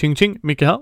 Ching 0.00 0.16
ching, 0.16 0.38
Micke 0.42 0.62
här. 0.62 0.78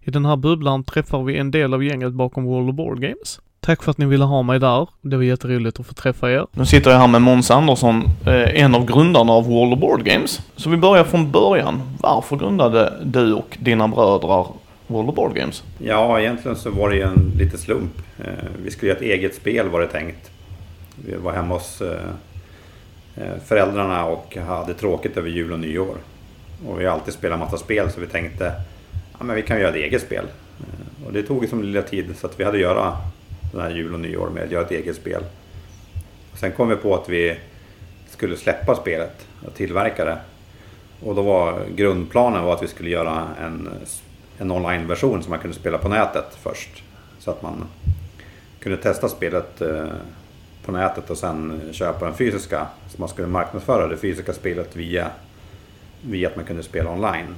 I 0.00 0.10
den 0.10 0.24
här 0.24 0.36
bubblan 0.36 0.84
träffar 0.84 1.22
vi 1.22 1.38
en 1.38 1.50
del 1.50 1.74
av 1.74 1.84
gänget 1.84 2.12
bakom 2.12 2.44
World 2.44 2.68
of 2.68 2.74
Board 2.74 3.00
Games. 3.00 3.40
Tack 3.60 3.82
för 3.82 3.90
att 3.90 3.98
ni 3.98 4.06
ville 4.06 4.24
ha 4.24 4.42
mig 4.42 4.58
där. 4.58 4.88
Det 5.00 5.16
var 5.16 5.24
jätteroligt 5.24 5.80
att 5.80 5.86
få 5.86 5.94
träffa 5.94 6.30
er. 6.30 6.46
Nu 6.52 6.66
sitter 6.66 6.90
jag 6.90 6.98
här 6.98 7.06
med 7.06 7.22
Måns 7.22 7.50
Andersson, 7.50 8.04
eh, 8.26 8.62
en 8.62 8.74
av 8.74 8.86
grundarna 8.86 9.32
av 9.32 9.46
World 9.46 9.72
of 9.72 9.78
Board 9.78 10.04
Games. 10.04 10.40
Så 10.56 10.70
vi 10.70 10.76
börjar 10.76 11.04
från 11.04 11.30
början. 11.30 11.82
Varför 12.00 12.36
grundade 12.36 12.92
du 13.04 13.32
och 13.32 13.58
dina 13.60 13.88
bröder 13.88 14.46
World 14.86 15.08
of 15.08 15.14
Board 15.14 15.34
Games? 15.34 15.64
Ja, 15.78 16.20
egentligen 16.20 16.56
så 16.56 16.70
var 16.70 16.90
det 16.90 16.96
ju 16.96 17.02
en 17.02 17.32
liten 17.38 17.58
slump. 17.58 17.92
Eh, 18.18 18.24
vi 18.64 18.70
skulle 18.70 18.88
göra 18.88 18.98
ett 18.98 19.04
eget 19.04 19.34
spel 19.34 19.68
var 19.68 19.80
det 19.80 19.86
tänkt. 19.86 20.30
Vi 21.06 21.16
var 21.16 21.32
hemma 21.32 21.54
hos 21.54 21.80
eh, 21.80 23.38
föräldrarna 23.46 24.04
och 24.04 24.36
hade 24.46 24.74
tråkigt 24.74 25.16
över 25.16 25.28
jul 25.28 25.52
och 25.52 25.60
nyår. 25.60 25.96
Och 26.66 26.80
vi 26.80 26.84
har 26.84 26.92
alltid 26.92 27.14
spelat 27.14 27.38
massa 27.38 27.58
spel 27.58 27.90
så 27.90 28.00
vi 28.00 28.06
tänkte 28.06 28.52
ja, 29.18 29.24
men 29.24 29.36
vi 29.36 29.42
kan 29.42 29.60
göra 29.60 29.70
ett 29.70 29.76
eget 29.76 30.02
spel. 30.02 30.24
Eh, 30.60 31.06
och 31.06 31.12
det 31.12 31.22
tog 31.22 31.48
som 31.48 31.62
lilla 31.62 31.82
tid 31.82 32.14
så 32.16 32.26
att 32.26 32.40
vi 32.40 32.44
hade 32.44 32.56
att 32.56 32.62
göra 32.62 32.96
den 33.52 33.60
här 33.60 33.70
jul 33.70 33.94
och 33.94 34.00
nyår 34.00 34.30
med 34.30 34.44
att 34.44 34.50
göra 34.50 34.64
ett 34.64 34.70
eget 34.70 34.96
spel. 34.96 35.22
Sen 36.34 36.52
kom 36.52 36.68
vi 36.68 36.76
på 36.76 36.94
att 36.94 37.08
vi 37.08 37.38
skulle 38.08 38.36
släppa 38.36 38.74
spelet 38.74 39.26
och 39.46 39.54
tillverka 39.54 40.04
det. 40.04 40.18
Och 41.02 41.14
då 41.14 41.22
var 41.22 41.62
grundplanen 41.76 42.44
var 42.44 42.54
att 42.54 42.62
vi 42.62 42.68
skulle 42.68 42.90
göra 42.90 43.28
en, 43.40 43.68
en 44.38 44.50
online-version 44.50 45.22
som 45.22 45.30
man 45.30 45.38
kunde 45.38 45.56
spela 45.56 45.78
på 45.78 45.88
nätet 45.88 46.38
först. 46.42 46.82
Så 47.18 47.30
att 47.30 47.42
man 47.42 47.64
kunde 48.60 48.78
testa 48.78 49.08
spelet 49.08 49.60
eh, 49.60 49.88
på 50.64 50.72
nätet 50.72 51.10
och 51.10 51.18
sen 51.18 51.60
köpa 51.72 52.04
den 52.04 52.14
fysiska. 52.14 52.66
Så 52.88 53.00
man 53.00 53.08
skulle 53.08 53.28
marknadsföra 53.28 53.86
det 53.88 53.96
fysiska 53.96 54.32
spelet 54.32 54.76
via, 54.76 55.10
via 56.02 56.28
att 56.28 56.36
man 56.36 56.44
kunde 56.44 56.62
spela 56.62 56.90
online. 56.90 57.34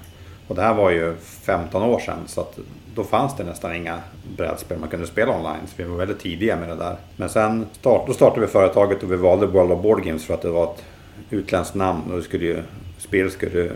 Och 0.48 0.54
det 0.54 0.62
här 0.62 0.74
var 0.74 0.90
ju 0.90 1.14
15 1.20 1.82
år 1.82 1.98
sedan 1.98 2.18
så 2.26 2.40
att 2.40 2.58
då 2.94 3.04
fanns 3.04 3.36
det 3.36 3.44
nästan 3.44 3.74
inga 3.74 3.98
brädspel 4.36 4.78
man 4.78 4.88
kunde 4.88 5.06
spela 5.06 5.36
online. 5.36 5.66
Så 5.66 5.74
vi 5.76 5.84
var 5.84 5.96
väldigt 5.96 6.18
tidiga 6.18 6.56
med 6.56 6.68
det 6.68 6.76
där. 6.76 6.96
Men 7.16 7.28
sen 7.28 7.66
start, 7.72 8.06
då 8.06 8.12
startade 8.12 8.40
vi 8.40 8.46
företaget 8.46 9.02
och 9.02 9.12
vi 9.12 9.16
valde 9.16 9.46
World 9.46 9.72
of 9.72 9.82
Board 9.82 10.04
Games 10.04 10.26
för 10.26 10.34
att 10.34 10.42
det 10.42 10.50
var 10.50 10.64
ett 10.64 10.84
utländskt 11.30 11.74
namn 11.74 12.10
och 12.10 12.16
det 12.16 12.22
skulle 12.22 12.44
ju, 12.44 12.62
spel 12.98 13.30
skulle 13.30 13.70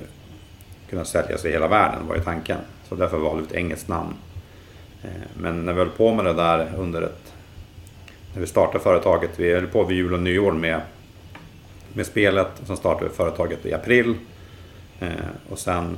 kunna 0.91 1.05
säljas 1.05 1.45
i 1.45 1.51
hela 1.51 1.69
världen 1.69 2.09
var 2.09 2.17
ju 2.17 2.23
tanken. 2.23 2.59
Så 2.89 2.95
därför 2.95 3.19
valde 3.19 3.43
vi 3.43 3.49
ett 3.49 3.55
engelskt 3.55 3.89
namn. 3.89 4.15
Eh, 5.03 5.11
men 5.35 5.65
när 5.65 5.73
vi 5.73 5.79
höll 5.79 5.89
på 5.89 6.15
med 6.15 6.25
det 6.25 6.33
där 6.33 6.73
under 6.79 7.03
ett... 7.03 7.33
När 8.35 8.41
vi 8.41 8.47
startade 8.47 8.85
företaget, 8.85 9.31
vi 9.37 9.55
höll 9.55 9.67
på 9.67 9.85
vid 9.85 9.97
jul 9.97 10.13
och 10.13 10.21
nyår 10.21 10.53
med, 10.53 10.81
med 11.93 12.07
spelet. 12.07 12.49
Sen 12.67 12.77
startade 12.77 13.09
vi 13.09 13.15
företaget 13.15 13.67
i 13.67 13.75
april. 13.75 14.15
Eh, 15.01 15.09
och 15.49 15.59
sen 15.59 15.97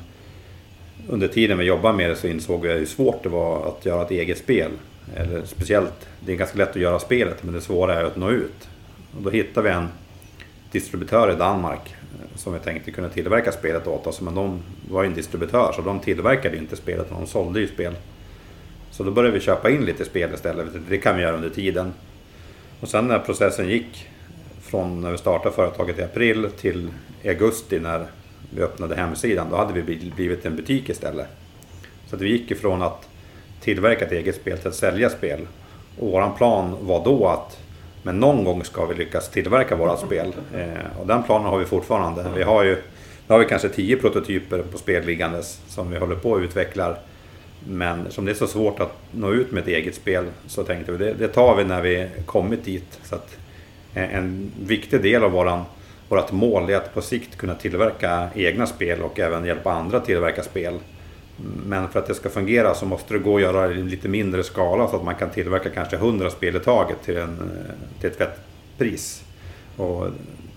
under 1.09 1.29
tiden 1.29 1.59
vi 1.59 1.65
jobbade 1.65 1.97
med 1.97 2.11
det 2.11 2.17
så 2.17 2.27
insåg 2.27 2.63
vi 2.63 2.73
hur 2.73 2.87
svårt 2.87 3.23
det 3.23 3.29
var 3.29 3.69
att 3.69 3.87
göra 3.87 4.03
ett 4.03 4.11
eget 4.11 4.39
spel. 4.39 4.71
Eller 5.17 5.43
speciellt, 5.45 6.09
det 6.21 6.33
är 6.33 6.37
ganska 6.37 6.59
lätt 6.59 6.71
att 6.71 6.77
göra 6.77 6.99
spelet 6.99 7.43
men 7.43 7.55
det 7.55 7.61
svåra 7.61 7.95
är 7.95 8.05
att 8.05 8.17
nå 8.17 8.31
ut. 8.31 8.69
Och 9.17 9.23
då 9.23 9.31
hittade 9.31 9.69
vi 9.69 9.75
en 9.75 9.89
distributör 10.73 11.33
i 11.33 11.37
Danmark 11.37 11.95
eh, 11.95 12.37
som 12.37 12.53
vi 12.53 12.59
tänkte 12.59 12.91
kunde 12.91 13.11
tillverka 13.11 13.53
spelet 13.53 13.87
åt 13.87 14.07
oss. 14.07 14.21
Men 14.21 14.35
de 14.35 14.63
var 14.91 15.03
ju 15.03 15.07
en 15.07 15.15
distributör 15.15 15.73
så 15.77 15.83
de 15.83 16.01
tillverkade 16.01 16.57
inte 16.57 16.77
spelet, 16.77 17.07
de 17.11 17.27
sålde 17.27 17.61
ju 17.61 17.69
spel. 17.69 17.95
Så 18.91 19.05
då 19.05 19.11
började 19.11 19.35
vi 19.35 19.41
köpa 19.41 19.71
in 19.71 19.85
lite 19.85 20.05
spel 20.05 20.35
istället. 20.35 20.67
Det 20.89 20.99
kan 20.99 21.17
vi 21.17 21.23
göra 21.23 21.37
under 21.37 21.51
tiden. 21.51 21.93
Och 22.81 22.89
sen 22.89 23.07
när 23.07 23.19
processen 23.19 23.69
gick 23.69 24.09
från 24.61 25.01
när 25.01 25.11
vi 25.11 25.19
startade 25.19 25.55
företaget 25.55 25.99
i 25.99 26.03
april 26.03 26.49
till 26.61 26.91
augusti 27.25 27.81
när 27.81 28.07
vi 28.51 28.63
öppnade 28.63 28.97
hemsidan, 28.97 29.47
då 29.51 29.57
hade 29.57 29.73
vi 29.73 30.11
blivit 30.17 30.47
en 30.47 30.57
butik 30.57 30.89
istället. 30.89 31.27
Så 32.07 32.17
att 32.17 32.23
vi 32.23 32.29
gick 32.29 32.51
ifrån 32.51 32.83
att 32.83 33.09
tillverka 33.61 34.05
ett 34.05 34.13
eget 34.13 34.37
spel 34.37 34.59
till 34.59 34.69
att 34.69 34.75
sälja 34.75 35.11
spel. 35.11 35.47
Och 35.99 36.11
våran 36.11 36.35
plan 36.37 36.77
var 36.81 37.05
då 37.05 37.27
att 37.27 37.59
men 38.03 38.21
någon 38.21 38.45
gång 38.45 38.65
ska 38.65 38.87
vi 38.87 38.95
lyckas 38.95 39.31
tillverka 39.31 39.77
våra 39.77 39.97
spel. 39.97 40.33
Eh, 40.55 41.01
och 41.01 41.07
den 41.07 41.23
planen 41.23 41.47
har 41.47 41.59
vi 41.59 41.65
fortfarande. 41.65 42.27
Vi 42.37 42.43
har 42.43 42.65
ju 42.65 42.77
nu 43.29 43.35
har 43.35 43.39
vi 43.39 43.45
kanske 43.45 43.69
tio 43.69 43.97
prototyper 43.97 44.59
på 44.59 44.79
spel 44.79 45.07
liggandes 45.07 45.61
som 45.69 45.91
vi 45.91 45.99
håller 45.99 46.17
på 46.17 46.37
att 46.37 46.43
utveckla. 46.43 46.97
Men 47.67 48.11
som 48.11 48.25
det 48.25 48.33
är 48.33 48.35
så 48.35 48.47
svårt 48.47 48.81
att 48.81 48.93
nå 49.13 49.33
ut 49.33 49.53
med 49.53 49.63
ett 49.63 49.69
eget 49.69 49.95
spel 49.95 50.25
så 50.47 50.65
tänkte 50.65 50.93
vi 50.93 50.99
det, 50.99 51.15
det 51.15 51.29
tar 51.29 51.57
vi 51.57 51.65
när 51.65 51.83
vi 51.83 52.09
kommit 52.27 52.65
dit. 52.65 53.01
Så 53.03 53.15
att 53.15 53.39
eh, 53.95 54.15
en 54.15 54.53
viktig 54.67 55.03
del 55.03 55.25
av 55.25 55.31
våran 55.31 55.65
vårt 56.09 56.33
mål 56.33 56.71
är 56.71 56.77
att 56.77 56.95
på 56.95 57.03
sikt 57.03 57.37
kunna 57.37 57.55
tillverka 57.55 58.29
egna 58.35 58.67
spel 58.67 59.03
och 59.03 59.19
även 59.19 59.45
hjälpa 59.45 59.73
andra 59.73 59.97
att 59.97 60.05
tillverka 60.05 60.43
spel. 60.43 60.75
Men 61.67 61.89
för 61.89 61.99
att 61.99 62.07
det 62.07 62.15
ska 62.15 62.29
fungera 62.29 62.75
så 62.75 62.87
måste 62.87 63.15
det 63.15 63.21
gå 63.21 63.37
att 63.37 63.43
göra 63.43 63.73
i 63.73 63.83
lite 63.83 64.09
mindre 64.09 64.45
skala 64.45 64.89
så 64.89 64.97
att 64.97 65.05
man 65.05 65.15
kan 65.15 65.31
tillverka 65.31 65.71
kanske 65.71 65.97
100 65.97 66.31
spel 66.31 66.57
i 66.57 66.61
taget 66.61 67.03
till, 67.05 67.17
en, 67.17 67.39
eh, 67.41 68.01
till 68.01 68.11
ett 68.11 68.17
fett 68.17 68.41
pris. 68.79 69.25
Och 69.77 70.07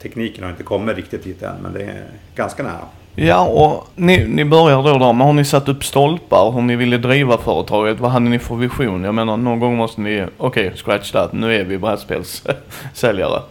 tekniken 0.01 0.43
har 0.43 0.51
inte 0.51 0.63
kommit 0.63 0.95
riktigt 0.95 1.23
dit 1.23 1.43
än 1.43 1.55
men 1.61 1.73
det 1.73 1.83
är 1.83 2.03
ganska 2.35 2.63
nära. 2.63 2.85
Ja, 3.15 3.47
och 3.47 3.87
ni, 3.95 4.27
ni 4.27 4.45
börjar 4.45 4.83
då 4.83 4.97
där, 4.97 5.13
men 5.13 5.27
har 5.27 5.33
ni 5.33 5.45
satt 5.45 5.69
upp 5.69 5.83
stolpar 5.83 6.51
hur 6.51 6.61
ni 6.61 6.75
ville 6.75 6.97
driva 6.97 7.37
företaget? 7.37 7.99
Vad 7.99 8.11
hade 8.11 8.29
ni 8.29 8.39
för 8.39 8.55
vision? 8.55 9.03
Jag 9.03 9.15
menar, 9.15 9.37
någon 9.37 9.59
gång 9.59 9.75
måste 9.75 10.01
ni, 10.01 10.25
okej, 10.37 10.67
okay, 10.67 10.77
scratch 10.77 11.11
that, 11.11 11.33
nu 11.33 11.55
är 11.55 11.63
vi 11.63 11.77
brädspelssäljare. 11.77 13.41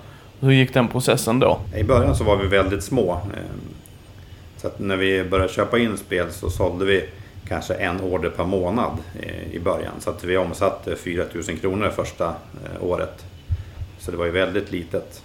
Hur 0.42 0.52
gick 0.52 0.74
den 0.74 0.88
processen 0.88 1.38
då? 1.38 1.60
I 1.76 1.84
början 1.84 2.16
så 2.16 2.24
var 2.24 2.36
vi 2.36 2.46
väldigt 2.46 2.84
små. 2.84 3.12
Eh, 3.12 3.42
så 4.56 4.66
att 4.66 4.78
när 4.78 4.96
vi 4.96 5.24
började 5.24 5.52
köpa 5.52 5.78
in 5.78 5.96
spel 5.96 6.32
så 6.32 6.50
sålde 6.50 6.84
vi 6.84 7.04
kanske 7.48 7.74
en 7.74 8.00
order 8.00 8.30
per 8.30 8.44
månad 8.44 8.98
eh, 9.22 9.52
i 9.52 9.60
början. 9.60 9.92
Så 10.00 10.10
att 10.10 10.24
vi 10.24 10.36
omsatte 10.36 10.96
4 10.96 11.24
000 11.34 11.44
kronor 11.44 11.90
första 11.90 12.26
eh, 12.28 12.84
året. 12.84 13.24
Så 13.98 14.10
det 14.10 14.16
var 14.16 14.24
ju 14.24 14.30
väldigt 14.30 14.72
litet. 14.72 15.22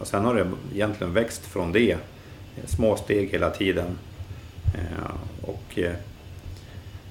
Och 0.00 0.06
sen 0.06 0.24
har 0.24 0.34
det 0.34 0.46
egentligen 0.74 1.12
växt 1.12 1.46
från 1.46 1.72
det. 1.72 1.96
Små 2.64 2.96
steg 2.96 3.30
hela 3.30 3.50
tiden. 3.50 3.98
Och 5.42 5.78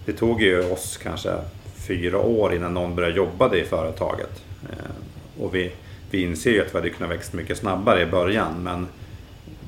det 0.06 0.14
tog 0.14 0.42
ju 0.42 0.72
oss 0.72 0.98
kanske 1.04 1.30
fyra 1.88 2.20
år 2.20 2.54
innan 2.54 2.74
någon 2.74 2.96
började 2.96 3.16
jobba 3.16 3.56
i 3.56 3.64
företaget. 3.64 4.44
Och 5.40 5.56
vi 5.56 5.72
vi 6.16 6.22
inser 6.22 6.52
ju 6.52 6.62
att 6.62 6.74
vi 6.74 6.78
hade 6.78 6.90
kunnat 6.90 7.12
växa 7.12 7.38
mycket 7.38 7.58
snabbare 7.58 8.02
i 8.02 8.06
början 8.06 8.64
men 8.64 8.88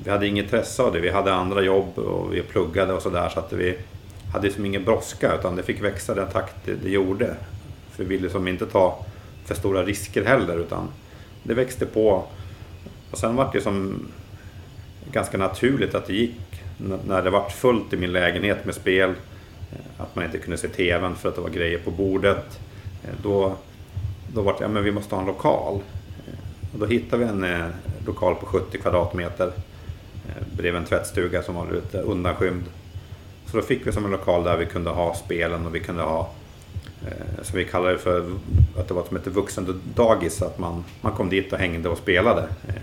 vi 0.04 0.10
hade 0.10 0.26
inget 0.26 0.44
intresse 0.44 0.82
av 0.82 0.92
det. 0.92 1.00
Vi 1.00 1.10
hade 1.10 1.34
andra 1.34 1.62
jobb 1.62 1.98
och 1.98 2.34
vi 2.34 2.42
pluggade 2.42 2.92
och 2.92 3.02
sådär 3.02 3.28
så 3.28 3.40
att 3.40 3.52
vi 3.52 3.78
hade 4.32 4.46
liksom 4.46 4.66
ingen 4.66 4.84
brådska 4.84 5.34
utan 5.34 5.56
det 5.56 5.62
fick 5.62 5.82
växa 5.82 6.14
den 6.14 6.28
takt 6.28 6.54
det, 6.64 6.74
det 6.74 6.90
gjorde. 6.90 7.34
För 7.90 8.04
vi 8.04 8.08
ville 8.08 8.22
liksom 8.22 8.48
inte 8.48 8.66
ta 8.66 9.04
för 9.44 9.54
stora 9.54 9.82
risker 9.82 10.24
heller 10.24 10.58
utan 10.58 10.88
det 11.42 11.54
växte 11.54 11.86
på. 11.86 12.24
Och 13.10 13.18
sen 13.18 13.36
var 13.36 13.50
det 13.52 13.60
som 13.60 14.08
ganska 15.12 15.38
naturligt 15.38 15.94
att 15.94 16.06
det 16.06 16.14
gick 16.14 16.62
när 17.06 17.22
det 17.22 17.30
var 17.30 17.48
fullt 17.48 17.92
i 17.92 17.96
min 17.96 18.12
lägenhet 18.12 18.64
med 18.64 18.74
spel. 18.74 19.10
Eh, 19.72 20.02
att 20.02 20.16
man 20.16 20.24
inte 20.24 20.38
kunde 20.38 20.58
se 20.58 20.68
TVn 20.68 21.16
för 21.16 21.28
att 21.28 21.34
det 21.34 21.40
var 21.40 21.50
grejer 21.50 21.78
på 21.78 21.90
bordet. 21.90 22.60
Eh, 23.04 23.14
då, 23.22 23.56
då 24.34 24.42
var 24.42 24.52
det, 24.52 24.58
ja 24.60 24.68
men 24.68 24.84
vi 24.84 24.90
måste 24.90 25.14
ha 25.14 25.22
en 25.22 25.28
lokal. 25.28 25.80
Och 26.72 26.78
då 26.78 26.86
hittade 26.86 27.24
vi 27.24 27.30
en 27.30 27.44
eh, 27.44 27.66
lokal 28.06 28.34
på 28.34 28.46
70 28.46 28.78
kvadratmeter 28.78 29.52
eh, 30.28 30.56
bredvid 30.56 30.80
en 30.80 30.86
tvättstuga 30.86 31.42
som 31.42 31.54
var 31.54 31.72
lite 31.72 31.98
undanskymd. 31.98 32.64
Så 33.50 33.56
då 33.56 33.62
fick 33.62 33.86
vi 33.86 33.92
som 33.92 34.04
en 34.04 34.10
lokal 34.10 34.44
där 34.44 34.56
vi 34.56 34.66
kunde 34.66 34.90
ha 34.90 35.14
spelen 35.14 35.66
och 35.66 35.74
vi 35.74 35.80
kunde 35.80 36.02
ha 36.02 36.30
eh, 37.06 37.42
som 37.42 37.58
vi 37.58 37.64
kallade 37.64 37.92
det 37.92 37.98
för 37.98 38.18
att 38.76 38.88
det 38.88 38.94
var 38.94 39.04
som 39.04 39.16
ett 39.16 39.26
vuxendagis, 39.26 40.42
att 40.42 40.58
man, 40.58 40.84
man 41.00 41.12
kom 41.12 41.28
dit 41.28 41.52
och 41.52 41.58
hängde 41.58 41.88
och 41.88 41.98
spelade. 41.98 42.48
Eh, 42.68 42.74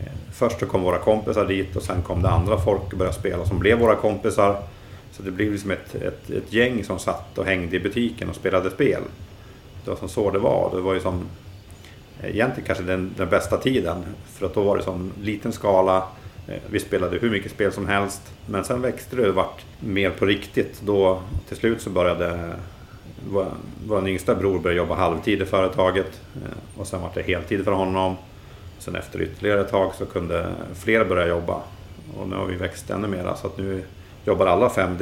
eh, 0.00 0.12
först 0.32 0.60
så 0.60 0.66
kom 0.66 0.82
våra 0.82 0.98
kompisar 0.98 1.46
dit 1.46 1.76
och 1.76 1.82
sen 1.82 2.02
kom 2.02 2.22
det 2.22 2.30
andra 2.30 2.58
folk 2.58 2.92
och 2.92 2.98
började 2.98 3.18
spela 3.18 3.44
som 3.44 3.58
blev 3.58 3.78
våra 3.78 3.96
kompisar. 3.96 4.62
Så 5.12 5.22
det 5.22 5.30
blev 5.30 5.52
liksom 5.52 5.70
ett, 5.70 5.94
ett, 5.94 6.30
ett 6.30 6.52
gäng 6.52 6.84
som 6.84 6.98
satt 6.98 7.38
och 7.38 7.44
hängde 7.44 7.76
i 7.76 7.80
butiken 7.80 8.28
och 8.28 8.34
spelade 8.34 8.70
spel. 8.70 9.02
Det 9.84 9.90
var 9.90 9.96
som 9.96 10.08
så 10.08 10.30
det 10.30 10.38
var. 10.38 10.70
Det 10.74 10.80
var 10.80 10.94
ju 10.94 11.00
som 11.00 11.28
egentligen 12.22 12.66
kanske 12.66 12.84
den, 12.84 13.14
den 13.16 13.28
bästa 13.28 13.56
tiden. 13.56 14.04
För 14.26 14.46
att 14.46 14.54
då 14.54 14.62
var 14.62 14.76
det 14.76 14.82
som 14.82 15.12
liten 15.22 15.52
skala. 15.52 15.96
Eh, 16.48 16.60
vi 16.70 16.80
spelade 16.80 17.18
hur 17.18 17.30
mycket 17.30 17.52
spel 17.52 17.72
som 17.72 17.88
helst. 17.88 18.22
Men 18.46 18.64
sen 18.64 18.82
växte 18.82 19.16
det 19.16 19.28
och 19.28 19.34
vart 19.34 19.64
mer 19.80 20.10
på 20.10 20.26
riktigt. 20.26 20.80
Då 20.80 21.22
till 21.48 21.56
slut 21.56 21.82
så 21.82 21.90
började 21.90 22.54
vår, 23.30 23.46
vår 23.86 24.08
yngsta 24.08 24.34
bror 24.34 24.58
börja 24.58 24.76
jobba 24.76 24.94
halvtid 24.94 25.42
i 25.42 25.44
företaget. 25.44 26.20
Eh, 26.34 26.80
och 26.80 26.86
sen 26.86 27.00
var 27.00 27.10
det 27.14 27.22
heltid 27.22 27.64
för 27.64 27.72
honom. 27.72 28.16
Sen 28.78 28.96
efter 28.96 29.22
ytterligare 29.22 29.60
ett 29.60 29.70
tag 29.70 29.94
så 29.94 30.06
kunde 30.06 30.46
fler 30.74 31.04
börja 31.04 31.26
jobba. 31.26 31.60
Och 32.18 32.28
nu 32.28 32.36
har 32.36 32.46
vi 32.46 32.56
växt 32.56 32.90
ännu 32.90 33.08
mer 33.08 33.34
så 33.40 33.46
att 33.46 33.58
nu 33.58 33.82
jobbar 34.24 34.46
alla 34.46 34.70
fem 34.70 34.96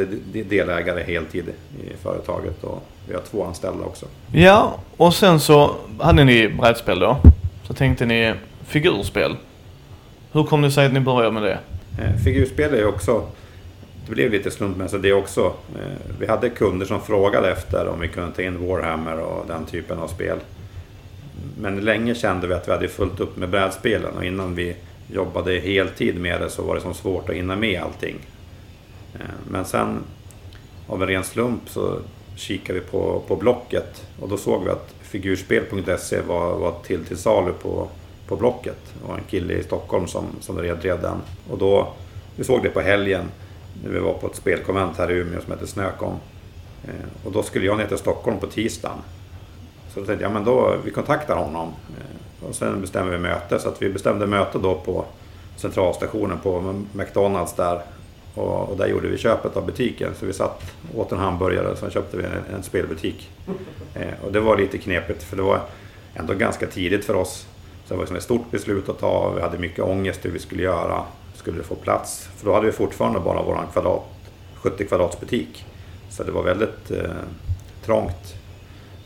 delägare 0.48 1.02
heltid 1.02 1.44
i 1.84 1.96
företaget 2.02 2.64
och 2.64 2.82
vi 3.08 3.14
har 3.14 3.22
två 3.22 3.44
anställda 3.44 3.84
också. 3.84 4.06
Ja, 4.32 4.74
och 4.96 5.14
sen 5.14 5.40
så 5.40 5.74
hade 6.00 6.24
ni 6.24 6.48
brädspel 6.48 6.98
då. 6.98 7.16
Så 7.66 7.74
tänkte 7.74 8.06
ni 8.06 8.34
figurspel. 8.66 9.36
Hur 10.32 10.44
kom 10.44 10.62
det 10.62 10.70
sig 10.70 10.86
att 10.86 10.92
ni 10.92 11.00
började 11.00 11.32
med 11.32 11.42
det? 11.42 11.58
Eh, 12.02 12.16
figurspel 12.24 12.74
är 12.74 12.78
ju 12.78 12.86
också 12.86 13.22
det 14.08 14.14
blev 14.14 14.32
lite 14.32 14.50
slumpmässigt 14.50 15.02
det 15.02 15.12
också. 15.12 15.46
Eh, 15.74 16.16
vi 16.18 16.26
hade 16.26 16.50
kunder 16.50 16.86
som 16.86 17.00
frågade 17.00 17.52
efter 17.52 17.88
om 17.88 18.00
vi 18.00 18.08
kunde 18.08 18.32
ta 18.32 18.42
in 18.42 18.66
Warhammer 18.68 19.18
och 19.20 19.46
den 19.46 19.66
typen 19.66 19.98
av 19.98 20.08
spel. 20.08 20.38
Men 21.60 21.80
länge 21.80 22.14
kände 22.14 22.46
vi 22.46 22.54
att 22.54 22.68
vi 22.68 22.72
hade 22.72 22.88
fullt 22.88 23.20
upp 23.20 23.36
med 23.36 23.48
brädspelen 23.48 24.16
och 24.16 24.24
innan 24.24 24.54
vi 24.54 24.76
jobbade 25.12 25.58
heltid 25.58 26.20
med 26.20 26.40
det 26.40 26.50
så 26.50 26.62
var 26.62 26.74
det 26.74 26.80
så 26.80 26.94
svårt 26.94 27.28
att 27.28 27.34
hinna 27.34 27.56
med 27.56 27.82
allting. 27.82 28.16
Eh, 29.20 29.26
men 29.50 29.64
sen 29.64 29.98
av 30.86 31.02
en 31.02 31.08
ren 31.08 31.24
slump 31.24 31.68
så 31.68 31.98
kikade 32.36 32.80
vi 32.80 32.86
på, 32.86 33.22
på 33.28 33.36
Blocket 33.36 34.06
och 34.20 34.28
då 34.28 34.36
såg 34.36 34.64
vi 34.64 34.70
att 34.70 34.94
figurspel.se 35.00 36.20
var, 36.20 36.58
var 36.58 36.74
till 36.82 37.04
till 37.04 37.16
salu 37.16 37.52
på, 37.52 37.88
på 38.28 38.36
Blocket. 38.36 38.78
Det 39.00 39.08
var 39.08 39.18
en 39.18 39.24
kille 39.24 39.54
i 39.54 39.62
Stockholm 39.62 40.06
som, 40.06 40.24
som 40.40 40.56
drev 40.56 41.00
den. 41.02 41.16
Och 41.50 41.58
då, 41.58 41.88
vi 42.36 42.44
såg 42.44 42.62
det 42.62 42.68
på 42.68 42.80
helgen 42.80 43.24
när 43.84 43.90
vi 43.90 43.98
var 43.98 44.12
på 44.12 44.26
ett 44.26 44.36
spelkonvent 44.36 44.98
här 44.98 45.10
i 45.10 45.14
Umeå 45.14 45.40
som 45.40 45.52
heter 45.52 45.66
Snökom. 45.66 46.14
Eh, 46.84 47.26
och 47.26 47.32
då 47.32 47.42
skulle 47.42 47.66
jag 47.66 47.78
ner 47.78 47.86
till 47.86 47.98
Stockholm 47.98 48.38
på 48.38 48.46
tisdagen. 48.46 48.98
Så 49.94 50.00
då 50.00 50.06
tänkte 50.06 50.24
jag, 50.24 50.32
men 50.32 50.44
då, 50.44 50.76
vi 50.84 50.90
kontaktar 50.90 51.36
honom. 51.36 51.68
Eh, 51.68 52.46
och 52.48 52.54
sen 52.54 52.80
bestämmer 52.80 53.10
vi 53.10 53.18
möte. 53.18 53.58
Så 53.58 53.68
att 53.68 53.82
vi 53.82 53.90
bestämde 53.90 54.26
möte 54.26 54.58
då 54.58 54.74
på 54.74 55.04
centralstationen 55.56 56.38
på 56.38 56.82
McDonalds 56.92 57.52
där. 57.52 57.82
Och, 58.38 58.70
och, 58.70 58.76
där 58.76 58.86
gjorde 58.86 59.08
vi 59.08 59.18
köpet 59.18 59.56
av 59.56 59.66
butiken. 59.66 60.14
Så 60.14 60.26
vi 60.26 60.32
satt 60.32 60.62
åt 60.94 61.12
en 61.12 61.18
hamburgare 61.18 61.68
och 61.68 61.78
sen 61.78 61.90
köpte 61.90 62.16
vi 62.16 62.24
en, 62.24 62.54
en 62.54 62.62
spelbutik. 62.62 63.30
Eh, 63.94 64.24
och 64.24 64.32
det 64.32 64.40
var 64.40 64.56
lite 64.56 64.78
knepigt 64.78 65.22
för 65.22 65.36
det 65.36 65.42
var 65.42 65.60
ändå 66.14 66.34
ganska 66.34 66.66
tidigt 66.66 67.04
för 67.04 67.14
oss. 67.14 67.46
Så 67.84 67.94
det 67.94 67.94
var 67.94 68.02
liksom 68.02 68.16
ett 68.16 68.22
stort 68.22 68.50
beslut 68.50 68.88
att 68.88 68.98
ta. 68.98 69.30
Vi 69.30 69.40
hade 69.40 69.58
mycket 69.58 69.84
ångest 69.84 70.24
hur 70.24 70.30
vi 70.30 70.38
skulle 70.38 70.62
göra. 70.62 71.02
Skulle 71.34 71.58
det 71.58 71.64
få 71.64 71.74
plats? 71.74 72.28
För 72.36 72.46
då 72.46 72.54
hade 72.54 72.66
vi 72.66 72.72
fortfarande 72.72 73.20
bara 73.20 73.42
vår 73.42 73.66
kvadrat, 73.72 74.02
70 74.54 74.86
kvadrats 74.86 75.20
butik. 75.20 75.64
Så 76.10 76.22
det 76.22 76.32
var 76.32 76.42
väldigt 76.42 76.90
eh, 76.90 77.10
trångt. 77.84 78.34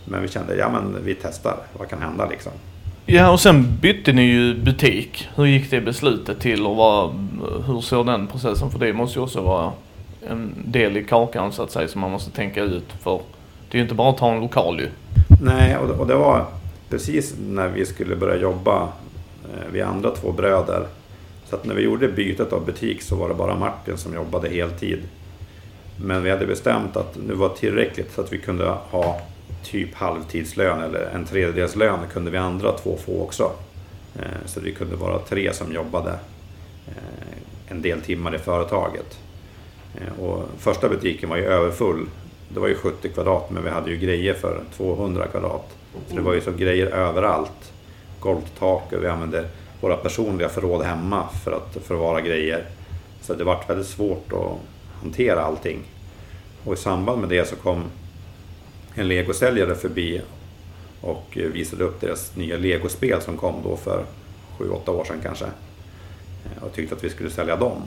Men 0.05 0.23
vi 0.23 0.29
kände, 0.29 0.57
ja 0.57 0.69
men 0.69 1.05
vi 1.05 1.15
testar. 1.15 1.57
Vad 1.79 1.89
kan 1.89 2.03
hända 2.03 2.29
liksom? 2.29 2.53
Ja, 3.15 3.31
och 3.31 3.41
sen 3.41 3.79
bytte 3.81 4.13
ni 4.13 4.23
ju 4.23 4.55
butik. 4.55 5.29
Hur 5.35 5.47
gick 5.47 5.71
det 5.71 5.81
beslutet 5.81 6.41
till 6.41 6.67
och 6.67 6.77
vad, 6.77 7.11
hur 7.67 7.81
såg 7.81 8.07
den 8.07 8.27
processen? 8.27 8.71
För 8.71 8.79
det 8.79 8.93
måste 8.93 9.19
ju 9.19 9.23
också 9.23 9.41
vara 9.41 9.73
en 10.29 10.55
del 10.65 10.97
i 10.97 11.05
kakan 11.05 11.53
så 11.53 11.63
att 11.63 11.71
säga 11.71 11.89
som 11.89 12.01
man 12.01 12.11
måste 12.11 12.31
tänka 12.31 12.63
ut. 12.63 12.93
För 13.03 13.21
det 13.71 13.77
är 13.77 13.79
ju 13.79 13.83
inte 13.83 13.95
bara 13.95 14.11
att 14.11 14.19
ta 14.19 14.33
en 14.33 14.41
lokal 14.41 14.81
ju. 14.81 14.89
Nej, 15.43 15.77
och, 15.77 15.91
och 16.01 16.07
det 16.07 16.15
var 16.15 16.47
precis 16.89 17.35
när 17.49 17.69
vi 17.69 17.87
skulle 17.87 18.17
börja 18.17 18.37
jobba, 18.37 18.83
eh, 18.83 19.67
vi 19.73 19.81
andra 19.81 20.11
två 20.11 20.33
bröder. 20.33 20.87
Så 21.51 21.57
att 21.57 21.65
när 21.65 21.75
vi 21.75 21.83
gjorde 21.83 22.09
bytet 22.09 22.53
av 22.53 22.67
butik 22.67 23.03
så 23.03 23.17
var 23.17 23.29
det 23.29 23.35
bara 23.35 23.59
Martin 23.59 23.97
som 23.97 24.15
jobbade 24.15 24.49
heltid. 24.49 24.99
Men 25.97 26.23
vi 26.23 26.31
hade 26.31 26.47
bestämt 26.47 26.97
att 26.97 27.17
det 27.29 27.35
var 27.35 27.49
tillräckligt 27.49 28.13
så 28.15 28.21
att 28.21 28.33
vi 28.33 28.39
kunde 28.39 28.65
ha 28.91 29.21
typ 29.65 29.95
halvtidslön 29.95 30.83
eller 30.83 31.11
en 31.15 31.25
tredjedels 31.25 31.77
lön 31.77 31.99
kunde 32.13 32.31
vi 32.31 32.39
andra 32.39 32.73
två 32.73 32.97
få 33.07 33.23
också. 33.23 33.53
Eh, 34.19 34.47
så 34.47 34.61
vi 34.61 34.73
kunde 34.73 34.97
vara 34.97 35.19
tre 35.19 35.53
som 35.53 35.73
jobbade 35.73 36.11
eh, 36.89 37.39
en 37.69 37.83
del 37.83 38.01
timmar 38.01 38.35
i 38.35 38.39
företaget. 38.39 39.19
Eh, 39.95 40.25
och 40.25 40.45
första 40.59 40.89
butiken 40.89 41.29
var 41.29 41.37
ju 41.37 41.45
överfull. 41.45 42.07
Det 42.49 42.61
var 42.61 42.69
ju 42.69 42.75
70 42.75 43.09
kvadrat 43.09 43.51
men 43.51 43.65
vi 43.65 43.71
hade 43.71 43.91
ju 43.91 43.97
grejer 43.97 44.35
för 44.35 44.61
200 44.77 45.27
kvadrat. 45.27 45.77
Så 46.09 46.17
det 46.17 46.23
var 46.23 46.35
ju 46.35 46.41
så 46.41 46.53
grejer 46.53 46.87
överallt. 46.87 47.73
Golvtak 48.21 48.93
och 48.93 49.03
vi 49.03 49.09
använde 49.09 49.45
våra 49.81 49.97
personliga 49.97 50.49
förråd 50.49 50.83
hemma 50.83 51.29
för 51.45 51.53
att 51.53 51.77
förvara 51.85 52.21
grejer. 52.21 52.65
Så 53.21 53.35
det 53.35 53.45
var 53.45 53.65
väldigt 53.69 53.87
svårt 53.87 54.33
att 54.33 54.59
hantera 55.03 55.41
allting. 55.41 55.79
Och 56.65 56.75
i 56.75 56.77
samband 56.77 57.21
med 57.21 57.29
det 57.29 57.49
så 57.49 57.57
kom 57.57 57.85
en 58.95 59.09
legosäljare 59.09 59.75
förbi 59.75 60.21
och 61.01 61.39
visade 61.53 61.85
upp 61.85 62.01
deras 62.01 62.37
nya 62.37 62.57
legospel 62.57 63.23
som 63.23 63.37
kom 63.37 63.55
då 63.65 63.77
för 63.77 64.05
7-8 64.59 64.91
år 64.91 65.05
sedan 65.05 65.21
kanske. 65.23 65.45
Eh, 65.45 66.65
och 66.65 66.73
tyckte 66.73 66.95
att 66.95 67.05
vi 67.05 67.11
skulle 67.11 67.31
sälja 67.31 67.57
dem. 67.57 67.83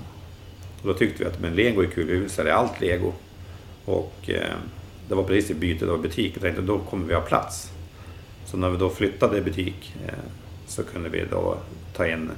Och 0.81 0.87
då 0.87 0.93
tyckte 0.93 1.23
vi 1.23 1.29
att 1.29 1.39
men 1.39 1.55
lego 1.55 1.81
är 1.81 1.87
kul, 1.87 2.07
vi 2.07 2.19
vill 2.19 2.29
sälja 2.29 2.55
allt 2.55 2.81
lego. 2.81 3.13
Och 3.85 4.29
eh, 4.29 4.55
det 5.09 5.15
var 5.15 5.23
precis 5.23 5.51
i 5.51 5.53
bytet 5.53 5.89
av 5.89 6.01
butik, 6.01 6.31
jag 6.33 6.41
tänkte 6.41 6.61
då 6.61 6.79
kommer 6.79 7.07
vi 7.07 7.13
ha 7.13 7.21
plats. 7.21 7.71
Så 8.45 8.57
när 8.57 8.69
vi 8.69 8.77
då 8.77 8.89
flyttade 8.89 9.41
butik 9.41 9.95
eh, 10.07 10.13
så 10.67 10.83
kunde 10.83 11.09
vi 11.09 11.23
då 11.31 11.57
ta 11.93 12.07
in 12.07 12.31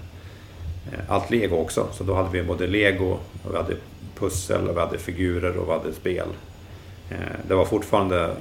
eh, 0.91 0.99
allt 1.07 1.29
lego 1.29 1.57
också. 1.57 1.87
Så 1.93 2.03
då 2.03 2.13
hade 2.13 2.29
vi 2.29 2.43
både 2.43 2.67
lego, 2.67 3.19
och 3.43 3.51
vi 3.51 3.57
hade 3.57 3.75
pussel, 4.15 4.67
och 4.67 4.75
vi 4.75 4.79
hade 4.79 4.97
figurer 4.97 5.57
och 5.57 5.67
vi 5.67 5.71
hade 5.71 5.93
spel. 5.93 6.27
Eh, 7.09 7.17
det 7.47 7.55
var 7.55 7.65
fortfarande 7.65 8.23
eh, 8.23 8.31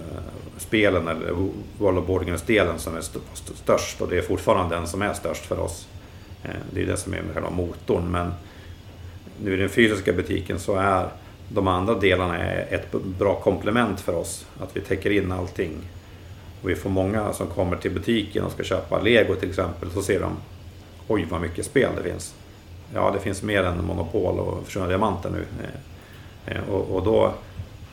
spelen, 0.57 1.09
eller 1.09 1.33
World 1.79 1.99
of 1.99 2.07
Boardgames-delen 2.07 2.79
som 2.79 2.97
är 2.97 3.01
störst 3.55 4.01
och 4.01 4.09
det 4.09 4.19
är 4.19 4.23
fortfarande 4.23 4.77
den 4.77 4.87
som 4.87 5.03
är 5.03 5.13
störst 5.13 5.47
för 5.47 5.59
oss. 5.59 5.89
Eh, 6.43 6.51
det 6.71 6.83
är 6.83 6.87
det 6.87 6.97
som 6.97 7.15
är 7.15 7.23
själva 7.35 7.51
motorn 7.51 8.11
men 8.11 8.33
nu 9.43 9.55
i 9.55 9.57
den 9.57 9.69
fysiska 9.69 10.13
butiken 10.13 10.59
så 10.59 10.77
är 10.77 11.09
de 11.49 11.69
andra 11.69 11.95
delarna 11.95 12.45
ett 12.47 12.93
bra 12.93 13.35
komplement 13.35 14.01
för 14.01 14.15
oss. 14.15 14.47
Att 14.61 14.77
vi 14.77 14.81
täcker 14.81 15.11
in 15.11 15.33
allting. 15.33 15.73
Och 16.63 16.69
vi 16.69 16.77
får 16.77 16.91
många 16.91 17.33
som 17.33 17.47
kommer 17.47 17.77
till 17.77 17.91
butiken 17.91 18.45
och 18.45 18.53
ska 18.53 18.63
köpa 18.63 19.01
lego 19.01 19.35
till 19.35 19.49
exempel 19.49 19.91
så 19.91 20.03
ser 20.03 20.21
de 20.21 20.37
Oj 21.09 21.27
vad 21.31 21.41
mycket 21.41 21.67
spel 21.67 21.91
det 21.97 22.11
finns. 22.11 22.35
Ja 22.95 23.11
det 23.11 23.21
finns 23.21 23.43
mer 23.43 23.63
än 23.63 23.85
Monopol 23.85 24.39
och 24.39 24.65
Försvunna 24.65 24.87
Diamanter 24.89 25.31
nu. 25.31 25.45
Och, 26.71 26.97
och 26.97 27.05
då 27.05 27.33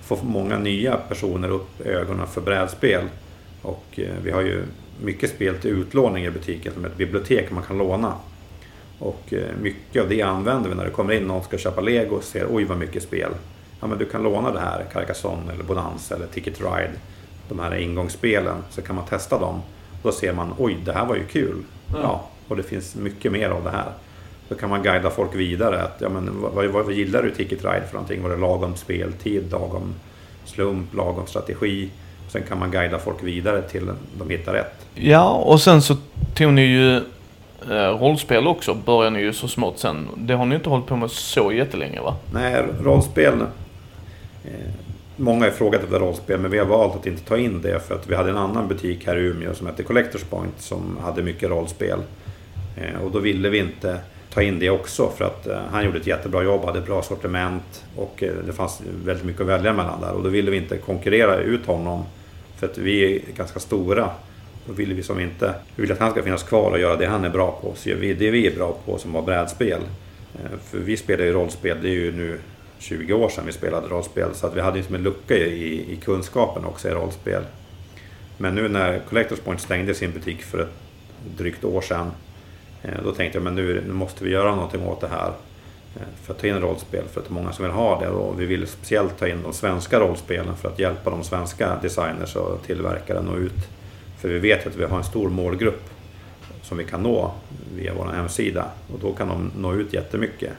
får 0.03 0.19
många 0.23 0.59
nya 0.59 0.97
personer 0.97 1.49
upp 1.49 1.81
ögonen 1.81 2.27
för 2.27 2.41
brädspel. 2.41 3.03
Och 3.61 3.85
eh, 3.95 4.15
vi 4.23 4.31
har 4.31 4.41
ju 4.41 4.63
mycket 5.01 5.29
spel 5.29 5.55
till 5.55 5.71
utlåning 5.71 6.25
i 6.25 6.31
butiken 6.31 6.73
som 6.73 6.85
ett 6.85 6.97
bibliotek 6.97 7.51
man 7.51 7.63
kan 7.63 7.77
låna. 7.77 8.13
Och 8.99 9.33
eh, 9.33 9.57
mycket 9.61 10.01
av 10.01 10.09
det 10.09 10.21
använder 10.21 10.69
vi 10.69 10.75
när 10.75 10.85
det 10.85 10.91
kommer 10.91 11.13
in 11.13 11.23
någon 11.23 11.43
ska 11.43 11.57
köpa 11.57 11.81
lego 11.81 12.15
och 12.15 12.23
ser 12.23 12.47
oj 12.49 12.63
vad 12.63 12.77
mycket 12.77 13.03
spel. 13.03 13.31
Ja 13.81 13.87
men 13.87 13.97
du 13.97 14.05
kan 14.05 14.23
låna 14.23 14.51
det 14.51 14.59
här, 14.59 14.85
Carcassonne 14.93 15.53
eller 15.53 15.63
Bonanza 15.63 16.15
eller 16.15 16.27
Ticket 16.27 16.61
Ride. 16.61 16.91
De 17.49 17.59
här 17.59 17.75
ingångsspelen 17.75 18.57
så 18.69 18.81
kan 18.81 18.95
man 18.95 19.05
testa 19.05 19.39
dem. 19.39 19.61
Då 20.03 20.11
ser 20.11 20.33
man 20.33 20.53
oj 20.57 20.77
det 20.85 20.93
här 20.93 21.05
var 21.05 21.15
ju 21.15 21.25
kul. 21.25 21.63
Ja, 21.93 22.29
och 22.47 22.57
det 22.57 22.63
finns 22.63 22.95
mycket 22.95 23.31
mer 23.31 23.49
av 23.49 23.63
det 23.63 23.69
här. 23.69 23.91
Då 24.49 24.55
kan 24.55 24.69
man 24.69 24.83
guida 24.83 25.09
folk 25.09 25.35
vidare. 25.35 25.81
Att, 25.81 25.97
ja, 25.99 26.09
men, 26.09 26.41
vad, 26.41 26.53
vad, 26.53 26.85
vad 26.85 26.93
gillar 26.93 27.23
du 27.23 27.31
Ticket 27.31 27.65
Ride 27.65 27.87
för 27.87 27.93
någonting? 27.93 28.23
Var 28.23 28.29
det 28.29 28.37
lagom 28.37 28.75
speltid, 28.75 29.51
lagom 29.51 29.93
slump, 30.45 30.93
lagom 30.93 31.27
strategi? 31.27 31.89
Sen 32.27 32.43
kan 32.43 32.59
man 32.59 32.71
guida 32.71 32.99
folk 32.99 33.23
vidare 33.23 33.61
till 33.61 33.91
de 34.17 34.29
hittar 34.29 34.53
rätt. 34.53 34.85
Ja, 34.95 35.29
och 35.29 35.61
sen 35.61 35.81
så 35.81 35.95
tog 36.35 36.53
ni 36.53 36.61
ju 36.61 36.95
eh, 37.69 37.99
rollspel 37.99 38.47
också, 38.47 38.73
började 38.73 39.09
ni 39.17 39.19
ju 39.19 39.33
så 39.33 39.47
smått 39.47 39.79
sen. 39.79 40.07
Det 40.17 40.33
har 40.33 40.45
ni 40.45 40.55
inte 40.55 40.69
hållit 40.69 40.85
på 40.85 40.95
med 40.95 41.11
så 41.11 41.51
jättelänge 41.51 42.01
va? 42.01 42.15
Nej, 42.33 42.63
rollspel. 42.83 43.41
Eh, 44.45 44.51
många 45.15 45.45
har 45.45 45.51
frågat 45.51 45.83
efter 45.83 45.99
rollspel 45.99 46.39
men 46.39 46.51
vi 46.51 46.57
har 46.57 46.65
valt 46.65 46.95
att 46.95 47.05
inte 47.05 47.23
ta 47.23 47.37
in 47.37 47.61
det 47.61 47.87
för 47.87 47.95
att 47.95 48.09
vi 48.09 48.15
hade 48.15 48.29
en 48.29 48.37
annan 48.37 48.67
butik 48.67 49.07
här 49.07 49.17
i 49.17 49.19
Umeå 49.19 49.53
som 49.53 49.67
hette 49.67 49.83
Collectors 49.83 50.23
Point 50.23 50.61
som 50.61 50.97
hade 51.01 51.23
mycket 51.23 51.49
rollspel. 51.49 51.99
Eh, 52.77 53.01
och 53.05 53.11
då 53.11 53.19
ville 53.19 53.49
vi 53.49 53.57
inte 53.57 53.99
ta 54.33 54.41
in 54.41 54.59
det 54.59 54.69
också 54.69 55.09
för 55.09 55.25
att 55.25 55.47
eh, 55.47 55.59
han 55.71 55.85
gjorde 55.85 55.97
ett 55.97 56.07
jättebra 56.07 56.43
jobb, 56.43 56.65
hade 56.65 56.81
bra 56.81 57.01
sortiment 57.01 57.85
och 57.95 58.23
eh, 58.23 58.33
det 58.45 58.53
fanns 58.53 58.81
väldigt 59.05 59.25
mycket 59.25 59.41
att 59.41 59.47
välja 59.47 59.73
mellan 59.73 60.01
där 60.01 60.11
och 60.11 60.23
då 60.23 60.29
ville 60.29 60.51
vi 60.51 60.57
inte 60.57 60.77
konkurrera 60.77 61.37
ut 61.37 61.65
honom 61.65 62.03
för 62.57 62.67
att 62.67 62.77
vi 62.77 63.15
är 63.15 63.21
ganska 63.35 63.59
stora. 63.59 64.09
Då 64.65 64.73
ville 64.73 64.93
vi 64.93 65.03
som 65.03 65.19
inte, 65.19 65.53
vi 65.75 65.81
vill 65.81 65.91
att 65.91 65.99
han 65.99 66.11
ska 66.11 66.23
finnas 66.23 66.43
kvar 66.43 66.71
och 66.71 66.79
göra 66.79 66.95
det 66.95 67.05
han 67.05 67.25
är 67.25 67.29
bra 67.29 67.59
på, 67.61 67.73
så 67.75 67.89
gör 67.89 67.97
vi 67.97 68.13
det 68.13 68.31
vi 68.31 68.47
är 68.47 68.55
bra 68.55 68.77
på 68.85 68.97
som 68.97 69.13
var 69.13 69.21
brädspel. 69.21 69.81
Eh, 70.35 70.59
för 70.63 70.77
vi 70.77 70.97
spelar 70.97 71.25
ju 71.25 71.31
rollspel, 71.31 71.77
det 71.81 71.89
är 71.89 71.93
ju 71.93 72.11
nu 72.11 72.39
20 72.79 73.13
år 73.13 73.29
sedan 73.29 73.45
vi 73.45 73.51
spelade 73.51 73.87
rollspel 73.87 74.29
så 74.33 74.47
att 74.47 74.55
vi 74.55 74.61
hade 74.61 74.79
ju 74.79 74.95
en 74.95 75.03
lucka 75.03 75.37
i, 75.37 75.93
i 75.93 75.95
kunskapen 75.95 76.65
också 76.65 76.87
i 76.87 76.91
rollspel. 76.91 77.43
Men 78.37 78.55
nu 78.55 78.69
när 78.69 78.99
Collectors 78.99 79.39
Point 79.39 79.61
stängde 79.61 79.93
sin 79.93 80.11
butik 80.11 80.43
för 80.43 80.59
ett 80.59 80.69
drygt 81.37 81.63
år 81.63 81.81
sedan 81.81 82.11
Eh, 82.83 83.03
då 83.03 83.11
tänkte 83.11 83.37
jag 83.37 83.43
men 83.43 83.55
nu, 83.55 83.83
nu 83.87 83.93
måste 83.93 84.23
vi 84.23 84.29
göra 84.29 84.55
någonting 84.55 84.87
åt 84.87 85.01
det 85.01 85.07
här. 85.07 85.31
Eh, 85.95 86.01
för 86.23 86.33
att 86.33 86.39
ta 86.39 86.47
in 86.47 86.61
rollspel, 86.61 87.03
för 87.11 87.21
att 87.21 87.27
det 87.27 87.31
är 87.31 87.33
många 87.33 87.51
som 87.51 87.65
vill 87.65 87.73
ha 87.73 87.99
det. 87.99 88.09
Och 88.09 88.41
vi 88.41 88.45
vill 88.45 88.67
speciellt 88.67 89.19
ta 89.19 89.27
in 89.27 89.43
de 89.43 89.53
svenska 89.53 89.99
rollspelen 89.99 90.55
för 90.55 90.69
att 90.69 90.79
hjälpa 90.79 91.09
de 91.09 91.23
svenska 91.23 91.79
designers 91.81 92.35
och 92.35 92.63
tillverkare 92.65 93.19
att 93.19 93.25
nå 93.25 93.35
ut. 93.35 93.69
För 94.17 94.29
vi 94.29 94.39
vet 94.39 94.67
att 94.67 94.75
vi 94.75 94.83
har 94.83 94.97
en 94.97 95.03
stor 95.03 95.29
målgrupp 95.29 95.89
som 96.61 96.77
vi 96.77 96.83
kan 96.83 97.03
nå 97.03 97.31
via 97.75 97.93
vår 97.93 98.05
hemsida 98.05 98.65
och 98.93 98.99
då 98.99 99.13
kan 99.13 99.27
de 99.27 99.51
nå 99.57 99.73
ut 99.73 99.93
jättemycket. 99.93 100.51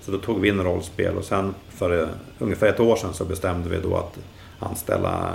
Så 0.00 0.10
då 0.10 0.18
tog 0.18 0.40
vi 0.40 0.48
in 0.48 0.60
rollspel 0.60 1.16
och 1.16 1.24
sen 1.24 1.54
för 1.68 2.02
eh, 2.02 2.08
ungefär 2.38 2.66
ett 2.66 2.80
år 2.80 2.96
sedan 2.96 3.14
så 3.14 3.24
bestämde 3.24 3.68
vi 3.68 3.76
då 3.82 3.96
att 3.96 4.18
anställa 4.58 5.34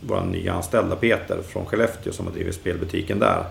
vår 0.00 0.20
nya 0.20 0.52
anställda 0.52 0.96
Peter 0.96 1.42
från 1.42 1.66
Skellefteå 1.66 2.12
som 2.12 2.26
har 2.26 2.32
drivit 2.32 2.54
spelbutiken 2.54 3.18
där 3.18 3.44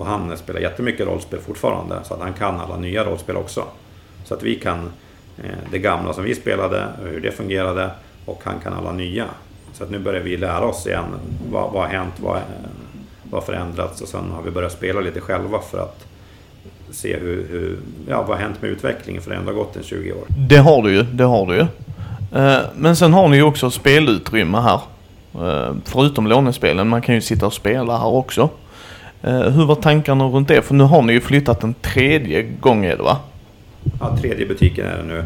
och 0.00 0.06
han 0.06 0.36
spelar 0.36 0.60
jättemycket 0.60 1.06
rollspel 1.06 1.40
fortfarande 1.40 1.98
så 2.02 2.14
att 2.14 2.20
han 2.20 2.32
kan 2.32 2.60
alla 2.60 2.76
nya 2.76 3.04
rollspel 3.04 3.36
också. 3.36 3.64
Så 4.24 4.34
att 4.34 4.42
vi 4.42 4.54
kan 4.54 4.90
eh, 5.38 5.50
det 5.70 5.78
gamla 5.78 6.12
som 6.12 6.24
vi 6.24 6.34
spelade, 6.34 6.86
hur 7.02 7.20
det 7.20 7.30
fungerade 7.30 7.90
och 8.24 8.40
han 8.44 8.54
kan 8.62 8.72
alla 8.72 8.92
nya. 8.92 9.24
Så 9.72 9.84
att 9.84 9.90
nu 9.90 9.98
börjar 9.98 10.20
vi 10.20 10.36
lära 10.36 10.64
oss 10.64 10.86
igen. 10.86 11.04
Vad, 11.50 11.72
vad 11.72 11.82
har 11.82 11.88
hänt? 11.88 12.14
Vad, 12.16 12.36
eh, 12.36 12.42
vad 13.22 13.42
har 13.42 13.46
förändrats? 13.46 14.00
Och 14.00 14.08
sen 14.08 14.30
har 14.30 14.42
vi 14.42 14.50
börjat 14.50 14.72
spela 14.72 15.00
lite 15.00 15.20
själva 15.20 15.58
för 15.58 15.78
att 15.78 16.06
se 16.90 17.16
hur, 17.16 17.48
hur 17.50 17.78
ja, 18.08 18.22
vad 18.22 18.36
har 18.36 18.44
hänt 18.44 18.62
med 18.62 18.70
utvecklingen 18.70 19.22
för 19.22 19.30
det 19.30 19.36
har 19.36 19.40
ändå 19.40 19.52
gått 19.52 19.76
en 19.76 19.82
20 19.82 20.12
år. 20.12 20.24
Det 20.48 20.58
har 20.58 20.82
du 20.82 20.94
ju, 20.94 21.02
det 21.02 21.24
har 21.24 21.46
du 21.46 21.54
ju. 21.54 21.66
Eh, 22.40 22.60
men 22.76 22.96
sen 22.96 23.12
har 23.12 23.28
ni 23.28 23.36
ju 23.36 23.42
också 23.42 23.70
spelutrymme 23.70 24.58
här. 24.58 24.80
Förutom 25.84 26.26
lånespelen, 26.26 26.88
man 26.88 27.02
kan 27.02 27.14
ju 27.14 27.20
sitta 27.20 27.46
och 27.46 27.52
spela 27.52 27.98
här 27.98 28.06
också. 28.06 28.50
Eh, 29.22 29.40
hur 29.40 29.66
var 29.66 29.74
tankarna 29.74 30.24
runt 30.24 30.48
det? 30.48 30.62
För 30.62 30.74
nu 30.74 30.84
har 30.84 31.02
ni 31.02 31.12
ju 31.12 31.20
flyttat 31.20 31.62
en 31.62 31.74
tredje 31.74 32.42
gång 32.42 32.84
är 32.84 32.96
det 32.96 33.02
va? 33.02 33.20
Ja, 34.00 34.16
tredje 34.16 34.46
butiken 34.46 34.86
är 34.86 34.96
det 34.96 35.02
nu. 35.02 35.24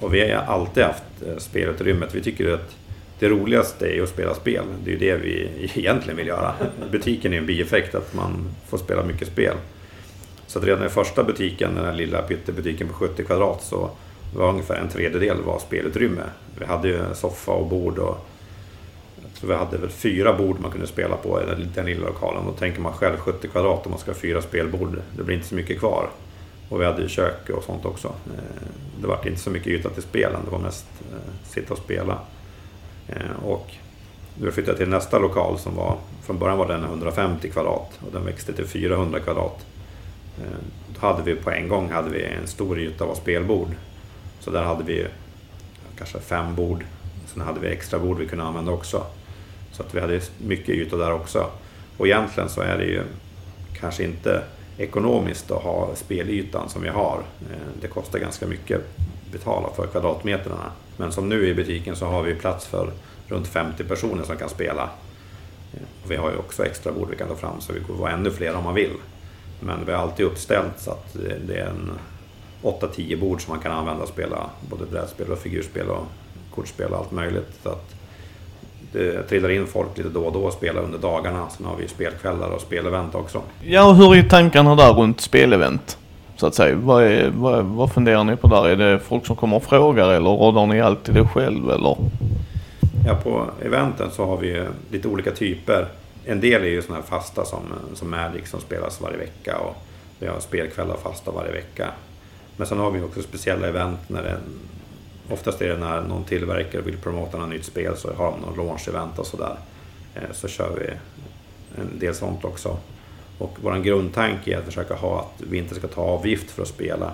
Och 0.00 0.14
vi 0.14 0.32
har 0.32 0.42
alltid 0.42 0.84
haft 0.84 1.02
eh, 1.26 1.36
spelutrymmet. 1.38 2.14
Vi 2.14 2.20
tycker 2.20 2.54
att 2.54 2.76
det 3.18 3.28
roligaste 3.28 3.86
är 3.86 4.02
att 4.02 4.08
spela 4.08 4.34
spel. 4.34 4.64
Det 4.84 4.90
är 4.90 4.92
ju 4.92 4.98
det 4.98 5.16
vi 5.16 5.48
egentligen 5.74 6.16
vill 6.16 6.26
göra. 6.26 6.54
Butiken 6.90 7.32
är 7.32 7.38
en 7.38 7.46
bieffekt 7.46 7.94
att 7.94 8.14
man 8.14 8.54
får 8.68 8.78
spela 8.78 9.02
mycket 9.02 9.28
spel. 9.28 9.54
Så 10.46 10.58
att 10.58 10.64
redan 10.64 10.86
i 10.86 10.88
första 10.88 11.24
butiken, 11.24 11.74
den 11.74 11.84
här 11.84 11.92
lilla 11.92 12.22
pyttebutiken 12.22 12.88
på 12.88 12.94
70 12.94 13.24
kvadrat, 13.24 13.62
så 13.62 13.90
var 14.34 14.48
ungefär 14.48 14.74
en 14.74 14.88
tredjedel 14.88 15.42
var 15.42 15.58
spelutrymme. 15.58 16.22
Vi 16.58 16.64
hade 16.64 16.88
ju 16.88 17.00
soffa 17.14 17.52
och 17.52 17.66
bord 17.66 17.98
och 17.98 18.26
så 19.40 19.46
vi 19.46 19.54
hade 19.54 19.78
väl 19.78 19.90
fyra 19.90 20.32
bord 20.32 20.60
man 20.60 20.70
kunde 20.70 20.86
spela 20.86 21.16
på 21.16 21.42
i 21.42 21.46
den, 21.46 21.70
den 21.74 21.86
lilla 21.86 22.06
lokalen. 22.06 22.44
Då 22.46 22.52
tänker 22.52 22.80
man 22.80 22.92
själv 22.92 23.16
70 23.16 23.48
kvadrat 23.48 23.86
om 23.86 23.90
man 23.90 24.00
ska 24.00 24.10
ha 24.10 24.18
fyra 24.18 24.42
spelbord. 24.42 25.00
Det 25.16 25.22
blir 25.22 25.36
inte 25.36 25.48
så 25.48 25.54
mycket 25.54 25.78
kvar. 25.78 26.10
Och 26.68 26.80
vi 26.80 26.84
hade 26.84 27.02
ju 27.02 27.08
kök 27.08 27.50
och 27.50 27.64
sånt 27.64 27.84
också. 27.84 28.08
Eh, 28.08 28.68
det 29.00 29.06
var 29.06 29.26
inte 29.26 29.40
så 29.40 29.50
mycket 29.50 29.66
yta 29.66 29.90
till 29.90 30.02
spelen, 30.02 30.40
det 30.44 30.50
var 30.50 30.58
mest 30.58 30.86
eh, 31.12 31.34
sitta 31.44 31.72
och 31.72 31.78
spela. 31.78 32.18
Eh, 33.08 33.44
och 33.44 33.70
vi 34.34 34.50
flyttade 34.50 34.78
till 34.78 34.88
nästa 34.88 35.18
lokal 35.18 35.58
som 35.58 35.76
var, 35.76 35.96
från 36.22 36.38
början 36.38 36.58
var 36.58 36.68
den 36.68 36.84
150 36.84 37.50
kvadrat 37.50 38.00
och 38.06 38.12
den 38.12 38.24
växte 38.24 38.52
till 38.52 38.66
400 38.66 39.20
kvadrat. 39.20 39.66
Då 40.88 41.06
hade 41.06 41.22
vi 41.22 41.34
på 41.34 41.50
en 41.50 41.68
gång 41.68 41.90
hade 41.90 42.10
vi 42.10 42.24
en 42.24 42.46
stor 42.46 42.78
yta 42.78 43.04
av 43.04 43.14
spelbord. 43.14 43.68
Så 44.40 44.50
där 44.50 44.62
hade 44.62 44.84
vi 44.84 45.06
kanske 45.98 46.20
fem 46.20 46.54
bord. 46.54 46.84
Sen 47.26 47.42
hade 47.42 47.60
vi 47.60 47.68
extra 47.68 47.98
bord 47.98 48.18
vi 48.18 48.28
kunde 48.28 48.44
använda 48.44 48.72
också. 48.72 49.06
Så 49.76 49.82
att 49.82 49.94
vi 49.94 50.00
hade 50.00 50.20
mycket 50.38 50.68
yta 50.68 50.96
där 50.96 51.12
också. 51.12 51.50
Och 51.96 52.06
egentligen 52.06 52.48
så 52.48 52.60
är 52.60 52.78
det 52.78 52.84
ju 52.84 53.02
kanske 53.80 54.04
inte 54.04 54.42
ekonomiskt 54.78 55.50
att 55.50 55.62
ha 55.62 55.94
spelytan 55.94 56.68
som 56.68 56.82
vi 56.82 56.88
har. 56.88 57.22
Eh, 57.50 57.80
det 57.80 57.88
kostar 57.88 58.18
ganska 58.18 58.46
mycket 58.46 58.78
att 58.78 59.32
betala 59.32 59.68
för 59.76 59.86
kvadratmetrarna. 59.86 60.72
Men 60.96 61.12
som 61.12 61.28
nu 61.28 61.48
i 61.48 61.54
butiken 61.54 61.96
så 61.96 62.06
har 62.06 62.22
vi 62.22 62.34
plats 62.34 62.66
för 62.66 62.92
runt 63.28 63.48
50 63.48 63.84
personer 63.84 64.24
som 64.24 64.36
kan 64.36 64.48
spela. 64.48 64.90
Eh, 65.74 66.04
och 66.04 66.10
vi 66.10 66.16
har 66.16 66.30
ju 66.30 66.36
också 66.36 66.64
extra 66.64 66.92
bord 66.92 67.10
vi 67.10 67.16
kan 67.16 67.28
ta 67.28 67.36
fram 67.36 67.60
så 67.60 67.72
vi 67.72 67.80
kan 67.80 67.98
vara 67.98 68.12
ännu 68.12 68.30
fler 68.30 68.54
om 68.54 68.64
man 68.64 68.74
vill. 68.74 68.94
Men 69.60 69.86
vi 69.86 69.92
har 69.92 69.98
alltid 69.98 70.26
uppställt 70.26 70.78
så 70.78 70.90
att 70.90 71.16
eh, 71.16 71.36
det 71.46 71.58
är 71.58 71.66
en 71.66 71.90
8-10 72.62 73.20
bord 73.20 73.42
som 73.42 73.52
man 73.52 73.62
kan 73.62 73.72
använda 73.72 74.02
och 74.02 74.08
spela 74.08 74.50
både 74.70 74.86
brädspel 74.86 75.32
och 75.32 75.38
figurspel 75.38 75.88
och 75.88 76.04
kortspel 76.54 76.92
och 76.92 76.98
allt 76.98 77.10
möjligt. 77.10 77.60
Så 77.62 77.68
att 77.68 77.95
det 78.92 79.22
trillar 79.22 79.48
in 79.48 79.66
folk 79.66 79.96
lite 79.96 80.08
då 80.08 80.24
och 80.24 80.32
då 80.32 80.40
och 80.40 80.52
spelar 80.52 80.82
under 80.82 80.98
dagarna. 80.98 81.48
Sen 81.50 81.66
har 81.66 81.76
vi 81.76 81.88
spelkvällar 81.88 82.48
och 82.48 82.60
spelevent 82.60 83.14
också. 83.14 83.42
Ja, 83.62 83.88
och 83.88 83.96
hur 83.96 84.16
är 84.16 84.22
tankarna 84.22 84.74
där 84.74 84.92
runt 84.92 85.20
spelevent? 85.20 85.98
Så 86.36 86.46
att 86.46 86.54
säga. 86.54 86.76
Vad, 86.76 87.04
är, 87.04 87.30
vad, 87.30 87.64
vad 87.64 87.92
funderar 87.92 88.24
ni 88.24 88.36
på 88.36 88.48
där? 88.48 88.68
Är 88.68 88.76
det 88.76 88.98
folk 88.98 89.26
som 89.26 89.36
kommer 89.36 89.56
och 89.56 89.64
frågar 89.64 90.10
eller 90.10 90.30
råddar 90.30 90.66
ni 90.66 90.80
alltid 90.80 91.14
det 91.14 91.28
själv 91.28 91.70
eller? 91.70 91.96
Ja, 93.06 93.14
på 93.14 93.44
eventen 93.64 94.10
så 94.10 94.26
har 94.26 94.36
vi 94.36 94.64
lite 94.90 95.08
olika 95.08 95.30
typer. 95.30 95.88
En 96.24 96.40
del 96.40 96.62
är 96.62 96.68
ju 96.68 96.82
sådana 96.82 97.00
här 97.00 97.18
fasta 97.18 97.44
som, 97.44 97.60
som 97.94 98.10
Magic 98.10 98.50
som 98.50 98.60
spelas 98.60 99.00
varje 99.00 99.16
vecka 99.16 99.58
och 99.58 99.76
vi 100.18 100.26
har 100.26 100.40
spelkvällar 100.40 100.96
fasta 100.96 101.30
varje 101.30 101.52
vecka. 101.52 101.86
Men 102.56 102.66
sen 102.66 102.78
har 102.78 102.90
vi 102.90 103.02
också 103.02 103.22
speciella 103.22 103.68
event 103.68 103.98
när 104.06 104.22
det 104.22 104.36
Oftast 105.30 105.62
är 105.62 105.68
det 105.68 105.76
när 105.76 106.00
någon 106.00 106.24
tillverkare 106.24 106.82
vill 106.82 106.96
promota 106.96 107.38
något 107.38 107.48
nytt 107.48 107.64
spel 107.64 107.96
så 107.96 108.12
har 108.12 108.30
de 108.30 108.40
någon 108.40 108.56
launch-event 108.56 109.18
och 109.18 109.26
sådär. 109.26 109.56
Eh, 110.14 110.32
så 110.32 110.48
kör 110.48 110.70
vi 110.80 110.90
en 111.80 111.98
del 111.98 112.14
sånt 112.14 112.44
också. 112.44 112.78
Och 113.38 113.58
vår 113.62 113.76
grundtanke 113.78 114.54
är 114.54 114.58
att 114.58 114.64
försöka 114.64 114.94
ha 114.94 115.20
att 115.20 115.42
vi 115.50 115.58
inte 115.58 115.74
ska 115.74 115.88
ta 115.88 116.00
avgift 116.00 116.50
för 116.50 116.62
att 116.62 116.68
spela. 116.68 117.12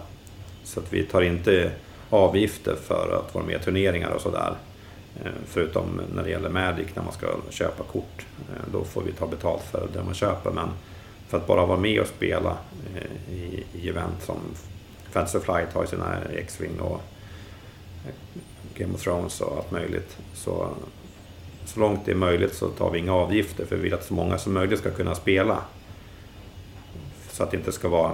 Så 0.64 0.80
att 0.80 0.92
vi 0.92 1.02
tar 1.02 1.22
inte 1.22 1.72
avgifter 2.10 2.76
för 2.84 3.22
att 3.22 3.34
vara 3.34 3.44
med 3.44 3.60
i 3.60 3.64
turneringar 3.64 4.10
och 4.10 4.20
sådär. 4.20 4.54
Eh, 5.24 5.32
förutom 5.46 6.00
när 6.14 6.22
det 6.22 6.30
gäller 6.30 6.48
Magic 6.48 6.86
när 6.94 7.02
man 7.02 7.12
ska 7.12 7.26
köpa 7.50 7.84
kort. 7.84 8.26
Eh, 8.50 8.72
då 8.72 8.84
får 8.84 9.02
vi 9.02 9.12
ta 9.12 9.26
betalt 9.26 9.62
för 9.62 9.88
det 9.92 10.02
man 10.02 10.14
köper. 10.14 10.50
Men 10.50 10.68
för 11.28 11.38
att 11.38 11.46
bara 11.46 11.66
vara 11.66 11.78
med 11.78 12.00
och 12.00 12.06
spela 12.06 12.56
i, 13.30 13.88
event 13.88 14.22
som 14.22 14.36
Fantasy 15.10 15.40
Flight 15.40 15.72
har 15.72 15.86
sina 15.86 16.16
X-Wing 16.36 16.80
och 16.80 17.00
Game 18.74 18.94
of 18.94 19.02
Thrones 19.02 19.40
och 19.40 19.56
allt 19.56 19.70
möjligt. 19.70 20.16
Så, 20.34 20.68
så 21.64 21.80
långt 21.80 22.00
det 22.04 22.10
är 22.10 22.16
möjligt 22.16 22.54
så 22.54 22.68
tar 22.68 22.90
vi 22.90 22.98
inga 22.98 23.14
avgifter 23.14 23.64
för 23.64 23.76
vi 23.76 23.82
vill 23.82 23.94
att 23.94 24.04
så 24.04 24.14
många 24.14 24.38
som 24.38 24.52
möjligt 24.52 24.78
ska 24.78 24.90
kunna 24.90 25.14
spela. 25.14 25.58
Så 27.30 27.42
att 27.42 27.50
det 27.50 27.56
inte 27.56 27.72
ska 27.72 27.88
vara 27.88 28.12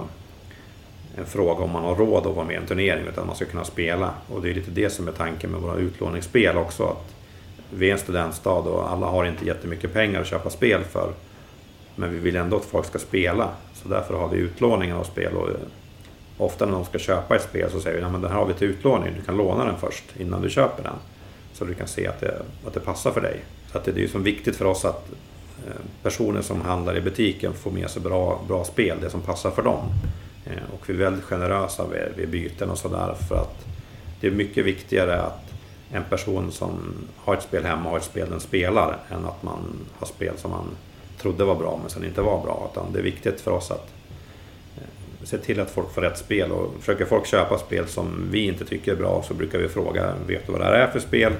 en 1.17 1.25
fråga 1.25 1.63
om 1.63 1.71
man 1.71 1.83
har 1.83 1.95
råd 1.95 2.27
att 2.27 2.35
vara 2.35 2.45
med 2.45 2.53
i 2.53 2.57
en 2.57 2.65
turnering 2.65 3.07
utan 3.07 3.27
man 3.27 3.35
ska 3.35 3.45
kunna 3.45 3.63
spela. 3.63 4.13
Och 4.27 4.41
det 4.41 4.49
är 4.49 4.53
lite 4.53 4.71
det 4.71 4.89
som 4.89 5.07
är 5.07 5.11
tanken 5.11 5.51
med 5.51 5.61
våra 5.61 5.75
utlåningsspel 5.75 6.57
också. 6.57 6.83
Att 6.83 7.15
vi 7.69 7.89
är 7.89 7.93
en 7.93 7.99
studentstad 7.99 8.51
och 8.51 8.91
alla 8.91 9.07
har 9.07 9.25
inte 9.25 9.45
jättemycket 9.45 9.93
pengar 9.93 10.21
att 10.21 10.27
köpa 10.27 10.49
spel 10.49 10.83
för. 10.83 11.13
Men 11.95 12.13
vi 12.13 12.19
vill 12.19 12.35
ändå 12.35 12.57
att 12.57 12.65
folk 12.65 12.85
ska 12.85 12.99
spela. 12.99 13.49
Så 13.73 13.87
därför 13.89 14.13
har 14.13 14.27
vi 14.27 14.37
utlåningar 14.37 14.95
av 14.95 15.03
spel. 15.03 15.33
Och 15.35 15.49
ofta 16.39 16.65
när 16.65 16.73
de 16.73 16.85
ska 16.85 16.99
köpa 16.99 17.35
ett 17.35 17.43
spel 17.43 17.71
så 17.71 17.79
säger 17.79 17.97
vi 17.97 18.03
att 18.03 18.21
den 18.21 18.31
här 18.31 18.37
har 18.37 18.45
vi 18.45 18.53
till 18.53 18.67
utlåning, 18.67 19.13
du 19.15 19.21
kan 19.21 19.37
låna 19.37 19.65
den 19.65 19.77
först 19.77 20.03
innan 20.19 20.41
du 20.41 20.49
köper 20.49 20.83
den. 20.83 20.95
Så 21.53 21.65
du 21.65 21.73
kan 21.73 21.87
se 21.87 22.07
att 22.07 22.19
det, 22.19 22.41
att 22.67 22.73
det 22.73 22.79
passar 22.79 23.11
för 23.11 23.21
dig. 23.21 23.39
Så 23.71 23.77
att 23.77 23.83
det 23.83 23.91
är 23.91 23.95
ju 23.95 24.07
så 24.07 24.19
viktigt 24.19 24.55
för 24.55 24.65
oss 24.65 24.85
att 24.85 25.09
eh, 25.67 25.73
personer 26.03 26.41
som 26.41 26.61
handlar 26.61 26.97
i 26.97 27.01
butiken 27.01 27.53
får 27.53 27.71
med 27.71 27.89
sig 27.89 28.01
bra, 28.01 28.41
bra 28.47 28.63
spel, 28.63 28.97
det 29.01 29.09
som 29.09 29.21
passar 29.21 29.51
för 29.51 29.63
dem. 29.63 29.79
Eh, 30.45 30.73
och 30.73 30.89
vi 30.89 30.93
är 30.93 30.97
väldigt 30.97 31.23
generösa 31.23 31.85
vid, 31.87 32.15
vid 32.15 32.29
byten 32.29 32.69
och 32.69 32.77
sådär 32.77 33.15
för 33.29 33.35
att 33.35 33.65
det 34.21 34.27
är 34.27 34.31
mycket 34.31 34.65
viktigare 34.65 35.21
att 35.21 35.49
en 35.91 36.03
person 36.03 36.51
som 36.51 36.79
har 37.17 37.33
ett 37.33 37.43
spel 37.43 37.65
hemma 37.65 37.89
har 37.89 37.97
ett 37.97 38.03
spel 38.03 38.29
den 38.29 38.39
spelar 38.39 38.97
än 39.09 39.25
att 39.25 39.43
man 39.43 39.59
har 39.99 40.07
spel 40.07 40.37
som 40.37 40.51
man 40.51 40.65
trodde 41.17 41.45
var 41.45 41.55
bra 41.55 41.79
men 41.81 41.89
sen 41.89 42.05
inte 42.05 42.21
var 42.21 42.43
bra. 42.43 42.69
Utan 42.71 42.93
det 42.93 42.99
är 42.99 43.03
viktigt 43.03 43.41
för 43.41 43.51
oss 43.51 43.71
att 43.71 43.91
se 45.29 45.37
till 45.37 45.59
att 45.59 45.69
folk 45.69 45.93
får 45.93 46.01
rätt 46.01 46.17
spel 46.17 46.51
och 46.51 46.73
försöker 46.79 47.05
folk 47.05 47.27
köpa 47.27 47.57
spel 47.57 47.87
som 47.87 48.27
vi 48.31 48.47
inte 48.47 48.65
tycker 48.65 48.91
är 48.91 48.95
bra 48.95 49.23
så 49.27 49.33
brukar 49.33 49.59
vi 49.59 49.67
fråga, 49.67 50.13
vet 50.27 50.45
du 50.45 50.51
vad 50.51 50.61
det 50.61 50.65
här 50.65 50.73
är 50.73 50.87
för 50.87 50.99
spel? 50.99 51.33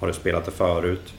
Har 0.00 0.06
du 0.06 0.12
spelat 0.12 0.44
det 0.44 0.50
förut? 0.50 1.14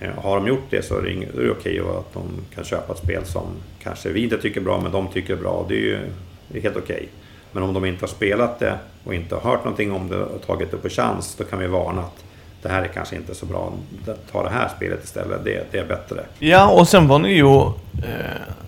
Eh, 0.00 0.10
har 0.10 0.36
de 0.36 0.46
gjort 0.46 0.70
det 0.70 0.82
så 0.82 0.98
är 0.98 1.02
det, 1.02 1.50
okej 1.50 1.80
att 1.80 2.12
de 2.12 2.22
kan 2.54 2.64
köpa 2.64 2.92
ett 2.92 2.98
spel 2.98 3.24
som 3.24 3.46
kanske 3.82 4.08
vi 4.08 4.22
inte 4.22 4.38
tycker 4.38 4.60
är 4.60 4.64
bra 4.64 4.80
men 4.80 4.92
de 4.92 5.08
tycker 5.08 5.32
är 5.32 5.40
bra. 5.40 5.66
Det 5.68 5.74
är 5.74 5.80
ju 5.80 5.98
det 6.48 6.58
är 6.58 6.62
helt 6.62 6.76
okej. 6.76 7.08
Men 7.52 7.62
om 7.62 7.74
de 7.74 7.84
inte 7.84 8.02
har 8.02 8.08
spelat 8.08 8.58
det 8.58 8.78
och 9.04 9.14
inte 9.14 9.34
har 9.34 9.50
hört 9.50 9.64
någonting 9.64 9.92
om 9.92 10.08
det 10.08 10.16
och 10.16 10.46
tagit 10.46 10.70
det 10.70 10.76
på 10.76 10.88
chans 10.88 11.34
då 11.38 11.44
kan 11.44 11.58
vi 11.58 11.66
varna 11.66 12.00
att 12.00 12.24
det 12.62 12.68
här 12.68 12.82
är 12.82 12.88
kanske 12.88 13.16
inte 13.16 13.34
så 13.34 13.46
bra. 13.46 13.72
Ta 14.32 14.42
det 14.42 14.50
här 14.50 14.68
spelet 14.76 15.04
istället, 15.04 15.44
det, 15.44 15.66
det 15.70 15.78
är 15.78 15.86
bättre. 15.86 16.24
Ja, 16.38 16.70
och 16.70 16.88
sen 16.88 17.08
var 17.08 17.18
ni 17.18 17.32
ju 17.34 17.72
Eh, 18.02 18.67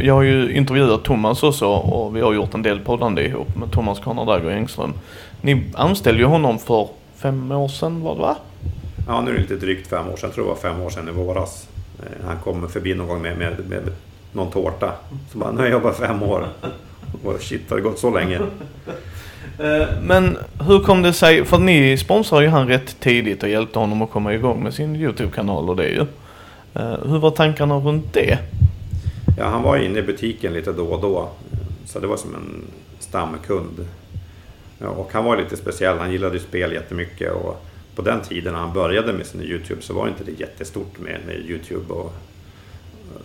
jag 0.00 0.14
har 0.14 0.22
ju 0.22 0.52
intervjuat 0.52 1.04
Thomas 1.04 1.42
också 1.42 1.66
och 1.66 2.16
vi 2.16 2.20
har 2.20 2.32
gjort 2.32 2.54
en 2.54 2.62
del 2.62 2.80
poddande 2.80 3.22
ihop 3.22 3.56
med 3.56 3.70
Thomas 3.72 4.00
Conrad 4.00 4.44
och 4.44 4.52
Engström. 4.52 4.92
Ni 5.40 5.62
anställde 5.74 6.20
ju 6.20 6.26
honom 6.26 6.58
för 6.58 6.88
fem 7.16 7.52
år 7.52 7.68
sedan 7.68 8.00
var 8.02 8.14
det 8.14 8.20
va? 8.20 8.36
Ja, 9.06 9.20
nu 9.20 9.30
är 9.30 9.34
det 9.34 9.40
lite 9.40 9.56
drygt 9.56 9.86
fem 9.86 10.08
år 10.08 10.16
sedan. 10.16 10.28
Jag 10.28 10.34
tror 10.34 10.44
det 10.44 10.50
var 10.50 10.56
fem 10.56 10.80
år 10.80 10.90
sedan 10.90 11.08
i 11.08 11.12
våras. 11.12 11.68
Eh, 11.98 12.26
han 12.26 12.36
kom 12.38 12.68
förbi 12.68 12.94
någon 12.94 13.08
gång 13.08 13.22
med, 13.22 13.38
med, 13.38 13.52
med 13.68 13.82
någon 14.32 14.50
tårta. 14.50 14.92
Så 15.32 15.38
bara, 15.38 15.50
nu 15.50 15.56
har 15.56 15.64
jag 15.64 15.72
jobbat 15.72 15.96
fem 15.96 16.22
år. 16.22 16.48
Och 17.24 17.40
shit, 17.40 17.70
har 17.70 17.76
det 17.76 17.82
gått 17.82 17.98
så 17.98 18.10
länge? 18.10 18.40
Eh, 19.58 19.86
men 20.02 20.38
hur 20.66 20.80
kom 20.80 21.02
det 21.02 21.12
sig, 21.12 21.44
för 21.44 21.58
ni 21.58 21.96
sponsrade 21.96 22.44
ju 22.44 22.50
han 22.50 22.68
rätt 22.68 23.00
tidigt 23.00 23.42
och 23.42 23.48
hjälpte 23.48 23.78
honom 23.78 24.02
att 24.02 24.10
komma 24.10 24.34
igång 24.34 24.62
med 24.62 24.74
sin 24.74 24.96
YouTube-kanal 24.96 25.70
och 25.70 25.76
det 25.76 25.88
ju. 25.88 26.06
Hur 27.06 27.18
var 27.18 27.30
tankarna 27.30 27.74
runt 27.74 28.12
det? 28.12 28.38
Ja, 29.38 29.44
han 29.44 29.62
var 29.62 29.76
inne 29.76 29.98
i 29.98 30.02
butiken 30.02 30.52
lite 30.52 30.72
då 30.72 30.86
och 30.86 31.00
då. 31.00 31.28
Så 31.86 32.00
det 32.00 32.06
var 32.06 32.16
som 32.16 32.34
en 32.34 32.64
stamkund. 32.98 33.88
Och 34.78 35.12
han 35.12 35.24
var 35.24 35.36
lite 35.36 35.56
speciell, 35.56 35.98
han 35.98 36.12
gillade 36.12 36.34
ju 36.34 36.40
spel 36.40 36.72
jättemycket. 36.72 37.32
Och 37.32 37.64
på 37.94 38.02
den 38.02 38.20
tiden 38.20 38.52
när 38.52 38.60
han 38.60 38.72
började 38.72 39.12
med 39.12 39.26
sin 39.26 39.42
YouTube 39.42 39.82
så 39.82 39.94
var 39.94 40.08
inte 40.08 40.24
det 40.24 40.40
jättestort 40.40 40.98
med, 40.98 41.20
med 41.26 41.36
YouTube 41.36 41.94
och 41.94 42.12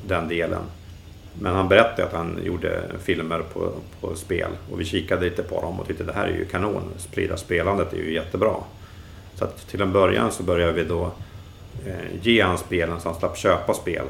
den 0.07 0.27
delen. 0.27 0.61
Men 1.41 1.55
han 1.55 1.67
berättade 1.67 2.05
att 2.05 2.13
han 2.13 2.39
gjorde 2.43 2.81
filmer 3.03 3.39
på, 3.53 3.71
på 4.01 4.15
spel 4.15 4.49
och 4.71 4.79
vi 4.79 4.85
kikade 4.85 5.25
lite 5.25 5.43
på 5.43 5.61
dem 5.61 5.79
och 5.79 5.87
tyckte 5.87 6.03
det 6.03 6.13
här 6.13 6.27
är 6.27 6.37
ju 6.37 6.45
kanon. 6.45 6.83
Sprida 6.97 7.37
spelandet 7.37 7.93
är 7.93 7.97
ju 7.97 8.13
jättebra. 8.13 8.55
Så 9.35 9.43
att 9.43 9.67
till 9.67 9.81
en 9.81 9.91
början 9.91 10.31
så 10.31 10.43
började 10.43 10.73
vi 10.73 10.83
då 10.83 11.11
eh, 11.85 12.21
ge 12.21 12.41
han 12.41 12.57
spelen 12.57 13.01
så 13.01 13.09
han 13.09 13.19
slapp 13.19 13.37
köpa 13.37 13.73
spel. 13.73 14.05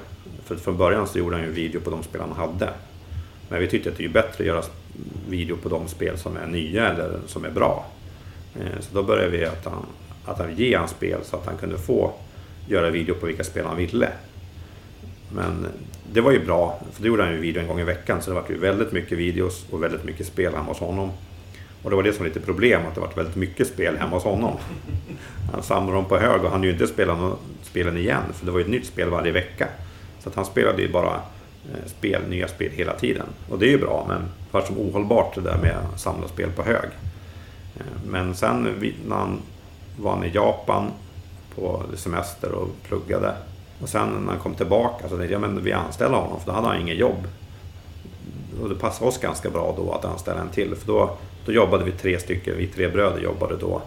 För 0.50 0.56
från 0.56 0.78
början 0.78 1.08
så 1.08 1.20
gjorde 1.20 1.36
han 1.36 1.46
ju 1.46 1.52
video 1.52 1.82
på 1.82 1.90
de 1.90 2.04
spel 2.04 2.22
han 2.22 2.32
hade. 2.32 2.70
Men 3.50 3.60
vi 3.60 3.68
tyckte 3.68 3.90
att 3.90 3.98
det 3.98 4.06
är 4.06 4.10
bättre 4.10 4.44
att 4.44 4.48
göra 4.48 4.64
video 5.30 5.58
på 5.58 5.70
de 5.70 5.88
spel 5.88 6.18
som 6.18 6.38
är 6.38 6.48
nya 6.48 6.90
eller 6.90 7.20
som 7.28 7.46
är 7.46 7.50
bra. 7.50 7.86
Eh, 8.56 8.80
så 8.80 8.96
då 8.96 9.04
började 9.04 9.30
vi 9.30 9.46
att 9.46 9.66
han, 9.66 9.86
att 10.26 10.40
han 10.40 10.56
ge 10.56 10.78
han 10.78 10.88
spel 10.88 11.20
så 11.24 11.36
att 11.36 11.46
han 11.46 11.58
kunde 11.58 11.78
få 11.78 12.14
göra 12.68 12.90
video 12.90 13.16
på 13.16 13.26
vilka 13.26 13.44
spel 13.44 13.66
han 13.66 13.78
ville. 13.78 14.10
Men 15.34 15.68
det 16.14 16.22
var 16.22 16.32
ju 16.32 16.46
bra, 16.46 16.80
för 16.94 17.02
då 17.02 17.08
gjorde 17.08 17.24
han 17.24 17.34
ju 17.34 17.40
video 17.40 17.62
en 17.62 17.68
gång 17.68 17.80
i 17.80 17.84
veckan 17.84 18.22
så 18.22 18.30
det 18.30 18.36
var 18.36 18.46
ju 18.50 18.58
väldigt 18.58 18.92
mycket 18.92 19.18
videos 19.18 19.66
och 19.72 19.84
väldigt 19.84 20.04
mycket 20.04 20.28
spel 20.28 20.54
hemma 20.54 20.66
hos 20.66 20.80
honom. 20.80 21.12
Och 21.84 21.90
det 21.90 21.96
var 21.96 22.04
det 22.04 22.14
som 22.14 22.20
var 22.20 22.28
lite 22.28 22.40
problem, 22.40 22.82
att 22.88 22.96
det 22.96 23.02
var 23.02 23.12
väldigt 23.16 23.36
mycket 23.36 23.68
spel 23.68 23.98
hemma 23.98 24.16
hos 24.16 24.24
honom. 24.24 24.58
Han 25.54 25.64
samlade 25.64 25.98
dem 25.98 26.06
på 26.06 26.18
hög 26.18 26.44
och 26.44 26.52
han 26.52 26.64
ju 26.64 26.72
inte 26.72 26.88
spela 26.88 27.34
spelen 27.62 27.98
igen, 27.98 28.24
för 28.34 28.46
det 28.46 28.52
var 28.52 28.60
ju 28.60 28.64
ett 28.64 28.72
nytt 28.72 28.86
spel 28.86 29.10
varje 29.10 29.32
vecka. 29.32 29.68
Så 30.20 30.30
att 30.30 30.36
han 30.36 30.46
spelade 30.46 30.82
ju 30.82 30.92
bara 30.92 31.14
eh, 31.72 31.88
spel, 31.88 32.22
nya 32.30 32.48
spel 32.48 32.72
hela 32.72 32.94
tiden. 32.94 33.26
Och 33.50 33.60
det 33.60 33.66
är 33.66 33.72
ju 33.72 33.78
bra, 33.78 34.06
men 34.08 34.22
det 34.22 34.52
var 34.52 34.62
som 34.62 34.78
ohållbart 34.78 35.36
det 35.36 35.42
där 35.42 35.58
med 35.58 35.76
att 35.94 36.00
samla 36.00 36.28
spel 36.28 36.52
på 36.52 36.64
hög. 36.64 36.90
Eh, 37.76 37.86
men 38.08 38.36
sen 38.36 38.68
när 39.08 39.16
han 39.16 39.42
var 39.98 40.26
i 40.26 40.32
Japan 40.34 40.92
på 41.56 41.84
semester 41.96 42.52
och 42.52 42.68
pluggade 42.88 43.34
och 43.82 43.90
sen 43.90 44.10
när 44.10 44.32
han 44.32 44.42
kom 44.42 44.56
tillbaka 44.56 45.10
så 45.10 45.18
tänkte 45.18 45.34
jag 45.34 45.42
men 45.42 45.64
vi 45.64 45.74
anställer 45.74 46.18
honom 46.18 46.40
för 46.40 46.46
då 46.46 46.52
hade 46.52 46.68
han 46.68 46.82
inget 46.82 46.98
jobb. 46.98 47.28
Och 48.62 48.70
det 48.70 48.76
passade 48.76 49.10
oss 49.10 49.18
ganska 49.18 49.50
bra 49.50 49.74
då 49.78 49.92
att 49.92 50.06
anställa 50.06 50.42
en 50.42 50.50
till 50.50 50.76
för 50.76 50.88
då, 50.88 51.18
då 51.46 51.52
jobbade 51.52 51.84
vi 51.84 51.92
tre 51.92 52.20
stycken, 52.20 52.58
vi 52.58 52.68
tre 52.68 52.88
bröder 52.88 53.22
jobbade 53.22 53.58
då. 53.58 53.82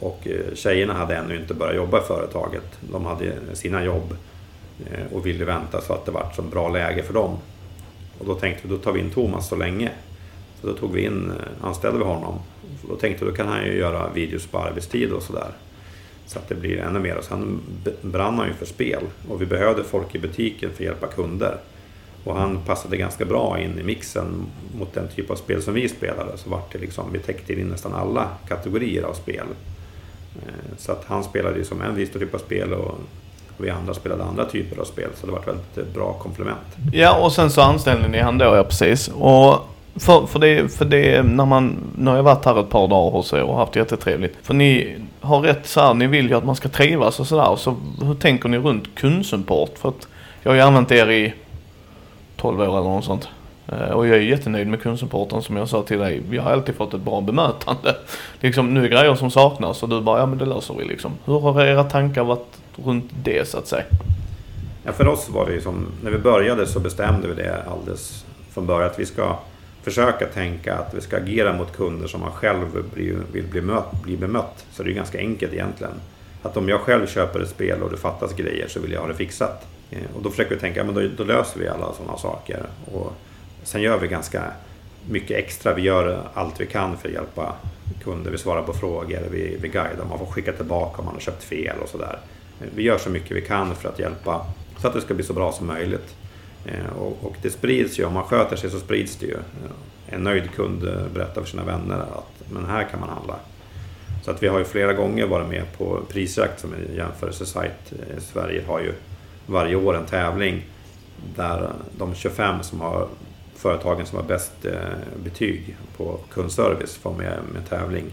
Och 0.00 0.28
eh, 0.28 0.54
tjejerna 0.54 0.94
hade 0.94 1.16
ännu 1.16 1.36
inte 1.36 1.54
börjat 1.54 1.76
jobba 1.76 1.98
i 1.98 2.02
företaget. 2.02 2.64
De 2.80 3.06
hade 3.06 3.32
sina 3.52 3.84
jobb 3.84 4.16
Eh, 4.90 5.12
och 5.12 5.26
ville 5.26 5.44
vänta 5.44 5.80
så 5.80 5.92
att 5.92 6.06
det 6.06 6.12
var 6.12 6.32
så 6.36 6.42
bra 6.42 6.68
läge 6.68 7.02
för 7.02 7.14
dem. 7.14 7.38
Och 8.18 8.26
då 8.26 8.34
tänkte 8.34 8.68
vi, 8.68 8.74
då 8.74 8.80
tar 8.80 8.92
vi 8.92 9.00
in 9.00 9.10
Thomas 9.10 9.48
så 9.48 9.56
länge. 9.56 9.90
Så 10.60 10.66
då 10.66 10.72
tog 10.72 10.92
vi 10.92 11.04
in, 11.04 11.30
eh, 11.30 11.66
anställde 11.66 11.98
vi 11.98 12.04
honom. 12.04 12.38
Då 12.88 12.96
tänkte 12.96 13.24
vi, 13.24 13.30
då 13.30 13.36
kan 13.36 13.48
han 13.48 13.64
ju 13.64 13.78
göra 13.78 14.10
videos 14.14 14.46
på 14.46 14.58
arbetstid 14.58 15.12
och 15.12 15.22
sådär. 15.22 15.50
Så 16.26 16.38
att 16.38 16.48
det 16.48 16.54
blir 16.54 16.78
ännu 16.78 16.98
mer. 16.98 17.16
Och 17.16 17.24
sen 17.24 17.60
brann 18.02 18.38
han 18.38 18.48
ju 18.48 18.54
för 18.54 18.66
spel 18.66 19.02
och 19.28 19.42
vi 19.42 19.46
behövde 19.46 19.84
folk 19.84 20.14
i 20.14 20.18
butiken 20.18 20.70
för 20.70 20.76
att 20.76 20.80
hjälpa 20.80 21.06
kunder. 21.06 21.56
Och 22.24 22.36
han 22.36 22.58
passade 22.66 22.96
ganska 22.96 23.24
bra 23.24 23.60
in 23.60 23.78
i 23.78 23.82
mixen 23.82 24.46
mot 24.78 24.94
den 24.94 25.08
typ 25.08 25.30
av 25.30 25.36
spel 25.36 25.62
som 25.62 25.74
vi 25.74 25.88
spelade. 25.88 26.38
Så 26.38 26.50
vart 26.50 26.72
det 26.72 26.78
liksom, 26.78 27.12
vi 27.12 27.18
täckte 27.18 27.52
in 27.52 27.66
nästan 27.66 27.94
alla 27.94 28.28
kategorier 28.48 29.02
av 29.02 29.12
spel. 29.12 29.46
Eh, 30.36 30.76
så 30.78 30.92
att 30.92 31.04
han 31.04 31.24
spelade 31.24 31.58
ju 31.58 31.64
som 31.64 31.82
en 31.82 31.94
viss 31.94 32.10
typ 32.10 32.34
av 32.34 32.38
spel 32.38 32.72
och 32.72 32.98
vi 33.56 33.70
andra 33.70 33.94
spelade 33.94 34.24
andra 34.24 34.44
typer 34.44 34.80
av 34.80 34.84
spel. 34.84 35.08
Så 35.14 35.26
det 35.26 35.32
var 35.32 35.38
ett 35.38 35.48
väldigt 35.48 35.78
eh, 35.78 35.84
bra 35.94 36.12
komplement. 36.12 36.58
Ja, 36.92 37.18
och 37.18 37.32
sen 37.32 37.50
så 37.50 37.60
anställde 37.60 38.08
ni 38.08 38.18
han 38.18 38.38
då, 38.38 38.44
ja 38.44 38.64
precis. 38.64 39.08
Och 39.08 39.68
för, 39.96 40.26
för, 40.26 40.38
det, 40.38 40.72
för 40.72 40.84
det, 40.84 41.22
när 41.22 41.46
man, 41.46 41.76
nu 41.96 42.10
har 42.10 42.16
jag 42.16 42.22
varit 42.22 42.44
här 42.44 42.60
ett 42.60 42.70
par 42.70 42.88
dagar 42.88 43.10
hos 43.10 43.32
er 43.32 43.42
och 43.42 43.56
haft 43.56 43.76
jättetrevligt. 43.76 44.36
För 44.42 44.54
ni 44.54 44.96
har 45.20 45.40
rätt 45.40 45.66
så 45.66 45.80
här, 45.80 45.94
ni 45.94 46.06
vill 46.06 46.28
ju 46.28 46.34
att 46.34 46.44
man 46.44 46.56
ska 46.56 46.68
trivas 46.68 47.20
och 47.20 47.26
sådär. 47.26 47.56
Så 47.56 47.76
hur 48.02 48.14
tänker 48.14 48.48
ni 48.48 48.58
runt 48.58 48.94
kundsupport? 48.94 49.78
För 49.78 49.88
att 49.88 50.08
jag 50.42 50.50
har 50.50 50.56
ju 50.56 50.62
använt 50.62 50.92
er 50.92 51.10
i 51.10 51.34
12 52.36 52.60
år 52.60 52.64
eller 52.64 52.90
något 52.90 53.04
sånt. 53.04 53.28
Eh, 53.66 53.90
och 53.90 54.06
jag 54.06 54.16
är 54.16 54.20
jättenöjd 54.20 54.66
med 54.66 54.82
kundsupporten 54.82 55.42
som 55.42 55.56
jag 55.56 55.68
sa 55.68 55.82
till 55.82 55.98
dig. 55.98 56.22
Vi 56.28 56.38
har 56.38 56.50
alltid 56.50 56.74
fått 56.74 56.94
ett 56.94 57.00
bra 57.00 57.20
bemötande. 57.20 57.96
Liksom, 58.40 58.74
nu 58.74 58.84
är 58.84 58.88
grejer 58.88 59.14
som 59.14 59.30
saknas 59.30 59.82
och 59.82 59.88
du 59.88 60.00
bara, 60.00 60.18
ja 60.18 60.26
men 60.26 60.38
det 60.38 60.46
löser 60.46 60.74
vi 60.74 60.84
liksom. 60.84 61.12
Hur 61.24 61.40
har 61.40 61.62
era 61.62 61.84
tankar 61.84 62.24
varit 62.24 62.61
runt 62.76 63.10
det 63.24 63.48
så 63.48 63.58
att 63.58 63.66
säga? 63.66 63.84
Ja, 64.84 64.92
för 64.92 65.08
oss 65.08 65.28
var 65.28 65.46
det 65.46 65.52
ju 65.52 65.60
som, 65.60 65.86
när 66.02 66.10
vi 66.10 66.18
började 66.18 66.66
så 66.66 66.80
bestämde 66.80 67.28
vi 67.28 67.34
det 67.34 67.62
alldeles 67.62 68.24
från 68.50 68.66
början 68.66 68.90
att 68.90 68.98
vi 68.98 69.06
ska 69.06 69.38
försöka 69.82 70.26
tänka 70.26 70.74
att 70.74 70.94
vi 70.94 71.00
ska 71.00 71.16
agera 71.16 71.52
mot 71.52 71.76
kunder 71.76 72.08
som 72.08 72.20
man 72.20 72.32
själv 72.32 72.86
vill 73.32 73.44
bli, 73.50 73.60
mött, 73.60 74.02
bli 74.02 74.16
bemött. 74.16 74.66
Så 74.72 74.82
det 74.82 74.90
är 74.90 74.94
ganska 74.94 75.18
enkelt 75.18 75.52
egentligen. 75.52 75.92
Att 76.42 76.56
om 76.56 76.68
jag 76.68 76.80
själv 76.80 77.06
köper 77.06 77.40
ett 77.40 77.48
spel 77.48 77.82
och 77.82 77.90
det 77.90 77.96
fattas 77.96 78.34
grejer 78.34 78.68
så 78.68 78.80
vill 78.80 78.92
jag 78.92 79.00
ha 79.00 79.08
det 79.08 79.14
fixat. 79.14 79.66
Eh, 79.90 80.16
och 80.16 80.22
då 80.22 80.30
försöker 80.30 80.54
vi 80.54 80.60
tänka, 80.60 80.84
men 80.84 80.94
då, 80.94 81.02
då 81.16 81.24
löser 81.24 81.60
vi 81.60 81.68
alla 81.68 81.92
sådana 81.92 82.18
saker. 82.18 82.66
Och 82.92 83.12
sen 83.62 83.82
gör 83.82 83.98
vi 83.98 84.08
ganska 84.08 84.42
mycket 85.08 85.36
extra. 85.36 85.74
Vi 85.74 85.82
gör 85.82 86.22
allt 86.34 86.60
vi 86.60 86.66
kan 86.66 86.96
för 86.96 87.08
att 87.08 87.14
hjälpa 87.14 87.54
kunder. 88.04 88.30
Vi 88.30 88.38
svarar 88.38 88.62
på 88.62 88.72
frågor, 88.72 89.20
vi, 89.30 89.56
vi 89.60 89.68
guidar, 89.68 90.04
man 90.08 90.18
får 90.18 90.26
skicka 90.26 90.52
tillbaka 90.52 90.98
om 90.98 91.04
man 91.04 91.14
har 91.14 91.20
köpt 91.20 91.44
fel 91.44 91.76
och 91.82 91.88
sådär. 91.88 92.18
Vi 92.74 92.82
gör 92.82 92.98
så 92.98 93.10
mycket 93.10 93.36
vi 93.36 93.40
kan 93.40 93.74
för 93.74 93.88
att 93.88 93.98
hjälpa 93.98 94.46
så 94.82 94.88
att 94.88 94.94
det 94.94 95.00
ska 95.00 95.14
bli 95.14 95.24
så 95.24 95.32
bra 95.32 95.52
som 95.52 95.66
möjligt. 95.66 96.16
Eh, 96.64 96.96
och, 96.98 97.18
och, 97.20 97.36
det 97.42 97.50
sprids 97.50 97.98
ju, 97.98 98.04
om 98.04 98.12
man 98.12 98.24
sköter 98.24 98.56
sig 98.56 98.70
så 98.70 98.78
sprids 98.78 99.16
det 99.16 99.26
ju. 99.26 99.34
Eh, 99.34 100.14
en 100.14 100.20
nöjd 100.20 100.50
kund 100.50 100.80
berättar 101.14 101.40
för 101.40 101.48
sina 101.48 101.64
vänner 101.64 101.98
att 101.98 102.50
men 102.50 102.66
här 102.66 102.88
kan 102.90 103.00
man 103.00 103.08
handla. 103.08 103.36
Så 104.24 104.30
att 104.30 104.42
vi 104.42 104.48
har 104.48 104.58
ju 104.58 104.64
flera 104.64 104.92
gånger 104.92 105.26
varit 105.26 105.48
med 105.48 105.64
på 105.78 106.00
Prisjakt 106.08 106.60
som 106.60 106.74
en 106.74 106.96
jämförelsesajt. 106.96 107.92
Eh, 107.92 108.22
Sverige 108.22 108.62
har 108.66 108.80
ju 108.80 108.92
varje 109.46 109.76
år 109.76 109.96
en 109.96 110.06
tävling 110.06 110.62
där 111.36 111.72
de 111.98 112.14
25 112.14 112.62
som 112.62 112.80
har 112.80 113.08
företagen 113.56 114.06
som 114.06 114.18
har 114.18 114.24
bäst 114.24 114.52
betyg 115.24 115.76
på 115.96 116.18
kundservice 116.30 116.96
får 116.96 117.12
med 117.14 117.38
med 117.52 117.68
tävling. 117.68 118.04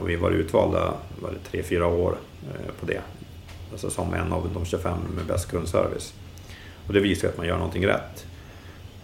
Och 0.00 0.08
vi 0.08 0.16
var 0.16 0.30
utvalda 0.30 0.92
var 1.20 1.30
det 1.30 1.50
tre, 1.50 1.62
fyra 1.62 1.86
år 1.86 2.16
på 2.80 2.86
det. 2.86 3.00
Alltså 3.72 3.90
som 3.90 4.14
en 4.14 4.32
av 4.32 4.50
de 4.54 4.64
25 4.64 4.98
med 5.16 5.26
bäst 5.26 5.50
kundservice. 5.50 6.14
Och 6.86 6.92
det 6.92 7.00
visar 7.00 7.28
att 7.28 7.36
man 7.36 7.46
gör 7.46 7.56
någonting 7.56 7.86
rätt. 7.86 8.26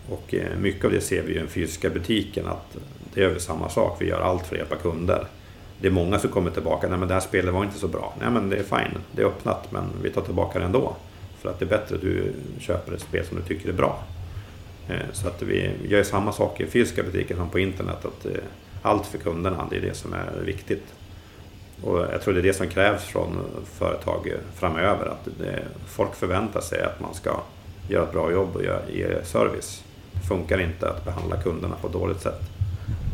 Och 0.08 0.34
eh, 0.34 0.58
mycket 0.58 0.84
av 0.84 0.90
det 0.90 1.00
ser 1.00 1.22
vi 1.22 1.34
i 1.34 1.38
den 1.38 1.48
fysiska 1.48 1.90
butiken 1.90 2.46
att 2.46 2.76
det 3.14 3.20
gör 3.20 3.30
vi 3.30 3.40
samma 3.40 3.68
sak. 3.68 3.96
Vi 4.00 4.08
gör 4.08 4.20
allt 4.20 4.46
för 4.46 4.54
att 4.54 4.58
hjälpa 4.58 4.76
kunder. 4.76 5.26
Det 5.80 5.86
är 5.86 5.92
många 5.92 6.18
som 6.18 6.30
kommer 6.30 6.50
tillbaka. 6.50 6.88
Nej 6.88 6.98
men 6.98 7.08
det 7.08 7.14
här 7.14 7.20
spelet 7.20 7.54
var 7.54 7.64
inte 7.64 7.78
så 7.78 7.88
bra. 7.88 8.14
Nej 8.20 8.30
men 8.30 8.50
det 8.50 8.56
är 8.56 8.62
fine. 8.62 8.98
Det 9.12 9.22
är 9.22 9.26
öppnat 9.26 9.72
men 9.72 9.84
vi 10.02 10.10
tar 10.10 10.22
tillbaka 10.22 10.58
det 10.58 10.64
ändå. 10.64 10.96
För 11.38 11.50
att 11.50 11.58
det 11.58 11.64
är 11.64 11.68
bättre 11.68 11.94
att 11.94 12.00
du 12.00 12.32
köper 12.58 12.92
ett 12.92 13.00
spel 13.00 13.26
som 13.26 13.36
du 13.36 13.42
tycker 13.42 13.68
är 13.68 13.72
bra. 13.72 14.02
Eh, 14.88 14.96
så 15.12 15.28
att 15.28 15.42
vi 15.42 15.70
gör 15.88 16.02
samma 16.02 16.32
sak 16.32 16.60
i 16.60 16.66
fysiska 16.66 17.02
butiken 17.02 17.36
som 17.36 17.50
på 17.50 17.58
internet. 17.58 18.04
Att 18.04 18.26
eh, 18.26 18.32
allt 18.82 19.06
för 19.06 19.18
kunderna, 19.18 19.66
det 19.70 19.76
är 19.76 19.80
det 19.80 19.94
som 19.94 20.12
är 20.12 20.40
viktigt. 20.44 20.84
Och 21.84 21.98
jag 22.12 22.22
tror 22.22 22.34
det 22.34 22.40
är 22.40 22.42
det 22.42 22.54
som 22.54 22.68
krävs 22.68 23.04
från 23.04 23.38
företag 23.78 24.32
framöver. 24.54 25.06
Att 25.06 25.28
det, 25.38 25.62
folk 25.86 26.14
förväntar 26.14 26.60
sig 26.60 26.82
att 26.82 27.00
man 27.00 27.14
ska 27.14 27.30
göra 27.88 28.04
ett 28.04 28.12
bra 28.12 28.32
jobb 28.32 28.56
och 28.56 28.62
ge 28.92 29.24
service. 29.24 29.84
Det 30.12 30.28
funkar 30.28 30.60
inte 30.60 30.88
att 30.88 31.04
behandla 31.04 31.36
kunderna 31.36 31.74
på 31.80 31.86
ett 31.86 31.92
dåligt 31.92 32.20
sätt. 32.20 32.40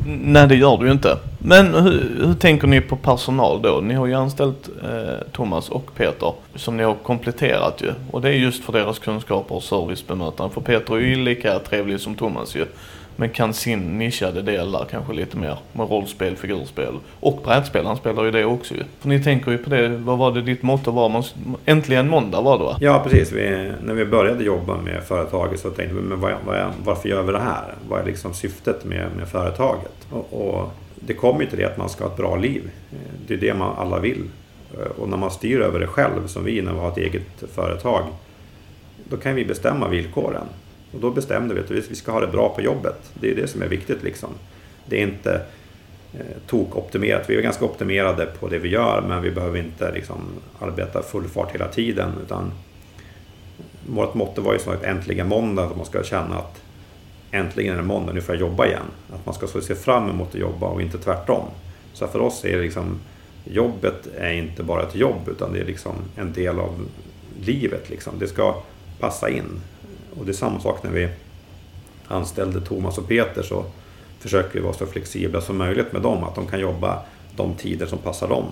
Nej, 0.08 0.48
det 0.48 0.54
gör 0.54 0.76
du 0.76 0.86
ju 0.86 0.92
inte. 0.92 1.18
Men 1.38 1.74
hur, 1.74 2.26
hur, 2.26 2.34
tänker 2.34 2.66
ni 2.66 2.80
på 2.80 2.96
personal 2.96 3.62
då? 3.62 3.80
Ni 3.82 3.94
har 3.94 4.06
ju 4.06 4.14
anställt 4.14 4.68
eh, 4.82 5.26
Thomas 5.32 5.68
och 5.68 5.94
Peter 5.96 6.32
som 6.54 6.76
ni 6.76 6.82
har 6.82 6.94
kompletterat 6.94 7.82
ju. 7.82 7.92
Och 8.10 8.22
det 8.22 8.28
är 8.28 8.32
just 8.32 8.64
för 8.64 8.72
deras 8.72 8.98
kunskaper 8.98 9.54
och 9.54 9.62
servicebemötande. 9.62 10.54
För 10.54 10.60
Peter 10.60 10.94
är 10.94 11.00
ju 11.00 11.16
lika 11.16 11.58
trevlig 11.58 12.00
som 12.00 12.14
Thomas 12.14 12.56
ju. 12.56 12.66
Men 13.16 13.30
kan 13.30 13.54
sin 13.54 13.98
nischade 13.98 14.42
del 14.42 14.72
där 14.72 14.86
kanske 14.90 15.12
lite 15.12 15.36
mer 15.36 15.58
med 15.72 15.90
rollspel, 15.90 16.36
figurspel 16.36 16.94
och 17.20 17.40
brädspel. 17.44 17.86
Han 17.86 17.96
spelar 17.96 18.24
ju 18.24 18.30
det 18.30 18.44
också 18.44 18.74
ju. 18.74 18.82
För 19.00 19.08
ni 19.08 19.22
tänker 19.22 19.50
ju 19.50 19.58
på 19.58 19.70
det, 19.70 19.88
vad 19.88 20.18
var 20.18 20.32
det 20.32 20.42
ditt 20.42 20.62
motto 20.62 20.90
var? 20.90 21.08
Man, 21.08 21.22
äntligen 21.64 22.08
måndag 22.08 22.40
var 22.40 22.58
det 22.58 22.64
va? 22.64 22.76
Ja 22.80 23.00
precis, 23.04 23.32
vi, 23.32 23.72
när 23.82 23.94
vi 23.94 24.04
började 24.04 24.44
jobba 24.44 24.76
med 24.76 25.02
företaget 25.02 25.60
så 25.60 25.70
tänkte 25.70 25.94
vi, 25.94 26.00
men 26.00 26.20
vad, 26.20 26.32
vad, 26.46 26.72
varför 26.84 27.08
gör 27.08 27.22
vi 27.22 27.32
det 27.32 27.38
här? 27.38 27.74
Vad 27.88 28.00
är 28.00 28.04
liksom 28.04 28.34
syftet 28.34 28.84
med, 28.84 29.06
med 29.16 29.28
företaget? 29.28 30.06
Och, 30.10 30.48
och 30.48 30.70
det 30.94 31.14
kommer 31.14 31.40
ju 31.40 31.46
till 31.46 31.58
det 31.58 31.64
att 31.64 31.78
man 31.78 31.88
ska 31.88 32.04
ha 32.04 32.10
ett 32.10 32.16
bra 32.16 32.36
liv. 32.36 32.70
Det 33.26 33.34
är 33.34 33.38
det 33.38 33.54
man 33.54 33.76
alla 33.76 33.98
vill. 33.98 34.24
Och 34.98 35.08
när 35.08 35.16
man 35.16 35.30
styr 35.30 35.60
över 35.60 35.80
det 35.80 35.86
själv, 35.86 36.26
som 36.26 36.44
vi 36.44 36.62
när 36.62 36.72
vi 36.72 36.78
har 36.78 36.88
ett 36.88 36.98
eget 36.98 37.42
företag, 37.54 38.02
då 39.04 39.16
kan 39.16 39.34
vi 39.34 39.44
bestämma 39.44 39.88
villkoren. 39.88 40.46
Och 40.96 41.02
då 41.02 41.10
bestämde 41.10 41.54
vi 41.54 41.60
att 41.60 41.70
vi 41.70 41.94
ska 41.94 42.12
ha 42.12 42.20
det 42.20 42.26
bra 42.26 42.54
på 42.54 42.60
jobbet. 42.60 43.12
Det 43.14 43.30
är 43.30 43.34
det 43.34 43.46
som 43.46 43.62
är 43.62 43.66
viktigt 43.66 44.02
liksom. 44.02 44.30
Det 44.86 44.96
är 44.96 45.02
inte 45.02 45.40
eh, 46.14 46.20
tokoptimerat. 46.46 47.30
Vi 47.30 47.36
är 47.36 47.42
ganska 47.42 47.64
optimerade 47.64 48.26
på 48.26 48.48
det 48.48 48.58
vi 48.58 48.68
gör 48.68 49.04
men 49.08 49.22
vi 49.22 49.30
behöver 49.30 49.58
inte 49.58 49.92
liksom, 49.92 50.18
arbeta 50.58 51.02
full 51.02 51.28
fart 51.28 51.54
hela 51.54 51.68
tiden. 51.68 52.12
Utan 52.24 52.44
eh, 52.44 53.94
vårt 53.94 54.14
motto 54.14 54.42
var 54.42 54.52
ju 54.52 54.58
snarare 54.58 54.86
äntligen 54.86 55.28
måndag, 55.28 55.64
att 55.64 55.76
man 55.76 55.86
ska 55.86 56.02
känna 56.02 56.36
att 56.36 56.62
äntligen 57.30 57.72
är 57.72 57.76
det 57.76 57.84
måndag, 57.84 58.12
nu 58.12 58.20
får 58.20 58.34
jag 58.34 58.40
jobba 58.40 58.66
igen. 58.66 58.86
Att 59.12 59.26
man 59.26 59.34
ska 59.34 59.46
se 59.46 59.74
fram 59.74 60.10
emot 60.10 60.28
att 60.28 60.40
jobba 60.40 60.66
och 60.66 60.82
inte 60.82 60.98
tvärtom. 60.98 61.44
Så 61.92 62.06
för 62.06 62.20
oss 62.20 62.44
är 62.44 62.56
det 62.56 62.62
liksom, 62.62 63.00
jobbet 63.44 64.08
är 64.18 64.32
inte 64.32 64.62
bara 64.62 64.82
ett 64.82 64.94
jobb 64.94 65.28
utan 65.28 65.52
det 65.52 65.60
är 65.60 65.64
liksom 65.64 65.94
en 66.16 66.32
del 66.32 66.58
av 66.58 66.88
livet. 67.40 67.90
Liksom. 67.90 68.18
Det 68.18 68.28
ska 68.28 68.62
passa 69.00 69.30
in. 69.30 69.60
Och 70.18 70.24
det 70.24 70.30
är 70.30 70.34
samma 70.34 70.60
sak 70.60 70.82
när 70.82 70.90
vi 70.90 71.08
anställde 72.08 72.60
Thomas 72.60 72.98
och 72.98 73.08
Peter 73.08 73.42
så 73.42 73.64
försöker 74.18 74.54
vi 74.54 74.60
vara 74.60 74.72
så 74.72 74.86
flexibla 74.86 75.40
som 75.40 75.56
möjligt 75.56 75.92
med 75.92 76.02
dem. 76.02 76.24
Att 76.24 76.34
de 76.34 76.46
kan 76.46 76.60
jobba 76.60 77.02
de 77.36 77.54
tider 77.54 77.86
som 77.86 77.98
passar 77.98 78.28
dem. 78.28 78.44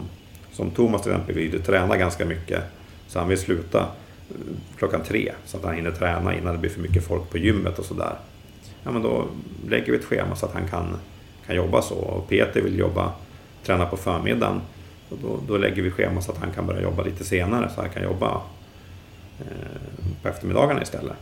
Som 0.52 0.70
Thomas 0.70 1.02
till 1.02 1.12
exempel 1.12 1.34
vill 1.34 1.62
träna 1.62 1.96
ganska 1.96 2.24
mycket. 2.24 2.62
Så 3.08 3.18
han 3.18 3.28
vill 3.28 3.38
sluta 3.38 3.78
eh, 3.78 4.36
klockan 4.78 5.00
tre 5.02 5.32
så 5.46 5.56
att 5.56 5.64
han 5.64 5.74
hinner 5.74 5.90
träna 5.90 6.34
innan 6.34 6.52
det 6.52 6.58
blir 6.58 6.70
för 6.70 6.80
mycket 6.80 7.04
folk 7.04 7.30
på 7.30 7.38
gymmet 7.38 7.78
och 7.78 7.84
sådär. 7.84 8.16
Ja 8.82 8.90
men 8.90 9.02
då 9.02 9.24
lägger 9.68 9.92
vi 9.92 9.98
ett 9.98 10.04
schema 10.04 10.36
så 10.36 10.46
att 10.46 10.52
han 10.52 10.68
kan, 10.68 10.96
kan 11.46 11.56
jobba 11.56 11.82
så. 11.82 11.94
Och 11.94 12.28
Peter 12.28 12.60
vill 12.60 12.78
jobba, 12.78 13.12
träna 13.64 13.86
på 13.86 13.96
förmiddagen. 13.96 14.60
Och 15.08 15.18
då, 15.22 15.40
då 15.48 15.58
lägger 15.58 15.82
vi 15.82 15.90
schema 15.90 16.20
så 16.20 16.32
att 16.32 16.38
han 16.38 16.52
kan 16.52 16.66
börja 16.66 16.82
jobba 16.82 17.02
lite 17.02 17.24
senare 17.24 17.70
så 17.74 17.80
han 17.80 17.90
kan 17.90 18.02
jobba 18.02 18.42
eh, 19.40 20.04
på 20.22 20.28
eftermiddagarna 20.28 20.82
istället. 20.82 21.16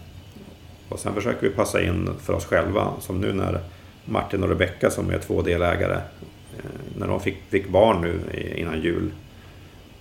Och 0.92 0.98
sen 0.98 1.14
försöker 1.14 1.48
vi 1.48 1.50
passa 1.50 1.83
in 1.83 2.11
för 2.22 2.33
oss 2.33 2.44
själva, 2.44 2.88
som 3.00 3.20
nu 3.20 3.33
när 3.33 3.59
Martin 4.05 4.42
och 4.42 4.48
Rebecka 4.48 4.90
som 4.90 5.11
är 5.11 5.18
två 5.18 5.42
delägare, 5.42 5.94
eh, 6.59 6.98
när 6.98 7.07
de 7.07 7.20
fick, 7.20 7.37
fick 7.50 7.68
barn 7.68 8.00
nu 8.00 8.20
innan 8.57 8.81
jul. 8.81 9.11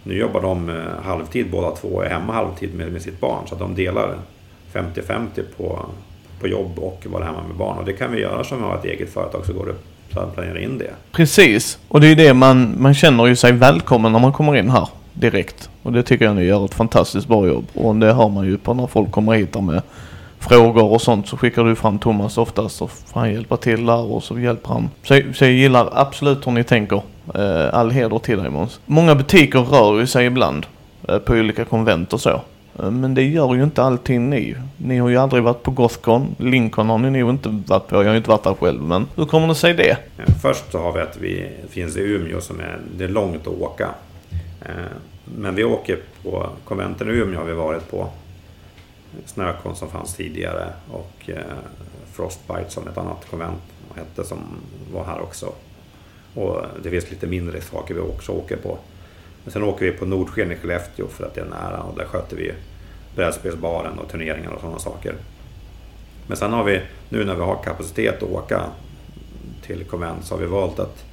Nu 0.03 0.17
jobbar 0.17 0.41
de 0.41 0.69
eh, 0.69 1.03
halvtid 1.03 1.51
båda 1.51 1.71
två 1.75 1.87
och 1.87 2.05
är 2.05 2.09
hemma 2.09 2.33
halvtid 2.33 2.75
med, 2.75 2.91
med 2.91 3.01
sitt 3.01 3.19
barn, 3.19 3.47
så 3.47 3.53
att 3.53 3.59
de 3.59 3.75
delar 3.75 4.17
50-50 4.73 5.27
på, 5.57 5.85
på 6.39 6.47
jobb 6.47 6.79
och 6.79 7.05
vara 7.09 7.25
hemma 7.25 7.43
med 7.47 7.57
barn. 7.57 7.77
Och 7.77 7.85
det 7.85 7.93
kan 7.93 8.11
vi 8.11 8.21
göra 8.21 8.43
som 8.43 8.63
har 8.63 8.77
ett 8.77 8.85
eget 8.85 9.13
företag, 9.13 9.45
så 9.45 9.53
går 9.53 9.65
det 9.65 10.19
att 10.21 10.33
planera 10.33 10.59
in 10.59 10.77
det. 10.77 10.91
Precis, 11.11 11.79
och 11.87 12.01
det 12.01 12.07
är 12.07 12.15
det 12.15 12.33
man, 12.33 12.75
man 12.81 12.93
känner 12.93 13.25
ju 13.25 13.35
sig 13.35 13.51
välkommen 13.51 14.11
när 14.11 14.19
man 14.19 14.33
kommer 14.33 14.55
in 14.55 14.69
här 14.69 14.89
direkt. 15.13 15.69
Och 15.83 15.91
det 15.91 16.03
tycker 16.03 16.25
jag 16.25 16.35
ni 16.35 16.43
gör 16.43 16.65
ett 16.65 16.73
fantastiskt 16.73 17.27
bra 17.27 17.47
jobb. 17.47 17.65
Och 17.73 17.95
det 17.95 18.13
hör 18.13 18.29
man 18.29 18.45
ju 18.45 18.57
på 18.57 18.73
när 18.73 18.87
folk 18.87 19.11
kommer 19.11 19.33
hit 19.33 19.63
med 19.63 19.81
frågor 20.41 20.91
och 20.91 21.01
sånt 21.01 21.27
så 21.27 21.37
skickar 21.37 21.63
du 21.63 21.75
fram 21.75 21.99
Thomas 21.99 22.37
oftast 22.37 22.75
så 22.75 22.87
får 22.87 23.19
han 23.19 23.33
hjälpa 23.33 23.57
till 23.57 23.85
där 23.85 24.11
och 24.11 24.23
så 24.23 24.39
hjälper 24.39 24.69
han. 24.69 24.89
Så, 25.03 25.21
så 25.33 25.45
jag 25.45 25.51
gillar 25.51 25.89
absolut 25.93 26.47
hur 26.47 26.51
ni 26.51 26.63
tänker. 26.63 27.01
Eh, 27.35 27.73
all 27.73 27.91
heder 27.91 28.19
till 28.19 28.37
dig 28.37 28.49
Måns. 28.49 28.79
Många 28.85 29.15
butiker 29.15 29.59
rör 29.59 29.99
ju 29.99 30.07
sig 30.07 30.25
ibland 30.25 30.65
eh, 31.09 31.17
på 31.17 31.33
olika 31.33 31.65
konvent 31.65 32.13
och 32.13 32.21
så. 32.21 32.41
Eh, 32.79 32.91
men 32.91 33.13
det 33.13 33.23
gör 33.23 33.55
ju 33.55 33.63
inte 33.63 33.83
alltid 33.83 34.21
ni. 34.21 34.55
Ni 34.77 34.97
har 34.97 35.09
ju 35.09 35.17
aldrig 35.17 35.43
varit 35.43 35.63
på 35.63 35.71
Gothcon. 35.71 36.35
Lincoln 36.37 36.89
har 36.89 36.97
ni 36.97 37.19
nog 37.19 37.29
inte 37.29 37.49
varit 37.67 37.87
på. 37.87 37.95
Jag 37.95 38.03
har 38.03 38.11
ju 38.11 38.17
inte 38.17 38.29
varit 38.29 38.43
där 38.43 38.53
själv. 38.53 38.81
Men 38.81 39.07
hur 39.15 39.25
kommer 39.25 39.47
det 39.47 39.55
sig 39.55 39.73
det? 39.73 39.89
Eh, 39.89 40.33
först 40.41 40.71
så 40.71 40.79
har 40.79 40.91
vi 40.91 40.99
att 40.99 41.17
vi 41.17 41.47
finns 41.69 41.97
i 41.97 42.01
Umeå 42.01 42.41
som 42.41 42.59
är, 42.59 42.79
det 42.97 43.03
är 43.03 43.09
långt 43.09 43.47
att 43.47 43.61
åka. 43.61 43.89
Eh, 44.61 44.67
men 45.37 45.55
vi 45.55 45.63
åker 45.63 45.97
på 46.23 46.49
konventen 46.65 47.09
i 47.09 47.11
Umeå 47.11 47.39
har 47.39 47.45
vi 47.45 47.53
varit 47.53 47.91
på. 47.91 48.09
Snökon 49.25 49.75
som 49.75 49.89
fanns 49.89 50.13
tidigare 50.13 50.73
och 50.91 51.29
eh, 51.29 51.57
Frostbite 52.13 52.69
som 52.69 52.87
ett 52.87 52.97
annat 52.97 53.27
konvent 53.29 53.61
hette 53.95 54.23
som 54.23 54.39
var 54.93 55.03
här 55.03 55.21
också. 55.21 55.53
Och 56.35 56.61
det 56.83 56.89
finns 56.89 57.11
lite 57.11 57.27
mindre 57.27 57.61
saker 57.61 57.93
vi 57.93 57.99
också 57.99 58.31
åker 58.31 58.57
på. 58.57 58.77
Men 59.43 59.53
sen 59.53 59.63
åker 59.63 59.85
vi 59.85 59.91
på 59.91 60.05
Nordsken 60.05 60.51
i 60.51 60.55
Skellefteå 60.55 61.07
för 61.07 61.25
att 61.25 61.35
det 61.35 61.41
är 61.41 61.45
nära 61.45 61.83
och 61.83 61.97
där 61.97 62.05
sköter 62.05 62.37
vi 62.37 62.51
brädspelsbaren 63.15 63.99
och 63.99 64.09
turneringar 64.11 64.51
och 64.51 64.61
sådana 64.61 64.79
saker. 64.79 65.15
Men 66.27 66.37
sen 66.37 66.53
har 66.53 66.63
vi, 66.63 66.81
nu 67.09 67.25
när 67.25 67.35
vi 67.35 67.41
har 67.41 67.63
kapacitet 67.63 68.23
att 68.23 68.29
åka 68.29 68.65
till 69.65 69.83
konvent 69.83 70.25
så 70.25 70.33
har 70.33 70.39
vi 70.39 70.47
valt 70.47 70.79
att 70.79 71.05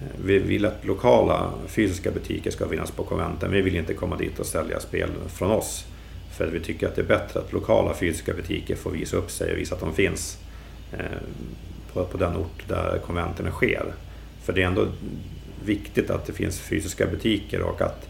eh, 0.00 0.24
vi 0.24 0.38
vill 0.38 0.66
att 0.66 0.84
lokala 0.84 1.50
fysiska 1.66 2.10
butiker 2.10 2.50
ska 2.50 2.68
finnas 2.68 2.90
på 2.90 3.02
konventen. 3.02 3.52
Vi 3.52 3.62
vill 3.62 3.76
inte 3.76 3.94
komma 3.94 4.16
dit 4.16 4.38
och 4.38 4.46
sälja 4.46 4.80
spel 4.80 5.10
från 5.28 5.50
oss. 5.50 5.86
För 6.38 6.46
att 6.46 6.52
vi 6.52 6.60
tycker 6.60 6.88
att 6.88 6.94
det 6.94 7.02
är 7.02 7.06
bättre 7.06 7.40
att 7.40 7.52
lokala 7.52 7.94
fysiska 7.94 8.34
butiker 8.34 8.76
får 8.76 8.90
visa 8.90 9.16
upp 9.16 9.30
sig 9.30 9.52
och 9.52 9.58
visa 9.58 9.74
att 9.74 9.80
de 9.80 9.94
finns 9.94 10.38
eh, 10.92 11.18
på, 11.92 12.04
på 12.04 12.18
den 12.18 12.36
ort 12.36 12.68
där 12.68 12.98
konventen 13.06 13.50
sker. 13.50 13.84
För 14.42 14.52
det 14.52 14.62
är 14.62 14.66
ändå 14.66 14.86
viktigt 15.64 16.10
att 16.10 16.26
det 16.26 16.32
finns 16.32 16.60
fysiska 16.60 17.06
butiker 17.06 17.62
och 17.62 17.80
att, 17.80 18.08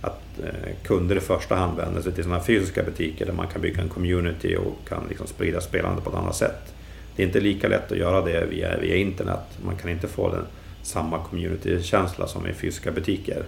att 0.00 0.22
eh, 0.44 0.70
kunder 0.82 1.16
i 1.16 1.20
första 1.20 1.54
hand 1.54 1.76
vänder 1.76 2.02
sig 2.02 2.12
till 2.12 2.24
sådana 2.24 2.42
fysiska 2.42 2.82
butiker 2.82 3.26
där 3.26 3.32
man 3.32 3.46
kan 3.46 3.62
bygga 3.62 3.82
en 3.82 3.88
community 3.88 4.56
och 4.56 4.88
kan 4.88 5.04
liksom 5.08 5.26
sprida 5.26 5.60
spelande 5.60 6.02
på 6.02 6.10
ett 6.10 6.16
annat 6.16 6.36
sätt. 6.36 6.74
Det 7.16 7.22
är 7.22 7.26
inte 7.26 7.40
lika 7.40 7.68
lätt 7.68 7.92
att 7.92 7.98
göra 7.98 8.20
det 8.20 8.46
via, 8.50 8.78
via 8.78 8.96
internet. 8.96 9.58
Man 9.64 9.76
kan 9.76 9.90
inte 9.90 10.08
få 10.08 10.30
den, 10.30 10.44
samma 10.82 11.18
communitykänsla 11.18 12.26
som 12.26 12.46
i 12.46 12.52
fysiska 12.52 12.92
butiker. 12.92 13.42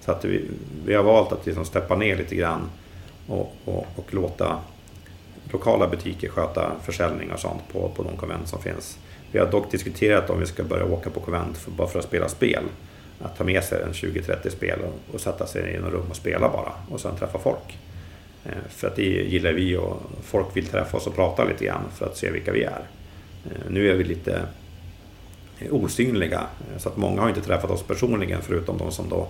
Så 0.00 0.12
att 0.12 0.24
vi, 0.24 0.44
vi 0.86 0.94
har 0.94 1.02
valt 1.02 1.32
att 1.32 1.46
liksom 1.46 1.64
steppa 1.64 1.96
ner 1.96 2.16
lite 2.16 2.34
grann 2.34 2.70
och, 3.28 3.52
och, 3.64 3.86
och 3.96 4.14
låta 4.14 4.60
lokala 5.52 5.88
butiker 5.88 6.28
sköta 6.28 6.72
försäljning 6.82 7.32
och 7.32 7.40
sånt 7.40 7.62
på, 7.72 7.88
på 7.88 8.02
de 8.02 8.16
konvent 8.16 8.48
som 8.48 8.62
finns. 8.62 8.98
Vi 9.32 9.38
har 9.38 9.46
dock 9.46 9.70
diskuterat 9.70 10.30
om 10.30 10.40
vi 10.40 10.46
ska 10.46 10.64
börja 10.64 10.84
åka 10.84 11.10
på 11.10 11.20
konvent 11.20 11.58
för, 11.58 11.70
bara 11.70 11.88
för 11.88 11.98
att 11.98 12.04
spela 12.04 12.28
spel. 12.28 12.64
Att 13.20 13.36
ta 13.38 13.44
med 13.44 13.64
sig 13.64 13.82
en 13.82 13.92
20-30 13.92 14.48
spel 14.48 14.78
och, 14.80 15.14
och 15.14 15.20
sätta 15.20 15.46
sig 15.46 15.74
i 15.74 15.78
något 15.78 15.92
rum 15.92 16.06
och 16.10 16.16
spela 16.16 16.48
bara 16.48 16.72
och 16.90 17.00
sen 17.00 17.16
träffa 17.16 17.38
folk. 17.38 17.78
Eh, 18.44 18.52
för 18.68 18.86
att 18.86 18.96
det 18.96 19.02
gillar 19.02 19.52
vi 19.52 19.76
och 19.76 20.02
folk 20.22 20.56
vill 20.56 20.66
träffa 20.66 20.96
oss 20.96 21.06
och 21.06 21.14
prata 21.14 21.44
lite 21.44 21.64
grann 21.64 21.84
för 21.94 22.06
att 22.06 22.16
se 22.16 22.30
vilka 22.30 22.52
vi 22.52 22.62
är. 22.62 22.86
Eh, 23.44 23.70
nu 23.70 23.90
är 23.90 23.94
vi 23.94 24.04
lite 24.04 24.42
osynliga 25.70 26.40
eh, 26.40 26.78
så 26.78 26.88
att 26.88 26.96
många 26.96 27.20
har 27.20 27.28
inte 27.28 27.40
träffat 27.40 27.70
oss 27.70 27.82
personligen 27.82 28.42
förutom 28.42 28.78
de 28.78 28.92
som 28.92 29.08
då 29.08 29.28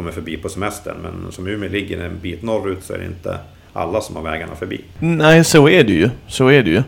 kommer 0.00 0.12
förbi 0.12 0.36
på 0.36 0.48
semestern. 0.48 0.96
Men 1.02 1.32
som 1.32 1.46
Umeå 1.46 1.68
ligger 1.68 2.04
en 2.04 2.18
bit 2.22 2.42
norrut 2.42 2.84
så 2.84 2.92
är 2.92 2.98
det 2.98 3.04
inte 3.04 3.38
alla 3.72 4.00
som 4.00 4.16
har 4.16 4.22
vägarna 4.22 4.54
förbi. 4.54 4.80
Nej, 4.98 5.44
så 5.44 5.68
är 5.68 5.84
det 5.84 5.92
ju. 5.92 6.10
Så 6.26 6.48
är 6.48 6.62
det 6.62 6.70
ju. 6.70 6.82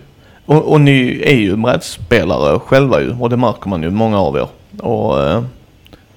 Och, 0.46 0.72
och 0.72 0.80
ni 0.80 1.22
är 1.24 1.36
ju 1.36 1.56
brädspelare 1.56 2.58
själva 2.58 3.00
ju 3.00 3.10
och 3.20 3.30
det 3.30 3.36
märker 3.36 3.68
man 3.68 3.82
ju, 3.82 3.90
många 3.90 4.20
av 4.20 4.36
er. 4.36 4.48
Och 4.78 5.22
eh, 5.22 5.42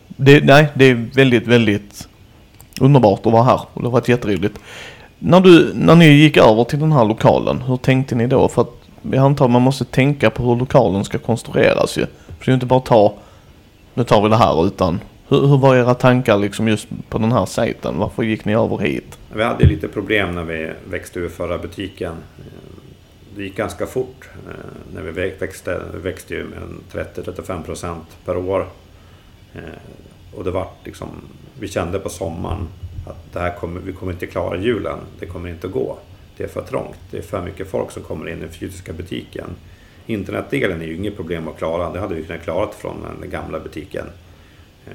det, 0.07 0.43
nej, 0.43 0.67
det 0.73 0.85
är 0.85 1.09
väldigt, 1.13 1.47
väldigt 1.47 2.07
underbart 2.81 3.25
att 3.25 3.33
vara 3.33 3.43
här 3.43 3.61
och 3.73 3.81
det 3.81 3.87
har 3.87 3.91
varit 3.91 4.09
jätteroligt. 4.09 4.59
När, 5.19 5.39
du, 5.39 5.71
när 5.73 5.95
ni 5.95 6.07
gick 6.07 6.37
över 6.37 6.63
till 6.63 6.79
den 6.79 6.91
här 6.91 7.05
lokalen, 7.05 7.61
hur 7.61 7.77
tänkte 7.77 8.15
ni 8.15 8.27
då? 8.27 8.47
För 8.47 8.61
att 8.61 8.73
jag 9.01 9.25
antar 9.25 9.45
att 9.45 9.51
man 9.51 9.61
måste 9.61 9.85
tänka 9.85 10.29
på 10.29 10.43
hur 10.43 10.55
lokalen 10.55 11.03
ska 11.03 11.17
konstrueras 11.17 11.97
ju. 11.97 12.05
För 12.05 12.45
det 12.45 12.49
är 12.49 12.51
ju 12.51 12.53
inte 12.53 12.65
bara 12.65 12.79
att 12.79 12.85
ta, 12.85 13.13
nu 13.93 14.03
tar 14.03 14.21
vi 14.21 14.29
det 14.29 14.37
här 14.37 14.67
utan 14.67 14.99
hur, 15.27 15.47
hur 15.47 15.57
var 15.57 15.75
era 15.75 15.93
tankar 15.93 16.37
liksom 16.37 16.67
just 16.67 16.87
på 17.09 17.17
den 17.17 17.31
här 17.31 17.45
sajten? 17.45 17.97
Varför 17.97 18.23
gick 18.23 18.45
ni 18.45 18.53
över 18.53 18.77
hit? 18.77 19.17
Vi 19.33 19.43
hade 19.43 19.65
lite 19.65 19.87
problem 19.87 20.35
när 20.35 20.43
vi 20.43 20.71
växte 20.89 21.19
ur 21.19 21.29
förra 21.29 21.57
butiken. 21.57 22.15
Det 23.35 23.43
gick 23.43 23.55
ganska 23.57 23.85
fort 23.85 24.29
eh, 24.47 24.93
när 24.93 25.01
vi 25.01 25.11
växte. 25.11 25.81
Vi 25.93 25.99
växte 25.99 26.33
ju 26.33 26.43
med 26.43 26.59
30-35 27.15 27.63
procent 27.63 28.17
per 28.25 28.37
år. 28.37 28.67
Eh, 29.53 29.61
och 30.33 30.43
det 30.43 30.51
var 30.51 30.67
liksom, 30.83 31.07
vi 31.59 31.67
kände 31.67 31.99
på 31.99 32.09
sommaren 32.09 32.67
att 33.07 33.33
det 33.33 33.39
här 33.39 33.55
kommer, 33.55 33.81
vi 33.81 33.93
kommer 33.93 34.11
inte 34.11 34.27
klara 34.27 34.57
julen. 34.57 34.99
Det 35.19 35.25
kommer 35.25 35.49
inte 35.49 35.67
att 35.67 35.73
gå. 35.73 35.97
Det 36.37 36.43
är 36.43 36.47
för 36.47 36.61
trångt. 36.61 36.97
Det 37.11 37.17
är 37.17 37.21
för 37.21 37.41
mycket 37.41 37.69
folk 37.69 37.91
som 37.91 38.03
kommer 38.03 38.29
in 38.29 38.37
i 38.37 38.41
den 38.41 38.51
fysiska 38.51 38.93
butiken. 38.93 39.49
Internetdelen 40.05 40.81
är 40.81 40.85
ju 40.85 40.95
inget 40.95 41.15
problem 41.15 41.47
att 41.47 41.57
klara. 41.57 41.93
Det 41.93 41.99
hade 41.99 42.15
vi 42.15 42.23
kunnat 42.23 42.43
klara 42.43 42.69
från 42.71 42.95
den 43.21 43.29
gamla 43.29 43.59
butiken. 43.59 44.05
Eh, 44.87 44.93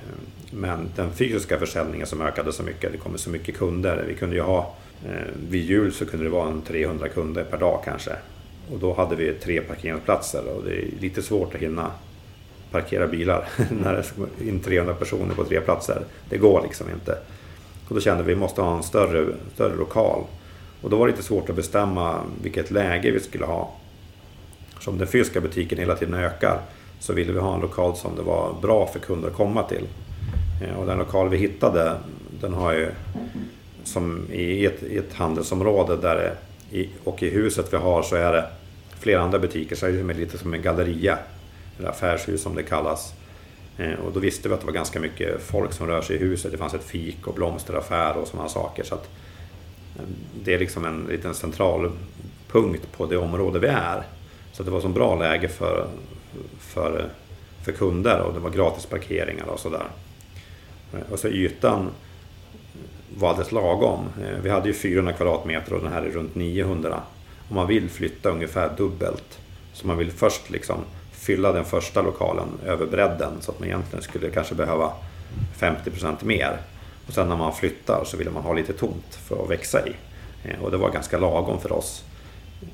men 0.51 0.89
den 0.97 1.13
fysiska 1.13 1.59
försäljningen 1.59 2.07
som 2.07 2.23
ökade 2.23 2.53
så 2.53 2.63
mycket, 2.63 2.93
det 2.93 2.99
kommer 2.99 3.19
så 3.19 3.31
mycket 3.31 3.57
kunder. 3.57 4.05
Vi 4.09 4.15
kunde 4.15 4.37
ju 4.37 4.43
ha, 4.43 4.75
eh, 5.07 5.29
vid 5.49 5.65
jul 5.65 5.93
så 5.93 6.07
kunde 6.07 6.27
det 6.27 6.31
vara 6.31 6.49
en 6.49 6.63
300 6.63 7.09
kunder 7.09 7.45
per 7.45 7.59
dag 7.59 7.81
kanske. 7.85 8.13
Och 8.73 8.79
då 8.79 8.95
hade 8.95 9.17
vi 9.17 9.33
tre 9.33 9.61
parkeringsplatser 9.61 10.49
och 10.57 10.65
det 10.65 10.71
är 10.71 10.89
lite 11.01 11.23
svårt 11.23 11.55
att 11.55 11.61
hinna 11.61 11.91
parkera 12.71 13.07
bilar 13.07 13.49
när 13.83 13.93
det 13.93 14.45
är 14.45 14.49
in 14.49 14.61
300 14.61 14.95
personer 14.95 15.35
på 15.35 15.45
tre 15.45 15.61
platser. 15.61 16.03
Det 16.29 16.39
går 16.39 16.63
liksom 16.63 16.91
inte. 16.91 17.19
Och 17.89 17.95
då 17.95 18.01
kände 18.01 18.23
vi 18.23 18.33
att 18.33 18.37
vi 18.37 18.41
måste 18.41 18.63
ha 18.63 18.77
en 18.77 18.83
större, 18.83 19.27
större 19.55 19.77
lokal. 19.77 20.25
Och 20.83 20.91
då 20.91 20.97
var 20.97 21.07
det 21.07 21.13
lite 21.13 21.25
svårt 21.25 21.51
att 21.51 21.57
bestämma 21.57 22.21
vilket 22.43 22.71
läge 22.71 23.11
vi 23.11 23.21
skulle 23.21 23.45
ha. 23.45 23.73
Som 24.81 24.99
den 24.99 25.07
fysiska 25.07 25.41
butiken 25.41 25.79
hela 25.79 25.97
tiden 25.97 26.15
ökar 26.15 26.61
så 27.01 27.13
ville 27.13 27.33
vi 27.33 27.39
ha 27.39 27.55
en 27.55 27.61
lokal 27.61 27.97
som 27.97 28.17
det 28.17 28.23
var 28.23 28.55
bra 28.63 28.87
för 28.87 28.99
kunder 28.99 29.29
att 29.29 29.37
komma 29.37 29.63
till. 29.63 29.87
Eh, 30.63 30.77
och 30.77 30.87
den 30.87 30.99
lokal 30.99 31.29
vi 31.29 31.37
hittade, 31.37 31.97
den 32.41 32.55
har 32.55 32.73
ju 32.73 32.91
som 33.85 34.27
i 34.33 34.67
ett, 34.67 34.83
i 34.83 34.97
ett 34.97 35.15
handelsområde 35.15 35.97
där 35.97 36.15
det, 36.15 36.37
i, 36.79 36.89
och 37.05 37.23
i 37.23 37.31
huset 37.31 37.73
vi 37.73 37.77
har 37.77 38.03
så 38.03 38.17
är 38.17 38.33
det 38.33 38.47
flera 38.99 39.21
andra 39.21 39.39
butiker, 39.39 39.77
så 39.77 39.87
är 39.87 39.93
det 39.93 40.15
lite 40.15 40.39
som 40.39 40.55
en 40.55 40.63
galleria, 40.63 41.19
eller 41.79 41.89
affärshus 41.89 42.43
som 42.43 42.55
det 42.55 42.63
kallas. 42.63 43.15
Eh, 43.79 43.93
och 44.07 44.13
då 44.13 44.21
visste 44.21 44.49
vi 44.49 44.55
att 44.55 44.61
det 44.61 44.67
var 44.67 44.73
ganska 44.73 45.01
mycket 45.01 45.43
folk 45.43 45.73
som 45.73 45.87
rör 45.87 46.03
sig 46.03 46.17
i 46.17 46.19
huset. 46.19 46.53
Det 46.53 46.59
fanns 46.59 46.75
ett 46.75 46.85
fik 46.85 47.27
och 47.27 47.35
blomsteraffär 47.35 48.17
och 48.17 48.29
sådana 48.29 48.49
saker. 48.49 48.85
Så 48.85 48.95
att 48.95 49.09
eh, 49.97 50.05
det 50.45 50.55
är 50.55 50.59
liksom 50.59 50.85
en 50.85 51.05
liten 51.05 51.35
central 51.35 51.91
punkt 52.49 52.87
på 52.97 53.07
det 53.07 53.17
område 53.17 53.59
vi 53.59 53.67
är. 53.67 54.03
Så 54.53 54.63
det 54.63 54.71
var 54.71 54.81
så 54.81 54.89
bra 54.89 55.19
läge 55.19 55.49
för, 55.49 55.89
för, 56.59 57.11
för 57.65 57.73
kunder 57.73 58.21
och 58.21 58.35
det 58.35 58.41
var 58.41 58.51
gratis 58.51 58.87
parkeringar 58.87 59.45
och 59.45 59.61
sådär. 59.61 59.87
Eh, 60.95 61.13
och 61.13 61.19
så 61.19 61.29
ytan 61.29 61.91
var 63.17 63.29
alldeles 63.29 63.53
lagom. 63.53 64.09
Eh, 64.23 64.39
vi 64.43 64.51
hade 64.51 64.69
ju 64.69 64.75
400 64.75 65.13
kvadratmeter 65.13 65.73
och 65.73 65.83
den 65.83 65.93
här 65.93 66.03
är 66.03 66.11
runt 66.11 66.35
900. 66.35 67.03
Om 67.49 67.57
man 67.57 67.67
vill 67.67 67.91
flytta 67.91 68.31
ungefär 68.31 68.71
dubbelt 68.77 69.39
Så 69.73 69.87
man 69.87 69.99
vill 69.99 70.11
först 70.11 70.51
liksom 70.51 70.77
fylla 71.13 71.53
den 71.53 71.65
första 71.65 72.03
lokalen 72.03 72.49
över 72.65 72.87
bredden 72.87 73.33
så 73.41 73.51
att 73.51 73.59
man 73.59 73.69
egentligen 73.69 74.03
skulle 74.03 74.31
kanske 74.31 74.55
behöva 74.55 74.93
50% 75.59 76.25
mer. 76.25 76.61
Och 77.07 77.13
sen 77.13 77.29
när 77.29 77.37
man 77.37 77.53
flyttar 77.53 78.05
så 78.05 78.17
ville 78.17 78.31
man 78.31 78.43
ha 78.43 78.53
lite 78.53 78.73
tomt 78.73 79.15
för 79.15 79.43
att 79.43 79.51
växa 79.51 79.87
i. 79.87 79.93
Eh, 80.45 80.63
och 80.63 80.71
det 80.71 80.77
var 80.77 80.91
ganska 80.91 81.19
lagom 81.19 81.61
för 81.61 81.73
oss. 81.73 82.05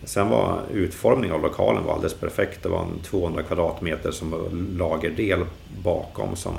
Sen 0.05 0.29
var 0.29 0.61
utformningen 0.73 1.37
av 1.37 1.43
lokalen 1.43 1.85
var 1.85 1.93
alldeles 1.93 2.15
perfekt. 2.15 2.63
Det 2.63 2.69
var 2.69 2.83
en 2.83 2.99
200 3.03 3.43
kvadratmeter 3.43 4.11
som 4.11 4.31
var 4.31 4.49
lagerdel 4.79 5.45
bakom 5.83 6.37
som 6.37 6.55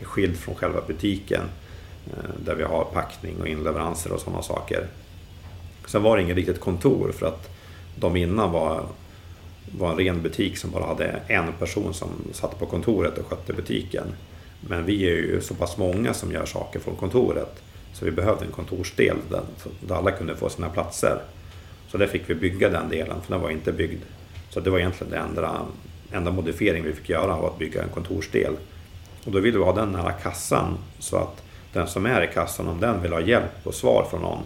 är 0.00 0.04
skild 0.04 0.36
från 0.36 0.54
själva 0.54 0.80
butiken. 0.86 1.42
Eh, 2.06 2.44
där 2.44 2.54
vi 2.54 2.62
har 2.62 2.84
packning 2.84 3.40
och 3.40 3.48
inleveranser 3.48 4.12
och 4.12 4.20
sådana 4.20 4.42
saker. 4.42 4.86
Sen 5.86 6.02
var 6.02 6.16
det 6.16 6.22
inget 6.22 6.36
riktigt 6.36 6.60
kontor 6.60 7.12
för 7.12 7.26
att 7.26 7.50
de 7.96 8.16
innan 8.16 8.52
var, 8.52 8.84
var 9.78 9.90
en 9.90 9.96
ren 9.96 10.22
butik 10.22 10.58
som 10.58 10.70
bara 10.70 10.86
hade 10.86 11.22
en 11.26 11.52
person 11.52 11.94
som 11.94 12.08
satt 12.32 12.58
på 12.58 12.66
kontoret 12.66 13.18
och 13.18 13.26
skötte 13.26 13.52
butiken. 13.52 14.06
Men 14.60 14.84
vi 14.84 15.06
är 15.06 15.16
ju 15.16 15.40
så 15.40 15.54
pass 15.54 15.76
många 15.76 16.14
som 16.14 16.32
gör 16.32 16.46
saker 16.46 16.80
från 16.80 16.96
kontoret 16.96 17.62
så 17.92 18.04
vi 18.04 18.10
behövde 18.10 18.44
en 18.44 18.52
kontorsdel 18.52 19.16
där 19.80 19.94
alla 19.94 20.10
kunde 20.10 20.36
få 20.36 20.48
sina 20.48 20.68
platser. 20.68 21.20
Så 21.90 21.98
där 21.98 22.06
fick 22.06 22.30
vi 22.30 22.34
bygga 22.34 22.68
den 22.68 22.88
delen, 22.88 23.20
för 23.22 23.32
den 23.32 23.42
var 23.42 23.50
inte 23.50 23.72
byggd. 23.72 24.02
Så 24.50 24.60
det 24.60 24.70
var 24.70 24.78
egentligen 24.78 25.12
den 25.12 25.22
enda, 25.22 25.60
enda 26.12 26.30
modifiering 26.30 26.84
vi 26.84 26.92
fick 26.92 27.08
göra, 27.08 27.36
var 27.36 27.48
att 27.48 27.58
bygga 27.58 27.82
en 27.82 27.88
kontorsdel. 27.88 28.56
Och 29.24 29.32
då 29.32 29.40
ville 29.40 29.58
vi 29.58 29.64
ha 29.64 29.72
den 29.72 29.92
nära 29.92 30.12
kassan, 30.12 30.78
så 30.98 31.16
att 31.16 31.42
den 31.72 31.88
som 31.88 32.06
är 32.06 32.22
i 32.22 32.26
kassan, 32.34 32.68
om 32.68 32.80
den 32.80 33.02
vill 33.02 33.12
ha 33.12 33.20
hjälp 33.20 33.66
och 33.66 33.74
svar 33.74 34.06
från 34.10 34.20
någon, 34.20 34.42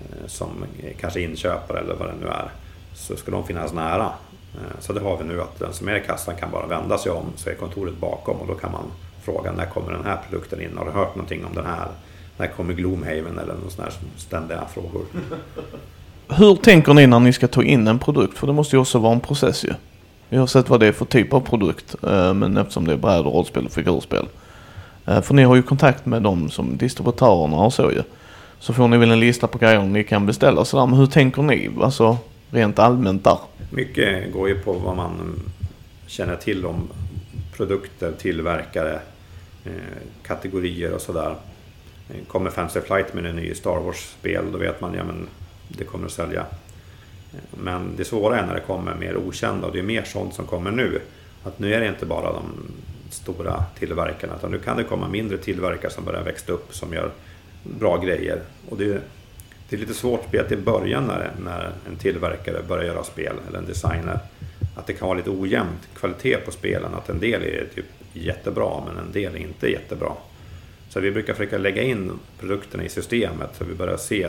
eh, 0.00 0.26
som 0.26 0.64
kanske 1.00 1.20
inköpare 1.20 1.78
eller 1.78 1.94
vad 1.94 2.08
det 2.08 2.14
nu 2.20 2.26
är, 2.26 2.50
så 2.94 3.16
ska 3.16 3.30
de 3.30 3.46
finnas 3.46 3.72
nära. 3.72 4.12
Eh, 4.54 4.80
så 4.80 4.92
det 4.92 5.00
har 5.00 5.16
vi 5.16 5.24
nu, 5.24 5.42
att 5.42 5.58
den 5.58 5.72
som 5.72 5.88
är 5.88 5.96
i 5.96 6.06
kassan 6.06 6.36
kan 6.36 6.50
bara 6.50 6.66
vända 6.66 6.98
sig 6.98 7.12
om, 7.12 7.26
så 7.36 7.50
är 7.50 7.54
kontoret 7.54 7.96
bakom 7.96 8.36
och 8.36 8.46
då 8.46 8.54
kan 8.54 8.72
man 8.72 8.84
fråga 9.22 9.52
när 9.52 9.66
kommer 9.66 9.92
den 9.92 10.04
här 10.04 10.18
produkten 10.28 10.60
in? 10.60 10.78
Har 10.78 10.84
du 10.84 10.90
hört 10.90 11.14
någonting 11.14 11.44
om 11.44 11.54
den 11.54 11.66
här? 11.66 11.88
När 12.36 12.46
kommer 12.46 12.74
Gloomhaven 12.74 13.38
eller 13.38 13.54
någon 13.54 13.70
sån 13.70 13.84
här 13.84 13.92
ständiga 14.16 14.64
frågor. 14.74 15.04
Hur 16.36 16.56
tänker 16.56 16.94
ni 16.94 17.06
när 17.06 17.20
ni 17.20 17.32
ska 17.32 17.48
ta 17.48 17.62
in 17.62 17.88
en 17.88 17.98
produkt? 17.98 18.38
För 18.38 18.46
det 18.46 18.52
måste 18.52 18.76
ju 18.76 18.80
också 18.80 18.98
vara 18.98 19.12
en 19.12 19.20
process 19.20 19.64
ju. 19.64 19.72
Vi 20.28 20.36
har 20.36 20.46
sett 20.46 20.68
vad 20.68 20.80
det 20.80 20.86
är 20.86 20.92
för 20.92 21.04
typ 21.04 21.32
av 21.32 21.40
produkt. 21.40 21.94
Eh, 22.02 22.34
men 22.34 22.56
eftersom 22.56 22.86
det 22.86 22.92
är 22.92 22.96
brädor, 22.96 23.30
rollspel 23.30 23.66
och 23.66 23.72
figurspel. 23.72 24.26
Eh, 25.06 25.20
för 25.20 25.34
ni 25.34 25.42
har 25.42 25.56
ju 25.56 25.62
kontakt 25.62 26.06
med 26.06 26.22
dem 26.22 26.50
som 26.50 26.76
distributörerna 26.76 27.56
och 27.56 27.72
så 27.72 27.90
ju. 27.90 28.02
Så 28.58 28.72
får 28.72 28.88
ni 28.88 28.96
väl 28.96 29.10
en 29.10 29.20
lista 29.20 29.46
på 29.46 29.58
grejer 29.58 29.82
ni 29.82 30.04
kan 30.04 30.26
beställa 30.26 30.64
sådär. 30.64 30.86
Men 30.86 30.98
hur 30.98 31.06
tänker 31.06 31.42
ni? 31.42 31.70
Alltså 31.82 32.18
rent 32.50 32.78
allmänt 32.78 33.24
där. 33.24 33.38
Mycket 33.70 34.32
går 34.32 34.48
ju 34.48 34.58
på 34.58 34.72
vad 34.72 34.96
man 34.96 35.42
känner 36.06 36.36
till 36.36 36.66
om 36.66 36.88
produkter, 37.56 38.12
tillverkare, 38.18 39.00
eh, 39.64 39.72
kategorier 40.26 40.94
och 40.94 41.00
sådär. 41.00 41.34
Kommer 42.28 42.50
Fantasy 42.50 42.80
Flight 42.80 43.14
med 43.14 43.26
en 43.26 43.36
ny 43.36 43.54
Star 43.54 43.80
Wars-spel, 43.80 44.44
då 44.52 44.58
vet 44.58 44.80
man 44.80 44.94
ja 44.94 45.04
men 45.04 45.26
det 45.78 45.84
kommer 45.84 46.06
att 46.06 46.12
sälja. 46.12 46.46
Men 47.50 47.96
det 47.96 48.04
svåra 48.04 48.38
är 48.38 48.46
när 48.46 48.54
det 48.54 48.60
kommer 48.60 48.94
mer 48.94 49.16
okända 49.16 49.66
och 49.66 49.72
det 49.72 49.78
är 49.78 49.82
mer 49.82 50.02
sånt 50.04 50.34
som 50.34 50.46
kommer 50.46 50.70
nu. 50.70 51.00
Att 51.42 51.58
nu 51.58 51.74
är 51.74 51.80
det 51.80 51.88
inte 51.88 52.06
bara 52.06 52.32
de 52.32 52.44
stora 53.10 53.64
tillverkarna 53.78 54.36
utan 54.36 54.50
nu 54.50 54.58
kan 54.58 54.76
det 54.76 54.84
komma 54.84 55.08
mindre 55.08 55.38
tillverkare 55.38 55.90
som 55.90 56.04
börjar 56.04 56.22
växa 56.22 56.52
upp 56.52 56.74
som 56.74 56.92
gör 56.92 57.10
bra 57.62 57.96
grejer. 57.96 58.40
Och 58.68 58.76
det, 58.76 58.84
är, 58.84 59.00
det 59.68 59.76
är 59.76 59.80
lite 59.80 59.94
svårt 59.94 60.24
spel 60.28 60.52
i 60.52 60.56
början 60.56 61.04
när, 61.06 61.30
när 61.44 61.72
en 61.88 61.96
tillverkare 61.96 62.62
börjar 62.68 62.84
göra 62.84 63.04
spel 63.04 63.36
eller 63.48 63.58
en 63.58 63.66
designer. 63.66 64.18
Att 64.76 64.86
det 64.86 64.92
kan 64.92 65.08
vara 65.08 65.18
lite 65.18 65.30
ojämnt 65.30 65.88
kvalitet 65.94 66.36
på 66.36 66.50
spelen. 66.50 66.94
Att 66.94 67.08
en 67.08 67.20
del 67.20 67.42
är 67.42 67.66
typ 67.74 67.86
jättebra 68.12 68.82
men 68.86 69.04
en 69.04 69.12
del 69.12 69.34
är 69.34 69.38
inte 69.38 69.70
jättebra. 69.70 70.12
Så 70.88 71.00
vi 71.00 71.10
brukar 71.10 71.34
försöka 71.34 71.58
lägga 71.58 71.82
in 71.82 72.12
produkterna 72.40 72.84
i 72.84 72.88
systemet 72.88 73.50
så 73.58 73.64
vi 73.64 73.74
börjar 73.74 73.96
se 73.96 74.28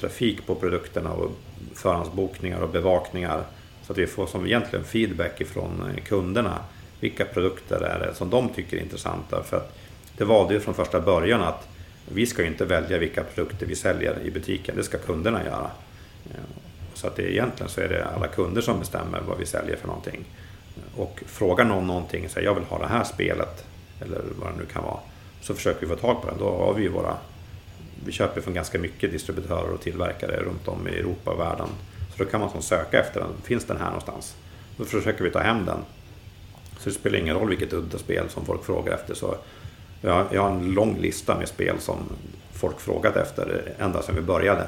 trafik 0.00 0.46
på 0.46 0.54
produkterna 0.54 1.12
och 1.12 1.30
förhandsbokningar 1.74 2.60
och 2.60 2.68
bevakningar. 2.68 3.42
Så 3.82 3.92
att 3.92 3.98
vi 3.98 4.06
får 4.06 4.26
som 4.26 4.46
egentligen 4.46 4.84
feedback 4.84 5.40
ifrån 5.40 5.90
eh, 5.96 6.04
kunderna. 6.04 6.58
Vilka 7.00 7.24
produkter 7.24 7.80
är 7.80 8.06
det 8.06 8.14
som 8.14 8.30
de 8.30 8.48
tycker 8.48 8.76
är 8.76 8.80
intressanta? 8.80 9.42
För 9.42 9.56
att 9.56 9.76
det 10.16 10.24
valde 10.24 10.54
ju 10.54 10.60
från 10.60 10.74
första 10.74 11.00
början 11.00 11.42
att 11.42 11.68
vi 12.08 12.26
ska 12.26 12.44
inte 12.44 12.64
välja 12.64 12.98
vilka 12.98 13.24
produkter 13.24 13.66
vi 13.66 13.76
säljer 13.76 14.18
i 14.24 14.30
butiken, 14.30 14.76
det 14.76 14.82
ska 14.82 14.98
kunderna 14.98 15.44
göra. 15.44 15.70
Eh, 16.30 16.40
så 16.94 17.06
att 17.06 17.16
det, 17.16 17.32
egentligen 17.32 17.70
så 17.70 17.80
är 17.80 17.88
det 17.88 18.04
alla 18.16 18.26
kunder 18.26 18.60
som 18.60 18.78
bestämmer 18.78 19.20
vad 19.20 19.38
vi 19.38 19.46
säljer 19.46 19.76
för 19.76 19.86
någonting. 19.86 20.24
Och 20.96 21.22
frågar 21.26 21.64
någon 21.64 21.86
någonting, 21.86 22.28
säger 22.28 22.46
jag 22.46 22.54
vill 22.54 22.64
ha 22.64 22.78
det 22.78 22.86
här 22.86 23.04
spelet, 23.04 23.64
eller 24.00 24.20
vad 24.40 24.52
det 24.52 24.56
nu 24.58 24.66
kan 24.72 24.84
vara, 24.84 25.00
så 25.40 25.54
försöker 25.54 25.80
vi 25.80 25.86
få 25.86 25.96
tag 25.96 26.22
på 26.22 26.28
den. 26.28 26.38
Då 26.38 26.56
har 26.56 26.74
vi 26.74 26.82
ju 26.82 26.88
våra 26.88 27.16
vi 28.04 28.12
köper 28.12 28.40
från 28.40 28.54
ganska 28.54 28.78
mycket 28.78 29.12
distributörer 29.12 29.70
och 29.70 29.80
tillverkare 29.80 30.36
runt 30.36 30.68
om 30.68 30.88
i 30.88 30.90
Europa 30.90 31.30
och 31.30 31.40
världen. 31.40 31.68
Så 32.16 32.24
då 32.24 32.30
kan 32.30 32.40
man 32.40 32.50
som 32.50 32.62
söka 32.62 33.00
efter 33.00 33.20
den. 33.20 33.30
Finns 33.42 33.64
den 33.64 33.76
här 33.76 33.86
någonstans? 33.86 34.36
Då 34.76 34.84
försöker 34.84 35.24
vi 35.24 35.30
ta 35.30 35.38
hem 35.38 35.64
den. 35.64 35.78
Så 36.78 36.88
det 36.88 36.94
spelar 36.94 37.18
ingen 37.18 37.36
roll 37.36 37.48
vilket 37.48 37.72
udda 37.72 37.98
spel 37.98 38.28
som 38.28 38.44
folk 38.44 38.64
frågar 38.64 38.94
efter. 38.94 39.14
Så 39.14 39.36
jag, 40.00 40.26
jag 40.32 40.42
har 40.42 40.50
en 40.50 40.72
lång 40.72 40.98
lista 40.98 41.38
med 41.38 41.48
spel 41.48 41.76
som 41.80 41.96
folk 42.52 42.80
frågat 42.80 43.16
efter 43.16 43.74
ända 43.78 44.02
sedan 44.02 44.14
vi 44.14 44.20
började. 44.20 44.66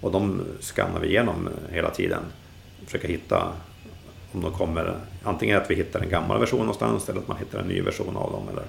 Och 0.00 0.12
de 0.12 0.42
skannar 0.60 1.00
vi 1.00 1.08
igenom 1.08 1.48
hela 1.70 1.90
tiden. 1.90 2.22
Försöker 2.84 3.08
hitta 3.08 3.52
om 4.32 4.40
de 4.40 4.52
kommer, 4.52 4.94
antingen 5.22 5.56
att 5.56 5.70
vi 5.70 5.74
hittar 5.74 6.00
en 6.00 6.08
gammal 6.08 6.40
version 6.40 6.60
någonstans 6.60 7.08
eller 7.08 7.20
att 7.20 7.28
man 7.28 7.36
hittar 7.36 7.58
en 7.58 7.68
ny 7.68 7.82
version 7.82 8.16
av 8.16 8.32
dem. 8.32 8.48
Eller 8.48 8.64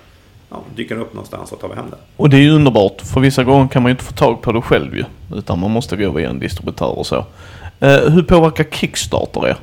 ja, 0.54 0.64
dyker 0.76 1.00
upp 1.00 1.14
någonstans 1.14 1.52
och 1.52 1.60
tar 1.60 1.68
vi 1.68 1.76
hem 1.76 1.90
det. 1.90 1.98
Och 2.18 2.30
det 2.30 2.38
är 2.38 2.42
ju 2.42 2.52
underbart, 2.52 3.02
för 3.02 3.22
vissa 3.22 3.44
gånger 3.44 3.68
kan 3.68 3.84
man 3.84 3.90
ju 3.90 3.92
inte 3.92 4.04
få 4.04 4.14
tag 4.14 4.42
på 4.42 4.52
det 4.52 4.62
själv 4.62 4.96
ju. 4.96 5.04
Utan 5.36 5.60
man 5.60 5.72
måste 5.72 5.96
gå 5.96 6.12
via 6.12 6.30
en 6.30 6.40
distributör 6.40 7.00
och 7.00 7.08
så. 7.08 7.26
Eh, 7.80 8.00
hur 8.00 8.24
påverkar 8.24 8.64
Kickstarter 8.64 9.48
er? 9.48 9.58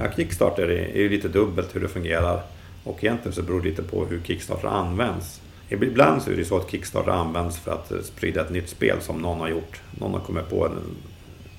Ja, 0.00 0.06
Kickstarter 0.16 0.68
är 0.70 1.00
ju 1.00 1.08
lite 1.08 1.28
dubbelt 1.28 1.76
hur 1.76 1.80
det 1.80 1.88
fungerar. 1.88 2.40
Och 2.84 3.04
egentligen 3.04 3.34
så 3.34 3.42
beror 3.42 3.60
det 3.60 3.68
lite 3.68 3.82
på 3.82 4.04
hur 4.04 4.20
Kickstarter 4.26 4.68
används. 4.68 5.40
Ibland 5.68 6.22
så 6.22 6.30
är 6.30 6.36
det 6.36 6.44
så 6.44 6.56
att 6.56 6.70
Kickstarter 6.70 7.10
används 7.10 7.58
för 7.58 7.72
att 7.72 7.92
sprida 8.04 8.40
ett 8.40 8.50
nytt 8.50 8.68
spel 8.68 8.96
som 9.00 9.16
någon 9.16 9.40
har 9.40 9.48
gjort. 9.48 9.80
Någon 9.90 10.12
har 10.12 10.20
kommit 10.20 10.50
på 10.50 10.66
en, 10.66 10.78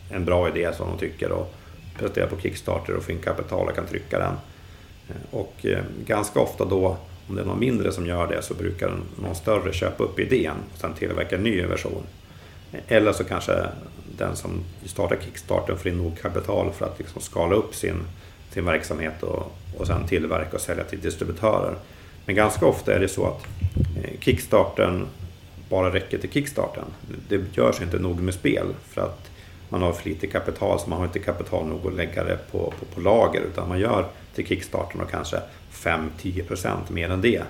en 0.09 0.25
bra 0.25 0.47
idé 0.49 0.69
som 0.77 0.87
de 0.89 0.97
tycker 0.97 1.31
och 1.31 1.53
presterar 1.99 2.27
på 2.27 2.41
Kickstarter 2.41 2.95
och 2.95 3.03
får 3.03 3.13
in 3.13 3.21
kapital 3.21 3.67
och 3.67 3.75
kan 3.75 3.85
trycka 3.85 4.19
den. 4.19 4.33
Eh, 5.09 5.39
och 5.39 5.65
eh, 5.65 5.83
ganska 6.05 6.39
ofta 6.39 6.65
då 6.65 6.97
om 7.31 7.37
det 7.37 7.41
är 7.41 7.45
någon 7.45 7.59
mindre 7.59 7.91
som 7.91 8.05
gör 8.05 8.27
det 8.27 8.41
så 8.41 8.53
brukar 8.53 8.99
någon 9.21 9.35
större 9.35 9.73
köpa 9.73 10.03
upp 10.03 10.19
idén 10.19 10.55
och 10.73 10.79
sen 10.79 10.93
tillverka 10.93 11.35
en 11.35 11.43
ny 11.43 11.61
version. 11.61 12.03
Eller 12.87 13.13
så 13.13 13.23
kanske 13.23 13.53
den 14.17 14.35
som 14.35 14.63
startar 14.85 15.17
Kickstarter 15.25 15.75
får 15.75 15.91
in 15.91 15.97
nog 15.97 16.21
kapital 16.21 16.71
för 16.71 16.85
att 16.85 16.99
liksom 16.99 17.21
skala 17.21 17.55
upp 17.55 17.75
sin, 17.75 17.95
sin 18.49 18.65
verksamhet 18.65 19.23
och, 19.23 19.51
och 19.77 19.87
sen 19.87 20.07
tillverka 20.07 20.55
och 20.55 20.61
sälja 20.61 20.83
till 20.83 21.01
distributörer. 21.01 21.75
Men 22.25 22.35
ganska 22.35 22.65
ofta 22.65 22.93
är 22.93 22.99
det 22.99 23.07
så 23.07 23.25
att 23.25 23.45
eh, 24.03 24.19
Kickstarten 24.19 25.05
bara 25.69 25.93
räcker 25.93 26.17
till 26.17 26.31
Kickstarten. 26.31 26.85
Det 27.29 27.57
görs 27.57 27.81
inte 27.81 27.99
nog 27.99 28.21
med 28.21 28.33
spel 28.33 28.65
för 28.89 29.01
att 29.01 29.29
man 29.69 29.81
har 29.81 29.93
för 29.93 30.09
lite 30.09 30.27
kapital 30.27 30.79
så 30.79 30.89
man 30.89 30.99
har 30.99 31.05
inte 31.05 31.19
kapital 31.19 31.65
nog 31.65 31.87
att 31.87 31.93
lägga 31.93 32.23
det 32.23 32.39
på, 32.51 32.73
på, 32.79 32.85
på 32.95 33.01
lager 33.01 33.41
utan 33.41 33.69
man 33.69 33.79
gör 33.79 34.05
till 34.35 34.47
Kickstarten 34.47 35.01
och 35.01 35.09
kanske 35.11 35.41
5-10% 35.83 36.91
mer 36.91 37.09
än 37.09 37.21
det 37.21 37.43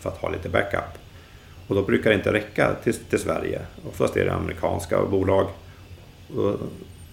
för 0.00 0.10
att 0.10 0.18
ha 0.18 0.30
lite 0.30 0.48
backup. 0.48 0.98
Och 1.66 1.74
då 1.74 1.82
brukar 1.82 2.10
det 2.10 2.16
inte 2.16 2.32
räcka 2.32 2.74
till, 2.82 2.94
till 2.94 3.18
Sverige. 3.18 3.60
Oftast 3.88 4.16
är 4.16 4.24
det 4.24 4.32
amerikanska 4.32 5.04
bolag. 5.04 5.46
Och 6.36 6.56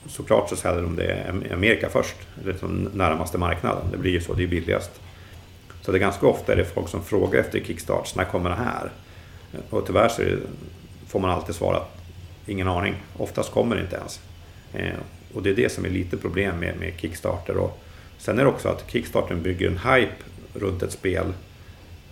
såklart 0.08 0.50
så 0.50 0.56
säljer 0.56 0.82
de 0.82 0.96
det 0.96 1.26
i 1.50 1.54
Amerika 1.54 1.90
först, 1.90 2.16
eller 2.42 2.54
som 2.54 2.90
närmaste 2.94 3.38
marknaden. 3.38 3.84
Det 3.92 3.98
blir 3.98 4.12
ju 4.12 4.22
så, 4.22 4.34
det 4.34 4.44
är 4.44 4.48
billigast. 4.48 5.02
Så 5.82 5.92
det 5.92 5.98
är 5.98 6.00
ganska 6.00 6.28
ofta 6.28 6.54
är 6.54 6.58
det 6.58 6.66
folk 6.66 6.90
som 6.90 7.04
frågar 7.04 7.40
efter 7.40 7.60
Kickstarts, 7.60 8.16
när 8.16 8.24
kommer 8.24 8.50
det 8.50 8.56
här? 8.56 8.92
Och 9.70 9.88
tyvärr 9.88 10.10
så 10.10 10.22
det, 10.22 10.38
får 11.08 11.20
man 11.20 11.30
alltid 11.30 11.56
svara 11.56 11.82
ingen 12.46 12.68
aning. 12.68 12.96
Oftast 13.18 13.52
kommer 13.52 13.76
det 13.76 13.82
inte 13.82 13.96
ens. 13.96 14.20
Eh, 14.74 15.00
och 15.34 15.44
det 15.44 15.50
är 15.50 15.56
det 15.56 15.72
som 15.72 15.86
är 15.86 15.90
lite 15.90 16.18
problem 16.18 16.60
med, 16.60 16.80
med 16.80 16.94
Kickstarter. 16.98 17.58
Och 17.58 17.80
sen 18.18 18.40
är 18.40 18.44
det 18.44 18.50
också 18.50 18.70
att 18.70 18.92
Kickstarter 18.92 19.36
bygger 19.36 19.68
en 19.68 19.78
hype 19.78 20.16
runt 20.54 20.84
ett 20.84 20.92
spel 20.92 21.34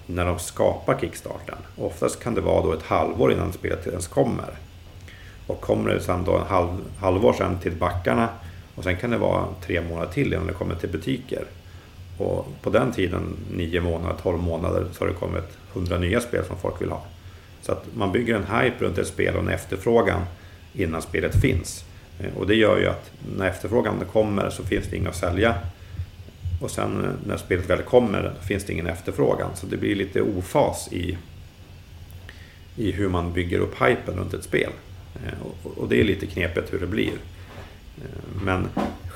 när 0.05 0.25
de 0.25 0.39
skapar 0.39 0.99
Kickstarten. 0.99 1.57
Oftast 1.77 2.23
kan 2.23 2.35
det 2.35 2.41
vara 2.41 2.63
då 2.63 2.73
ett 2.73 2.83
halvår 2.83 3.31
innan 3.31 3.53
spelet 3.53 3.87
ens 3.87 4.07
kommer. 4.07 4.49
Och 5.47 5.61
kommer 5.61 5.89
det 5.89 6.01
sen 6.01 6.23
då 6.23 6.37
en 6.37 6.47
halv, 6.47 6.69
halvår 6.99 7.33
sen 7.33 7.59
till 7.59 7.71
backarna 7.71 8.29
och 8.75 8.83
sen 8.83 8.97
kan 8.97 9.09
det 9.09 9.17
vara 9.17 9.45
tre 9.65 9.81
månader 9.81 10.11
till 10.11 10.33
innan 10.33 10.47
det 10.47 10.53
kommer 10.53 10.75
till 10.75 10.89
butiker. 10.89 11.43
Och 12.17 12.47
på 12.61 12.69
den 12.69 12.91
tiden, 12.91 13.37
nio 13.51 13.81
månader, 13.81 14.15
tolv 14.23 14.39
månader, 14.39 14.85
så 14.91 15.03
har 15.03 15.09
det 15.09 15.13
kommit 15.13 15.57
hundra 15.73 15.97
nya 15.97 16.21
spel 16.21 16.45
som 16.45 16.57
folk 16.57 16.81
vill 16.81 16.89
ha. 16.89 17.05
Så 17.61 17.71
att 17.71 17.85
man 17.93 18.11
bygger 18.11 18.35
en 18.35 18.61
hype 18.61 18.85
runt 18.85 18.97
ett 18.97 19.07
spel 19.07 19.35
och 19.35 19.41
en 19.41 19.49
efterfrågan 19.49 20.21
innan 20.73 21.01
spelet 21.01 21.41
finns. 21.41 21.83
Eh, 22.19 22.37
och 22.37 22.47
det 22.47 22.55
gör 22.55 22.79
ju 22.79 22.87
att 22.87 23.11
när 23.37 23.47
efterfrågan 23.47 24.03
kommer 24.11 24.49
så 24.49 24.63
finns 24.63 24.87
det 24.87 24.97
inga 24.97 25.09
att 25.09 25.15
sälja 25.15 25.55
och 26.59 26.71
sen 26.71 27.05
eh, 27.05 27.11
när 27.25 27.37
spelet 27.37 27.69
väl 27.69 27.81
kommer 27.81 28.33
finns 28.47 28.63
det 28.63 28.73
ingen 28.73 28.87
efterfrågan. 28.87 29.49
Så 29.55 29.65
det 29.65 29.77
blir 29.77 29.95
lite 29.95 30.21
ofas 30.21 30.89
i, 30.91 31.17
i 32.75 32.91
hur 32.91 33.09
man 33.09 33.33
bygger 33.33 33.59
upp 33.59 33.81
hypen 33.81 34.15
runt 34.15 34.33
ett 34.33 34.43
spel. 34.43 34.71
Eh, 35.15 35.67
och, 35.77 35.89
det 35.89 35.99
är 35.99 36.03
lite 36.03 36.25
knepigt 36.25 36.73
hur 36.73 36.79
det 36.79 36.87
blir. 36.87 37.13
Eh, 37.97 38.43
men 38.43 38.67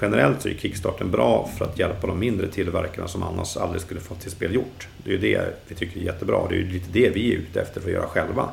generellt 0.01 0.41
så 0.41 0.49
är 0.49 0.53
Kickstarten 0.53 1.11
bra 1.11 1.49
för 1.57 1.65
att 1.65 1.79
hjälpa 1.79 2.07
de 2.07 2.19
mindre 2.19 2.47
tillverkarna 2.47 3.07
som 3.07 3.23
annars 3.23 3.57
aldrig 3.57 3.81
skulle 3.81 3.99
fått 3.99 4.19
till 4.19 4.31
spel 4.31 4.53
gjort. 4.53 4.87
Det 5.03 5.09
är 5.09 5.13
ju 5.13 5.19
det 5.19 5.55
vi 5.67 5.75
tycker 5.75 5.99
är 5.99 6.03
jättebra. 6.03 6.47
Det 6.49 6.55
är 6.55 6.59
ju 6.59 6.71
lite 6.71 6.89
det 6.91 7.09
vi 7.09 7.33
är 7.33 7.37
ute 7.37 7.61
efter 7.61 7.81
för 7.81 7.89
att 7.89 7.95
göra 7.95 8.07
själva. 8.07 8.49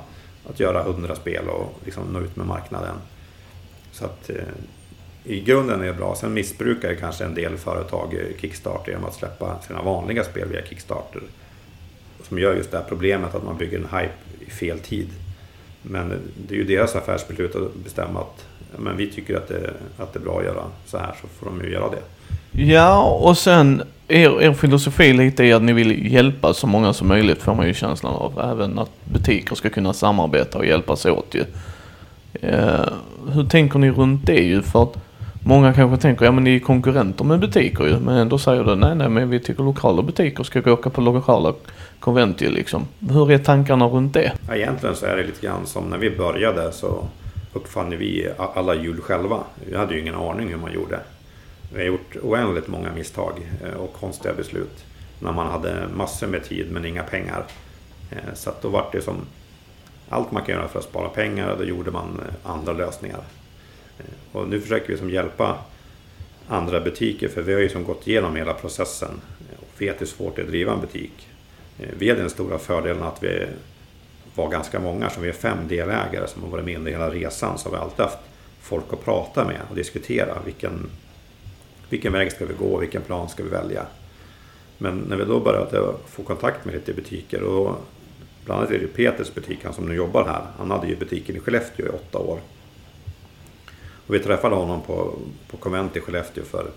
Att 0.50 0.60
göra 0.60 0.82
hundra 0.82 1.16
spel 1.16 1.48
och 1.48 1.80
liksom 1.84 2.04
nå 2.12 2.20
ut 2.20 2.36
med 2.36 2.46
marknaden. 2.46 2.96
Så 3.92 4.04
att 4.04 4.30
i 5.30 5.40
grunden 5.40 5.80
är 5.80 5.86
det 5.86 5.92
bra. 5.92 6.14
Sen 6.14 6.34
missbrukar 6.34 6.94
kanske 6.94 7.24
en 7.24 7.34
del 7.34 7.56
företag 7.56 8.14
eh, 8.14 8.40
Kickstarter 8.40 8.92
genom 8.92 9.06
att 9.06 9.14
släppa 9.14 9.60
sina 9.66 9.82
vanliga 9.82 10.24
spel 10.24 10.48
via 10.48 10.62
Kickstarter. 10.68 11.22
Som 12.28 12.38
gör 12.38 12.54
just 12.54 12.70
det 12.70 12.76
här 12.76 12.84
problemet 12.88 13.34
att 13.34 13.44
man 13.44 13.56
bygger 13.58 13.78
en 13.78 13.98
hype 13.98 14.46
i 14.46 14.50
fel 14.50 14.78
tid. 14.78 15.08
Men 15.82 16.08
det 16.48 16.54
är 16.54 16.58
ju 16.58 16.64
deras 16.64 16.96
affärsbeslut 16.96 17.56
att 17.56 17.74
bestämma 17.74 18.20
att 18.20 18.46
men 18.76 18.96
vi 18.96 19.10
tycker 19.10 19.36
att 19.36 19.48
det, 19.48 19.70
att 19.96 20.12
det 20.12 20.18
är 20.18 20.22
bra 20.22 20.38
att 20.38 20.44
göra 20.44 20.62
så 20.86 20.98
här 20.98 21.14
så 21.20 21.28
får 21.28 21.46
de 21.46 21.64
ju 21.64 21.72
göra 21.72 21.90
det. 21.90 22.02
Ja, 22.62 23.02
och 23.02 23.38
sen 23.38 23.82
er, 24.08 24.42
er 24.42 24.52
filosofi 24.52 25.12
lite 25.12 25.44
är 25.44 25.54
att 25.54 25.62
ni 25.62 25.72
vill 25.72 26.12
hjälpa 26.12 26.54
så 26.54 26.66
många 26.66 26.92
som 26.92 27.08
möjligt 27.08 27.42
får 27.42 27.54
man 27.54 27.66
ju 27.66 27.74
känslan 27.74 28.14
av. 28.14 28.40
Även 28.52 28.78
att 28.78 28.90
butiker 29.04 29.54
ska 29.54 29.70
kunna 29.70 29.92
samarbeta 29.92 30.58
och 30.58 30.66
hjälpas 30.66 31.06
åt 31.06 31.34
ju. 31.34 31.44
Eh, 32.32 32.88
hur 33.32 33.44
tänker 33.44 33.78
ni 33.78 33.90
runt 33.90 34.26
det 34.26 34.40
ju? 34.40 34.62
För 34.62 34.82
att 34.82 34.96
många 35.44 35.74
kanske 35.74 36.02
tänker, 36.02 36.24
ja 36.24 36.32
men 36.32 36.44
ni 36.44 36.56
är 36.56 36.60
konkurrenter 36.60 37.24
med 37.24 37.40
butiker 37.40 37.84
ju. 37.84 37.98
Men 37.98 38.16
ändå 38.16 38.38
säger 38.38 38.64
du, 38.64 38.74
nej 38.74 38.94
nej 38.94 39.08
men 39.08 39.30
vi 39.30 39.40
tycker 39.40 39.62
lokala 39.62 40.02
butiker 40.02 40.44
ska 40.44 40.72
åka 40.72 40.90
på 40.90 41.00
lokala 41.00 41.54
konvent 42.00 42.40
ju 42.40 42.50
liksom. 42.50 42.86
Hur 43.10 43.32
är 43.32 43.38
tankarna 43.38 43.86
runt 43.86 44.14
det? 44.14 44.32
Ja, 44.48 44.54
egentligen 44.54 44.96
så 44.96 45.06
är 45.06 45.16
det 45.16 45.22
lite 45.22 45.46
grann 45.46 45.66
som 45.66 45.84
när 45.84 45.98
vi 45.98 46.10
började 46.10 46.72
så 46.72 47.04
uppfann 47.52 47.90
vi 47.90 48.28
alla 48.54 48.74
hjul 48.74 49.00
själva. 49.00 49.38
Vi 49.70 49.76
hade 49.76 49.94
ju 49.94 50.00
ingen 50.00 50.14
aning 50.14 50.48
hur 50.48 50.56
man 50.56 50.72
gjorde. 50.72 51.00
Vi 51.72 51.78
har 51.78 51.86
gjort 51.86 52.16
oändligt 52.22 52.68
många 52.68 52.92
misstag 52.92 53.32
eh, 53.64 53.80
och 53.80 53.92
konstiga 54.00 54.34
beslut 54.34 54.84
när 55.18 55.32
man 55.32 55.46
hade 55.46 55.88
massor 55.94 56.26
med 56.26 56.44
tid 56.44 56.66
men 56.70 56.84
inga 56.84 57.02
pengar. 57.02 57.44
Eh, 58.10 58.34
så 58.34 58.50
att 58.50 58.62
då 58.62 58.68
var 58.68 58.86
det 58.92 59.02
som 59.02 59.16
allt 60.08 60.32
man 60.32 60.42
kan 60.44 60.54
göra 60.54 60.68
för 60.68 60.78
att 60.78 60.84
spara 60.84 61.08
pengar, 61.08 61.56
då 61.58 61.64
gjorde 61.64 61.90
man 61.90 62.20
eh, 62.28 62.50
andra 62.50 62.72
lösningar. 62.72 63.20
Eh, 64.00 64.36
och 64.36 64.48
nu 64.48 64.60
försöker 64.60 64.92
vi 64.92 64.98
som 64.98 65.10
hjälpa 65.10 65.58
andra 66.48 66.80
butiker 66.80 67.28
för 67.28 67.42
vi 67.42 67.52
har 67.52 67.60
ju 67.60 67.68
som 67.68 67.84
gått 67.84 68.08
igenom 68.08 68.36
hela 68.36 68.54
processen 68.54 69.20
och 69.58 69.82
vet 69.82 70.00
hur 70.00 70.06
svårt 70.06 70.36
det 70.36 70.42
är 70.42 70.44
att 70.44 70.50
driva 70.50 70.72
en 70.72 70.80
butik. 70.80 71.28
Eh, 71.78 71.88
vi 71.98 72.08
hade 72.08 72.20
den 72.20 72.30
stora 72.30 72.58
fördelen 72.58 73.02
att 73.02 73.22
vi 73.22 73.46
var 74.34 74.48
ganska 74.48 74.80
många, 74.80 75.10
som 75.10 75.22
vi 75.22 75.28
är 75.28 75.32
fem 75.32 75.58
delägare 75.68 76.26
som 76.28 76.42
har 76.42 76.50
varit 76.50 76.64
med 76.64 76.76
under 76.76 76.92
hela 76.92 77.10
resan, 77.10 77.58
så 77.58 77.68
har 77.68 77.76
vi 77.76 77.82
alltid 77.82 78.04
haft 78.04 78.18
folk 78.60 78.92
att 78.92 79.04
prata 79.04 79.44
med 79.44 79.60
och 79.70 79.76
diskutera. 79.76 80.34
Vilken, 80.44 80.90
vilken 81.88 82.12
väg 82.12 82.32
ska 82.32 82.46
vi 82.46 82.54
gå? 82.54 82.78
Vilken 82.78 83.02
plan 83.02 83.28
ska 83.28 83.42
vi 83.42 83.48
välja? 83.48 83.86
Men 84.78 84.98
när 84.98 85.16
vi 85.16 85.24
då 85.24 85.40
började 85.40 85.78
eh, 85.78 85.94
få 86.06 86.22
kontakt 86.22 86.64
med 86.64 86.74
lite 86.74 86.92
butiker 86.92 87.42
och 87.42 87.76
bland 88.44 88.60
annat 88.60 88.70
är 88.70 88.78
det 88.78 88.86
Peters 88.86 89.34
butik, 89.34 89.58
han 89.64 89.72
som 89.72 89.86
nu 89.86 89.94
jobbar 89.94 90.24
här. 90.24 90.42
Han 90.58 90.70
hade 90.70 90.86
ju 90.86 90.96
butiken 90.96 91.36
i 91.36 91.40
Skellefteå 91.40 91.86
i 91.86 91.88
åtta 91.88 92.18
år. 92.18 92.40
Och 94.10 94.16
vi 94.16 94.20
träffade 94.20 94.54
honom 94.54 94.82
på, 94.82 95.14
på 95.50 95.56
konvent 95.56 95.96
i 95.96 96.00
Skellefteå 96.00 96.44
för 96.44 96.70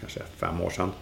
kanske 0.00 0.20
fem 0.36 0.60
år 0.60 0.70
sedan. 0.70 0.92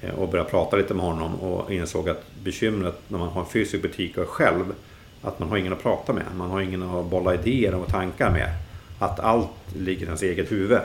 Eh, 0.00 0.14
och 0.14 0.28
började 0.28 0.50
prata 0.50 0.76
lite 0.76 0.94
med 0.94 1.04
honom 1.04 1.34
och 1.34 1.72
insåg 1.72 2.08
att 2.08 2.22
bekymret 2.42 2.94
när 3.08 3.18
man 3.18 3.28
har 3.28 3.40
en 3.40 3.46
fysisk 3.46 3.82
butik 3.82 4.18
och 4.18 4.28
själv 4.28 4.74
att 5.22 5.38
man 5.38 5.48
har 5.48 5.56
ingen 5.56 5.72
att 5.72 5.82
prata 5.82 6.12
med. 6.12 6.24
Man 6.36 6.50
har 6.50 6.60
ingen 6.60 6.82
att 6.82 7.06
bolla 7.06 7.34
idéer 7.34 7.74
och 7.74 7.88
tankar 7.88 8.30
med. 8.30 8.54
Att 8.98 9.20
allt 9.20 9.76
ligger 9.76 10.02
i 10.02 10.04
ens 10.04 10.22
eget 10.22 10.52
huvud. 10.52 10.78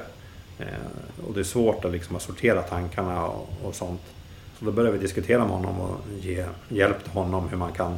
Eh, 0.60 0.65
och 1.27 1.34
det 1.34 1.39
är 1.39 1.43
svårt 1.43 1.86
att, 1.86 1.91
liksom, 1.91 2.15
att 2.15 2.21
sortera 2.21 2.62
tankarna 2.62 3.25
och, 3.25 3.49
och, 3.63 3.75
sånt. 3.75 4.01
Så 4.60 4.65
då 4.65 4.71
började 4.71 4.97
vi 4.97 5.01
diskutera 5.01 5.39
med 5.39 5.49
honom 5.49 5.79
och 5.79 5.99
ge 6.21 6.45
hjälp 6.69 7.03
till 7.03 7.12
honom 7.12 7.49
hur 7.49 7.58
man 7.58 7.71
kan 7.71 7.97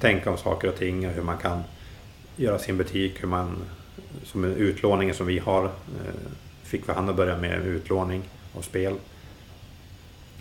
tänka 0.00 0.30
om 0.30 0.38
saker 0.38 0.68
och 0.68 0.76
ting. 0.76 1.06
och 1.06 1.12
Hur 1.12 1.22
man 1.22 1.38
kan 1.38 1.62
göra 2.36 2.58
sin 2.58 2.76
butik. 2.76 3.22
Hur 3.22 3.28
man, 3.28 3.56
som 4.24 4.44
utlåningen 4.44 5.14
som 5.14 5.26
vi 5.26 5.38
har, 5.38 5.64
eh, 5.64 6.14
fick 6.62 6.88
vi 6.88 6.92
han 6.92 7.08
att 7.08 7.16
börja 7.16 7.36
med 7.36 7.66
utlåning 7.66 8.22
av 8.56 8.60
spel. 8.60 8.94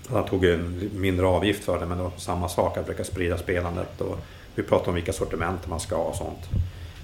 Han 0.10 0.26
tog 0.26 0.46
en 0.46 0.90
mindre 0.96 1.26
avgift 1.26 1.64
för 1.64 1.80
det 1.80 1.86
men 1.86 1.98
det 1.98 2.04
var 2.04 2.12
samma 2.18 2.50
sak 2.50 2.78
att 2.78 2.86
försöka 2.86 3.04
sprida 3.04 3.38
spelandet. 3.38 4.02
Och 4.02 4.18
vi 4.56 4.64
pratade 4.64 4.90
om 4.90 4.96
vilka 4.96 5.14
sortiment 5.14 5.68
man 5.68 5.80
ska 5.80 5.96
ha 5.96 6.04
och 6.04 6.16
sånt. 6.16 6.50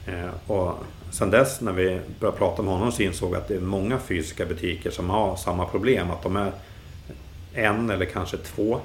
Eh, 0.07 0.51
och 0.51 0.73
sen 1.11 1.31
dess 1.31 1.61
när 1.61 1.71
vi 1.71 1.99
började 2.19 2.37
prata 2.37 2.61
med 2.61 2.73
honom 2.73 2.91
så 2.91 3.01
insåg 3.01 3.31
vi 3.31 3.37
att 3.37 3.47
det 3.47 3.55
är 3.55 3.59
många 3.59 3.99
fysiska 3.99 4.45
butiker 4.45 4.91
som 4.91 5.09
har 5.09 5.35
samma 5.35 5.65
problem. 5.65 6.11
Att 6.11 6.23
de 6.23 6.35
är 6.35 6.51
en 7.53 7.89
eller 7.89 8.05
kanske 8.05 8.37
två 8.37 8.79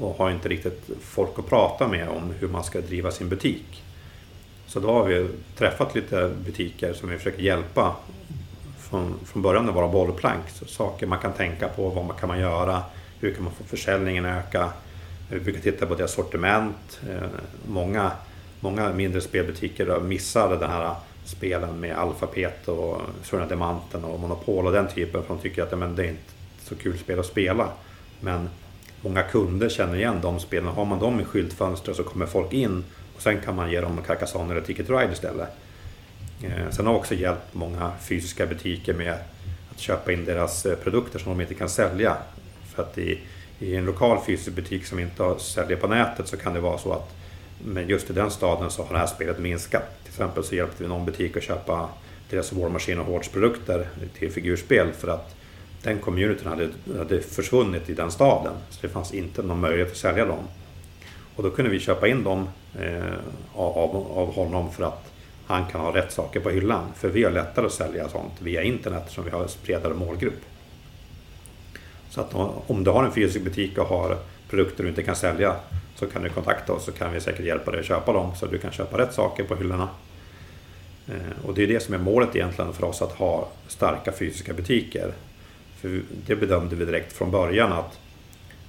och 0.00 0.16
har 0.18 0.30
inte 0.30 0.48
riktigt 0.48 0.90
folk 1.00 1.38
att 1.38 1.48
prata 1.48 1.88
med 1.88 2.08
om 2.08 2.32
hur 2.38 2.48
man 2.48 2.64
ska 2.64 2.80
driva 2.80 3.10
sin 3.10 3.28
butik. 3.28 3.82
Så 4.68 4.80
då 4.80 4.92
har 4.92 5.04
vi 5.04 5.28
träffat 5.56 5.94
lite 5.94 6.34
butiker 6.44 6.92
som 6.92 7.08
vi 7.08 7.16
försöker 7.16 7.42
hjälpa 7.42 7.96
från, 8.78 9.14
från 9.24 9.42
början 9.42 9.68
att 9.68 9.74
vara 9.74 9.88
bollplank. 9.88 10.48
Så 10.48 10.64
saker 10.64 11.06
man 11.06 11.18
kan 11.18 11.32
tänka 11.32 11.68
på, 11.68 11.88
vad 11.88 12.04
man 12.04 12.16
kan 12.16 12.28
man 12.28 12.40
göra, 12.40 12.82
hur 13.20 13.34
kan 13.34 13.44
man 13.44 13.52
få 13.52 13.64
försäljningen 13.64 14.24
att 14.24 14.44
öka? 14.44 14.72
Vi 15.30 15.40
brukar 15.40 15.60
titta 15.60 15.86
på 15.86 15.94
deras 15.94 16.12
sortiment. 16.12 17.00
Eh, 17.10 17.28
många, 17.66 18.10
många 18.60 18.92
mindre 18.92 19.20
spelbutiker 19.20 20.00
missar 20.00 20.56
den 20.56 20.70
här 20.70 20.94
spelen 21.24 21.80
med 21.80 21.96
Alfapet 21.96 22.68
och 22.68 23.00
Södra 23.22 23.46
Diamanten 23.46 24.04
och 24.04 24.20
Monopol 24.20 24.66
och 24.66 24.72
den 24.72 24.88
typen 24.88 25.22
för 25.22 25.34
de 25.34 25.40
tycker 25.40 25.62
att 25.62 25.78
men, 25.78 25.96
det 25.96 26.04
är 26.04 26.08
inte 26.08 26.32
så 26.62 26.74
kul 26.74 26.98
spel 26.98 27.18
att 27.18 27.26
spela. 27.26 27.68
Men 28.20 28.48
många 29.00 29.22
kunder 29.22 29.68
känner 29.68 29.96
igen 29.96 30.18
de 30.22 30.40
spelen. 30.40 30.68
Har 30.68 30.84
man 30.84 30.98
dem 30.98 31.20
i 31.20 31.24
skyltfönstret 31.24 31.96
så 31.96 32.02
kommer 32.02 32.26
folk 32.26 32.52
in 32.52 32.84
och 33.18 33.22
sen 33.22 33.40
kan 33.40 33.56
man 33.56 33.70
ge 33.70 33.80
dem 33.80 34.02
Carcassonne 34.06 34.52
eller 34.52 34.62
Ticket 34.62 34.90
Ride 34.90 35.12
istället. 35.12 35.48
Eh, 36.44 36.70
sen 36.70 36.86
har 36.86 36.94
också 36.94 37.14
hjälpt 37.14 37.54
många 37.54 37.92
fysiska 38.00 38.46
butiker 38.46 38.94
med 38.94 39.14
att 39.72 39.78
köpa 39.78 40.12
in 40.12 40.24
deras 40.24 40.66
eh, 40.66 40.76
produkter 40.76 41.18
som 41.18 41.32
de 41.32 41.40
inte 41.40 41.54
kan 41.54 41.68
sälja. 41.68 42.16
För 42.74 42.82
att 42.82 42.98
i 42.98 43.20
i 43.58 43.76
en 43.76 43.84
lokal 43.84 44.18
fysisk 44.26 44.56
butik 44.56 44.86
som 44.86 44.98
inte 44.98 45.34
säljer 45.38 45.76
på 45.76 45.86
nätet 45.86 46.28
så 46.28 46.36
kan 46.36 46.54
det 46.54 46.60
vara 46.60 46.78
så 46.78 46.92
att 46.92 47.14
men 47.64 47.88
just 47.88 48.10
i 48.10 48.12
den 48.12 48.30
staden 48.30 48.70
så 48.70 48.82
har 48.82 48.92
det 48.92 48.98
här 48.98 49.06
spelet 49.06 49.38
minskat. 49.38 49.82
Till 50.02 50.10
exempel 50.12 50.44
så 50.44 50.54
hjälpte 50.54 50.82
vi 50.82 50.88
någon 50.88 51.06
butik 51.06 51.36
att 51.36 51.42
köpa 51.42 51.88
deras 52.30 52.52
War 52.52 52.68
Machine 52.68 53.00
och 53.00 53.06
Hordes 53.06 53.28
produkter 53.28 53.88
till 54.18 54.32
figurspel 54.32 54.92
för 54.92 55.08
att 55.08 55.34
den 55.82 55.98
communityn 55.98 56.48
hade, 56.48 56.68
hade 56.98 57.20
försvunnit 57.20 57.90
i 57.90 57.94
den 57.94 58.10
staden. 58.10 58.52
Så 58.70 58.78
det 58.80 58.88
fanns 58.88 59.14
inte 59.14 59.42
någon 59.42 59.60
möjlighet 59.60 59.90
att 59.90 59.96
sälja 59.96 60.24
dem. 60.24 60.38
Och 61.36 61.42
då 61.42 61.50
kunde 61.50 61.70
vi 61.70 61.80
köpa 61.80 62.08
in 62.08 62.24
dem 62.24 62.48
Eh, 62.80 63.18
av, 63.54 63.96
av 64.18 64.34
honom 64.34 64.72
för 64.72 64.84
att 64.84 65.12
han 65.46 65.66
kan 65.66 65.80
ha 65.80 65.96
rätt 65.96 66.12
saker 66.12 66.40
på 66.40 66.50
hyllan. 66.50 66.92
För 66.96 67.08
vi 67.08 67.24
har 67.24 67.30
lättare 67.30 67.66
att 67.66 67.72
sälja 67.72 68.08
sånt 68.08 68.32
via 68.38 68.62
internet 68.62 69.04
som 69.08 69.24
vi 69.24 69.30
har 69.30 69.42
en 69.42 69.48
bredare 69.64 69.94
målgrupp. 69.94 70.40
Så 72.10 72.20
att 72.20 72.34
om 72.66 72.84
du 72.84 72.90
har 72.90 73.04
en 73.04 73.12
fysisk 73.12 73.44
butik 73.44 73.78
och 73.78 73.86
har 73.86 74.16
produkter 74.50 74.82
du 74.82 74.88
inte 74.88 75.02
kan 75.02 75.16
sälja 75.16 75.56
så 75.94 76.06
kan 76.06 76.22
du 76.22 76.28
kontakta 76.28 76.72
oss 76.72 76.84
så 76.84 76.92
kan 76.92 77.12
vi 77.12 77.20
säkert 77.20 77.44
hjälpa 77.44 77.70
dig 77.70 77.80
att 77.80 77.86
köpa 77.86 78.12
dem 78.12 78.34
så 78.36 78.44
att 78.44 78.50
du 78.50 78.58
kan 78.58 78.72
köpa 78.72 78.98
rätt 78.98 79.14
saker 79.14 79.44
på 79.44 79.56
hyllorna. 79.56 79.88
Eh, 81.08 81.46
och 81.46 81.54
det 81.54 81.62
är 81.62 81.66
det 81.66 81.80
som 81.80 81.94
är 81.94 81.98
målet 81.98 82.36
egentligen 82.36 82.72
för 82.72 82.84
oss 82.86 83.02
att 83.02 83.12
ha 83.12 83.48
starka 83.66 84.12
fysiska 84.12 84.52
butiker. 84.52 85.12
För 85.80 86.00
det 86.26 86.36
bedömde 86.36 86.76
vi 86.76 86.84
direkt 86.84 87.12
från 87.12 87.30
början 87.30 87.72
att 87.72 87.98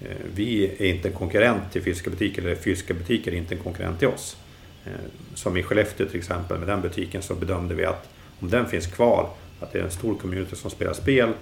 Eh, 0.02 0.16
vi 0.36 0.66
är 0.66 0.86
inte 0.86 1.08
en 1.08 1.14
konkurrent 1.14 1.72
till 1.72 1.82
fysiska 1.82 2.10
butiker, 2.10 2.42
eller 2.42 2.56
fysiska 2.56 2.94
butiker 2.94 3.32
är 3.32 3.36
inte 3.36 3.56
en 3.56 3.64
konkurrent 3.64 4.00
till 4.00 4.08
oss. 4.08 4.38
Eh, 4.86 4.92
som 5.36 5.58
i 5.58 5.64
Skellefteå 5.64 6.08
till 6.08 6.20
exempel, 6.20 6.58
med 6.58 6.68
den 6.68 6.82
butiken 6.82 7.22
så 7.22 7.36
bedömde 7.36 7.76
vi 7.76 7.86
att 7.86 8.10
om 8.40 8.50
den 8.50 8.66
finns 8.66 8.88
kvar, 8.88 9.30
att 9.60 9.74
det 9.74 9.80
är 9.80 9.84
en 9.84 9.92
stor 9.92 10.16
community 10.16 10.56
som 10.56 10.72
spelar 10.72 10.94
spel, 10.94 11.34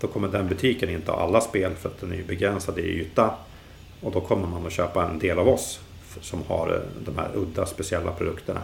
då 0.00 0.06
kommer 0.06 0.28
den 0.28 0.48
butiken 0.48 0.88
inte 0.88 1.10
ha 1.10 1.20
alla 1.20 1.40
spel 1.40 1.74
för 1.74 1.88
att 1.88 2.00
den 2.00 2.12
är 2.12 2.22
begränsad 2.22 2.78
i 2.78 2.82
yta. 2.82 3.34
Och 4.00 4.12
då 4.12 4.20
kommer 4.20 4.48
man 4.48 4.66
att 4.66 4.72
köpa 4.72 5.10
en 5.10 5.18
del 5.18 5.38
av 5.38 5.48
oss 5.48 5.80
som 6.20 6.42
har 6.46 6.68
eh, 6.68 7.04
de 7.04 7.18
här 7.18 7.30
udda 7.34 7.66
speciella 7.66 8.12
produkterna. 8.12 8.62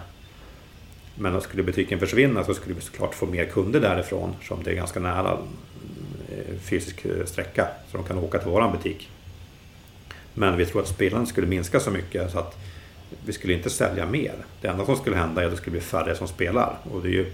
Men 1.14 1.40
skulle 1.40 1.62
butiken 1.62 1.98
försvinna 1.98 2.44
så 2.44 2.54
skulle 2.54 2.74
vi 2.74 2.80
såklart 2.80 3.14
få 3.14 3.26
mer 3.26 3.44
kunder 3.44 3.80
därifrån 3.80 4.34
som 4.42 4.62
det 4.62 4.70
är 4.70 4.74
ganska 4.74 5.00
nära 5.00 5.38
fysisk 6.60 7.06
sträcka 7.24 7.68
så 7.90 7.96
de 7.96 8.06
kan 8.06 8.18
åka 8.18 8.38
till 8.38 8.48
våran 8.48 8.72
butik. 8.72 9.08
Men 10.34 10.56
vi 10.56 10.66
tror 10.66 10.82
att 10.82 10.88
spelandet 10.88 11.28
skulle 11.28 11.46
minska 11.46 11.80
så 11.80 11.90
mycket 11.90 12.30
så 12.30 12.38
att 12.38 12.58
vi 13.26 13.32
skulle 13.32 13.52
inte 13.52 13.70
sälja 13.70 14.06
mer. 14.06 14.34
Det 14.60 14.68
enda 14.68 14.84
som 14.84 14.96
skulle 14.96 15.16
hända 15.16 15.42
är 15.42 15.46
att 15.46 15.50
det 15.50 15.56
skulle 15.56 15.72
bli 15.72 15.80
färre 15.80 16.16
som 16.16 16.28
spelar 16.28 16.78
och 16.92 17.02
det 17.02 17.08
är 17.08 17.12
ju 17.12 17.32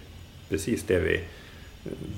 precis 0.48 0.82
det 0.86 1.00
vi 1.00 1.20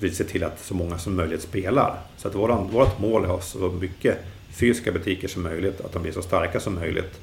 vill 0.01 0.17
se 0.17 0.25
till 0.25 0.45
att 0.45 0.61
så 0.61 0.75
många 0.75 0.99
som 0.99 1.17
möjligt 1.17 1.43
spelar. 1.43 2.01
Så 2.17 2.29
att 2.29 2.35
våran, 2.35 2.69
vårt 2.71 2.99
mål 3.01 3.23
är 3.23 3.27
att 3.27 3.33
ha 3.33 3.41
så 3.41 3.59
mycket 3.59 4.19
fysiska 4.51 4.93
butiker 4.93 5.29
som 5.29 5.43
möjligt, 5.43 5.81
att 5.81 5.93
de 5.93 6.03
blir 6.03 6.13
så 6.13 6.23
starka 6.23 6.61
som 6.61 6.75
möjligt. 6.75 7.21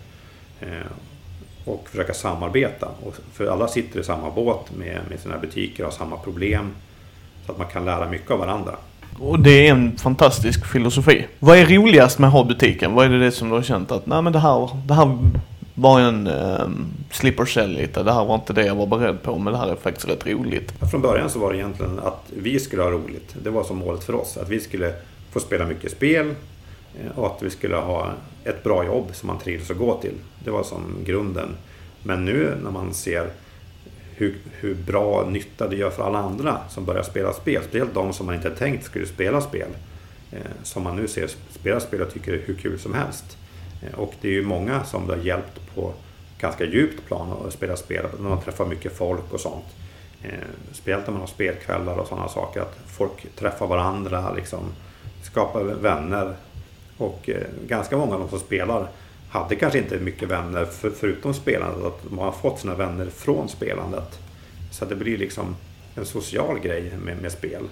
Eh, 0.59 0.91
och 1.65 1.89
försöka 1.89 2.13
samarbeta. 2.13 2.87
Och 3.03 3.15
för 3.33 3.47
alla 3.47 3.67
sitter 3.67 3.99
i 3.99 4.03
samma 4.03 4.31
båt 4.31 4.75
med, 4.77 5.01
med 5.09 5.19
sina 5.19 5.37
butiker 5.37 5.83
och 5.83 5.91
har 5.91 5.97
samma 5.97 6.17
problem. 6.17 6.75
Så 7.45 7.51
att 7.51 7.57
man 7.57 7.67
kan 7.67 7.85
lära 7.85 8.09
mycket 8.09 8.31
av 8.31 8.39
varandra. 8.39 8.75
Och 9.21 9.39
det 9.39 9.67
är 9.67 9.71
en 9.71 9.97
fantastisk 9.97 10.65
filosofi. 10.65 11.25
Vad 11.39 11.57
är 11.57 11.65
roligast 11.65 12.19
med 12.19 12.27
att 12.27 12.33
ha 12.33 12.43
butiken? 12.43 12.93
Vad 12.93 13.05
är 13.05 13.09
det, 13.09 13.19
det 13.19 13.31
som 13.31 13.49
du 13.49 13.55
har 13.55 13.63
känt 13.63 13.91
att, 13.91 14.05
nej 14.05 14.21
men 14.21 14.33
det 14.33 14.39
här, 14.39 14.69
det 14.85 14.93
här 14.93 15.17
var 15.73 15.99
en 15.99 16.27
um, 16.27 16.85
slipper 17.11 17.45
sell 17.45 17.71
lite. 17.71 18.03
Det 18.03 18.13
här 18.13 18.25
var 18.25 18.35
inte 18.35 18.53
det 18.53 18.65
jag 18.65 18.75
var 18.75 18.87
beredd 18.87 19.23
på, 19.23 19.37
men 19.37 19.53
det 19.53 19.59
här 19.59 19.67
är 19.67 19.75
faktiskt 19.75 20.07
rätt 20.07 20.27
roligt. 20.27 20.73
Från 20.91 21.01
början 21.01 21.29
så 21.29 21.39
var 21.39 21.51
det 21.51 21.57
egentligen 21.57 21.99
att 21.99 22.23
vi 22.29 22.59
skulle 22.59 22.83
ha 22.83 22.91
roligt. 22.91 23.35
Det 23.43 23.49
var 23.49 23.63
som 23.63 23.77
målet 23.77 24.03
för 24.03 24.15
oss. 24.15 24.37
Att 24.37 24.49
vi 24.49 24.59
skulle 24.59 24.93
få 25.31 25.39
spela 25.39 25.65
mycket 25.65 25.91
spel 25.91 26.33
eh, 26.99 27.19
och 27.19 27.25
att 27.27 27.43
vi 27.43 27.49
skulle 27.49 27.75
ha 27.75 28.11
ett 28.43 28.63
bra 28.63 28.85
jobb 28.85 29.05
som 29.13 29.27
man 29.27 29.39
trivs 29.39 29.71
att 29.71 29.77
gå 29.77 29.97
till. 30.01 30.15
Det 30.43 30.51
var 30.51 30.63
som 30.63 30.81
grunden. 31.05 31.49
Men 32.03 32.25
nu 32.25 32.53
när 32.63 32.71
man 32.71 32.93
ser 32.93 33.29
hur, 34.19 34.37
hur 34.51 34.75
bra 34.75 35.25
nytta 35.29 35.67
det 35.67 35.75
gör 35.75 35.89
för 35.89 36.03
alla 36.03 36.19
andra 36.19 36.57
som 36.69 36.85
börjar 36.85 37.03
spela 37.03 37.33
spel, 37.33 37.61
speciellt 37.63 37.93
de 37.93 38.13
som 38.13 38.25
man 38.25 38.35
inte 38.35 38.49
tänkt 38.49 38.85
skulle 38.85 39.05
spela 39.05 39.41
spel, 39.41 39.67
eh, 40.31 40.39
som 40.63 40.83
man 40.83 40.95
nu 40.95 41.07
ser 41.07 41.29
spela 41.49 41.79
spel 41.79 42.01
och 42.01 42.13
tycker 42.13 42.33
är 42.33 42.41
hur 42.45 42.55
kul 42.55 42.79
som 42.79 42.93
helst. 42.93 43.37
Eh, 43.83 43.99
och 43.99 44.13
det 44.21 44.27
är 44.27 44.31
ju 44.31 44.45
många 44.45 44.83
som 44.83 45.07
det 45.07 45.13
har 45.13 45.23
hjälpt 45.23 45.75
på 45.75 45.93
ganska 46.39 46.65
djupt 46.65 47.05
plan 47.07 47.47
att 47.47 47.53
spela 47.53 47.75
spel, 47.75 48.05
när 48.19 48.29
man 48.29 48.41
träffar 48.41 48.65
mycket 48.65 48.97
folk 48.97 49.33
och 49.33 49.39
sånt. 49.39 49.65
Eh, 50.23 50.31
speciellt 50.71 51.07
när 51.07 51.11
man 51.11 51.21
har 51.21 51.27
spelkvällar 51.27 51.97
och 51.97 52.07
sådana 52.07 52.27
saker, 52.27 52.61
att 52.61 52.77
folk 52.85 53.35
träffar 53.35 53.67
varandra, 53.67 54.33
liksom, 54.33 54.63
skapar 55.23 55.63
vänner. 55.63 56.35
Och 56.97 57.29
eh, 57.29 57.43
ganska 57.67 57.97
många 57.97 58.13
av 58.13 58.19
de 58.19 58.29
som 58.29 58.39
spelar 58.39 58.87
hade 59.29 59.55
kanske 59.55 59.79
inte 59.79 59.99
mycket 59.99 60.29
vänner 60.29 60.65
för, 60.65 60.89
förutom 60.89 61.33
spelandet, 61.33 61.85
att 61.85 62.11
man 62.11 62.25
har 62.25 62.31
fått 62.31 62.59
sina 62.59 62.75
vänner 62.75 63.05
från 63.05 63.49
spelandet. 63.49 64.19
Så 64.71 64.85
det 64.85 64.95
blir 64.95 65.17
liksom 65.17 65.55
en 65.95 66.05
social 66.05 66.59
grej 66.59 66.93
med, 67.05 67.21
med 67.21 67.31
spel. 67.31 67.63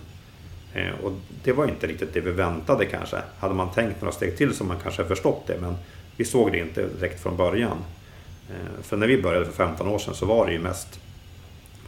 Eh, 0.74 0.92
och 1.04 1.12
det 1.44 1.52
var 1.52 1.68
inte 1.68 1.88
riktigt 1.88 2.14
det 2.14 2.22
vi 2.22 2.32
väntade 2.32 2.86
kanske. 2.86 3.18
Hade 3.40 3.54
man 3.54 3.72
tänkt 3.72 4.02
några 4.02 4.12
steg 4.12 4.38
till 4.38 4.54
så 4.54 4.64
man 4.64 4.78
kanske 4.84 5.06
förstått 5.06 5.48
det, 5.48 5.58
men 5.62 5.76
vi 6.18 6.26
såg 6.26 6.52
det 6.52 6.58
inte 6.58 6.88
direkt 7.00 7.24
från 7.24 7.38
början. 7.38 7.78
Eh, 8.50 8.84
för 8.84 8.98
när 8.98 9.08
vi 9.08 9.22
började 9.22 9.46
för 9.46 9.54
15 9.54 9.88
år 9.88 10.00
sedan 10.00 10.14
så 10.14 10.26
var 10.26 10.46
det 10.46 10.52
ju 10.54 10.60
mest 10.60 11.00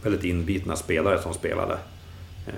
väldigt 0.03 0.23
inbitna 0.23 0.75
spelare 0.75 1.21
som 1.21 1.33
spelade. 1.33 1.77
Eh, 2.47 2.53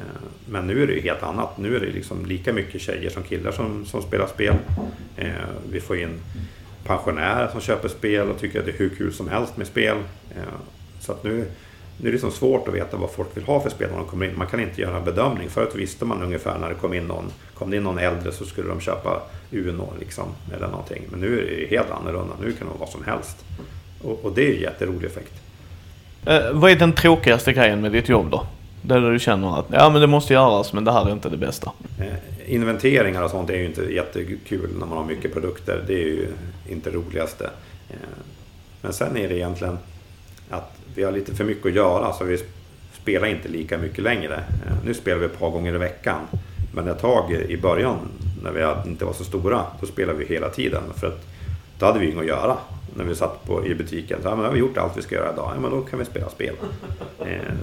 men 0.45 0.67
nu 0.67 0.83
är 0.83 0.87
det 0.87 0.93
ju 0.93 1.01
helt 1.01 1.23
annat. 1.23 1.57
Nu 1.57 1.75
är 1.75 1.79
det 1.79 1.91
liksom 1.91 2.25
lika 2.25 2.53
mycket 2.53 2.81
tjejer 2.81 3.09
som 3.09 3.23
killar 3.23 3.51
som, 3.51 3.85
som 3.85 4.01
spelar 4.01 4.27
spel. 4.27 4.55
Eh, 5.17 5.31
vi 5.71 5.81
får 5.81 5.97
in 5.97 6.19
pensionärer 6.83 7.47
som 7.47 7.61
köper 7.61 7.89
spel 7.89 8.29
och 8.29 8.39
tycker 8.39 8.59
att 8.59 8.65
det 8.65 8.71
är 8.71 8.77
hur 8.77 8.89
kul 8.89 9.13
som 9.13 9.27
helst 9.27 9.57
med 9.57 9.67
spel. 9.67 9.97
Så 10.99 11.11
att 11.11 11.23
nu, 11.23 11.31
nu 11.31 11.43
är 11.97 12.03
det 12.03 12.11
liksom 12.11 12.31
svårt 12.31 12.67
att 12.67 12.73
veta 12.73 12.97
vad 12.97 13.11
folk 13.11 13.37
vill 13.37 13.43
ha 13.43 13.59
för 13.59 13.69
spel 13.69 13.89
när 13.91 13.97
de 13.97 14.07
kommer 14.07 14.25
in. 14.25 14.37
Man 14.37 14.47
kan 14.47 14.59
inte 14.59 14.81
göra 14.81 14.97
en 14.97 15.03
bedömning. 15.03 15.49
Förut 15.49 15.75
visste 15.75 16.05
man 16.05 16.23
ungefär 16.23 16.59
när 16.59 16.69
det 16.69 16.75
kom 16.75 16.93
in 16.93 17.03
någon, 17.07 17.31
kom 17.53 17.71
det 17.71 17.77
in 17.77 17.83
någon 17.83 17.97
äldre 17.97 18.31
så 18.31 18.45
skulle 18.45 18.69
de 18.69 18.79
köpa 18.79 19.21
Uno 19.51 19.93
liksom, 19.99 20.25
eller 20.55 20.67
någonting. 20.67 21.03
Men 21.11 21.19
nu 21.19 21.39
är 21.39 21.59
det 21.59 21.75
helt 21.75 21.91
annorlunda. 21.91 22.33
Nu 22.41 22.51
kan 22.51 22.67
det 22.67 22.73
vara 22.73 22.79
vad 22.79 22.89
som 22.89 23.03
helst. 23.03 23.45
Och, 24.03 24.25
och 24.25 24.31
det 24.31 24.47
är 24.47 24.55
en 24.55 24.61
jätterolig 24.61 25.07
effekt. 25.07 25.33
Eh, 26.25 26.51
vad 26.51 26.71
är 26.71 26.75
den 26.75 26.93
tråkigaste 26.93 27.53
grejen 27.53 27.81
med 27.81 27.91
ditt 27.91 28.09
jobb 28.09 28.31
då? 28.31 28.45
Där 28.81 29.11
du 29.11 29.19
känner 29.19 29.59
att 29.59 29.65
ja, 29.71 29.89
men 29.89 30.01
det 30.01 30.07
måste 30.07 30.33
göras, 30.33 30.73
men 30.73 30.83
det 30.83 30.91
här 30.91 31.07
är 31.07 31.11
inte 31.11 31.29
det 31.29 31.37
bästa. 31.37 31.71
Eh, 31.99 32.05
inventeringar 32.51 33.23
och 33.23 33.31
sånt 33.31 33.49
är 33.49 33.57
ju 33.57 33.65
inte 33.65 33.81
jättekul 33.81 34.69
när 34.79 34.85
man 34.85 34.97
har 34.97 35.05
mycket 35.05 35.33
produkter. 35.33 35.83
Det 35.87 35.93
är 35.93 36.07
ju 36.07 36.27
inte 36.69 36.89
det 36.89 36.95
roligaste. 36.95 37.49
Eh, 37.89 37.95
men 38.81 38.93
sen 38.93 39.17
är 39.17 39.29
det 39.29 39.35
egentligen 39.35 39.77
att 40.49 40.77
vi 40.95 41.03
har 41.03 41.11
lite 41.11 41.35
för 41.35 41.43
mycket 41.43 41.65
att 41.65 41.73
göra 41.73 42.13
så 42.13 42.23
vi 42.23 42.37
spelar 43.01 43.27
inte 43.27 43.47
lika 43.47 43.77
mycket 43.77 44.03
längre. 44.03 44.35
Eh, 44.35 44.73
nu 44.85 44.93
spelar 44.93 45.19
vi 45.19 45.25
ett 45.25 45.39
par 45.39 45.49
gånger 45.49 45.75
i 45.75 45.77
veckan. 45.77 46.19
Men 46.73 46.87
ett 46.87 46.99
tag 46.99 47.31
i 47.31 47.57
början 47.57 47.97
när 48.43 48.51
vi 48.51 48.89
inte 48.89 49.05
var 49.05 49.13
så 49.13 49.23
stora, 49.23 49.65
då 49.81 49.87
spelade 49.87 50.19
vi 50.19 50.25
hela 50.25 50.49
tiden. 50.49 50.83
För 50.95 51.07
att 51.07 51.27
då 51.79 51.85
hade 51.85 51.99
vi 51.99 52.05
inget 52.05 52.19
att 52.19 52.25
göra 52.25 52.57
när 52.95 53.03
vi 53.03 53.15
satt 53.15 53.45
på, 53.45 53.65
i 53.65 53.75
butiken. 53.75 54.19
Så, 54.21 54.27
ja, 54.27 54.35
men 54.35 54.45
har 54.45 54.51
vi 54.51 54.59
gjort 54.59 54.77
allt 54.77 54.97
vi 54.97 55.01
ska 55.01 55.15
göra 55.15 55.33
idag, 55.33 55.51
ja, 55.55 55.59
men 55.59 55.71
då 55.71 55.81
kan 55.81 55.99
vi 55.99 56.05
spela 56.05 56.29
spel. 56.29 56.55
Eh, 57.25 57.53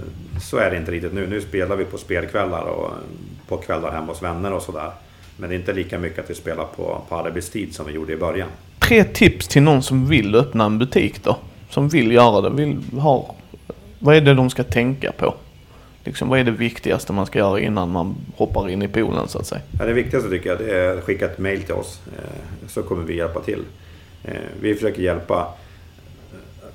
så 0.41 0.57
är 0.57 0.71
det 0.71 0.77
inte 0.77 0.91
riktigt 0.91 1.13
nu. 1.13 1.27
Nu 1.27 1.41
spelar 1.41 1.75
vi 1.75 1.85
på 1.85 1.97
spelkvällar 1.97 2.61
och 2.61 2.91
på 3.49 3.57
kvällar 3.57 3.91
hemma 3.91 4.07
hos 4.07 4.21
vänner 4.21 4.53
och 4.53 4.61
sådär. 4.61 4.91
Men 5.37 5.49
det 5.49 5.55
är 5.55 5.59
inte 5.59 5.73
lika 5.73 5.99
mycket 5.99 6.19
att 6.19 6.29
vi 6.29 6.35
spelar 6.35 6.65
på, 6.75 7.01
på 7.09 7.15
arbetstid 7.15 7.75
som 7.75 7.85
vi 7.85 7.93
gjorde 7.93 8.13
i 8.13 8.17
början. 8.17 8.49
Tre 8.79 9.03
tips 9.03 9.47
till 9.47 9.61
någon 9.61 9.83
som 9.83 10.07
vill 10.07 10.35
öppna 10.35 10.65
en 10.65 10.79
butik 10.79 11.23
då? 11.23 11.37
som 11.69 11.89
vill 11.89 12.11
göra 12.11 12.41
det, 12.41 12.49
vill 12.49 12.77
ha, 12.99 13.35
vad 13.99 14.15
är 14.15 14.21
det 14.21 14.33
de 14.33 14.49
ska 14.49 14.63
tänka 14.63 15.11
på? 15.11 15.33
Liksom, 16.03 16.29
vad 16.29 16.39
är 16.39 16.43
det 16.43 16.51
viktigaste 16.51 17.13
man 17.13 17.25
ska 17.25 17.39
göra 17.39 17.59
innan 17.59 17.89
man 17.89 18.15
hoppar 18.35 18.69
in 18.69 18.81
i 18.81 18.87
poolen 18.87 19.27
så 19.27 19.39
att 19.39 19.47
säga? 19.47 19.61
Ja, 19.79 19.85
det 19.85 19.93
viktigaste 19.93 20.29
tycker 20.29 20.49
jag 20.49 20.61
är 20.61 20.97
att 20.97 21.03
skicka 21.03 21.25
ett 21.25 21.37
mail 21.37 21.61
till 21.61 21.73
oss 21.73 22.01
eh, 22.17 22.67
så 22.67 22.83
kommer 22.83 23.03
vi 23.03 23.17
hjälpa 23.17 23.39
till. 23.41 23.63
Eh, 24.23 24.33
vi 24.61 24.75
försöker 24.75 25.01
hjälpa 25.01 25.53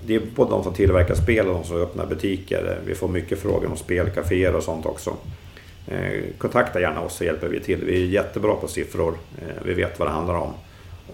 det 0.07 0.15
är 0.15 0.23
både 0.35 0.51
de 0.51 0.63
som 0.63 0.75
tillverkar 0.75 1.15
spel 1.15 1.47
och 1.47 1.55
de 1.55 1.65
som 1.65 1.77
öppnar 1.77 2.07
butiker. 2.07 2.79
Vi 2.87 2.95
får 2.95 3.09
mycket 3.09 3.39
frågor 3.39 3.71
om 3.71 3.77
spelcaféer 3.77 4.55
och 4.55 4.63
sånt 4.63 4.87
också. 4.87 5.17
Eh, 5.89 6.23
kontakta 6.39 6.81
gärna 6.81 7.01
oss 7.01 7.17
så 7.17 7.25
hjälper 7.25 7.49
vi 7.49 7.61
till. 7.61 7.85
Vi 7.85 8.03
är 8.03 8.07
jättebra 8.07 8.55
på 8.55 8.69
siffror. 8.69 9.19
Eh, 9.39 9.63
vi 9.65 9.75
vet 9.75 9.99
vad 9.99 10.09
det 10.09 10.13
handlar 10.13 10.35
om 10.35 10.53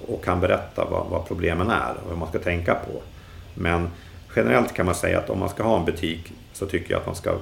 och 0.06 0.24
kan 0.24 0.40
berätta 0.40 0.84
vad, 0.90 1.06
vad 1.06 1.26
problemen 1.28 1.70
är 1.70 1.90
och 1.90 2.08
vad 2.08 2.18
man 2.18 2.28
ska 2.28 2.38
tänka 2.38 2.74
på. 2.74 3.02
Men 3.54 3.88
generellt 4.36 4.74
kan 4.74 4.86
man 4.86 4.94
säga 4.94 5.18
att 5.18 5.30
om 5.30 5.38
man 5.38 5.48
ska 5.48 5.62
ha 5.62 5.78
en 5.78 5.84
butik 5.84 6.32
så 6.52 6.66
tycker 6.66 6.90
jag 6.90 7.00
att 7.00 7.06
man 7.06 7.14
ska 7.14 7.36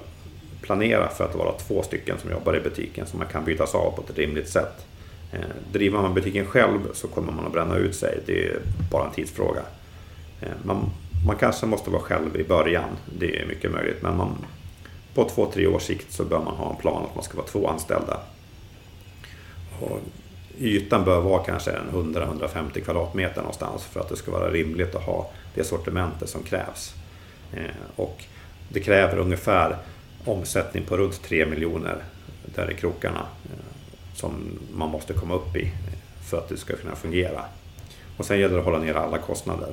planera 0.62 1.08
för 1.08 1.24
att 1.24 1.34
vara 1.34 1.52
två 1.52 1.82
stycken 1.82 2.18
som 2.18 2.30
jobbar 2.30 2.56
i 2.56 2.60
butiken 2.60 3.06
så 3.06 3.16
man 3.16 3.26
kan 3.26 3.44
bytas 3.44 3.74
av 3.74 3.90
på 3.90 4.02
ett 4.02 4.18
rimligt 4.18 4.48
sätt. 4.48 4.86
Eh, 5.32 5.72
driver 5.72 6.02
man 6.02 6.14
butiken 6.14 6.46
själv 6.46 6.78
så 6.92 7.08
kommer 7.08 7.32
man 7.32 7.46
att 7.46 7.52
bränna 7.52 7.76
ut 7.76 7.94
sig. 7.94 8.18
Det 8.26 8.46
är 8.46 8.58
bara 8.90 9.06
en 9.06 9.12
tidsfråga. 9.12 9.62
Eh, 10.40 10.48
man, 10.62 10.90
man 11.26 11.36
kanske 11.36 11.66
måste 11.66 11.90
vara 11.90 12.02
själv 12.02 12.36
i 12.36 12.44
början. 12.44 12.90
Det 13.18 13.40
är 13.40 13.46
mycket 13.46 13.72
möjligt. 13.72 14.02
Men 14.02 14.16
man, 14.16 14.36
på 15.18 15.28
två, 15.28 15.46
tre 15.46 15.66
års 15.66 15.82
sikt 15.82 16.12
så 16.12 16.24
bör 16.24 16.38
man 16.38 16.56
ha 16.56 16.70
en 16.70 16.76
plan 16.76 17.04
att 17.04 17.14
man 17.14 17.24
ska 17.24 17.36
vara 17.36 17.46
två 17.46 17.68
anställda. 17.68 18.20
Och 19.80 20.00
ytan 20.58 21.04
bör 21.04 21.20
vara 21.20 21.44
kanske 21.44 21.70
100-150 21.92 22.80
kvadratmeter 22.80 23.40
någonstans 23.40 23.84
för 23.84 24.00
att 24.00 24.08
det 24.08 24.16
ska 24.16 24.30
vara 24.30 24.50
rimligt 24.50 24.94
att 24.94 25.02
ha 25.02 25.30
det 25.54 25.64
sortimentet 25.64 26.28
som 26.28 26.42
krävs. 26.42 26.94
Eh, 27.52 27.96
och 27.96 28.24
det 28.68 28.80
kräver 28.80 29.18
ungefär 29.18 29.76
omsättning 30.24 30.84
på 30.84 30.96
runt 30.96 31.22
3 31.22 31.46
miljoner 31.46 32.04
där 32.54 32.70
i 32.70 32.74
krokarna 32.74 33.26
eh, 33.44 33.64
som 34.14 34.58
man 34.74 34.90
måste 34.90 35.12
komma 35.12 35.34
upp 35.34 35.56
i 35.56 35.72
för 36.30 36.38
att 36.38 36.48
det 36.48 36.56
ska 36.56 36.76
kunna 36.76 36.96
fungera. 36.96 37.44
Och 38.16 38.24
sen 38.24 38.40
gäller 38.40 38.54
det 38.54 38.60
att 38.60 38.66
hålla 38.66 38.78
ner 38.78 38.94
alla 38.94 39.18
kostnader. 39.18 39.70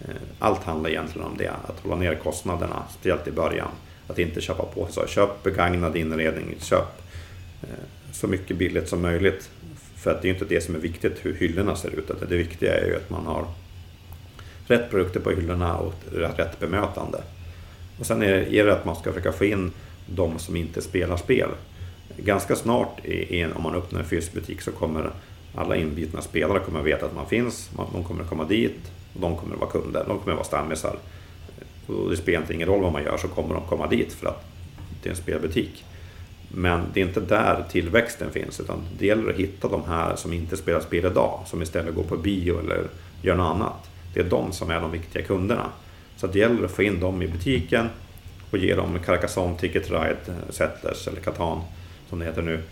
Eh, 0.00 0.14
allt 0.38 0.64
handlar 0.64 0.90
egentligen 0.90 1.26
om 1.26 1.36
det, 1.36 1.52
att 1.68 1.80
hålla 1.82 1.96
ner 1.96 2.14
kostnaderna, 2.14 2.82
speciellt 2.90 3.28
i 3.28 3.32
början. 3.32 3.70
Att 4.10 4.18
inte 4.18 4.40
köpa 4.40 4.64
på 4.64 4.86
sig. 4.86 5.08
Köp 5.08 5.42
begagnad 5.42 5.96
inredning, 5.96 6.56
köp 6.60 7.02
eh, 7.62 7.68
så 8.12 8.26
mycket 8.26 8.56
billigt 8.56 8.88
som 8.88 9.02
möjligt. 9.02 9.50
För 9.96 10.10
att 10.10 10.22
det 10.22 10.28
är 10.28 10.32
inte 10.32 10.44
det 10.44 10.60
som 10.60 10.74
är 10.74 10.78
viktigt 10.78 11.18
hur 11.22 11.34
hyllorna 11.34 11.76
ser 11.76 11.88
ut. 11.90 12.10
Det 12.28 12.36
viktiga 12.36 12.74
är 12.74 12.86
ju 12.86 12.96
att 12.96 13.10
man 13.10 13.26
har 13.26 13.46
rätt 14.66 14.90
produkter 14.90 15.20
på 15.20 15.30
hyllorna 15.30 15.76
och 15.76 15.94
rätt 16.12 16.60
bemötande. 16.60 17.22
Och 17.98 18.06
sen 18.06 18.22
är 18.22 18.64
det 18.64 18.72
att 18.72 18.84
man 18.84 18.96
ska 18.96 19.12
försöka 19.12 19.32
få 19.32 19.44
in 19.44 19.72
de 20.06 20.38
som 20.38 20.56
inte 20.56 20.82
spelar 20.82 21.16
spel. 21.16 21.48
Ganska 22.16 22.56
snart, 22.56 23.00
om 23.54 23.62
man 23.62 23.74
öppnar 23.74 24.00
en 24.00 24.06
fysisk 24.06 24.32
butik, 24.32 24.60
så 24.60 24.72
kommer 24.72 25.10
alla 25.54 25.76
inbitna 25.76 26.22
spelare 26.22 26.60
kommer 26.60 26.82
veta 26.82 27.06
att 27.06 27.14
man 27.14 27.26
finns. 27.26 27.70
De 27.92 28.04
kommer 28.04 28.24
komma 28.24 28.44
dit 28.44 28.92
och 29.14 29.20
de 29.20 29.36
kommer 29.36 29.56
vara 29.56 29.70
kunder. 29.70 30.04
De 30.08 30.18
kommer 30.18 30.34
vara 30.34 30.44
stammisar. 30.44 30.98
Och 31.86 32.10
det 32.10 32.16
spelar 32.16 32.52
ingen 32.52 32.68
roll 32.68 32.82
vad 32.82 32.92
man 32.92 33.02
gör 33.02 33.16
så 33.16 33.28
kommer 33.28 33.54
de 33.54 33.66
komma 33.66 33.86
dit 33.86 34.12
för 34.12 34.28
att 34.28 34.44
det 35.02 35.08
är 35.08 35.10
en 35.10 35.16
spelbutik. 35.16 35.84
Men 36.48 36.82
det 36.94 37.00
är 37.00 37.04
inte 37.06 37.20
där 37.20 37.64
tillväxten 37.70 38.30
finns 38.30 38.60
utan 38.60 38.78
det 38.98 39.06
gäller 39.06 39.30
att 39.30 39.36
hitta 39.36 39.68
de 39.68 39.84
här 39.84 40.16
som 40.16 40.32
inte 40.32 40.56
spelar 40.56 40.80
spel 40.80 41.04
idag, 41.04 41.40
som 41.46 41.62
istället 41.62 41.94
går 41.94 42.02
på 42.02 42.16
bio 42.16 42.60
eller 42.60 42.84
gör 43.22 43.36
något 43.36 43.54
annat. 43.54 43.90
Det 44.14 44.20
är 44.20 44.24
de 44.24 44.52
som 44.52 44.70
är 44.70 44.80
de 44.80 44.90
viktiga 44.90 45.22
kunderna. 45.22 45.66
Så 46.16 46.26
det 46.26 46.38
gäller 46.38 46.64
att 46.64 46.70
få 46.70 46.82
in 46.82 47.00
dem 47.00 47.22
i 47.22 47.28
butiken 47.28 47.88
och 48.50 48.58
ge 48.58 48.74
dem 48.74 48.98
Carcassonne, 49.04 49.58
Ticket 49.58 49.90
Ride, 49.90 50.16
eh, 50.28 50.50
Settlers 50.50 51.08
eller 51.08 51.20
Catan 51.20 51.60
som 52.08 52.18
det 52.18 52.24
heter 52.24 52.42
nu 52.42 52.62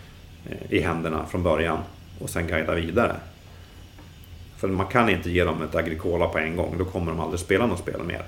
eh, 0.50 0.72
i 0.72 0.80
händerna 0.80 1.26
från 1.26 1.42
början 1.42 1.78
och 2.18 2.30
sen 2.30 2.46
guida 2.46 2.74
vidare. 2.74 3.16
För 4.56 4.68
man 4.68 4.86
kan 4.86 5.08
inte 5.08 5.30
ge 5.30 5.44
dem 5.44 5.62
ett 5.62 5.74
Agricola 5.74 6.28
på 6.28 6.38
en 6.38 6.56
gång, 6.56 6.74
då 6.78 6.84
kommer 6.84 7.12
de 7.12 7.20
aldrig 7.20 7.40
spela 7.40 7.66
något 7.66 7.78
spel 7.78 8.02
mer. 8.02 8.22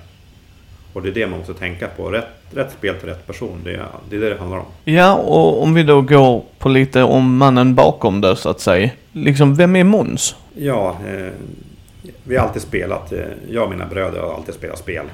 Och 0.93 1.03
det 1.03 1.09
är 1.09 1.13
det 1.13 1.27
man 1.27 1.39
måste 1.39 1.55
tänka 1.55 1.89
på. 1.89 2.11
Rätt, 2.11 2.27
rätt 2.51 2.73
spel 2.73 2.95
till 2.95 3.09
rätt 3.09 3.27
person. 3.27 3.61
Det 3.65 3.75
är, 3.75 3.87
det 4.11 4.17
är 4.17 4.21
det 4.21 4.29
det 4.29 4.39
handlar 4.39 4.59
om. 4.59 4.67
Ja, 4.85 5.15
och 5.15 5.63
om 5.63 5.75
vi 5.75 5.83
då 5.83 6.01
går 6.01 6.45
på 6.59 6.69
lite 6.69 7.03
om 7.03 7.37
mannen 7.37 7.75
bakom 7.75 8.21
det 8.21 8.37
så 8.37 8.49
att 8.49 8.61
säga. 8.61 8.91
Liksom, 9.13 9.55
vem 9.55 9.77
är 9.77 9.85
Måns? 9.85 10.37
Ja, 10.55 10.97
eh, 11.07 11.33
vi 12.25 12.37
har 12.37 12.47
alltid 12.47 12.63
spelat. 12.63 13.13
Eh, 13.13 13.21
jag 13.51 13.65
och 13.65 13.71
mina 13.71 13.87
bröder 13.87 14.21
har 14.21 14.35
alltid 14.35 14.55
spelat 14.55 14.79
spel. 14.79 15.07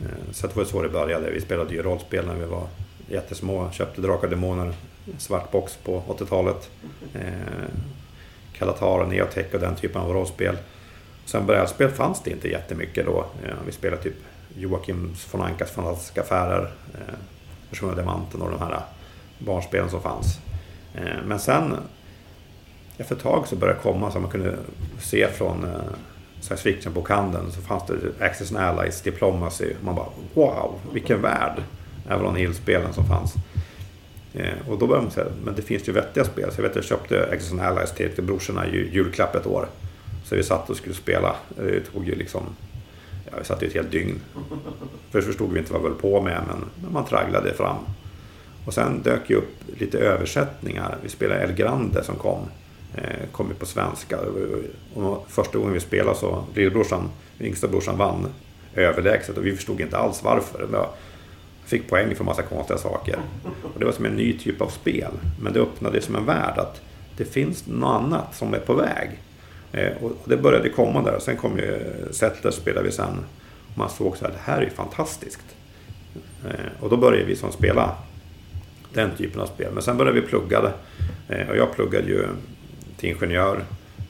Eh, 0.00 0.32
så 0.32 0.46
det 0.46 0.56
var 0.56 0.64
så 0.64 0.82
det 0.82 0.88
började. 0.88 1.30
Vi 1.30 1.40
spelade 1.40 1.74
ju 1.74 1.82
rollspel 1.82 2.26
när 2.26 2.34
vi 2.34 2.44
var 2.44 2.66
jättesmå. 3.08 3.68
Köpte 3.72 4.00
Drakar 4.00 4.24
och 4.24 4.30
Demoner, 4.30 4.72
svart 5.18 5.52
box 5.52 5.78
på 5.84 6.02
80-talet. 6.08 6.70
Eh, 7.14 7.20
Kalatar 8.58 8.98
och 8.98 9.08
Neotech 9.08 9.54
och 9.54 9.60
den 9.60 9.76
typen 9.76 10.00
av 10.02 10.12
rollspel. 10.12 10.56
Sen 11.24 11.46
brädspel 11.46 11.90
fanns 11.90 12.22
det 12.22 12.30
inte 12.30 12.48
jättemycket 12.48 13.06
då. 13.06 13.26
Eh, 13.44 13.54
vi 13.66 13.72
spelade 13.72 14.02
typ 14.02 14.14
Joakim 14.56 15.14
von 15.32 15.42
Ankas 15.42 15.70
fantastiska 15.70 16.20
affärer, 16.20 16.70
eh, 16.94 17.14
Försvunna 17.70 17.94
diamanten 17.94 18.42
och 18.42 18.50
de 18.50 18.60
här 18.60 18.72
eh, 18.72 18.82
barnspelen 19.38 19.90
som 19.90 20.02
fanns. 20.02 20.38
Eh, 20.94 21.24
men 21.26 21.38
sen 21.38 21.76
efter 22.98 23.16
ett 23.16 23.22
tag 23.22 23.48
så 23.48 23.56
började 23.56 23.78
det 23.78 23.82
komma 23.82 24.10
som 24.10 24.22
man 24.22 24.30
kunde 24.30 24.56
se 25.00 25.28
från 25.28 25.64
eh, 25.64 25.70
science 26.40 26.62
fiction-bokhandeln 26.62 27.50
så 27.50 27.60
fanns 27.60 27.82
det 27.86 28.24
Access 28.26 28.52
and 28.52 28.64
Allies, 28.64 29.02
Diplomacy. 29.02 29.72
Man 29.80 29.94
bara 29.94 30.08
wow, 30.34 30.80
vilken 30.92 31.22
värld! 31.22 31.62
Avalon 32.10 32.36
Hill-spelen 32.36 32.92
som 32.92 33.04
fanns. 33.04 33.34
Eh, 34.34 34.68
och 34.68 34.78
då 34.78 34.86
började 34.86 35.04
man 35.04 35.12
säga, 35.12 35.26
men 35.44 35.54
det 35.54 35.62
finns 35.62 35.88
ju 35.88 35.92
vettiga 35.92 36.24
spel. 36.24 36.52
Så 36.52 36.58
jag 36.58 36.62
vet 36.62 36.70
att 36.70 36.76
jag 36.76 36.84
köpte 36.84 37.28
Access 37.32 37.52
and 37.52 37.60
Allies 37.60 37.92
till, 37.92 38.14
till 38.14 38.24
brorsorna 38.24 38.66
i 38.66 38.90
julklapp 38.92 39.34
ett 39.34 39.46
år. 39.46 39.68
Så 40.24 40.36
vi 40.36 40.42
satt 40.42 40.70
och 40.70 40.76
skulle 40.76 40.94
spela. 40.94 41.36
Det 41.56 41.80
tog 41.80 42.08
ju 42.08 42.14
liksom, 42.14 42.42
ja, 43.32 43.38
vi 43.38 43.44
satt 43.44 43.62
ju 43.62 43.66
ett 43.66 43.74
helt 43.74 43.90
dygn. 43.90 44.20
Först 45.10 45.26
förstod 45.26 45.52
vi 45.52 45.58
inte 45.58 45.72
vad 45.72 45.82
vi 45.82 45.88
höll 45.88 45.98
på 45.98 46.20
med, 46.20 46.42
men, 46.48 46.92
man 46.92 47.04
tragglade 47.04 47.54
fram. 47.54 47.76
Och 48.66 48.74
sen 48.74 49.02
dök 49.02 49.30
ju 49.30 49.36
upp 49.36 49.54
lite 49.78 49.98
översättningar. 49.98 50.98
Vi 51.02 51.08
spelade 51.08 51.42
El 51.42 51.52
Grande 51.52 52.04
som 52.04 52.16
kom. 52.16 52.40
Eh, 52.94 53.28
kom 53.32 53.48
ju 53.48 53.54
på 53.54 53.66
svenska. 53.66 54.18
Och 54.94 55.26
första 55.28 55.58
gången 55.58 55.72
vi 55.72 55.80
spelade 55.80 56.18
så, 56.18 56.44
lillebrorsan, 56.54 57.10
yngsta 57.40 57.68
brorsan 57.68 57.98
vann 57.98 58.26
överlägset 58.74 59.38
och 59.38 59.46
vi 59.46 59.56
förstod 59.56 59.80
inte 59.80 59.96
alls 59.96 60.22
varför. 60.24 60.68
Jag 60.72 60.88
fick 61.64 61.88
poäng 61.88 62.14
för 62.14 62.24
massa 62.24 62.42
konstiga 62.42 62.78
saker. 62.78 63.18
Och 63.74 63.78
det 63.78 63.84
var 63.84 63.92
som 63.92 64.04
en 64.04 64.16
ny 64.16 64.38
typ 64.38 64.60
av 64.60 64.68
spel. 64.68 65.12
Men 65.40 65.52
det 65.52 65.60
öppnade 65.60 66.00
som 66.00 66.16
en 66.16 66.26
värld 66.26 66.58
att 66.58 66.80
det 67.16 67.24
finns 67.24 67.66
något 67.66 68.02
annat 68.02 68.34
som 68.34 68.54
är 68.54 68.58
på 68.58 68.74
väg. 68.74 69.10
Eh, 69.72 69.92
och 70.02 70.12
det 70.24 70.36
började 70.36 70.68
komma 70.68 71.02
där. 71.02 71.18
Sen 71.18 71.36
kom 71.36 71.58
ju 71.58 71.94
Settlers 72.10 72.54
spelade 72.54 72.86
vi 72.86 72.92
sen. 72.92 73.24
Man 73.74 73.90
såg 73.90 74.16
så 74.16 74.24
här, 74.24 74.32
det 74.32 74.40
här 74.52 74.58
är 74.58 74.62
ju 74.62 74.70
fantastiskt. 74.70 75.56
Eh, 76.48 76.82
och 76.82 76.90
då 76.90 76.96
började 76.96 77.24
vi 77.24 77.36
som 77.36 77.52
spela 77.52 77.96
den 78.92 79.10
typen 79.16 79.40
av 79.40 79.46
spel. 79.46 79.72
Men 79.72 79.82
sen 79.82 79.96
började 79.96 80.20
vi 80.20 80.26
plugga 80.26 80.60
det. 80.60 80.72
Eh, 81.28 81.48
och 81.48 81.56
jag 81.56 81.74
pluggade 81.74 82.08
ju 82.08 82.26
till 82.96 83.08
ingenjör 83.08 83.64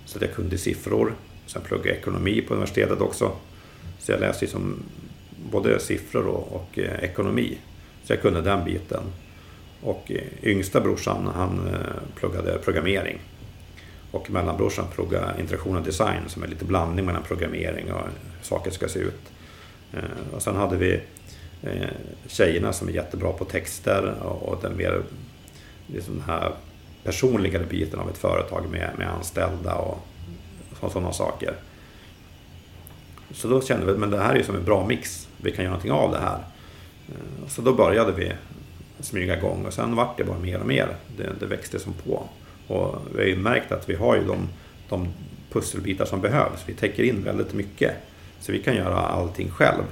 så 0.05 0.19
att 0.19 0.23
jag 0.23 0.35
kunde 0.35 0.59
siffror. 0.59 1.15
Sen 1.47 1.63
pluggade 1.63 1.89
jag 1.89 1.99
ekonomi 1.99 2.41
på 2.41 2.55
universitetet 2.55 3.01
också. 3.01 3.33
Så 3.99 4.13
jag 4.13 4.21
läste 4.21 4.45
liksom 4.45 4.83
både 5.51 5.81
siffror 5.81 6.27
och, 6.27 6.53
och 6.53 6.79
ekonomi. 6.79 7.59
Så 8.05 8.13
jag 8.13 8.23
kunde 8.23 8.41
den 8.41 8.65
biten. 8.65 9.03
Och 9.83 10.13
yngsta 10.43 10.81
brorsan 10.81 11.31
han 11.35 11.69
pluggade 12.17 12.59
programmering. 12.59 13.19
Och 14.13 14.31
mellanbrorsan 14.31 14.85
pluggade 14.95 15.41
interaktion 15.41 15.77
och 15.77 15.83
design 15.83 16.23
som 16.27 16.43
är 16.43 16.47
lite 16.47 16.65
blandning 16.65 17.07
mellan 17.07 17.23
programmering 17.23 17.93
och 17.93 18.01
hur 18.01 18.13
saker 18.43 18.71
ska 18.71 18.89
se 18.89 18.99
ut. 18.99 19.33
Eh, 19.93 20.35
och 20.35 20.43
sen 20.43 20.57
hade 20.57 20.77
vi 20.77 21.01
eh, 21.63 21.89
tjejerna 22.27 22.73
som 22.73 22.89
är 22.89 22.93
jättebra 22.93 23.33
på 23.33 23.45
texter 23.45 24.15
och 24.23 24.59
den 24.63 24.77
mer 24.77 25.03
liksom 25.87 26.15
den 26.15 26.25
här 26.27 26.53
personligare 27.05 27.65
biten 27.65 28.01
av 28.01 28.11
ett 28.11 28.19
företag 28.19 28.65
med, 28.71 28.91
med 28.99 29.09
anställda 29.09 29.75
och, 29.75 29.99
sådana 30.93 31.13
saker. 31.13 31.55
Så 33.31 33.49
då 33.49 33.61
kände 33.61 33.87
vi 33.87 34.05
att 34.05 34.11
det 34.11 34.19
här 34.19 34.35
är 34.35 34.43
som 34.43 34.57
en 34.57 34.65
bra 34.65 34.87
mix. 34.87 35.29
Vi 35.37 35.51
kan 35.51 35.65
göra 35.65 35.73
någonting 35.73 35.93
av 35.93 36.11
det 36.11 36.19
här. 36.19 36.39
Eh, 37.09 37.49
så 37.49 37.63
då 37.63 37.73
började 37.73 38.13
vi 38.13 38.33
smyga 39.01 39.39
igång 39.39 39.67
och 39.67 39.73
sen 39.73 39.97
vart 39.97 40.19
det 40.19 40.25
bara 40.25 40.39
mer 40.39 40.61
och 40.61 40.67
mer. 40.67 40.97
Det, 41.17 41.33
det 41.41 41.47
växte 41.47 41.79
som 41.79 41.93
på. 41.93 42.29
Och 42.73 42.99
vi 43.15 43.19
har 43.19 43.29
ju 43.29 43.37
märkt 43.37 43.73
att 43.73 43.89
vi 43.89 43.95
har 43.95 44.17
ju 44.17 44.25
de, 44.25 44.49
de 44.89 45.09
pusselbitar 45.51 46.05
som 46.05 46.21
behövs. 46.21 46.63
Vi 46.67 46.75
täcker 46.75 47.03
in 47.03 47.25
väldigt 47.25 47.55
mycket. 47.55 47.93
Så 48.41 48.53
vi 48.53 48.59
kan 48.59 48.77
göra 48.77 48.97
allting 48.97 49.51
själv. 49.51 49.83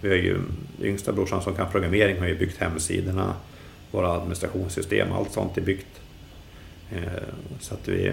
Vi 0.00 0.08
har 0.08 0.16
ju 0.16 0.38
yngsta 0.82 1.12
brorsan 1.12 1.42
som 1.42 1.54
kan 1.54 1.70
programmering 1.70 2.20
har 2.20 2.26
ju 2.26 2.38
byggt 2.38 2.58
hemsidorna, 2.58 3.34
våra 3.90 4.12
administrationssystem, 4.12 5.12
allt 5.12 5.32
sånt 5.32 5.58
är 5.58 5.62
byggt 5.62 6.00
eh, 6.92 7.02
så 7.60 7.74
att 7.74 7.88
vi, 7.88 8.12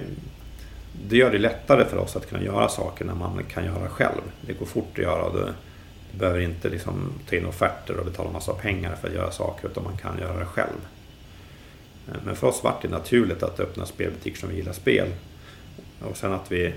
det 1.10 1.18
gör 1.18 1.32
det 1.32 1.38
lättare 1.38 1.86
för 1.86 1.97
oss 1.97 2.16
att 2.16 2.30
kunna 2.30 2.43
göra 2.43 2.68
saker 2.68 3.05
när 3.05 3.16
man 3.16 3.43
kan 3.43 3.66
göra 3.66 3.89
själv. 3.89 4.22
Det 4.41 4.53
går 4.53 4.66
fort 4.66 4.91
att 4.91 4.97
göra. 4.97 5.34
Det, 5.34 5.53
du 6.12 6.18
behöver 6.20 6.39
inte 6.39 6.70
liksom 6.70 7.14
ta 7.30 7.36
in 7.36 7.45
offerter 7.45 7.97
och 7.97 8.05
betala 8.05 8.32
massa 8.32 8.53
pengar 8.53 8.95
för 8.95 9.07
att 9.07 9.14
göra 9.14 9.32
saker 9.32 9.68
utan 9.68 9.84
man 9.84 9.97
kan 9.97 10.20
göra 10.20 10.39
det 10.39 10.45
själv. 10.45 10.80
Eh, 12.12 12.20
men 12.26 12.36
för 12.36 12.47
oss 12.47 12.64
var 12.64 12.76
det 12.82 12.88
naturligt 12.88 13.43
att 13.43 13.60
öppna 13.60 13.86
spelbutiker 13.86 14.38
som 14.38 14.49
vi 14.49 14.55
gillar 14.55 14.74
spel. 14.74 15.07
Och 15.99 16.18
sen 16.18 16.34
att 16.34 16.51
vi... 16.51 16.74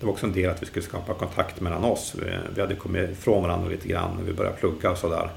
Det 0.00 0.06
var 0.06 0.12
också 0.12 0.26
en 0.26 0.32
del 0.32 0.50
att 0.50 0.62
vi 0.62 0.66
skulle 0.66 0.84
skapa 0.84 1.14
kontakt 1.14 1.60
mellan 1.60 1.84
oss. 1.84 2.14
Vi, 2.18 2.30
vi 2.54 2.60
hade 2.60 2.74
kommit 2.74 3.10
ifrån 3.10 3.42
varandra 3.42 3.68
lite 3.68 3.88
grann 3.88 4.16
när 4.16 4.22
vi 4.22 4.32
började 4.32 4.56
plugga 4.56 4.90
och 4.90 4.98
sådär. 4.98 5.30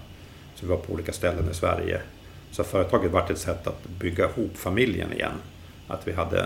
Så 0.56 0.66
vi 0.66 0.72
var 0.72 0.78
på 0.78 0.94
olika 0.94 1.14
ställen 1.14 1.50
i 1.52 1.54
Sverige. 1.54 2.02
Så 2.52 2.64
företaget 2.64 3.12
var 3.12 3.32
ett 3.32 3.38
sätt 3.38 3.68
att 3.68 3.88
bygga 3.88 4.30
ihop 4.30 4.58
familjen 4.58 5.14
igen. 5.14 5.32
Att 5.88 6.08
vi 6.08 6.12
hade 6.12 6.40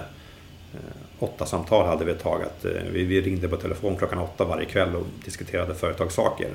eh, 0.73 0.79
åtta 1.19 1.45
samtal 1.45 1.87
hade 1.87 2.05
vi 2.05 2.11
ett 2.11 2.23
tag. 2.23 2.43
Att, 2.43 2.65
eh, 2.65 2.71
vi, 2.91 3.03
vi 3.03 3.21
ringde 3.21 3.47
på 3.47 3.57
telefon 3.57 3.95
klockan 3.95 4.19
åtta 4.19 4.45
varje 4.45 4.65
kväll 4.65 4.95
och 4.95 5.05
diskuterade 5.25 5.75
företagssaker. 5.75 6.49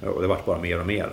Och 0.00 0.22
det 0.22 0.28
vart 0.28 0.44
bara 0.44 0.58
mer 0.58 0.80
och 0.80 0.86
mer. 0.86 1.12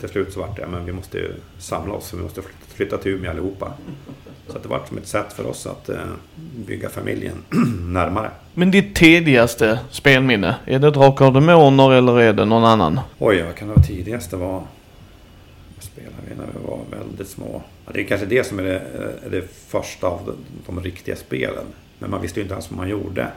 Till 0.00 0.08
slut 0.08 0.32
så 0.32 0.40
vart 0.40 0.56
det, 0.56 0.66
men 0.66 0.84
vi 0.84 0.92
måste 0.92 1.18
ju 1.18 1.32
samla 1.58 1.94
oss, 1.94 2.14
vi 2.14 2.22
måste 2.22 2.42
flytta 2.68 2.98
till 2.98 3.12
Umeå 3.12 3.30
allihopa. 3.30 3.72
Så 4.48 4.58
det 4.58 4.68
vart 4.68 4.88
som 4.88 4.98
ett 4.98 5.08
sätt 5.08 5.32
för 5.32 5.46
oss 5.46 5.66
att 5.66 5.88
eh, 5.88 5.98
bygga 6.66 6.88
familjen 6.88 7.36
närmare. 7.92 8.30
Men 8.54 8.70
ditt 8.70 8.94
tidigaste 8.94 9.78
spelminne, 9.90 10.56
är 10.64 10.78
det 10.78 10.90
Drakar 10.90 11.26
och 11.26 11.32
Demoner 11.32 11.92
eller 11.92 12.20
är 12.20 12.32
det 12.32 12.44
någon 12.44 12.64
annan? 12.64 13.00
Oj, 13.18 13.42
vad 13.42 13.54
kan 13.54 13.68
det 13.68 13.74
vara 13.74 13.84
tidigaste 13.84 14.36
var? 14.36 14.62
spelade 15.94 16.16
vi 16.28 16.34
när 16.34 16.46
vi 16.46 16.66
var 16.66 16.80
väldigt 16.90 17.28
små. 17.28 17.62
Det 17.92 18.00
är 18.00 18.04
kanske 18.04 18.26
det 18.26 18.46
som 18.46 18.58
är 18.58 18.62
det, 18.62 18.82
är 19.26 19.30
det 19.30 19.42
första 19.68 20.06
av 20.06 20.20
de, 20.26 20.36
de, 20.66 20.82
riktiga 20.82 21.16
spelen. 21.16 21.64
Men 21.98 22.10
man 22.10 22.22
visste 22.22 22.40
ju 22.40 22.42
inte 22.42 22.54
ens 22.54 22.70
vad 22.70 22.76
man 22.76 22.88
gjorde. 22.88 23.28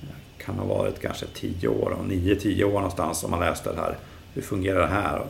Det 0.00 0.44
kan 0.44 0.54
ha 0.54 0.64
varit 0.64 1.00
kanske 1.00 1.26
10 1.34 1.68
år, 1.68 1.96
9-10 2.08 2.64
år 2.64 2.72
någonstans 2.72 3.24
om 3.24 3.30
man 3.30 3.40
läste 3.40 3.72
det 3.72 3.80
här. 3.80 3.96
Hur 4.34 4.42
fungerar 4.42 4.80
det 4.80 4.86
här? 4.86 5.22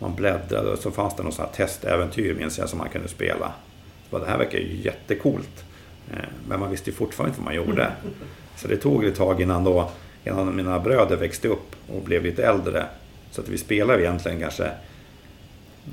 Man 0.00 0.14
bläddrade 0.14 0.70
och 0.70 0.78
så 0.78 0.90
fanns 0.90 1.16
det 1.16 1.22
något 1.22 1.34
sånt 1.34 1.48
här 1.56 1.66
testäventyr 1.66 2.34
minns 2.34 2.58
jag 2.58 2.68
som 2.68 2.78
man 2.78 2.88
kunde 2.88 3.08
spela. 3.08 3.52
Så 4.10 4.18
det 4.18 4.26
här 4.26 4.38
verkar 4.38 4.58
ju 4.58 4.76
jättecoolt. 4.76 5.64
Eh, 6.10 6.28
men 6.48 6.60
man 6.60 6.70
visste 6.70 6.90
ju 6.90 6.96
fortfarande 6.96 7.30
inte 7.30 7.40
vad 7.40 7.44
man 7.44 7.54
gjorde. 7.54 7.92
Så 8.56 8.68
det 8.68 8.76
tog 8.76 9.04
ett 9.04 9.16
tag 9.16 9.40
innan 9.40 9.64
då 9.64 9.90
innan 10.24 10.56
mina 10.56 10.78
bröder 10.78 11.16
växte 11.16 11.48
upp 11.48 11.76
och 11.88 12.02
blev 12.02 12.24
lite 12.24 12.46
äldre. 12.46 12.86
Så 13.30 13.40
att 13.40 13.48
vi 13.48 13.58
spelade 13.58 14.02
egentligen 14.02 14.40
kanske 14.40 14.64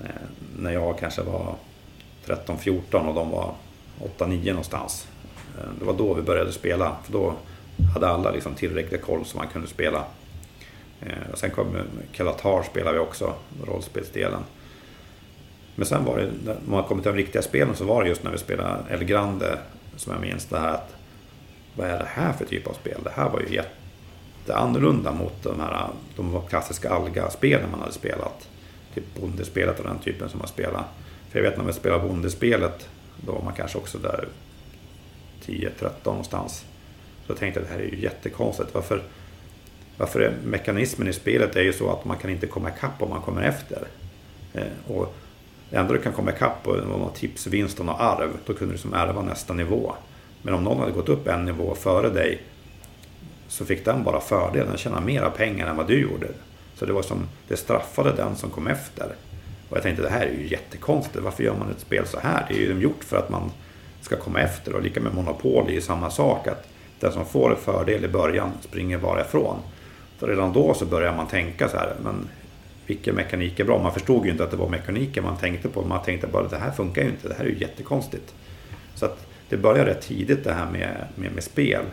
eh, 0.04 0.22
när 0.60 0.72
jag 0.72 1.00
kanske 1.00 1.22
var 1.22 1.56
13-14 2.26 3.08
och 3.08 3.16
de 3.16 3.30
var 3.30 3.54
8-9 4.18 4.50
någonstans. 4.50 5.08
Eh, 5.58 5.70
det 5.80 5.86
var 5.86 5.94
då 5.94 6.14
vi 6.14 6.22
började 6.22 6.52
spela, 6.52 6.96
för 7.06 7.14
då 7.14 7.34
hade 7.94 8.08
alla 8.08 8.32
liksom 8.32 8.56
tillräcklig 8.56 9.02
koll 9.02 9.26
så 9.26 9.38
man 9.38 9.48
kunde 9.48 9.68
spela. 9.68 10.04
Eh, 11.02 11.34
sen 11.34 11.52
kom 11.52 11.78
Kalatar 12.12 12.64
spelade 12.64 12.98
vi 12.98 13.04
också, 13.04 13.34
rollspelsdelen. 13.64 14.44
Men 15.76 15.86
sen 15.86 16.06
var 16.06 16.18
det, 16.18 16.32
när 16.46 16.58
man 16.66 16.84
kommit 16.84 17.04
till 17.04 17.12
de 17.12 17.18
riktiga 17.18 17.42
spelen 17.42 17.76
så 17.76 17.86
var 17.86 18.04
det 18.04 18.10
just 18.10 18.24
när 18.24 18.32
vi 18.32 18.38
spelade 18.38 18.84
El 18.90 19.04
Grande 19.04 19.60
som 19.96 20.14
jag 20.14 20.22
minns 20.22 20.46
det 20.46 20.60
här 20.60 20.74
att 20.74 20.96
vad 21.76 21.88
är 21.88 22.00
det 22.00 22.08
här 22.10 22.34
för 22.34 22.46
typ 22.46 22.68
av 22.68 22.74
spel? 22.74 23.02
Det 23.04 23.12
här 23.16 23.30
var 23.30 23.40
ju 23.40 23.56
jätteannorlunda 23.56 25.12
mot 25.12 25.44
de 25.44 25.60
här 25.60 25.88
de 26.16 26.42
klassiska 26.50 26.90
Alga-spelen 26.90 27.72
man 27.72 27.80
hade 27.80 27.92
spelat 27.92 28.50
typ 28.94 29.16
bondespelet 29.22 29.80
och 29.80 29.86
den 29.86 30.00
typen 30.00 30.30
som 30.30 30.40
man 30.40 30.48
spelade. 30.48 30.84
För 31.30 31.40
jag 31.40 31.50
vet 31.50 31.58
när 31.58 31.64
man 31.64 31.74
spelade 31.74 32.08
bondespelet, 32.08 32.90
då 33.26 33.32
var 33.32 33.42
man 33.42 33.54
kanske 33.54 33.78
också 33.78 33.98
där 33.98 34.28
10-13 35.46 35.90
någonstans. 36.04 36.66
Så 37.26 37.32
jag 37.32 37.38
tänkte 37.38 37.60
att 37.60 37.68
det 37.68 37.74
här 37.74 37.80
är 37.80 37.88
ju 37.88 38.02
jättekonstigt. 38.02 38.74
Varför, 38.74 39.04
varför 39.98 40.20
är 40.20 40.34
mekanismen 40.44 41.08
i 41.08 41.14
spelet 41.14 41.56
är 41.56 41.62
ju 41.62 41.74
så 41.74 41.92
att 41.92 42.06
man 42.06 42.18
kan 42.18 42.30
inte 42.30 42.48
komma 42.48 42.70
ikapp 42.70 43.02
om 43.02 43.10
man 43.10 43.22
kommer 43.22 43.42
efter. 43.42 43.88
Eh, 44.54 44.94
och 44.94 45.16
det 45.70 45.78
enda 45.78 45.94
du 45.94 46.00
kan 46.00 46.14
komma 46.14 46.32
ikapp 46.32 46.66
var 46.66 47.12
tips, 47.16 47.48
vinst 47.48 47.80
och 47.80 48.04
arv. 48.04 48.30
Då 48.46 48.54
kunde 48.54 48.74
du 48.74 48.78
som 48.78 48.94
ärva 48.94 49.22
nästa 49.22 49.54
nivå. 49.54 49.96
Men 50.42 50.54
om 50.54 50.64
någon 50.64 50.80
hade 50.80 50.92
gått 50.92 51.10
upp 51.10 51.28
en 51.28 51.46
nivå 51.46 51.76
före 51.76 52.10
dig 52.10 52.42
så 53.48 53.66
fick 53.66 53.86
den 53.86 54.04
bara 54.04 54.22
fördelen, 54.22 54.68
den 54.68 54.78
tjänade 54.78 55.06
mera 55.06 55.30
pengar 55.30 55.68
än 55.68 55.76
vad 55.76 55.88
du 55.88 56.02
gjorde. 56.02 56.28
Så 56.76 56.86
det 56.86 56.94
var 56.94 57.02
som, 57.02 57.28
det 57.48 57.58
straffade 57.58 58.12
den 58.12 58.36
som 58.36 58.50
kom 58.50 58.68
efter. 58.68 59.16
Och 59.70 59.78
jag 59.78 59.84
tänkte 59.84 60.04
det 60.04 60.10
här 60.10 60.26
är 60.26 60.32
ju 60.32 60.48
jättekonstigt. 60.48 61.24
Varför 61.24 61.44
gör 61.44 61.56
man 61.56 61.72
ett 61.72 61.80
spel 61.80 62.08
så 62.08 62.20
här? 62.20 62.46
Det 62.50 62.56
är 62.56 62.60
ju 62.60 62.82
gjort 62.82 63.04
för 63.04 63.18
att 63.18 63.30
man 63.30 63.52
ska 64.02 64.16
komma 64.16 64.42
efter. 64.42 64.76
Och 64.76 64.82
lika 64.82 65.02
med 65.02 65.14
Monopol 65.14 65.68
är 65.68 65.72
ju 65.72 65.82
samma 65.82 66.10
sak. 66.10 66.48
Att 66.48 66.68
den 67.00 67.12
som 67.12 67.26
får 67.26 67.52
en 67.52 67.58
fördel 67.58 68.06
i 68.06 68.08
början 68.08 68.52
springer 68.62 68.98
bara 68.98 69.22
ifrån. 69.22 69.58
Så 70.20 70.28
redan 70.28 70.54
då 70.54 70.74
så 70.74 70.86
börjar 70.86 71.16
man 71.16 71.28
tänka 71.28 71.70
så 71.70 71.78
här. 71.78 71.96
Men 72.04 72.30
vilken 72.86 73.16
mekanik 73.16 73.60
är 73.60 73.64
bra? 73.64 73.84
Man 73.84 73.94
förstod 73.94 74.26
ju 74.26 74.32
inte 74.32 74.44
att 74.44 74.52
det 74.52 74.58
var 74.58 74.70
mekaniken 74.70 75.24
man 75.24 75.38
tänkte 75.38 75.70
på. 75.70 75.82
Man 75.82 76.04
tänkte 76.04 76.28
bara 76.28 76.46
att 76.46 76.52
det 76.52 76.58
här 76.58 76.72
funkar 76.72 77.02
ju 77.02 77.10
inte. 77.10 77.28
Det 77.28 77.34
här 77.34 77.46
är 77.46 77.50
ju 77.50 77.58
jättekonstigt. 77.58 78.36
Så 78.96 79.06
att 79.06 79.28
det 79.50 79.58
började 79.58 79.90
rätt 79.90 80.02
tidigt 80.02 80.44
det 80.44 80.54
här 80.54 80.72
med, 80.72 81.08
med, 81.16 81.32
med 81.32 81.44
spel. 81.44 81.84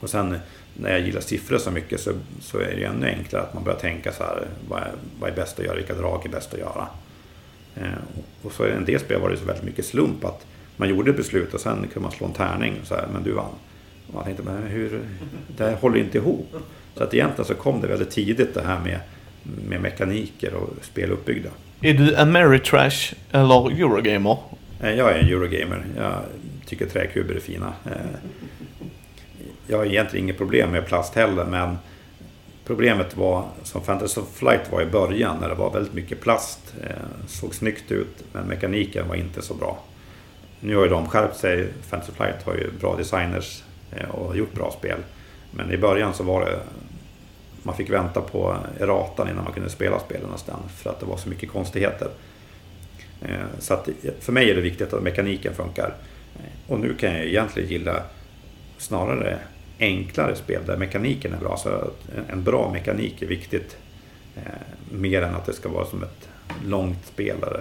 Och 0.00 0.10
sen 0.10 0.36
när 0.74 0.90
jag 0.90 1.00
gillar 1.00 1.20
siffror 1.20 1.58
så 1.58 1.70
mycket 1.70 2.00
så, 2.00 2.12
så 2.40 2.58
är 2.58 2.70
det 2.70 2.76
ju 2.76 2.84
ännu 2.84 3.06
enklare 3.06 3.42
att 3.42 3.54
man 3.54 3.64
börjar 3.64 3.78
tänka 3.78 4.12
så 4.12 4.22
här. 4.22 4.46
Vad 4.68 4.82
är, 4.82 4.92
vad 5.20 5.30
är 5.30 5.34
bäst 5.34 5.58
att 5.58 5.64
göra? 5.64 5.76
Vilka 5.76 5.94
drag 5.94 6.26
är 6.26 6.30
bäst 6.30 6.54
att 6.54 6.60
göra? 6.60 6.88
Eh, 7.74 7.88
och 8.42 8.52
så 8.52 8.66
i 8.66 8.70
en 8.70 8.84
del 8.84 9.00
spel 9.00 9.20
var 9.20 9.30
det 9.30 9.36
så 9.36 9.44
väldigt 9.44 9.64
mycket 9.64 9.86
slump 9.86 10.24
att 10.24 10.46
man 10.76 10.88
gjorde 10.88 11.10
ett 11.10 11.16
beslut 11.16 11.54
och 11.54 11.60
sen 11.60 11.76
kunde 11.76 12.00
man 12.00 12.12
slå 12.12 12.26
en 12.26 12.32
tärning 12.32 12.74
och 12.80 12.86
så 12.86 12.94
här, 12.94 13.06
men 13.12 13.22
du 13.22 13.32
vann. 13.32 13.54
Och 14.08 14.14
man 14.14 14.24
tänkte, 14.24 14.42
men 14.42 14.62
hur, 14.62 15.00
det 15.56 15.64
här 15.64 15.74
håller 15.74 15.98
inte 15.98 16.18
ihop. 16.18 16.56
Så 16.94 17.02
att 17.02 17.14
egentligen 17.14 17.44
så 17.44 17.54
kom 17.54 17.80
det 17.80 17.86
väldigt 17.86 18.10
tidigt 18.10 18.54
det 18.54 18.62
här 18.62 18.80
med, 18.80 19.00
med 19.68 19.80
mekaniker 19.80 20.54
och 20.54 20.70
spel 20.82 21.10
uppbyggda. 21.10 21.50
Är 21.80 21.94
du 21.94 22.16
Ameritrash 22.16 23.14
eller 23.30 23.70
Eurogamer? 23.70 24.36
Jag 24.80 25.12
är 25.12 25.18
en 25.18 25.28
Eurogamer. 25.28 25.84
Jag 25.96 26.14
tycker 26.66 26.86
träkuber 26.86 27.34
är 27.34 27.40
fina. 27.40 27.72
Eh, 27.86 27.92
jag 29.66 29.78
har 29.78 29.84
egentligen 29.84 30.24
inget 30.24 30.38
problem 30.38 30.70
med 30.70 30.86
plast 30.86 31.14
heller, 31.14 31.44
men 31.44 31.78
problemet 32.66 33.16
var 33.16 33.44
som 33.62 33.82
Fantasy 33.82 34.20
of 34.20 34.34
Flight 34.34 34.72
var 34.72 34.82
i 34.82 34.86
början 34.86 35.36
när 35.40 35.48
det 35.48 35.54
var 35.54 35.70
väldigt 35.70 35.94
mycket 35.94 36.20
plast. 36.20 36.74
Eh, 36.82 36.88
såg 37.26 37.54
snyggt 37.54 37.92
ut, 37.92 38.24
men 38.32 38.46
mekaniken 38.46 39.08
var 39.08 39.14
inte 39.14 39.42
så 39.42 39.54
bra. 39.54 39.78
Nu 40.60 40.76
har 40.76 40.84
ju 40.84 40.90
de 40.90 41.08
skärpt 41.08 41.36
sig. 41.36 41.68
Fantasy 41.88 42.12
of 42.12 42.16
Flight 42.16 42.42
har 42.44 42.54
ju 42.54 42.70
bra 42.80 42.96
designers 42.96 43.62
Eh, 43.96 44.08
och 44.08 44.36
gjort 44.36 44.54
bra 44.54 44.74
spel. 44.78 44.98
Men 45.50 45.70
i 45.70 45.76
början 45.76 46.14
så 46.14 46.24
var 46.24 46.44
det 46.44 46.60
man 47.62 47.76
fick 47.76 47.90
vänta 47.90 48.20
på 48.20 48.56
erratan 48.80 49.28
innan 49.28 49.44
man 49.44 49.52
kunde 49.52 49.70
spela 49.70 49.98
spelen 49.98 50.30
nästan 50.30 50.60
för 50.76 50.90
att 50.90 51.00
det 51.00 51.06
var 51.06 51.16
så 51.16 51.28
mycket 51.28 51.50
konstigheter. 51.50 52.08
Eh, 53.22 53.46
så 53.58 53.74
att 53.74 53.88
för 54.20 54.32
mig 54.32 54.50
är 54.50 54.54
det 54.54 54.60
viktigt 54.60 54.92
att 54.92 55.02
mekaniken 55.02 55.54
funkar. 55.54 55.94
Eh, 56.36 56.72
och 56.72 56.80
nu 56.80 56.94
kan 56.94 57.12
jag 57.12 57.24
egentligen 57.24 57.68
gilla 57.68 58.02
snarare 58.78 59.38
enklare 59.78 60.36
spel 60.36 60.62
där 60.66 60.76
mekaniken 60.76 61.34
är 61.34 61.38
bra. 61.38 61.56
Så 61.56 61.90
en 62.28 62.44
bra 62.44 62.70
mekanik 62.72 63.22
är 63.22 63.26
viktigt. 63.26 63.76
Mer 64.90 65.22
än 65.22 65.34
att 65.34 65.46
det 65.46 65.52
ska 65.52 65.68
vara 65.68 65.86
som 65.86 66.02
ett 66.02 66.28
långt 66.64 67.06
spelare. 67.06 67.60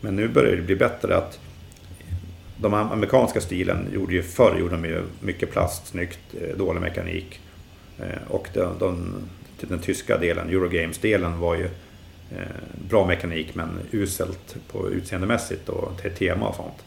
Men 0.00 0.16
nu 0.16 0.28
börjar 0.28 0.56
det 0.56 0.62
bli 0.62 0.76
bättre 0.76 1.16
att 1.16 1.38
de 2.56 2.74
amerikanska 2.74 3.40
stilen 3.40 3.88
gjorde 3.92 4.14
ju 4.14 4.22
förr 4.22 4.58
gjorde 4.58 4.74
de 4.74 4.84
ju 4.84 5.02
mycket 5.20 5.50
plast, 5.52 5.86
snyggt, 5.86 6.20
eh, 6.40 6.56
dålig 6.56 6.80
mekanik. 6.80 7.40
Eh, 7.98 8.28
och 8.28 8.48
den, 8.52 8.78
den, 8.78 9.14
typ 9.60 9.68
den 9.68 9.78
tyska 9.78 10.18
delen, 10.18 10.48
Eurogames-delen 10.48 11.38
var 11.38 11.54
ju 11.54 11.64
eh, 12.30 12.88
bra 12.88 13.06
mekanik 13.06 13.54
men 13.54 13.68
uselt 13.90 14.56
på 14.72 14.90
utseendemässigt 14.90 15.68
och 15.68 16.00
till 16.02 16.14
tema 16.14 16.48
och 16.48 16.54
sånt. 16.54 16.84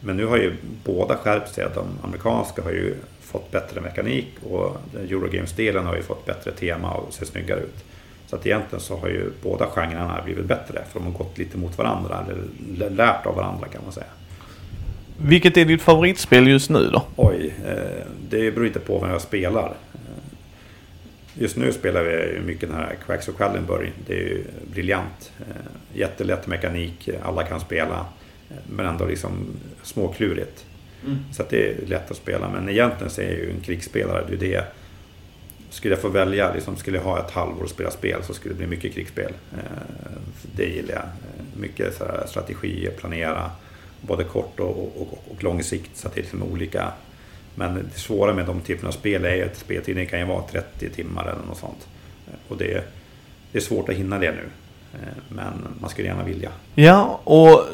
Men 0.00 0.16
nu 0.16 0.26
har 0.26 0.36
ju 0.36 0.54
båda 0.84 1.16
skärpt 1.16 1.54
sig. 1.54 1.66
De 1.74 1.86
amerikanska 2.02 2.62
har 2.62 2.70
ju 2.70 2.94
fått 3.20 3.50
bättre 3.50 3.80
mekanik 3.80 4.28
och 4.42 4.76
Eurogames-delen 4.94 5.86
har 5.86 5.96
ju 5.96 6.02
fått 6.02 6.26
bättre 6.26 6.52
tema 6.52 6.92
och 6.92 7.12
ser 7.14 7.26
snyggare 7.26 7.60
ut. 7.60 7.84
Så 8.26 8.36
att 8.36 8.46
egentligen 8.46 8.80
så 8.80 8.96
har 8.96 9.08
ju 9.08 9.30
båda 9.42 9.66
genrerna 9.66 10.22
blivit 10.24 10.44
bättre 10.44 10.84
för 10.92 11.00
de 11.00 11.06
har 11.06 11.18
gått 11.18 11.38
lite 11.38 11.58
mot 11.58 11.78
varandra, 11.78 12.24
eller 12.24 12.90
lärt 12.90 13.26
av 13.26 13.34
varandra 13.36 13.68
kan 13.68 13.82
man 13.82 13.92
säga. 13.92 14.06
Vilket 15.22 15.56
är 15.56 15.64
ditt 15.64 15.82
favoritspel 15.82 16.48
just 16.48 16.70
nu 16.70 16.90
då? 16.90 17.06
Oj, 17.16 17.54
eh, 17.66 18.06
det 18.28 18.50
beror 18.50 18.66
inte 18.66 18.80
på 18.80 18.98
vem 18.98 19.10
jag 19.10 19.20
spelar. 19.20 19.74
Eh, 19.94 20.00
just 21.34 21.56
nu 21.56 21.72
spelar 21.72 22.02
vi 22.02 22.40
mycket 22.40 22.68
den 22.68 22.78
här 22.78 22.96
Quacks 23.06 23.28
och 23.28 23.36
Quedlinburg. 23.36 23.92
Det 24.06 24.14
är 24.14 24.18
ju 24.18 24.44
briljant. 24.72 25.32
Eh, 25.40 25.98
jättelätt 25.98 26.46
mekanik, 26.46 27.08
alla 27.22 27.44
kan 27.44 27.60
spela. 27.60 28.06
Men 28.66 28.86
ändå 28.86 29.06
liksom 29.06 29.46
småklurigt. 29.82 30.64
Mm. 31.06 31.18
Så 31.32 31.42
det 31.50 31.68
är 31.68 31.86
lätt 31.86 32.10
att 32.10 32.16
spela. 32.16 32.48
Men 32.48 32.68
egentligen 32.68 33.10
så 33.10 33.20
är 33.20 33.24
jag 33.24 33.38
ju 33.38 33.50
en 33.50 33.60
krigsspelare. 33.60 34.24
Det 34.28 34.34
är 34.34 34.50
det. 34.50 34.64
Skulle 35.70 35.94
jag 35.94 36.02
få 36.02 36.08
välja, 36.08 36.54
liksom, 36.54 36.76
skulle 36.76 36.96
jag 36.96 37.04
ha 37.04 37.18
ett 37.18 37.30
halvår 37.30 37.62
och 37.62 37.70
spela 37.70 37.90
spel 37.90 38.22
så 38.22 38.34
skulle 38.34 38.54
det 38.54 38.58
bli 38.58 38.66
mycket 38.66 38.94
krigsspel. 38.94 39.32
Det 40.56 40.64
gillar 40.64 40.94
jag. 40.94 41.04
Mycket 41.60 41.96
så 41.96 42.04
här, 42.04 42.26
strategi, 42.26 42.88
planera. 42.98 43.50
Både 44.00 44.24
kort 44.24 44.60
och, 44.60 44.70
och, 44.70 45.24
och 45.30 45.44
lång 45.44 45.62
sikt. 45.62 45.96
Så 45.96 46.08
att 46.08 46.14
det 46.14 46.20
är 46.20 46.22
liksom 46.22 46.42
olika. 46.42 46.92
Men 47.54 47.74
det 47.74 48.00
svåra 48.00 48.32
med 48.32 48.46
de 48.46 48.60
typerna 48.60 48.88
av 48.88 48.92
spel 48.92 49.24
är 49.24 49.46
att 49.46 49.56
speltiden 49.56 50.06
kan 50.06 50.18
ju 50.18 50.24
vara 50.24 50.42
30 50.42 50.90
timmar 50.90 51.22
eller 51.22 51.46
något 51.46 51.58
sånt. 51.58 51.88
Och 52.48 52.56
det, 52.56 52.84
det 53.52 53.58
är 53.58 53.62
svårt 53.62 53.88
att 53.88 53.94
hinna 53.94 54.18
det 54.18 54.32
nu. 54.32 54.48
Eh, 54.94 55.08
men 55.28 55.52
man 55.80 55.90
skulle 55.90 56.08
gärna 56.08 56.24
vilja. 56.24 56.50
Ja, 56.74 57.20
och 57.24 57.64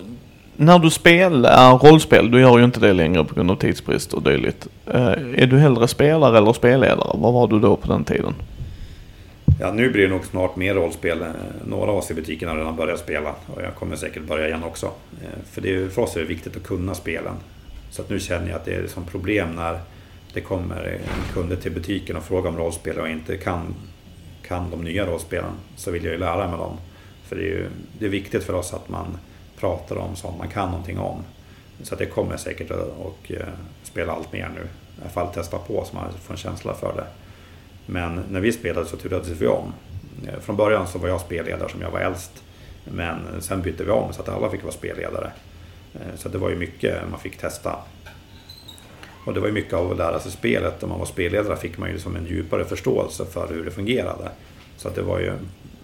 när 0.56 0.78
du 0.78 0.90
spelar 0.90 1.78
rollspel, 1.78 2.30
du 2.30 2.40
gör 2.40 2.58
ju 2.58 2.64
inte 2.64 2.80
det 2.80 2.92
längre 2.92 3.24
på 3.24 3.34
grund 3.34 3.50
av 3.50 3.56
tidsbrist 3.56 4.12
och 4.12 4.22
dylikt. 4.22 4.68
Eh, 4.86 5.06
är 5.36 5.46
du 5.46 5.58
hellre 5.58 5.88
spelare 5.88 6.38
eller 6.38 6.52
spelledare? 6.52 7.10
Vad 7.14 7.32
var 7.32 7.46
du 7.46 7.60
då 7.60 7.76
på 7.76 7.88
den 7.88 8.04
tiden? 8.04 8.34
Ja, 9.61 9.72
nu 9.72 9.90
blir 9.90 10.02
det 10.02 10.09
nog 10.09 10.24
snart 10.24 10.57
mer 10.57 10.74
rollspel. 10.74 11.22
Eh, 11.22 11.28
några 11.64 11.90
av 11.90 11.96
oss 11.96 12.11
i 12.11 12.14
butiken 12.14 12.48
har 12.48 12.57
redan 12.57 12.76
börjat 12.76 13.00
spela 13.00 13.34
och 13.54 13.62
jag 13.62 13.74
kommer 13.74 13.96
säkert 13.96 14.22
börja 14.22 14.48
igen 14.48 14.64
också. 14.64 14.86
Eh, 15.22 15.44
för 15.50 15.61
det 15.61 15.74
är, 15.74 15.88
för 15.88 16.02
oss 16.02 16.16
är 16.16 16.20
det 16.20 16.26
viktigt 16.26 16.57
att 16.57 16.62
kunna 16.62 16.94
spelen. 16.94 17.34
Så 17.90 18.02
att 18.02 18.11
nu 18.11 18.20
känner 18.20 18.48
jag 18.48 18.57
att 18.57 18.64
det 18.64 18.74
är 18.74 18.86
som 18.86 19.04
problem 19.04 19.48
när 19.57 19.80
det 20.34 20.40
kommer 20.40 20.98
kunder 21.32 21.57
till 21.57 21.72
butiken 21.72 22.16
och 22.16 22.24
frågar 22.24 22.50
om 22.50 22.57
rollspel 22.57 22.98
och 22.98 23.09
inte 23.09 23.36
kan, 23.36 23.74
kan 24.42 24.70
de 24.70 24.84
nya 24.84 25.07
rollspelen 25.07 25.52
så 25.76 25.90
vill 25.90 26.04
jag 26.04 26.12
ju 26.12 26.18
lära 26.18 26.48
mig 26.48 26.59
dem. 26.59 26.76
För 27.24 27.36
det 27.36 27.42
är, 27.42 27.46
ju, 27.46 27.66
det 27.98 28.07
är 28.07 28.11
viktigt 28.11 28.44
för 28.44 28.52
oss 28.52 28.74
att 28.74 28.88
man 28.88 29.18
pratar 29.59 29.96
om 29.96 30.16
sånt 30.16 30.38
man 30.38 30.48
kan 30.48 30.70
någonting 30.70 30.98
om. 30.98 31.22
Så 31.82 31.94
det 31.94 32.07
kommer 32.07 32.36
säkert 32.36 32.70
att 32.70 32.98
och, 32.98 33.32
eh, 33.32 33.46
spela 33.82 34.12
allt 34.12 34.32
mer 34.32 34.50
nu. 34.54 34.61
I 34.61 35.00
alla 35.00 35.11
fall 35.11 35.34
testa 35.34 35.59
på 35.59 35.84
så 35.84 35.94
man 35.94 36.12
får 36.22 36.34
en 36.34 36.38
känsla 36.38 36.74
för 36.74 36.92
det. 36.96 37.25
Men 37.87 38.22
när 38.30 38.41
vi 38.41 38.53
spelade 38.53 38.87
så 38.87 38.97
turades 38.97 39.28
vi 39.28 39.47
om. 39.47 39.72
Eh, 40.26 40.41
från 40.41 40.57
början 40.57 40.87
så 40.87 40.99
var 40.99 41.09
jag 41.09 41.20
spelledare 41.20 41.68
som 41.68 41.82
jag 41.82 41.91
var 41.91 42.01
äldst. 42.01 42.43
Men 42.84 43.18
sen 43.41 43.62
bytte 43.62 43.84
vi 43.84 43.91
om 43.91 44.12
så 44.12 44.22
att 44.22 44.28
alla 44.28 44.51
fick 44.51 44.62
vara 44.62 44.72
spelledare. 44.72 45.32
Eh, 45.95 46.16
så 46.16 46.28
det 46.28 46.39
var 46.39 46.51
ju 46.51 46.57
mycket 46.57 47.11
man 47.11 47.20
fick 47.20 47.39
testa. 47.39 47.76
Och 49.26 49.34
det 49.34 49.41
var 49.41 49.47
ju 49.47 49.53
mycket 49.53 49.74
av 49.74 49.91
att 49.91 49.99
lära 49.99 50.20
sig 50.20 50.32
spelet. 50.32 50.82
Om 50.82 50.89
man 50.89 50.99
var 50.99 51.07
spelledare 51.07 51.57
fick 51.57 51.78
man 51.78 51.91
ju 51.91 51.99
som 51.99 52.16
en 52.16 52.26
djupare 52.26 52.64
förståelse 52.64 53.24
för 53.24 53.49
hur 53.49 53.64
det 53.64 53.70
fungerade. 53.70 54.30
Så 54.76 54.89
att 54.89 54.95
det 54.95 55.03
var 55.03 55.18
ju, 55.18 55.32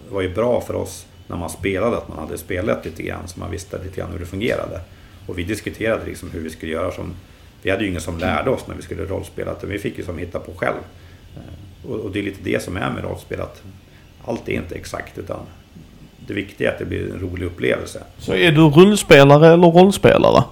det 0.07 0.13
var 0.13 0.21
ju 0.21 0.33
bra 0.33 0.61
för 0.61 0.75
oss 0.75 1.05
när 1.27 1.37
man 1.37 1.49
spelade, 1.49 1.97
att 1.97 2.07
man 2.07 2.17
hade 2.17 2.37
spelat 2.37 2.85
lite 2.85 3.03
grann 3.03 3.27
så 3.27 3.39
man 3.39 3.51
visste 3.51 3.83
lite 3.83 3.97
grann 3.97 4.11
hur 4.11 4.19
det 4.19 4.25
fungerade. 4.25 4.81
Och 5.27 5.39
vi 5.39 5.43
diskuterade 5.43 6.05
liksom 6.05 6.31
hur 6.31 6.39
vi 6.39 6.49
skulle 6.49 6.71
göra 6.71 6.91
som... 6.91 7.13
Vi 7.61 7.71
hade 7.71 7.83
ju 7.83 7.89
ingen 7.89 8.01
som 8.01 8.17
lärde 8.17 8.49
oss 8.49 8.67
när 8.67 8.75
vi 8.75 8.81
skulle 8.81 9.05
rollspela, 9.05 9.51
utan 9.51 9.69
vi 9.69 9.79
fick 9.79 9.97
ju 9.97 10.03
som 10.03 10.17
hitta 10.17 10.39
på 10.39 10.53
själv. 10.53 10.77
Eh, 11.35 11.41
Eh, 11.85 11.91
och, 11.91 12.11
det 12.11 12.19
är 12.19 12.23
lite 12.23 12.43
det 12.43 12.63
som 12.63 12.77
är 12.77 12.91
med 12.91 13.03
rollspel, 13.03 13.41
att 13.41 13.61
allt 14.25 14.49
är 14.49 14.53
inte 14.53 14.75
exakt 14.75 15.17
utan 15.17 15.39
det 16.27 16.33
viktiga 16.33 16.69
är 16.69 16.73
att 16.73 16.79
det 16.79 16.85
blir 16.85 17.11
en 17.11 17.19
rolig 17.19 17.45
upplevelse. 17.45 18.03
Så 18.17 18.33
är 18.33 18.51
du 18.51 18.61
rullspelare 18.61 19.47
eller 19.47 19.67
rollspelare? 19.67 20.43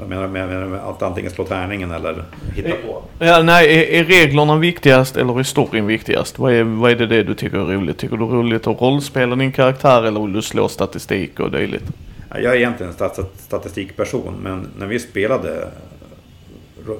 Jag 0.00 0.08
menar 0.08 0.28
med, 0.28 0.68
med 0.70 0.80
att 0.80 1.02
antingen 1.02 1.30
slå 1.30 1.44
tärningen 1.44 1.90
eller 1.90 2.24
hitta 2.54 2.70
på. 2.86 3.02
Ja, 3.18 3.42
nej, 3.42 3.78
är, 3.78 4.00
är 4.00 4.04
reglerna 4.04 4.56
viktigast 4.56 5.16
eller 5.16 5.38
är 5.38 5.42
storyn 5.42 5.86
viktigast? 5.86 6.38
Vad 6.38 6.52
är, 6.52 6.62
vad 6.62 6.90
är 6.90 6.96
det, 6.96 7.06
det 7.06 7.22
du 7.22 7.34
tycker 7.34 7.56
är 7.56 7.64
roligt? 7.64 7.98
Tycker 7.98 8.16
du 8.16 8.24
roligt 8.24 8.66
att 8.66 8.80
rollspela 8.80 9.36
din 9.36 9.52
karaktär 9.52 10.02
eller 10.02 10.20
vill 10.20 10.32
du 10.32 10.42
slå 10.42 10.68
statistik 10.68 11.40
och 11.40 11.50
dylikt? 11.50 11.84
Jag 12.30 12.44
är 12.44 12.56
egentligen 12.56 12.92
en 12.92 13.10
statistikperson 13.36 14.34
men 14.42 14.68
när 14.78 14.86
vi 14.86 14.98
spelade 14.98 15.68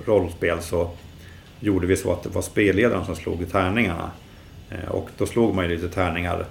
rollspel 0.06 0.60
så 0.60 0.90
gjorde 1.60 1.86
vi 1.86 1.96
så 1.96 2.12
att 2.12 2.22
det 2.22 2.28
var 2.28 2.42
spelledaren 2.42 3.04
som 3.04 3.16
slog 3.16 3.42
i 3.42 3.46
tärningarna. 3.46 4.10
Eh, 4.70 4.90
och 4.90 5.10
då 5.18 5.26
slog 5.26 5.54
man 5.54 5.64
ju 5.64 5.76
lite 5.76 5.88
tärningar 5.88 6.46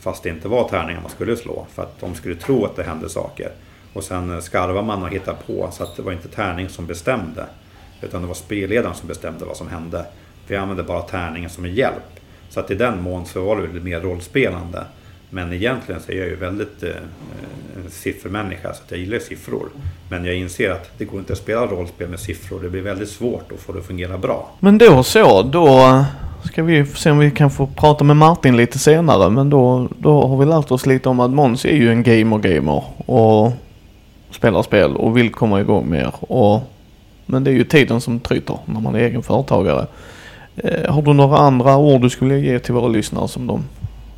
fast 0.00 0.22
det 0.22 0.28
inte 0.28 0.48
var 0.48 0.68
tärningar 0.68 1.00
man 1.00 1.10
skulle 1.10 1.36
slå 1.36 1.66
för 1.74 1.82
att 1.82 2.00
de 2.00 2.14
skulle 2.14 2.34
tro 2.34 2.64
att 2.64 2.76
det 2.76 2.82
hände 2.82 3.08
saker. 3.08 3.50
Och 3.92 4.04
sen 4.04 4.30
eh, 4.30 4.40
skarvar 4.40 4.82
man 4.82 5.02
och 5.02 5.10
hittar 5.10 5.34
på 5.46 5.68
så 5.72 5.82
att 5.82 5.96
det 5.96 6.02
var 6.02 6.12
inte 6.12 6.28
tärning 6.28 6.68
som 6.68 6.86
bestämde. 6.86 7.46
Utan 8.00 8.22
det 8.22 8.28
var 8.28 8.34
spelledaren 8.34 8.94
som 8.94 9.08
bestämde 9.08 9.44
vad 9.44 9.56
som 9.56 9.68
hände. 9.68 10.06
Vi 10.46 10.56
använde 10.56 10.82
bara 10.82 11.02
tärningen 11.02 11.50
som 11.50 11.64
en 11.64 11.74
hjälp. 11.74 12.20
Så 12.48 12.60
att 12.60 12.70
i 12.70 12.74
den 12.74 13.02
mån 13.02 13.26
så 13.26 13.44
var 13.44 13.56
det 13.56 13.66
lite 13.66 13.84
mer 13.84 14.00
rollspelande. 14.00 14.84
Men 15.30 15.52
egentligen 15.52 16.00
så 16.00 16.12
är 16.12 16.16
jag 16.16 16.28
ju 16.28 16.36
väldigt 16.36 16.82
eh, 16.82 16.88
eh 16.88 16.96
siffermänniska 17.90 18.74
så 18.74 18.82
att 18.84 18.90
jag 18.90 19.00
gillar 19.00 19.18
siffror. 19.18 19.68
Men 20.08 20.24
jag 20.24 20.34
inser 20.34 20.70
att 20.70 20.98
det 20.98 21.04
går 21.04 21.20
inte 21.20 21.32
att 21.32 21.38
spela 21.38 21.66
rollspel 21.66 22.08
med 22.08 22.20
siffror. 22.20 22.60
Det 22.62 22.70
blir 22.70 22.82
väldigt 22.82 23.08
svårt 23.08 23.52
att 23.52 23.60
få 23.60 23.72
det 23.72 23.78
att 23.78 23.86
fungera 23.86 24.18
bra. 24.18 24.50
Men 24.60 24.78
då 24.78 25.02
så, 25.02 25.42
då 25.42 26.04
ska 26.44 26.62
vi 26.62 26.86
se 26.86 27.10
om 27.10 27.18
vi 27.18 27.30
kan 27.30 27.50
få 27.50 27.66
prata 27.66 28.04
med 28.04 28.16
Martin 28.16 28.56
lite 28.56 28.78
senare. 28.78 29.30
Men 29.30 29.50
då, 29.50 29.88
då 29.98 30.26
har 30.26 30.36
vi 30.36 30.46
lärt 30.46 30.70
oss 30.70 30.86
lite 30.86 31.08
om 31.08 31.20
att 31.20 31.30
Måns 31.30 31.64
är 31.64 31.76
ju 31.76 31.90
en 31.90 32.02
gamer-gamer 32.02 32.84
och 33.06 33.52
spelar 34.30 34.62
spel 34.62 34.96
och 34.96 35.16
vill 35.16 35.30
komma 35.30 35.60
igång 35.60 35.90
mer. 35.90 36.12
Och, 36.20 36.60
men 37.26 37.44
det 37.44 37.50
är 37.50 37.54
ju 37.54 37.64
tiden 37.64 38.00
som 38.00 38.20
tryter 38.20 38.58
när 38.64 38.80
man 38.80 38.94
är 38.94 38.98
egen 38.98 39.22
företagare. 39.22 39.86
Eh, 40.56 40.92
har 40.94 41.02
du 41.02 41.12
några 41.12 41.38
andra 41.38 41.76
ord 41.76 42.00
du 42.00 42.10
skulle 42.10 42.38
ge 42.38 42.58
till 42.58 42.74
våra 42.74 42.88
lyssnare 42.88 43.28
som 43.28 43.46
de 43.46 43.64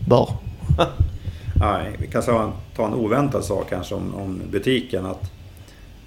bör? 0.08 0.28
Nej, 1.60 1.96
vi 1.98 2.06
kan 2.06 2.22
ta 2.76 2.86
en 2.86 2.94
oväntad 2.94 3.44
sak 3.44 3.70
kanske 3.70 3.94
om, 3.94 4.14
om 4.14 4.40
butiken. 4.50 5.06
Att 5.06 5.32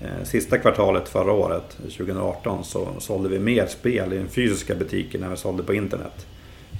eh, 0.02 0.24
Sista 0.24 0.58
kvartalet 0.58 1.10
förra 1.10 1.32
året, 1.32 1.78
2018, 1.78 2.64
så 2.64 2.88
sålde 3.00 3.30
vi 3.30 3.40
mer 3.40 3.68
spel 3.68 4.14
i 4.14 4.18
den 4.18 4.30
fysiska 4.30 4.76
butiken 4.76 5.24
än 5.24 5.32
vi 5.32 5.38
sålde 5.38 5.64
på 5.64 5.74
internet. 5.74 6.26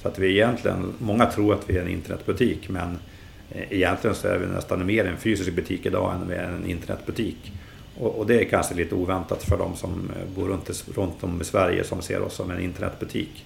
Så 0.02 0.08
att 0.08 0.20
vi 0.20 0.32
egentligen, 0.32 0.94
många 1.00 1.26
tror 1.26 1.54
att 1.54 1.70
vi 1.70 1.78
är 1.78 1.82
en 1.82 1.90
internetbutik 1.90 2.70
men 2.70 3.00
eh, 3.52 3.74
egentligen 3.74 4.16
så 4.16 4.28
är 4.28 4.38
vi 4.38 4.48
nästan 4.48 4.86
mer 4.86 5.06
en 5.06 5.18
fysisk 5.18 5.54
butik 5.54 5.86
idag 5.86 6.16
än 6.16 6.30
vi 6.30 6.36
är 6.36 6.44
en 6.44 6.70
internetbutik. 6.70 7.52
Och, 7.98 8.20
och 8.20 8.28
det 8.28 8.40
är 8.40 8.46
kanske 8.46 8.76
lite 8.76 8.96
oväntat 8.96 9.44
för 9.44 9.58
de 9.58 9.76
som 9.76 10.12
eh, 10.16 10.36
bor 10.36 10.48
runt, 10.48 10.86
runt 10.96 11.24
om 11.24 11.42
i 11.42 11.44
Sverige 11.44 11.84
som 11.84 12.02
ser 12.02 12.22
oss 12.22 12.34
som 12.34 12.52
en 12.52 12.62
internetbutik. 12.62 13.46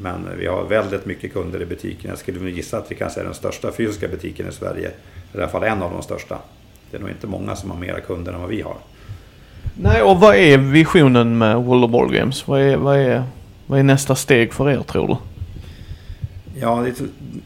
Men 0.00 0.28
vi 0.38 0.46
har 0.46 0.64
väldigt 0.64 1.06
mycket 1.06 1.32
kunder 1.32 1.62
i 1.62 1.66
butiken. 1.66 2.10
Jag 2.10 2.18
skulle 2.18 2.50
gissa 2.50 2.78
att 2.78 2.90
vi 2.90 2.94
kanske 2.94 3.20
är 3.20 3.24
den 3.24 3.34
största 3.34 3.72
fysiska 3.72 4.08
butiken 4.08 4.48
i 4.48 4.52
Sverige. 4.52 4.90
I 5.34 5.38
alla 5.38 5.48
fall 5.48 5.62
en 5.62 5.82
av 5.82 5.92
de 5.92 6.02
största. 6.02 6.38
Det 6.90 6.96
är 6.96 7.00
nog 7.00 7.10
inte 7.10 7.26
många 7.26 7.56
som 7.56 7.70
har 7.70 7.78
mera 7.78 8.00
kunder 8.00 8.32
än 8.32 8.40
vad 8.40 8.50
vi 8.50 8.62
har. 8.62 8.76
Nej, 9.74 10.02
och 10.02 10.20
vad 10.20 10.36
är 10.36 10.58
visionen 10.58 11.38
med 11.38 11.56
World 11.56 11.84
of 11.84 11.90
Ball 11.90 12.12
Games? 12.12 12.48
Vad 12.48 12.60
är, 12.60 12.76
vad, 12.76 12.96
är, 12.96 13.22
vad 13.66 13.78
är 13.78 13.82
nästa 13.82 14.14
steg 14.14 14.52
för 14.52 14.70
er 14.70 14.82
tror 14.82 15.08
du? 15.08 15.16
Ja, 16.60 16.86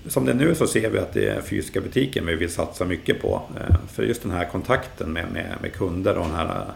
som 0.08 0.24
det 0.24 0.32
är 0.32 0.36
nu 0.36 0.54
så 0.54 0.66
ser 0.66 0.90
vi 0.90 0.98
att 0.98 1.12
det 1.12 1.28
är 1.28 1.40
fysiska 1.40 1.80
butiken 1.80 2.26
vi 2.26 2.34
vill 2.34 2.50
satsa 2.50 2.84
mycket 2.84 3.22
på. 3.22 3.42
Eh, 3.56 3.76
för 3.92 4.02
just 4.02 4.22
den 4.22 4.30
här 4.30 4.44
kontakten 4.44 5.12
med, 5.12 5.24
med, 5.32 5.54
med 5.62 5.72
kunder 5.72 6.18
och 6.18 6.26
den 6.26 6.34
här 6.34 6.46
eh, 6.46 6.74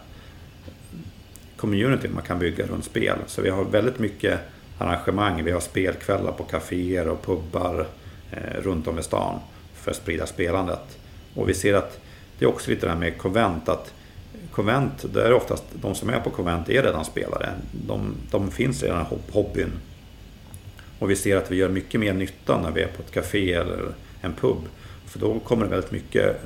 communityn 1.57 2.15
man 2.15 2.23
kan 2.23 2.39
bygga 2.39 2.67
runt 2.67 2.85
spel. 2.85 3.19
Så 3.27 3.43
vi 3.43 3.51
har 3.51 3.65
väldigt 3.65 3.99
mycket 3.99 4.41
arrangemang. 4.79 5.45
Vi 5.45 5.51
har 5.51 5.61
spelkvällar 5.61 6.33
på 6.33 6.45
kaféer 6.45 7.09
och 7.09 7.23
pubbar 7.23 7.87
eh, 8.31 8.61
runt 8.63 8.89
om 8.89 8.99
i 8.99 9.03
stan 9.03 9.41
för 9.75 9.91
att 9.91 9.97
sprida 9.97 10.27
spelandet. 10.27 10.99
Och 11.35 11.49
vi 11.49 11.55
ser 11.55 11.75
att 11.75 12.01
det 12.39 12.45
är 12.45 12.49
också 12.49 12.71
lite 12.71 12.87
det 12.87 12.93
här 12.93 12.99
med 12.99 13.19
konvent. 13.19 13.69
att 13.69 13.95
konvent, 14.51 15.05
där 15.15 15.25
är 15.25 15.33
oftast 15.33 15.65
de 15.73 15.95
som 15.95 16.09
är 16.09 16.21
på 16.21 16.31
konvent 16.31 16.69
är 16.69 16.83
redan 16.83 17.05
spelare. 17.05 17.51
De, 17.87 18.15
de 18.31 18.51
finns 18.51 18.83
redan 18.83 19.03
i 19.03 19.33
hobbyn. 19.33 19.73
Och 20.99 21.11
vi 21.11 21.17
ser 21.17 21.37
att 21.37 21.51
vi 21.51 21.57
gör 21.57 21.69
mycket 21.69 22.01
mer 22.01 22.13
nytta 22.13 22.61
när 22.61 22.71
vi 22.71 22.83
är 22.83 22.87
på 22.87 23.03
ett 23.03 23.11
café 23.11 23.53
eller 23.53 23.81
en 24.21 24.33
pub. 24.33 24.59
För 25.07 25.19
då 25.19 25.39
kommer 25.39 25.65
det 25.65 25.71
väldigt 25.71 25.91
mycket 25.91 26.41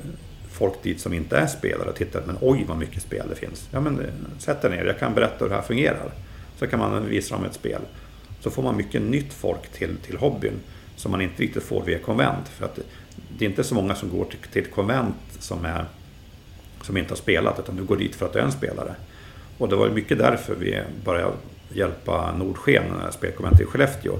folk 0.51 0.83
dit 0.83 1.01
som 1.01 1.13
inte 1.13 1.37
är 1.37 1.47
spelare 1.47 1.89
och 1.89 1.95
tittar 1.95 2.23
men 2.25 2.37
oj 2.41 2.65
vad 2.67 2.77
mycket 2.77 3.01
spel 3.01 3.25
det 3.29 3.35
finns. 3.35 3.69
Ja 3.71 3.79
men 3.79 3.99
eh, 3.99 4.05
sätt 4.39 4.61
dig 4.61 4.71
ner, 4.71 4.85
jag 4.85 4.99
kan 4.99 5.13
berätta 5.13 5.37
hur 5.39 5.49
det 5.49 5.55
här 5.55 5.61
fungerar. 5.61 6.11
Så 6.57 6.67
kan 6.67 6.79
man 6.79 7.09
visa 7.09 7.35
dem 7.35 7.45
ett 7.45 7.53
spel 7.53 7.81
så 8.39 8.49
får 8.49 8.63
man 8.63 8.77
mycket 8.77 9.01
nytt 9.01 9.33
folk 9.33 9.71
till, 9.71 9.97
till 9.97 10.17
hobbyn 10.17 10.59
som 10.95 11.11
man 11.11 11.21
inte 11.21 11.43
riktigt 11.43 11.63
får 11.63 11.83
via 11.83 11.99
konvent. 11.99 12.47
För 12.47 12.65
att 12.65 12.79
det 13.37 13.45
är 13.45 13.49
inte 13.49 13.63
så 13.63 13.75
många 13.75 13.95
som 13.95 14.09
går 14.09 14.25
till, 14.25 14.39
till 14.51 14.65
konvent 14.71 15.15
som, 15.39 15.65
är, 15.65 15.85
som 16.81 16.97
inte 16.97 17.11
har 17.11 17.17
spelat 17.17 17.59
utan 17.59 17.75
du 17.75 17.83
går 17.83 17.97
dit 17.97 18.15
för 18.15 18.25
att 18.25 18.33
du 18.33 18.39
är 18.39 18.43
en 18.43 18.51
spelare. 18.51 18.95
Och 19.57 19.69
det 19.69 19.75
var 19.75 19.89
mycket 19.89 20.17
därför 20.17 20.55
vi 20.55 20.81
började 21.05 21.33
hjälpa 21.73 22.35
Nordsken, 22.37 22.83
spelkonventet 23.11 23.61
i 23.61 23.65
Skellefteå. 23.65 24.19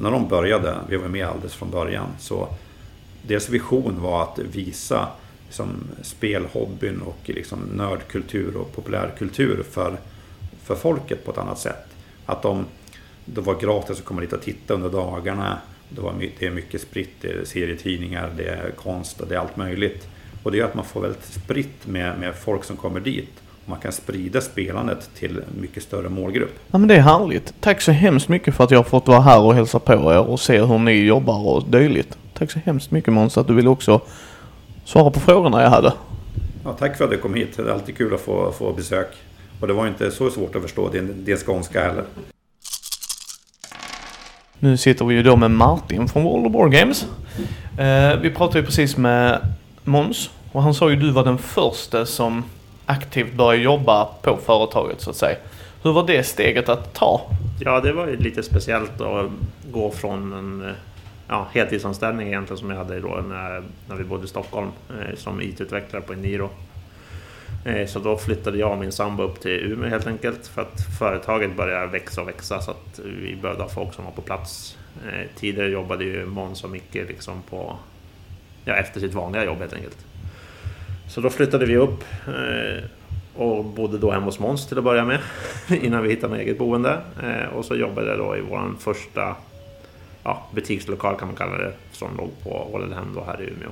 När 0.00 0.10
de 0.10 0.28
började, 0.28 0.76
vi 0.88 0.96
var 0.96 1.08
med 1.08 1.26
alldeles 1.26 1.54
från 1.54 1.70
början, 1.70 2.08
så 2.18 2.48
deras 3.22 3.48
vision 3.48 4.02
var 4.02 4.22
att 4.22 4.38
visa 4.38 5.08
liksom, 5.46 5.68
spelhobbyn 6.02 7.00
och 7.00 7.18
liksom, 7.24 7.58
nördkultur 7.58 8.56
och 8.56 8.72
populärkultur 8.74 9.64
för, 9.70 9.96
för 10.62 10.74
folket 10.74 11.24
på 11.24 11.30
ett 11.30 11.38
annat 11.38 11.58
sätt. 11.58 11.86
Att 12.26 12.42
de 12.42 12.64
det 13.26 13.40
var 13.40 13.54
gratis 13.60 13.98
att 13.98 14.04
komma 14.04 14.20
dit 14.20 14.32
och 14.32 14.42
titta 14.42 14.74
under 14.74 14.90
dagarna. 14.90 15.58
Det, 15.88 16.00
var, 16.00 16.14
det 16.38 16.46
är 16.46 16.50
mycket 16.50 16.80
spritt, 16.80 17.10
det 17.20 17.28
är 17.28 17.44
serietidningar, 17.44 18.30
det 18.36 18.48
är 18.48 18.70
konst 18.70 19.20
och 19.20 19.28
det 19.28 19.34
är 19.34 19.38
allt 19.38 19.56
möjligt. 19.56 20.08
Och 20.42 20.52
det 20.52 20.58
gör 20.58 20.66
att 20.66 20.74
man 20.74 20.84
får 20.84 21.00
väldigt 21.00 21.24
spritt 21.24 21.86
med, 21.86 22.18
med 22.18 22.34
folk 22.34 22.64
som 22.64 22.76
kommer 22.76 23.00
dit. 23.00 23.32
Och 23.64 23.68
man 23.68 23.80
kan 23.80 23.92
sprida 23.92 24.40
spelandet 24.40 25.10
till 25.14 25.36
en 25.36 25.60
mycket 25.60 25.82
större 25.82 26.08
målgrupp. 26.08 26.58
Ja 26.70 26.78
men 26.78 26.88
det 26.88 26.94
är 26.94 27.00
härligt. 27.00 27.54
Tack 27.60 27.80
så 27.80 27.92
hemskt 27.92 28.28
mycket 28.28 28.54
för 28.54 28.64
att 28.64 28.70
jag 28.70 28.78
har 28.78 28.84
fått 28.84 29.08
vara 29.08 29.20
här 29.20 29.40
och 29.40 29.54
hälsa 29.54 29.78
på 29.78 30.12
er 30.12 30.18
och 30.18 30.40
se 30.40 30.62
hur 30.62 30.78
ni 30.78 30.92
jobbar 30.92 31.46
och 31.46 31.68
dylikt. 31.68 32.18
Tack 32.34 32.50
så 32.50 32.58
hemskt 32.58 32.90
mycket 32.90 33.12
Måns 33.12 33.38
att 33.38 33.46
du 33.46 33.54
ville 33.54 33.68
också 33.68 34.00
svara 34.84 35.10
på 35.10 35.20
frågorna 35.20 35.62
jag 35.62 35.70
hade. 35.70 35.92
Ja, 36.64 36.72
tack 36.72 36.96
för 36.96 37.04
att 37.04 37.10
du 37.10 37.16
kom 37.16 37.34
hit. 37.34 37.56
Det 37.56 37.62
är 37.62 37.68
alltid 37.68 37.96
kul 37.96 38.14
att 38.14 38.20
få, 38.20 38.52
få 38.52 38.72
besök. 38.72 39.08
Och 39.60 39.66
det 39.66 39.72
var 39.72 39.86
inte 39.86 40.10
så 40.10 40.30
svårt 40.30 40.56
att 40.56 40.62
förstå 40.62 40.88
din, 40.88 41.24
din 41.24 41.36
skånska 41.36 41.82
heller. 41.82 42.04
Nu 44.60 44.76
sitter 44.76 45.04
vi 45.04 45.14
ju 45.14 45.22
då 45.22 45.36
med 45.36 45.50
Martin 45.50 46.08
från 46.08 46.22
World 46.22 46.46
of 46.46 46.52
War 46.52 46.68
Games. 46.68 47.06
Eh, 47.78 48.20
vi 48.20 48.30
pratade 48.30 48.58
ju 48.58 48.64
precis 48.64 48.96
med 48.96 49.54
Måns 49.84 50.30
och 50.52 50.62
han 50.62 50.74
sa 50.74 50.90
ju 50.90 50.96
du 50.96 51.10
var 51.10 51.24
den 51.24 51.38
första 51.38 52.06
som 52.06 52.44
aktivt 52.86 53.34
började 53.34 53.62
jobba 53.62 54.04
på 54.22 54.38
företaget 54.46 55.00
så 55.00 55.10
att 55.10 55.16
säga. 55.16 55.36
Hur 55.82 55.92
var 55.92 56.06
det 56.06 56.26
steget 56.26 56.68
att 56.68 56.94
ta? 56.94 57.20
Ja, 57.60 57.80
det 57.80 57.92
var 57.92 58.06
ju 58.06 58.16
lite 58.16 58.42
speciellt 58.42 59.00
att 59.00 59.30
gå 59.72 59.90
från 59.90 60.32
en 60.32 60.68
eh, 60.68 60.74
ja, 61.28 61.46
heltidsanställning 61.52 62.26
egentligen 62.26 62.58
som 62.58 62.70
jag 62.70 62.76
hade 62.76 63.00
då 63.00 63.24
när, 63.28 63.62
när 63.88 63.96
vi 63.96 64.04
bodde 64.04 64.24
i 64.24 64.28
Stockholm 64.28 64.68
eh, 64.90 65.16
som 65.16 65.40
IT-utvecklare 65.40 66.02
på 66.02 66.12
Eniro 66.12 66.50
Eh, 67.66 67.86
så 67.86 67.98
då 67.98 68.16
flyttade 68.16 68.58
jag 68.58 68.72
och 68.72 68.78
min 68.78 68.92
sambo 68.92 69.22
upp 69.22 69.40
till 69.40 69.72
Umeå 69.72 69.88
helt 69.88 70.06
enkelt 70.06 70.46
för 70.46 70.62
att 70.62 70.80
företaget 70.98 71.56
började 71.56 71.86
växa 71.86 72.20
och 72.20 72.28
växa 72.28 72.60
så 72.60 72.70
att 72.70 73.00
vi 73.04 73.36
behövde 73.42 73.62
ha 73.62 73.70
folk 73.70 73.94
som 73.94 74.04
var 74.04 74.12
på 74.12 74.22
plats. 74.22 74.78
Eh, 75.06 75.26
tidigare 75.36 75.68
jobbade 75.68 76.04
ju 76.04 76.26
Måns 76.26 76.64
och 76.64 76.70
Micke 76.70 76.94
liksom 76.94 77.42
på, 77.50 77.76
ja, 78.64 78.74
efter 78.74 79.00
sitt 79.00 79.14
vanliga 79.14 79.44
jobb 79.44 79.58
helt 79.58 79.72
enkelt. 79.72 79.96
Så 81.08 81.20
då 81.20 81.30
flyttade 81.30 81.66
vi 81.66 81.76
upp 81.76 82.04
eh, 82.26 82.84
och 83.34 83.64
bodde 83.64 83.98
då 83.98 84.10
hemma 84.10 84.26
hos 84.26 84.38
Måns 84.38 84.66
till 84.66 84.78
att 84.78 84.84
börja 84.84 85.04
med 85.04 85.20
innan 85.82 86.02
vi 86.02 86.08
hittade 86.08 86.32
något 86.32 86.42
eget 86.42 86.58
boende. 86.58 86.98
Och 87.54 87.64
så 87.64 87.76
jobbade 87.76 88.08
jag 88.08 88.18
då 88.18 88.36
i 88.36 88.40
vår 88.40 88.74
första 88.78 89.36
ja, 90.22 90.42
butikslokal 90.54 91.16
kan 91.18 91.28
man 91.28 91.36
kalla 91.36 91.58
det 91.58 91.72
som 91.92 92.16
låg 92.16 92.30
på 92.42 92.74
Ålidhem 92.74 93.14
då 93.14 93.24
här 93.24 93.42
i 93.42 93.44
Umeå. 93.44 93.70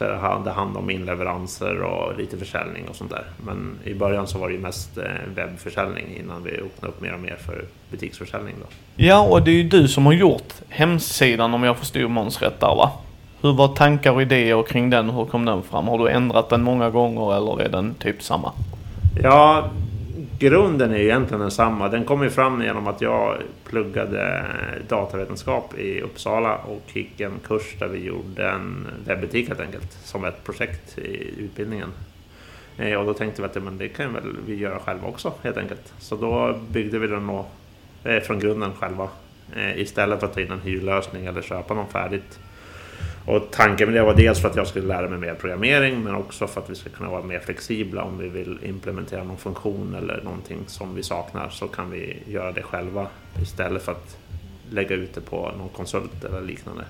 Så 0.00 0.14
hade 0.14 0.50
hand 0.50 0.76
om 0.76 0.90
inleveranser 0.90 1.82
och 1.82 2.18
lite 2.18 2.36
försäljning 2.36 2.88
och 2.88 2.96
sånt 2.96 3.10
där. 3.10 3.24
Men 3.46 3.78
i 3.84 3.94
början 3.94 4.26
så 4.26 4.38
var 4.38 4.48
det 4.48 4.54
ju 4.54 4.60
mest 4.60 4.98
eh, 4.98 5.04
webbförsäljning 5.34 6.16
innan 6.20 6.42
vi 6.42 6.50
öppnade 6.50 6.92
upp 6.92 7.00
mer 7.00 7.14
och 7.14 7.20
mer 7.20 7.36
för 7.46 7.64
butiksförsäljning. 7.90 8.54
Då. 8.60 8.66
Ja, 8.96 9.20
och 9.20 9.42
det 9.42 9.50
är 9.50 9.54
ju 9.54 9.62
du 9.62 9.88
som 9.88 10.06
har 10.06 10.12
gjort 10.12 10.52
hemsidan 10.68 11.54
om 11.54 11.62
jag 11.62 11.76
förstod 11.76 12.10
Måns 12.10 12.42
rätt 12.42 12.60
där 12.60 12.66
va? 12.76 12.90
Hur 13.40 13.52
var 13.52 13.68
tankar 13.68 14.12
och 14.12 14.22
idéer 14.22 14.62
kring 14.62 14.90
den? 14.90 15.10
Hur 15.10 15.24
kom 15.24 15.44
den 15.44 15.62
fram? 15.62 15.88
Har 15.88 15.98
du 15.98 16.08
ändrat 16.08 16.48
den 16.48 16.62
många 16.62 16.90
gånger 16.90 17.36
eller 17.36 17.62
är 17.62 17.68
den 17.68 17.94
typ 17.94 18.22
samma? 18.22 18.52
Ja, 19.22 19.70
grunden 20.40 20.92
är 20.92 20.96
ju 20.96 21.04
egentligen 21.04 21.40
densamma. 21.40 21.88
Den 21.88 22.04
kom 22.04 22.22
ju 22.22 22.30
fram 22.30 22.62
genom 22.62 22.86
att 22.86 23.00
jag 23.00 23.36
pluggade 23.64 24.44
datavetenskap 24.88 25.78
i 25.78 26.00
Uppsala 26.00 26.56
och 26.56 26.82
gick 26.92 27.20
en 27.20 27.32
kurs 27.46 27.74
där 27.78 27.88
vi 27.88 28.04
gjorde 28.04 28.48
en 28.48 28.86
webbutik 29.06 29.48
helt 29.48 29.60
enkelt 29.60 29.92
som 29.92 30.24
ett 30.24 30.44
projekt 30.44 30.98
i 30.98 31.34
utbildningen. 31.38 31.88
Eh, 32.76 32.94
och 32.94 33.06
då 33.06 33.14
tänkte 33.14 33.42
vi 33.42 33.48
att 33.48 33.62
men 33.62 33.78
det 33.78 33.88
kan 33.88 34.12
väl 34.12 34.36
vi 34.46 34.54
göra 34.54 34.78
själva 34.78 35.08
också 35.08 35.32
helt 35.42 35.56
enkelt. 35.56 35.92
Så 35.98 36.16
då 36.16 36.58
byggde 36.70 36.98
vi 36.98 37.06
den 37.06 37.26
då, 37.26 37.46
eh, 38.04 38.20
från 38.20 38.38
grunden 38.38 38.72
själva 38.74 39.08
eh, 39.56 39.80
istället 39.80 40.20
för 40.20 40.26
att 40.26 40.34
ta 40.34 40.40
in 40.40 40.50
en 40.50 40.60
hyrlösning 40.60 41.26
eller 41.26 41.42
köpa 41.42 41.74
någon 41.74 41.88
färdigt 41.88 42.38
och 43.30 43.50
tanken 43.50 43.88
med 43.88 44.00
det 44.00 44.04
var 44.04 44.14
dels 44.14 44.40
för 44.40 44.48
att 44.48 44.56
jag 44.56 44.66
skulle 44.66 44.86
lära 44.86 45.08
mig 45.08 45.18
mer 45.18 45.34
programmering 45.34 46.02
men 46.02 46.14
också 46.14 46.46
för 46.46 46.60
att 46.60 46.70
vi 46.70 46.74
ska 46.74 46.90
kunna 46.90 47.10
vara 47.10 47.22
mer 47.22 47.38
flexibla 47.38 48.02
om 48.02 48.18
vi 48.18 48.28
vill 48.28 48.58
implementera 48.62 49.24
någon 49.24 49.36
funktion 49.36 49.94
eller 49.94 50.22
någonting 50.22 50.58
som 50.66 50.94
vi 50.94 51.02
saknar 51.02 51.48
så 51.48 51.68
kan 51.68 51.90
vi 51.90 52.22
göra 52.26 52.52
det 52.52 52.62
själva 52.62 53.06
istället 53.42 53.82
för 53.82 53.92
att 53.92 54.18
lägga 54.70 54.96
ut 54.96 55.14
det 55.14 55.20
på 55.20 55.52
någon 55.58 55.68
konsult 55.68 56.24
eller 56.24 56.40
liknande. 56.40 56.84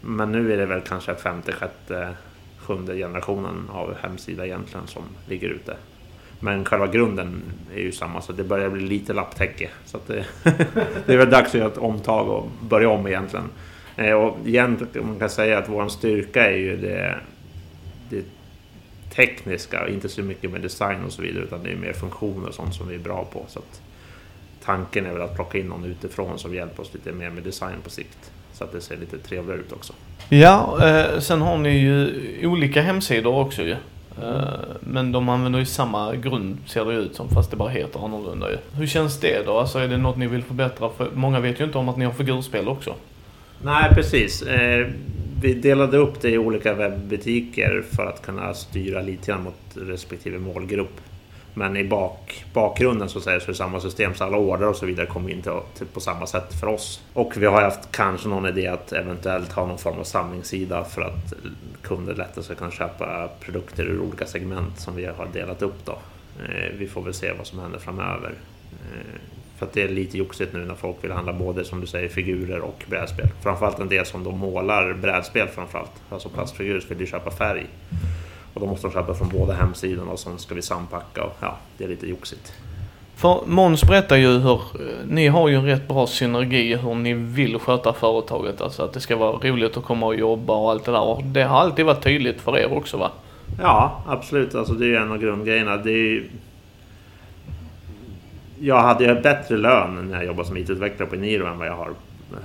Men 0.00 0.32
nu 0.32 0.52
är 0.52 0.56
det 0.56 0.66
väl 0.66 0.80
kanske 0.80 1.14
femte, 1.14 1.52
sjätte, 1.52 2.14
sjunde 2.58 2.96
generationen 2.96 3.70
av 3.72 3.94
hemsida 4.02 4.46
egentligen 4.46 4.86
som 4.86 5.02
ligger 5.28 5.48
ute. 5.48 5.76
Men 6.40 6.64
själva 6.64 6.86
grunden 6.86 7.42
är 7.74 7.80
ju 7.80 7.92
samma 7.92 8.20
så 8.20 8.32
det 8.32 8.44
börjar 8.44 8.70
bli 8.70 8.82
lite 8.82 9.12
lapptäcke. 9.12 9.70
Så 9.84 9.98
det, 10.06 10.24
det 11.06 11.12
är 11.12 11.16
väl 11.16 11.30
dags 11.30 11.48
att 11.48 11.54
göra 11.54 11.68
ett 11.68 11.78
omtag 11.78 12.28
och 12.28 12.50
börja 12.60 12.88
om 12.88 13.06
egentligen. 13.06 13.48
Eh, 13.96 14.12
och 14.12 14.48
igen, 14.48 14.86
man 14.94 15.18
kan 15.18 15.30
säga 15.30 15.58
att 15.58 15.68
vår 15.68 15.88
styrka 15.88 16.50
är 16.50 16.56
ju 16.56 16.76
det, 16.76 17.18
det 18.10 18.24
tekniska, 19.14 19.88
inte 19.88 20.08
så 20.08 20.22
mycket 20.22 20.50
med 20.50 20.60
design 20.60 21.04
och 21.04 21.12
så 21.12 21.22
vidare, 21.22 21.44
utan 21.44 21.62
det 21.62 21.70
är 21.70 21.76
mer 21.76 21.92
funktioner 21.92 22.48
och 22.48 22.54
sånt 22.54 22.74
som 22.74 22.88
vi 22.88 22.94
är 22.94 22.98
bra 22.98 23.24
på. 23.32 23.44
Så 23.48 23.60
tanken 24.64 25.06
är 25.06 25.12
väl 25.12 25.22
att 25.22 25.34
plocka 25.34 25.58
in 25.58 25.66
någon 25.66 25.84
utifrån 25.84 26.38
som 26.38 26.54
hjälper 26.54 26.82
oss 26.82 26.94
lite 26.94 27.12
mer 27.12 27.30
med 27.30 27.42
design 27.42 27.76
på 27.84 27.90
sikt. 27.90 28.32
Så 28.52 28.64
att 28.64 28.72
det 28.72 28.80
ser 28.80 28.96
lite 28.96 29.18
trevligare 29.18 29.60
ut 29.60 29.72
också. 29.72 29.92
Ja, 30.28 30.88
eh, 30.88 31.18
sen 31.20 31.40
har 31.40 31.58
ni 31.58 31.78
ju 31.78 32.46
olika 32.46 32.82
hemsidor 32.82 33.34
också 33.34 33.62
ju. 33.62 33.76
Eh, 34.22 34.44
men 34.80 35.12
de 35.12 35.28
använder 35.28 35.58
ju 35.58 35.66
samma 35.66 36.14
grund 36.14 36.58
ser 36.66 36.84
det 36.84 36.94
ut 36.94 37.16
som 37.16 37.28
fast 37.28 37.50
det 37.50 37.56
bara 37.56 37.68
heter 37.68 38.04
annorlunda 38.04 38.50
ju. 38.50 38.56
Hur 38.72 38.86
känns 38.86 39.20
det 39.20 39.46
då? 39.46 39.58
Alltså 39.58 39.78
är 39.78 39.88
det 39.88 39.98
något 39.98 40.16
ni 40.16 40.26
vill 40.26 40.42
förbättra? 40.42 40.90
För 40.96 41.10
många 41.14 41.40
vet 41.40 41.60
ju 41.60 41.64
inte 41.64 41.78
om 41.78 41.88
att 41.88 41.96
ni 41.96 42.04
har 42.04 42.12
figurspel 42.12 42.68
också. 42.68 42.94
Nej, 43.64 43.94
precis. 43.94 44.42
Eh, 44.42 44.86
vi 45.40 45.54
delade 45.54 45.96
upp 45.96 46.20
det 46.20 46.30
i 46.30 46.38
olika 46.38 46.74
webbutiker 46.74 47.82
för 47.90 48.06
att 48.06 48.22
kunna 48.22 48.54
styra 48.54 49.02
lite 49.02 49.26
grann 49.26 49.42
mot 49.42 49.54
respektive 49.74 50.38
målgrupp. 50.38 51.00
Men 51.54 51.76
i 51.76 51.84
bak, 51.84 52.44
bakgrunden 52.52 53.08
så, 53.08 53.20
säger, 53.20 53.40
så 53.40 53.44
är 53.44 53.48
det 53.48 53.54
samma 53.54 53.80
system, 53.80 54.14
så 54.14 54.24
alla 54.24 54.36
order 54.36 54.68
och 54.68 54.76
så 54.76 54.86
vidare 54.86 55.06
kommer 55.06 55.30
in 55.30 55.42
till, 55.42 55.52
till, 55.78 55.86
på 55.86 56.00
samma 56.00 56.26
sätt 56.26 56.60
för 56.60 56.66
oss. 56.66 57.02
Och 57.12 57.32
vi 57.36 57.46
har 57.46 57.62
haft 57.62 57.92
kanske 57.92 58.28
någon 58.28 58.46
idé 58.46 58.66
att 58.66 58.92
eventuellt 58.92 59.52
ha 59.52 59.66
någon 59.66 59.78
form 59.78 59.98
av 59.98 60.04
samlingssida 60.04 60.84
för 60.84 61.02
att 61.02 61.32
kunder 61.82 62.14
lättare 62.14 62.44
ska 62.44 62.54
kunna 62.54 62.70
köpa 62.70 63.28
produkter 63.40 63.84
ur 63.84 64.00
olika 64.00 64.26
segment 64.26 64.80
som 64.80 64.96
vi 64.96 65.04
har 65.04 65.28
delat 65.32 65.62
upp. 65.62 65.84
Då. 65.84 65.98
Eh, 66.42 66.72
vi 66.78 66.86
får 66.86 67.02
väl 67.02 67.14
se 67.14 67.32
vad 67.38 67.46
som 67.46 67.58
händer 67.58 67.78
framöver. 67.78 68.34
Eh, 68.72 69.20
för 69.64 69.68
att 69.68 69.74
det 69.74 69.82
är 69.82 69.88
lite 69.88 70.18
joxigt 70.18 70.52
nu 70.52 70.64
när 70.64 70.74
folk 70.74 70.96
vill 71.00 71.12
handla 71.12 71.32
både 71.32 71.64
som 71.64 71.80
du 71.80 71.86
säger 71.86 72.08
figurer 72.08 72.60
och 72.60 72.84
brädspel. 72.90 73.28
Framförallt 73.42 73.78
en 73.78 73.88
del 73.88 74.06
som 74.06 74.24
då 74.24 74.30
målar 74.30 74.92
brädspel 74.92 75.48
framförallt. 75.48 75.90
Alltså 76.10 76.28
plastfigurer 76.28 76.80
så 76.80 76.88
vill 76.88 76.98
du 76.98 77.06
köpa 77.06 77.30
färg. 77.30 77.66
Och 78.54 78.60
då 78.60 78.66
måste 78.66 78.86
de 78.86 78.92
köpa 78.92 79.14
från 79.14 79.28
båda 79.28 79.52
hemsidorna 79.54 80.12
och 80.12 80.18
sen 80.18 80.38
ska 80.38 80.54
vi 80.54 80.62
sampacka 80.62 81.24
och 81.24 81.36
ja, 81.40 81.56
det 81.78 81.84
är 81.84 81.88
lite 81.88 82.06
joxigt. 82.06 82.52
För 83.16 83.46
Måns 83.46 83.84
berättar 83.84 84.16
ju 84.16 84.38
hur, 84.38 84.60
ni 85.08 85.28
har 85.28 85.48
ju 85.48 85.54
en 85.54 85.66
rätt 85.66 85.88
bra 85.88 86.06
synergi 86.06 86.76
hur 86.76 86.94
ni 86.94 87.14
vill 87.14 87.58
sköta 87.58 87.92
företaget. 87.92 88.60
Alltså 88.60 88.82
att 88.82 88.92
det 88.92 89.00
ska 89.00 89.16
vara 89.16 89.32
roligt 89.32 89.76
att 89.76 89.84
komma 89.84 90.06
och 90.06 90.16
jobba 90.16 90.54
och 90.54 90.70
allt 90.70 90.84
det 90.84 90.92
där. 90.92 91.02
Och 91.02 91.24
det 91.24 91.42
har 91.42 91.60
alltid 91.60 91.84
varit 91.84 92.02
tydligt 92.02 92.40
för 92.40 92.58
er 92.58 92.72
också 92.72 92.96
va? 92.96 93.10
Ja, 93.60 94.02
absolut. 94.06 94.54
Alltså 94.54 94.74
det 94.74 94.84
är 94.84 94.88
ju 94.88 94.96
en 94.96 95.12
av 95.12 95.18
grundgrejerna. 95.18 95.76
Det 95.76 95.92
är 95.92 96.24
jag 98.60 98.80
hade 98.80 99.04
ju 99.04 99.20
bättre 99.20 99.56
lön 99.56 100.08
när 100.08 100.16
jag 100.16 100.26
jobbade 100.26 100.48
som 100.48 100.56
IT-utvecklare 100.56 101.08
på 101.08 101.14
Eniro 101.14 101.46
än 101.46 101.58
vad 101.58 101.68
jag 101.68 101.76
har 101.76 101.94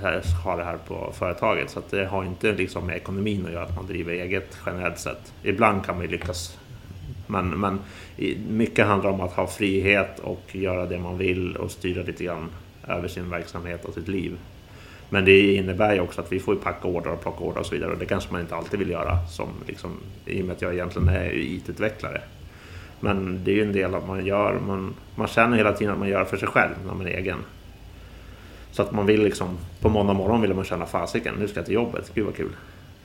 här, 0.02 0.22
har 0.44 0.56
det 0.56 0.64
här 0.64 0.78
på 0.88 1.12
företaget. 1.18 1.70
Så 1.70 1.82
det 1.90 2.04
har 2.04 2.24
inte 2.24 2.52
liksom 2.52 2.86
med 2.86 2.96
ekonomin 2.96 3.46
att 3.46 3.52
göra 3.52 3.64
att 3.64 3.76
man 3.76 3.86
driver 3.86 4.12
eget 4.12 4.58
generellt 4.66 4.98
sett. 4.98 5.32
Ibland 5.42 5.84
kan 5.84 5.94
man 5.94 6.04
ju 6.04 6.10
lyckas. 6.10 6.58
Men, 7.26 7.48
men 7.48 7.80
mycket 8.48 8.86
handlar 8.86 9.10
om 9.10 9.20
att 9.20 9.32
ha 9.32 9.46
frihet 9.46 10.18
och 10.18 10.56
göra 10.56 10.86
det 10.86 10.98
man 10.98 11.18
vill 11.18 11.56
och 11.56 11.70
styra 11.70 12.02
lite 12.02 12.24
grann 12.24 12.50
över 12.88 13.08
sin 13.08 13.30
verksamhet 13.30 13.84
och 13.84 13.94
sitt 13.94 14.08
liv. 14.08 14.38
Men 15.08 15.24
det 15.24 15.54
innebär 15.54 15.94
ju 15.94 16.00
också 16.00 16.20
att 16.20 16.32
vi 16.32 16.40
får 16.40 16.54
packa 16.54 16.88
order 16.88 17.10
och 17.10 17.22
plocka 17.22 17.44
order 17.44 17.60
och 17.60 17.66
så 17.66 17.74
vidare 17.74 17.92
och 17.92 17.98
det 17.98 18.06
kanske 18.06 18.32
man 18.32 18.40
inte 18.40 18.56
alltid 18.56 18.78
vill 18.78 18.90
göra 18.90 19.26
som 19.26 19.48
liksom, 19.66 19.90
i 20.26 20.42
och 20.42 20.46
med 20.46 20.56
att 20.56 20.62
jag 20.62 20.74
egentligen 20.74 21.08
är 21.08 21.32
IT-utvecklare. 21.34 22.20
Men 23.00 23.44
det 23.44 23.50
är 23.50 23.54
ju 23.54 23.62
en 23.62 23.72
del 23.72 23.94
av 23.94 24.08
man 24.08 24.26
gör, 24.26 24.58
man, 24.66 24.94
man 25.14 25.26
känner 25.28 25.56
hela 25.56 25.72
tiden 25.72 25.92
att 25.92 25.98
man 25.98 26.08
gör 26.08 26.24
för 26.24 26.36
sig 26.36 26.48
själv 26.48 26.74
när 26.86 26.94
man 26.94 27.06
är 27.06 27.10
egen. 27.10 27.38
Så 28.72 28.82
att 28.82 28.92
man 28.92 29.06
vill 29.06 29.22
liksom, 29.22 29.58
på 29.80 29.88
måndag 29.88 30.12
morgon 30.12 30.40
vill 30.40 30.54
man 30.54 30.64
känna 30.64 30.86
fasiken, 30.86 31.34
nu 31.38 31.48
ska 31.48 31.58
jag 31.58 31.66
till 31.66 31.74
jobbet, 31.74 32.10
gud 32.14 32.26
vad 32.26 32.36
kul. 32.36 32.52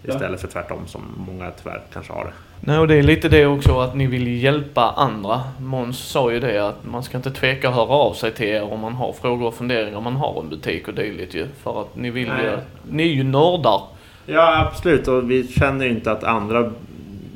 Istället 0.08 0.42
för 0.42 0.48
tvärtom 0.48 0.88
som 0.88 1.02
många 1.28 1.52
tyvärr 1.52 1.82
kanske 1.94 2.14
har 2.14 2.24
det. 2.24 2.32
Nej, 2.60 2.80
och 2.80 2.88
det 2.88 2.96
är 2.96 3.04
lite 3.04 3.30
det 3.30 3.46
också 3.46 3.80
att 3.80 3.96
ni 3.96 4.08
vill 4.08 4.44
hjälpa 4.44 4.92
andra. 4.92 5.42
Måns 5.60 6.00
sa 6.00 6.32
ju 6.32 6.40
det 6.40 6.68
att 6.68 6.86
man 6.86 7.04
ska 7.04 7.18
inte 7.18 7.32
tveka 7.32 7.70
att 7.70 7.76
höra 7.76 7.90
av 7.90 8.14
sig 8.14 8.32
till 8.32 8.48
er 8.48 8.74
om 8.74 8.80
man 8.80 8.94
har 8.94 9.14
frågor 9.14 9.48
och 9.48 9.54
funderingar 9.54 9.98
om 9.98 10.04
man 10.04 10.16
har 10.16 10.42
en 10.42 10.50
butik 10.50 10.88
och 10.88 10.94
dylikt 10.94 11.34
ju. 11.34 11.48
För 11.64 11.82
att 11.82 11.96
ni 11.96 12.10
vill 12.10 12.28
ju, 12.28 12.58
ni 12.90 13.04
är 13.04 13.14
ju 13.14 13.24
nördar. 13.24 13.82
Ja 14.26 14.68
absolut 14.68 15.08
och 15.08 15.32
vi 15.32 15.48
känner 15.48 15.86
ju 15.86 15.92
inte 15.92 16.12
att 16.12 16.24
andra 16.24 16.72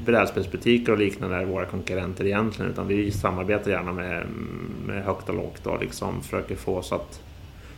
brädspelsbutiker 0.06 0.92
och 0.92 0.98
liknande 0.98 1.36
är 1.36 1.46
våra 1.46 1.66
konkurrenter 1.66 2.26
egentligen 2.26 2.72
utan 2.72 2.88
vi 2.88 3.12
samarbetar 3.12 3.72
gärna 3.72 3.94
med, 3.94 4.26
med 4.86 5.04
högt 5.04 5.30
och 5.30 5.36
lågt 5.36 5.68
och 5.68 5.82
liksom 5.82 6.24
försöker 6.24 6.56
få 6.56 6.82
så 6.82 6.96
att 6.96 7.22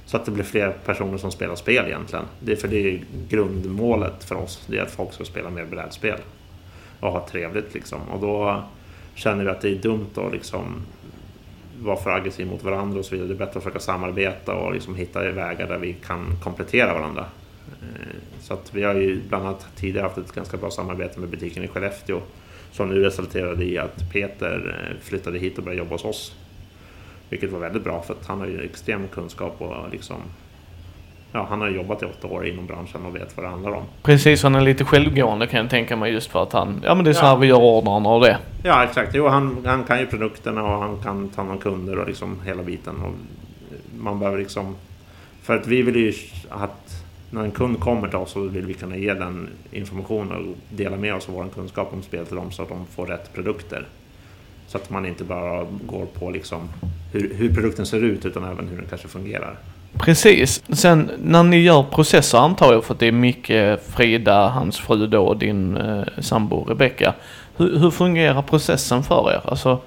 så 0.05 0.17
att 0.17 0.25
det 0.25 0.31
blir 0.31 0.43
fler 0.43 0.71
personer 0.85 1.17
som 1.17 1.31
spelar 1.31 1.55
spel 1.55 1.85
egentligen. 1.85 2.25
Det 2.39 2.51
är 2.51 2.55
för 2.55 2.67
det 2.67 2.77
är 2.77 3.03
grundmålet 3.29 4.23
för 4.23 4.35
oss. 4.35 4.65
Det 4.67 4.77
är 4.77 4.81
att 4.81 4.91
folk 4.91 5.13
ska 5.13 5.25
spela 5.25 5.49
mer 5.49 5.65
brädspel. 5.65 6.19
Och 6.99 7.11
ha 7.11 7.27
trevligt 7.27 7.73
liksom. 7.73 7.99
Och 8.01 8.19
då 8.19 8.63
känner 9.15 9.43
vi 9.43 9.49
att 9.49 9.61
det 9.61 9.69
är 9.69 9.75
dumt 9.75 10.09
att 10.15 10.31
liksom 10.31 10.75
vara 11.81 11.97
för 11.97 12.09
aggressiv 12.09 12.47
mot 12.47 12.63
varandra 12.63 12.99
och 12.99 13.05
så 13.05 13.11
vidare. 13.11 13.27
Det 13.27 13.33
är 13.33 13.37
bättre 13.37 13.57
att 13.57 13.63
försöka 13.63 13.79
samarbeta 13.79 14.55
och 14.55 14.73
liksom 14.73 14.95
hitta 14.95 15.31
vägar 15.31 15.67
där 15.67 15.77
vi 15.77 15.93
kan 15.93 16.37
komplettera 16.43 16.93
varandra. 16.93 17.25
Eh, 17.81 18.15
så 18.41 18.53
att 18.53 18.75
vi 18.75 18.83
har 18.83 18.93
ju 18.93 19.21
bland 19.29 19.45
annat 19.47 19.67
tidigare 19.75 20.03
haft 20.03 20.17
ett 20.17 20.31
ganska 20.31 20.57
bra 20.57 20.71
samarbete 20.71 21.19
med 21.19 21.29
butiken 21.29 21.63
i 21.63 21.67
Skellefteå 21.67 22.19
som 22.71 22.89
nu 22.89 23.03
resulterade 23.03 23.63
i 23.65 23.77
att 23.77 24.11
Peter 24.11 24.87
eh, 24.89 25.03
flyttade 25.03 25.39
hit 25.39 25.57
och 25.57 25.63
började 25.63 25.79
jobba 25.79 25.95
hos 25.95 26.05
oss 26.05 26.35
vilket 27.29 27.51
var 27.51 27.59
väldigt 27.59 27.83
bra 27.83 28.01
för 28.01 28.13
att 28.13 28.25
han 28.25 28.39
har 28.39 28.47
ju 28.47 28.61
extrem 28.61 29.07
kunskap 29.07 29.55
och 29.61 29.89
liksom 29.91 30.17
Ja, 31.33 31.45
han 31.49 31.61
har 31.61 31.69
jobbat 31.69 32.03
i 32.03 32.05
åtta 32.05 32.27
år 32.27 32.47
inom 32.47 32.65
branschen 32.65 33.05
och 33.05 33.15
vet 33.15 33.37
vad 33.37 33.45
det 33.45 33.49
handlar 33.49 33.71
om. 33.71 33.83
Precis, 34.03 34.43
han 34.43 34.55
är 34.55 34.61
lite 34.61 34.85
självgående 34.85 35.47
kan 35.47 35.59
jag 35.59 35.69
tänka 35.69 35.95
mig 35.95 36.13
just 36.13 36.31
för 36.31 36.43
att 36.43 36.53
han... 36.53 36.81
Ja 36.83 36.95
men 36.95 37.03
det 37.05 37.11
är 37.11 37.13
så 37.13 37.25
här 37.25 37.37
vi 37.37 37.47
gör 37.47 37.57
ordrarna 37.57 38.09
och 38.09 38.21
det. 38.21 38.37
Ja 38.63 38.83
exakt. 38.83 39.11
Jo, 39.15 39.27
han, 39.27 39.65
han 39.65 39.83
kan 39.83 39.99
ju 39.99 40.05
produkterna 40.05 40.63
och 40.63 40.81
han 40.81 40.99
kan 41.03 41.29
ta 41.29 41.41
hand 41.41 41.51
om 41.51 41.57
kunder 41.57 41.99
och 41.99 42.07
liksom 42.07 42.41
hela 42.45 42.63
biten. 42.63 42.95
Och 43.01 43.11
man 43.99 44.19
behöver 44.19 44.37
liksom... 44.39 44.75
För 45.41 45.57
att 45.57 45.67
vi 45.67 45.81
vill 45.81 45.95
ju 45.95 46.13
att 46.49 47.00
när 47.31 47.43
en 47.43 47.51
kund 47.51 47.79
kommer 47.79 48.07
till 48.07 48.17
oss 48.17 48.31
så 48.31 48.41
vill 48.41 48.65
vi 48.65 48.73
kunna 48.73 48.97
ge 48.97 49.13
den 49.13 49.49
information 49.71 50.31
och 50.31 50.75
dela 50.75 50.97
med 50.97 51.15
oss 51.15 51.29
av 51.29 51.35
vår 51.35 51.47
kunskap 51.55 51.93
om 51.93 52.03
spel 52.03 52.25
till 52.25 52.35
dem 52.35 52.51
så 52.51 52.63
att 52.63 52.69
de 52.69 52.85
får 52.85 53.05
rätt 53.05 53.33
produkter. 53.33 53.87
Så 54.67 54.77
att 54.77 54.89
man 54.89 55.05
inte 55.05 55.23
bara 55.23 55.67
går 55.85 56.05
på 56.05 56.29
liksom 56.29 56.69
hur, 57.13 57.33
hur 57.33 57.53
produkten 57.53 57.85
ser 57.85 58.03
ut 58.03 58.25
utan 58.25 58.43
även 58.43 58.67
hur 58.67 58.77
den 58.77 58.85
kanske 58.89 59.07
fungerar. 59.07 59.57
Precis. 59.93 60.63
Sen 60.69 61.11
när 61.23 61.43
ni 61.43 61.57
gör 61.57 61.83
processer 61.83 62.37
antar 62.37 62.73
jag 62.73 62.83
för 62.83 62.93
att 62.93 62.99
det 62.99 63.07
är 63.07 63.11
Micke, 63.11 63.51
Frida, 63.95 64.47
hans 64.47 64.79
fru 64.79 65.07
då 65.07 65.25
och 65.25 65.37
din 65.37 65.77
eh, 65.77 66.03
sambo 66.19 66.63
Rebecka. 66.63 67.13
Hur, 67.57 67.79
hur, 67.79 67.91
fungerar 67.91 68.41
processen 68.41 69.03
för 69.03 69.31
er? 69.31 69.41
Alltså, 69.45 69.79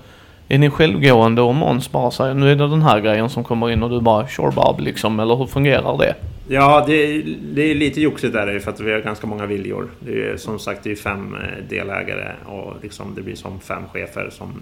är 0.49 0.59
ni 0.59 0.71
självgående 0.71 1.43
och 1.43 1.55
Måns 1.55 1.93
bara 1.93 2.11
säger 2.11 2.35
nu 2.35 2.53
är 2.53 2.57
det 2.57 2.69
den 2.69 2.83
här 2.83 3.01
grejen 3.01 3.31
som 3.31 3.45
kommer 3.45 3.71
in 3.71 3.83
och 3.83 3.91
du 3.91 4.01
bara 4.01 4.29
sure 4.29 4.51
Bob 4.51 4.81
liksom, 4.81 5.21
eller 5.21 5.37
hur 5.37 5.47
fungerar 5.47 5.99
det? 5.99 6.15
Ja, 6.49 6.85
det, 6.87 7.23
det 7.55 7.71
är 7.71 7.75
lite 7.75 8.01
joxigt 8.01 8.33
där 8.33 8.59
för 8.59 8.71
att 8.71 8.81
vi 8.81 8.93
har 8.93 9.01
ganska 9.01 9.27
många 9.27 9.47
viljor. 9.47 9.91
Det 10.01 10.29
är 10.29 10.37
som 10.37 10.59
sagt 10.59 10.85
det 10.85 10.93
är 10.93 10.97
fem 10.97 11.35
eh, 11.35 11.69
delägare 11.69 12.33
och 12.45 12.75
liksom 12.83 13.15
det 13.15 13.23
blir 13.23 13.35
som 13.35 13.61
fem 13.61 13.83
chefer 13.93 14.31
som 14.31 14.53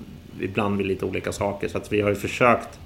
ibland 0.41 0.79
vill 0.79 0.87
lite 0.87 1.05
olika 1.05 1.33
saker. 1.33 1.69
Så 1.69 1.79
att 1.79 1.93
vi 1.93 2.01
har 2.01 2.09
ju 2.09 2.15
försökt 2.15 2.81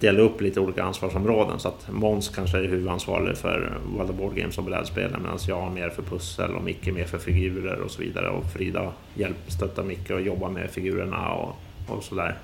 dela 0.00 0.20
upp 0.20 0.40
lite 0.40 0.60
olika 0.60 0.84
ansvarsområden. 0.84 1.58
Så 1.58 1.68
att 1.68 1.88
Måns 1.90 2.28
kanske 2.28 2.58
är 2.58 2.62
huvudansvarig 2.62 3.36
för 3.36 3.78
World 3.96 4.10
of 4.10 4.16
Board 4.16 4.34
Games 4.34 4.58
och 4.58 4.64
brädspelen 4.64 5.22
medan 5.22 5.38
jag 5.48 5.60
har 5.60 5.70
mer 5.70 5.88
för 5.88 6.02
pussel 6.02 6.54
och 6.54 6.62
Micke 6.62 6.86
mer 6.86 7.04
för 7.04 7.18
figurer 7.18 7.80
och 7.80 7.90
så 7.90 8.02
vidare. 8.02 8.28
Och 8.28 8.52
Frida 8.52 8.92
hjälp, 9.14 9.36
stöttar 9.46 9.82
Micke 9.82 10.10
och 10.10 10.20
jobbar 10.20 10.50
med 10.50 10.70
figurerna 10.70 11.32
och, 11.32 11.56
och 11.86 12.04
sådär. 12.04 12.38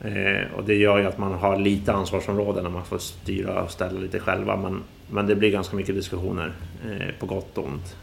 Eh, 0.00 0.54
och 0.56 0.64
det 0.64 0.74
gör 0.74 0.98
ju 0.98 1.06
att 1.06 1.18
man 1.18 1.32
har 1.32 1.58
lite 1.58 1.92
ansvarsområden 1.92 2.64
när 2.64 2.70
man 2.70 2.84
får 2.84 2.98
styra 2.98 3.62
och 3.62 3.70
ställa 3.70 4.00
lite 4.00 4.20
själva. 4.20 4.56
Men, 4.56 4.82
men 5.10 5.26
det 5.26 5.36
blir 5.36 5.50
ganska 5.50 5.76
mycket 5.76 5.94
diskussioner 5.94 6.52
eh, 6.84 7.14
på 7.20 7.26
gott 7.26 7.58
och 7.58 7.64
ont. 7.64 7.96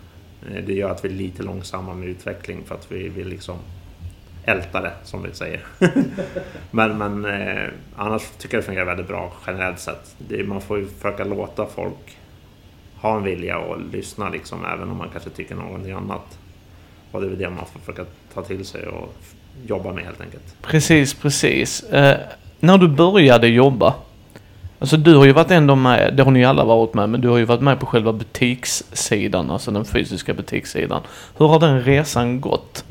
Eh, 0.49 0.63
det 0.65 0.73
gör 0.73 0.89
att 0.89 1.05
vi 1.05 1.09
är 1.09 1.13
lite 1.13 1.43
långsamma 1.43 1.93
med 1.93 2.07
utveckling 2.07 2.63
för 2.65 2.75
att 2.75 2.91
vi 2.91 3.09
vill 3.09 3.27
liksom 3.27 3.57
älta 4.45 4.81
det 4.81 4.93
som 5.03 5.23
vi 5.23 5.33
säger. 5.33 5.65
men 6.71 6.97
men 6.97 7.25
eh, 7.25 7.69
annars 7.95 8.29
tycker 8.37 8.57
jag 8.57 8.63
det 8.63 8.65
fungerar 8.65 8.85
väldigt 8.85 9.07
bra 9.07 9.33
generellt 9.47 9.79
sett. 9.79 10.15
Det, 10.17 10.43
man 10.43 10.61
får 10.61 10.77
ju 10.77 10.87
försöka 10.87 11.23
låta 11.23 11.65
folk 11.65 12.17
ha 12.95 13.17
en 13.17 13.23
vilja 13.23 13.57
och 13.57 13.81
lyssna 13.81 14.29
liksom 14.29 14.65
även 14.65 14.89
om 14.89 14.97
man 14.97 15.09
kanske 15.09 15.29
tycker 15.29 15.55
någonting 15.55 15.91
annat. 15.91 16.39
Och 17.11 17.21
det 17.21 17.27
är 17.27 17.29
väl 17.29 17.39
det 17.39 17.49
man 17.49 17.65
får 17.65 17.79
försöka 17.79 18.05
ta 18.33 18.41
till 18.41 18.65
sig 18.65 18.87
och 18.87 19.15
jobba 19.67 19.93
med 19.93 20.03
helt 20.03 20.21
enkelt. 20.21 20.55
Precis, 20.61 21.13
precis. 21.13 21.83
Eh, 21.83 22.17
när 22.59 22.77
du 22.77 22.87
började 22.87 23.47
jobba, 23.47 23.95
alltså 24.79 24.97
du 24.97 25.15
har 25.15 25.25
ju 25.25 25.31
varit 25.31 25.51
ändå 25.51 25.75
med, 25.75 26.13
det 26.17 26.23
har 26.23 26.31
ni 26.31 26.45
alla 26.45 26.63
varit 26.63 26.93
med, 26.93 27.09
men 27.09 27.21
du 27.21 27.29
har 27.29 27.37
ju 27.37 27.45
varit 27.45 27.61
med 27.61 27.79
på 27.79 27.85
själva 27.85 28.13
butikssidan, 28.13 29.51
alltså 29.51 29.71
den 29.71 29.85
fysiska 29.85 30.33
butikssidan. 30.33 31.01
Hur 31.37 31.47
har 31.47 31.59
den 31.59 31.81
resan 31.81 32.41
gått? 32.41 32.85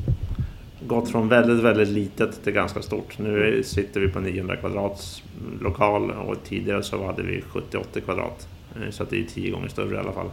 Gått 0.87 1.11
från 1.11 1.27
väldigt, 1.27 1.63
väldigt 1.63 1.89
litet 1.89 2.43
till 2.43 2.53
ganska 2.53 2.81
stort. 2.81 3.19
Nu 3.19 3.63
sitter 3.65 3.99
vi 3.99 4.07
på 4.07 4.19
900 4.19 4.55
kvadrats 4.55 5.23
lokal 5.61 6.11
och 6.11 6.35
tidigare 6.43 6.83
så 6.83 7.05
hade 7.05 7.23
vi 7.23 7.43
70-80 7.53 8.01
kvadrat. 8.05 8.47
Eh, 8.75 8.89
så 8.89 9.03
det 9.03 9.19
är 9.19 9.23
tio 9.23 9.51
gånger 9.51 9.67
större 9.67 9.95
i 9.95 9.99
alla 9.99 10.11
fall. 10.11 10.29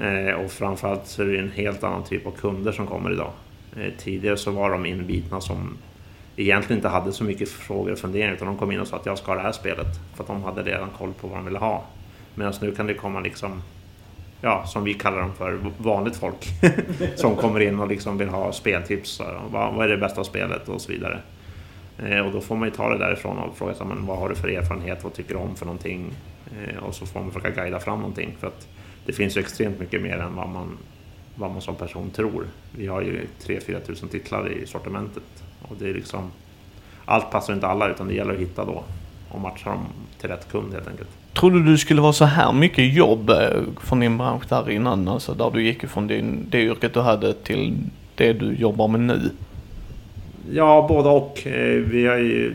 Eh, 0.00 0.34
och 0.34 0.50
framförallt 0.50 1.06
så 1.06 1.22
är 1.22 1.26
det 1.26 1.38
en 1.38 1.50
helt 1.50 1.84
annan 1.84 2.04
typ 2.04 2.26
av 2.26 2.30
kunder 2.30 2.72
som 2.72 2.86
kommer 2.86 3.12
idag. 3.12 3.30
Eh, 3.76 3.92
tidigare 3.98 4.36
så 4.36 4.50
var 4.50 4.70
de 4.70 4.86
inbitna 4.86 5.40
som 5.40 5.76
egentligen 6.36 6.78
inte 6.78 6.88
hade 6.88 7.12
så 7.12 7.24
mycket 7.24 7.48
frågor 7.48 7.92
och 7.92 7.98
funderingar 7.98 8.34
utan 8.34 8.46
de 8.46 8.56
kom 8.56 8.72
in 8.72 8.80
och 8.80 8.88
sa 8.88 8.96
att 8.96 9.06
jag 9.06 9.18
ska 9.18 9.30
ha 9.30 9.36
det 9.36 9.42
här 9.42 9.52
spelet. 9.52 9.86
För 10.14 10.22
att 10.22 10.28
de 10.28 10.42
hade 10.42 10.62
redan 10.62 10.88
koll 10.98 11.12
på 11.20 11.28
vad 11.28 11.38
de 11.38 11.44
ville 11.44 11.58
ha. 11.58 11.84
Medan 12.34 12.52
nu 12.60 12.74
kan 12.74 12.86
det 12.86 12.94
komma 12.94 13.20
liksom, 13.20 13.62
ja, 14.40 14.66
som 14.66 14.84
vi 14.84 14.94
kallar 14.94 15.20
dem 15.20 15.32
för, 15.34 15.58
vanligt 15.78 16.16
folk. 16.16 16.46
som 17.16 17.36
kommer 17.36 17.60
in 17.60 17.80
och 17.80 17.88
liksom 17.88 18.18
vill 18.18 18.28
ha 18.28 18.52
speltips. 18.52 19.20
Vad, 19.50 19.74
vad 19.74 19.84
är 19.84 19.88
det 19.88 19.96
bästa 19.96 20.24
spelet 20.24 20.68
och 20.68 20.80
så 20.80 20.92
vidare. 20.92 21.20
Eh, 21.98 22.20
och 22.20 22.32
då 22.32 22.40
får 22.40 22.56
man 22.56 22.68
ju 22.68 22.74
ta 22.74 22.88
det 22.88 22.98
därifrån 22.98 23.38
och 23.38 23.58
fråga 23.58 23.74
sig, 23.74 23.86
men 23.86 24.06
vad 24.06 24.18
har 24.18 24.28
du 24.28 24.34
för 24.34 24.48
erfarenhet, 24.48 25.04
vad 25.04 25.14
tycker 25.14 25.34
du 25.34 25.40
om 25.40 25.56
för 25.56 25.66
någonting? 25.66 26.12
Eh, 26.46 26.84
och 26.84 26.94
så 26.94 27.06
får 27.06 27.20
man 27.20 27.30
försöka 27.30 27.62
guida 27.62 27.80
fram 27.80 27.98
någonting. 27.98 28.36
För 28.40 28.46
att 28.46 28.68
det 29.06 29.12
finns 29.12 29.36
ju 29.36 29.40
extremt 29.40 29.80
mycket 29.80 30.02
mer 30.02 30.18
än 30.18 30.36
vad 30.36 30.48
man, 30.48 30.78
vad 31.40 31.50
man 31.50 31.60
som 31.60 31.74
person 31.74 32.10
tror. 32.10 32.46
Vi 32.76 32.86
har 32.86 33.00
ju 33.02 33.26
3-4 33.42 33.80
tusen 33.80 34.08
titlar 34.08 34.52
i 34.52 34.66
sortimentet. 34.66 35.22
Och 35.62 35.76
det 35.78 35.88
är 35.88 35.94
liksom, 35.94 36.30
allt 37.04 37.30
passar 37.30 37.54
inte 37.54 37.66
alla 37.66 37.88
utan 37.88 38.08
det 38.08 38.14
gäller 38.14 38.34
att 38.34 38.40
hitta 38.40 38.64
då 38.64 38.84
och 39.28 39.40
matcha 39.40 39.70
dem 39.70 39.86
till 40.20 40.28
rätt 40.28 40.52
kund 40.52 40.72
helt 40.72 40.88
enkelt. 40.88 41.08
Trodde 41.32 41.64
du 41.64 41.72
det 41.72 41.78
skulle 41.78 42.00
vara 42.00 42.12
så 42.12 42.24
här 42.24 42.52
mycket 42.52 42.94
jobb 42.94 43.30
eh, 43.30 43.62
från 43.80 44.00
din 44.00 44.18
bransch 44.18 44.48
där 44.48 44.70
innan? 44.70 45.08
Alltså 45.08 45.34
där 45.34 45.50
du 45.50 45.62
gick 45.62 45.84
ifrån 45.84 46.06
din, 46.06 46.46
det 46.50 46.62
yrket 46.62 46.94
du 46.94 47.00
hade 47.00 47.34
till 47.34 47.76
det 48.14 48.32
du 48.32 48.54
jobbar 48.54 48.88
med 48.88 49.00
nu? 49.00 49.30
Ja, 50.52 50.86
både 50.88 51.08
och. 51.08 51.46
Eh, 51.46 51.80
vi 51.80 52.06
har 52.06 52.16
ju, 52.16 52.54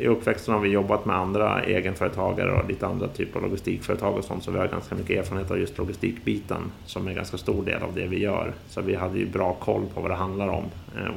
i 0.00 0.06
uppväxten 0.06 0.54
har 0.54 0.60
vi 0.60 0.68
jobbat 0.68 1.04
med 1.04 1.16
andra 1.16 1.62
egenföretagare 1.62 2.52
och 2.52 2.68
lite 2.68 2.86
andra 2.86 3.08
typer 3.08 3.38
av 3.38 3.44
logistikföretag 3.44 4.16
och 4.16 4.24
sånt. 4.24 4.44
Så 4.44 4.50
vi 4.50 4.58
har 4.58 4.68
ganska 4.68 4.94
mycket 4.94 5.18
erfarenhet 5.18 5.50
av 5.50 5.58
just 5.58 5.78
logistikbiten 5.78 6.72
som 6.86 7.06
är 7.06 7.10
en 7.10 7.16
ganska 7.16 7.38
stor 7.38 7.64
del 7.64 7.82
av 7.82 7.94
det 7.94 8.06
vi 8.06 8.18
gör. 8.18 8.52
Så 8.68 8.80
vi 8.80 8.94
hade 8.94 9.18
ju 9.18 9.26
bra 9.26 9.54
koll 9.54 9.82
på 9.94 10.00
vad 10.00 10.10
det 10.10 10.14
handlar 10.14 10.48
om, 10.48 10.64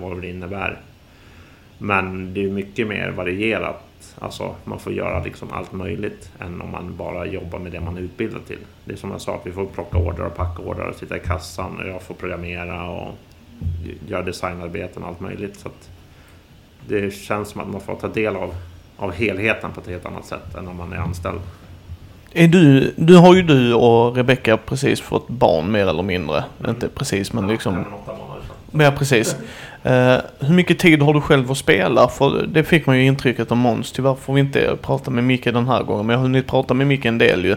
och 0.01 0.09
vad 0.09 0.21
det 0.21 0.29
innebär. 0.29 0.79
Men 1.77 2.33
det 2.33 2.43
är 2.43 2.49
mycket 2.49 2.87
mer 2.87 3.11
varierat. 3.11 4.15
Alltså 4.19 4.55
man 4.63 4.79
får 4.79 4.93
göra 4.93 5.23
liksom 5.23 5.47
allt 5.51 5.71
möjligt 5.71 6.31
än 6.39 6.61
om 6.61 6.71
man 6.71 6.97
bara 6.97 7.25
jobbar 7.25 7.59
med 7.59 7.71
det 7.71 7.81
man 7.81 7.97
är 7.97 8.01
utbildad 8.01 8.45
till. 8.45 8.59
Det 8.85 8.93
är 8.93 8.97
som 8.97 9.11
jag 9.11 9.21
sa, 9.21 9.35
att 9.35 9.47
vi 9.47 9.51
får 9.51 9.65
plocka 9.65 9.97
order 9.97 10.25
och 10.25 10.35
packa 10.35 10.61
order 10.61 10.87
och 10.87 10.95
sitta 10.95 11.17
i 11.17 11.19
kassan 11.19 11.79
och 11.79 11.87
jag 11.87 12.01
får 12.01 12.13
programmera 12.15 12.89
och 12.89 13.13
göra 14.07 14.21
designarbeten 14.21 15.03
och 15.03 15.09
allt 15.09 15.19
möjligt. 15.19 15.59
Så 15.59 15.69
det 16.87 17.13
känns 17.13 17.49
som 17.49 17.61
att 17.61 17.67
man 17.67 17.81
får 17.81 17.95
ta 17.95 18.07
del 18.07 18.35
av, 18.35 18.55
av 19.03 19.13
helheten 19.13 19.71
på 19.71 19.81
ett 19.81 19.87
helt 19.87 20.05
annat 20.05 20.25
sätt 20.25 20.55
än 20.55 20.67
om 20.67 20.77
man 20.77 20.93
är 20.93 20.97
anställd. 20.97 21.39
Är 22.33 22.47
du, 22.47 22.93
du 22.95 23.17
har 23.17 23.35
ju 23.35 23.41
du 23.41 23.73
och 23.73 24.15
Rebecka 24.15 24.57
precis 24.57 25.01
fått 25.01 25.29
barn 25.29 25.71
mer 25.71 25.87
eller 25.87 26.03
mindre. 26.03 26.43
Mm. 26.59 26.69
Inte 26.69 26.87
precis 26.87 27.33
men 27.33 27.47
liksom... 27.47 27.85
Ja, 28.71 28.91
precis. 28.97 29.35
Uh, 29.85 29.91
hur 30.39 30.53
mycket 30.53 30.79
tid 30.79 31.01
har 31.01 31.13
du 31.13 31.21
själv 31.21 31.51
att 31.51 31.57
spela? 31.57 32.07
För 32.07 32.45
det 32.47 32.63
fick 32.63 32.85
man 32.85 32.97
ju 32.97 33.05
intrycket 33.05 33.51
av 33.51 33.57
Måns. 33.57 33.91
Tyvärr 33.91 34.15
får 34.15 34.33
vi 34.33 34.39
inte 34.39 34.77
prata 34.81 35.11
med 35.11 35.23
Micke 35.23 35.45
den 35.45 35.67
här 35.67 35.83
gången. 35.83 36.05
Men 36.05 36.13
jag 36.13 36.19
har 36.19 36.23
hunnit 36.23 36.47
prata 36.47 36.73
med 36.73 36.87
Micke 36.87 37.05
en 37.05 37.17
del 37.17 37.45
ju. 37.45 37.55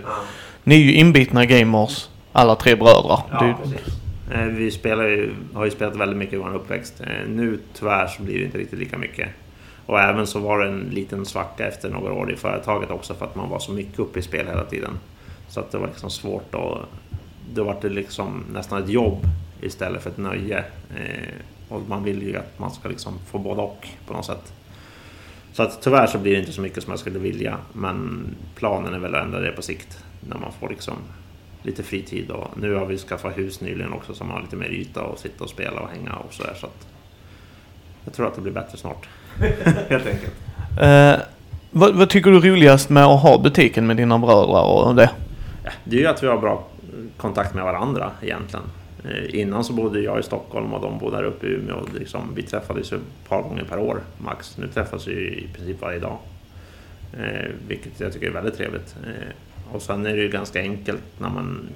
Ni 0.65 0.75
är 0.75 0.79
ju 0.79 0.93
inbitna 0.93 1.45
gamers, 1.45 2.09
alla 2.33 2.55
tre 2.55 2.75
bröder. 2.75 3.19
Ja, 3.31 3.39
du... 3.41 3.55
precis. 3.63 3.97
Eh, 4.35 4.45
vi 4.45 4.71
spelar 4.71 5.05
ju, 5.05 5.35
har 5.55 5.65
ju 5.65 5.71
spelat 5.71 5.97
väldigt 5.97 6.19
mycket 6.19 6.35
i 6.35 6.37
vår 6.37 6.55
uppväxt. 6.55 7.01
Eh, 7.01 7.29
nu 7.29 7.59
tyvärr 7.79 8.07
så 8.07 8.23
blir 8.23 8.39
det 8.39 8.45
inte 8.45 8.59
riktigt 8.59 8.79
lika 8.79 8.99
mycket. 8.99 9.29
Och 9.87 10.01
även 10.01 10.27
så 10.27 10.39
var 10.39 10.59
det 10.59 10.69
en 10.69 10.81
liten 10.81 11.27
svacka 11.27 11.67
efter 11.67 11.91
några 11.91 12.13
år 12.13 12.33
i 12.33 12.37
företaget 12.37 12.91
också 12.91 13.15
för 13.15 13.27
att 13.27 13.35
man 13.35 13.49
var 13.49 13.59
så 13.59 13.73
mycket 13.73 13.99
uppe 13.99 14.19
i 14.19 14.23
spel 14.23 14.47
hela 14.47 14.65
tiden. 14.65 14.99
Så 15.49 15.61
att 15.61 15.73
det 15.73 15.79
var 15.79 15.87
liksom 15.87 16.11
svårt 16.11 16.55
att... 16.55 16.79
Då 17.55 17.65
var 17.65 17.79
det 17.83 17.89
liksom 17.89 18.45
nästan 18.53 18.83
ett 18.83 18.89
jobb 18.89 19.19
istället 19.61 20.03
för 20.03 20.11
ett 20.11 20.19
nöje. 20.19 20.65
Eh, 20.97 21.35
och 21.69 21.83
man 21.89 22.05
vill 22.05 22.23
ju 22.23 22.37
att 22.37 22.59
man 22.59 22.71
ska 22.71 22.89
liksom 22.89 23.19
få 23.27 23.39
både 23.39 23.63
och 23.63 23.89
på 24.07 24.13
något 24.13 24.27
sätt. 24.27 24.53
Så 25.53 25.63
att 25.63 25.83
tyvärr 25.83 26.07
så 26.07 26.19
blir 26.19 26.33
det 26.33 26.39
inte 26.39 26.53
så 26.53 26.61
mycket 26.61 26.83
som 26.83 26.91
jag 26.91 27.01
skulle 27.01 27.19
vilja. 27.19 27.59
Men 27.73 28.27
planen 28.55 28.95
är 28.95 28.99
väl 28.99 29.15
att 29.15 29.25
ändra 29.25 29.41
det 29.41 29.53
på 29.53 29.63
sikt. 29.63 30.05
När 30.29 30.39
man 30.39 30.53
får 30.53 30.69
liksom 30.69 30.97
lite 31.63 31.83
fritid. 31.83 32.31
Och 32.31 32.59
nu 32.59 32.75
har 32.75 32.87
vi 32.87 32.99
skaffat 32.99 33.39
hus 33.39 33.61
nyligen 33.61 33.93
också 33.93 34.15
som 34.15 34.31
har 34.31 34.41
lite 34.41 34.57
mer 34.57 34.69
yta 34.69 35.03
och 35.03 35.19
sitta 35.19 35.45
och 35.45 35.51
spela 35.51 35.81
och 35.81 35.89
hänga 35.89 36.13
och 36.15 36.35
sådär. 36.35 36.55
Så 36.61 36.67
att 36.67 36.87
jag 38.05 38.15
tror 38.15 38.27
att 38.27 38.35
det 38.35 38.41
blir 38.41 38.53
bättre 38.53 38.79
snart. 38.79 39.09
Helt 39.89 40.07
enkelt. 40.07 40.33
Eh, 40.81 41.15
vad, 41.71 41.95
vad, 41.95 42.11
tycker 42.11 42.31
du 42.31 42.37
är 42.37 42.41
roligast 42.41 42.91
med 42.91 43.05
att 43.05 43.23
ha 43.23 43.39
butiken 43.39 43.87
med 43.87 43.97
dina 43.97 44.19
bröder 44.19 44.65
och 44.65 44.95
det? 44.95 45.11
Ja, 45.65 45.71
det 45.85 45.97
är 45.97 46.01
ju 46.01 46.07
att 46.07 46.23
vi 46.23 46.27
har 46.27 46.39
bra 46.39 46.65
kontakt 47.17 47.55
med 47.55 47.65
varandra 47.65 48.11
egentligen. 48.23 48.65
Eh, 49.05 49.41
innan 49.41 49.65
så 49.65 49.73
bodde 49.73 50.01
jag 50.01 50.21
i 50.21 50.23
Stockholm 50.23 50.73
och 50.73 50.81
de 50.81 50.99
bodde 50.99 51.17
där 51.17 51.25
uppe 51.25 51.47
i 51.47 51.51
Umeå. 51.51 51.77
Liksom, 51.99 52.21
vi 52.35 52.43
träffades 52.43 52.93
ett 52.93 53.01
par 53.29 53.43
gånger 53.43 53.65
per 53.65 53.79
år 53.79 54.01
max. 54.19 54.59
Nu 54.59 54.69
träffas 54.69 55.09
vi 55.09 55.13
i 55.13 55.49
princip 55.55 55.81
varje 55.81 55.99
dag. 55.99 56.19
Eh, 57.13 57.51
vilket 57.69 58.01
jag 58.01 58.13
tycker 58.13 58.27
är 58.27 58.33
väldigt 58.33 58.57
trevligt. 58.57 58.97
Eh, 59.07 59.75
och 59.75 59.83
sen 59.83 60.07
är 60.07 60.17
det 60.17 60.23
ju 60.23 60.29
ganska 60.29 60.61
enkelt 60.61 61.03
när 61.19 61.29
man 61.29 61.69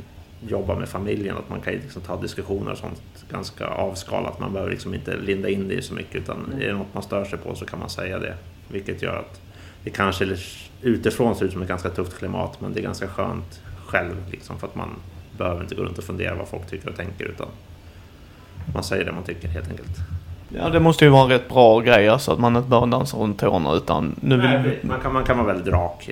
jobbar 0.49 0.77
med 0.77 0.89
familjen 0.89 1.37
att 1.37 1.49
man 1.49 1.61
kan 1.61 1.73
liksom 1.73 2.03
ta 2.03 2.21
diskussioner 2.21 2.73
och 2.73 2.79
sånt 2.79 3.03
ganska 3.31 3.67
avskalat. 3.67 4.39
Man 4.39 4.53
behöver 4.53 4.73
liksom 4.73 4.95
inte 4.95 5.17
linda 5.17 5.49
in 5.49 5.69
det 5.69 5.83
så 5.83 5.95
mycket 5.95 6.15
utan 6.15 6.53
är 6.61 6.67
det 6.67 6.73
något 6.73 6.95
man 6.95 7.03
stör 7.03 7.25
sig 7.25 7.39
på 7.39 7.55
så 7.55 7.65
kan 7.65 7.79
man 7.79 7.91
säga 7.91 8.19
det. 8.19 8.35
Vilket 8.69 9.03
gör 9.03 9.17
att 9.17 9.41
det 9.85 9.91
kanske 9.91 10.37
utifrån 10.83 11.37
ser 11.37 11.45
ut 11.45 11.53
som 11.53 11.63
ett 11.63 11.69
ganska 11.69 11.91
tufft 11.91 12.19
klimat 12.19 12.61
men 12.61 12.73
det 12.73 12.81
är 12.81 12.83
ganska 12.83 13.09
skönt 13.09 13.61
själv 13.87 14.17
liksom 14.31 14.59
för 14.59 14.67
att 14.67 14.75
man 14.75 14.89
behöver 15.39 15.63
inte 15.63 15.75
gå 15.75 15.83
runt 15.83 15.99
och 15.99 16.05
fundera 16.05 16.35
vad 16.35 16.49
folk 16.49 16.67
tycker 16.67 16.89
och 16.89 16.97
tänker 16.97 17.25
utan 17.25 17.49
man 18.75 18.85
säger 18.85 19.05
det 19.05 19.13
man 19.13 19.23
tycker 19.23 19.49
helt 19.49 19.69
enkelt. 19.69 19.97
Ja 20.49 20.69
det 20.69 20.81
måste 20.81 21.05
ju 21.05 21.11
vara 21.11 21.23
en 21.23 21.29
rätt 21.29 21.49
bra 21.49 21.81
grej 21.81 22.09
alltså 22.09 22.33
att 22.33 22.39
man 22.39 22.57
inte 22.57 22.69
behöver 22.69 22.87
dansa 22.87 23.17
runt 23.17 23.39
tårna 23.39 23.75
utan 23.75 24.17
nu 24.21 24.37
vill... 24.37 24.51
Nej, 24.51 24.79
man, 24.83 25.01
kan, 25.01 25.13
man 25.13 25.25
kan 25.25 25.39
vara 25.39 25.47
väldigt 25.47 25.73
rak. 25.73 26.11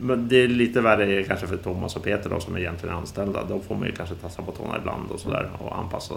Men 0.00 0.28
det 0.28 0.36
är 0.36 0.48
lite 0.48 0.80
värre 0.80 1.22
kanske 1.22 1.46
för 1.46 1.56
Thomas 1.56 1.96
och 1.96 2.04
Peter 2.04 2.30
då, 2.30 2.40
som 2.40 2.54
är 2.54 2.58
egentligen 2.58 2.94
är 2.94 2.98
anställda. 2.98 3.44
Då 3.48 3.60
får 3.60 3.74
man 3.74 3.86
ju 3.86 3.92
kanske 3.92 4.14
tassa 4.14 4.42
på 4.42 4.52
tårna 4.52 4.76
ibland 4.78 5.10
och 5.10 5.20
sådär 5.20 5.50
och 5.58 5.78
anpassa 5.78 6.14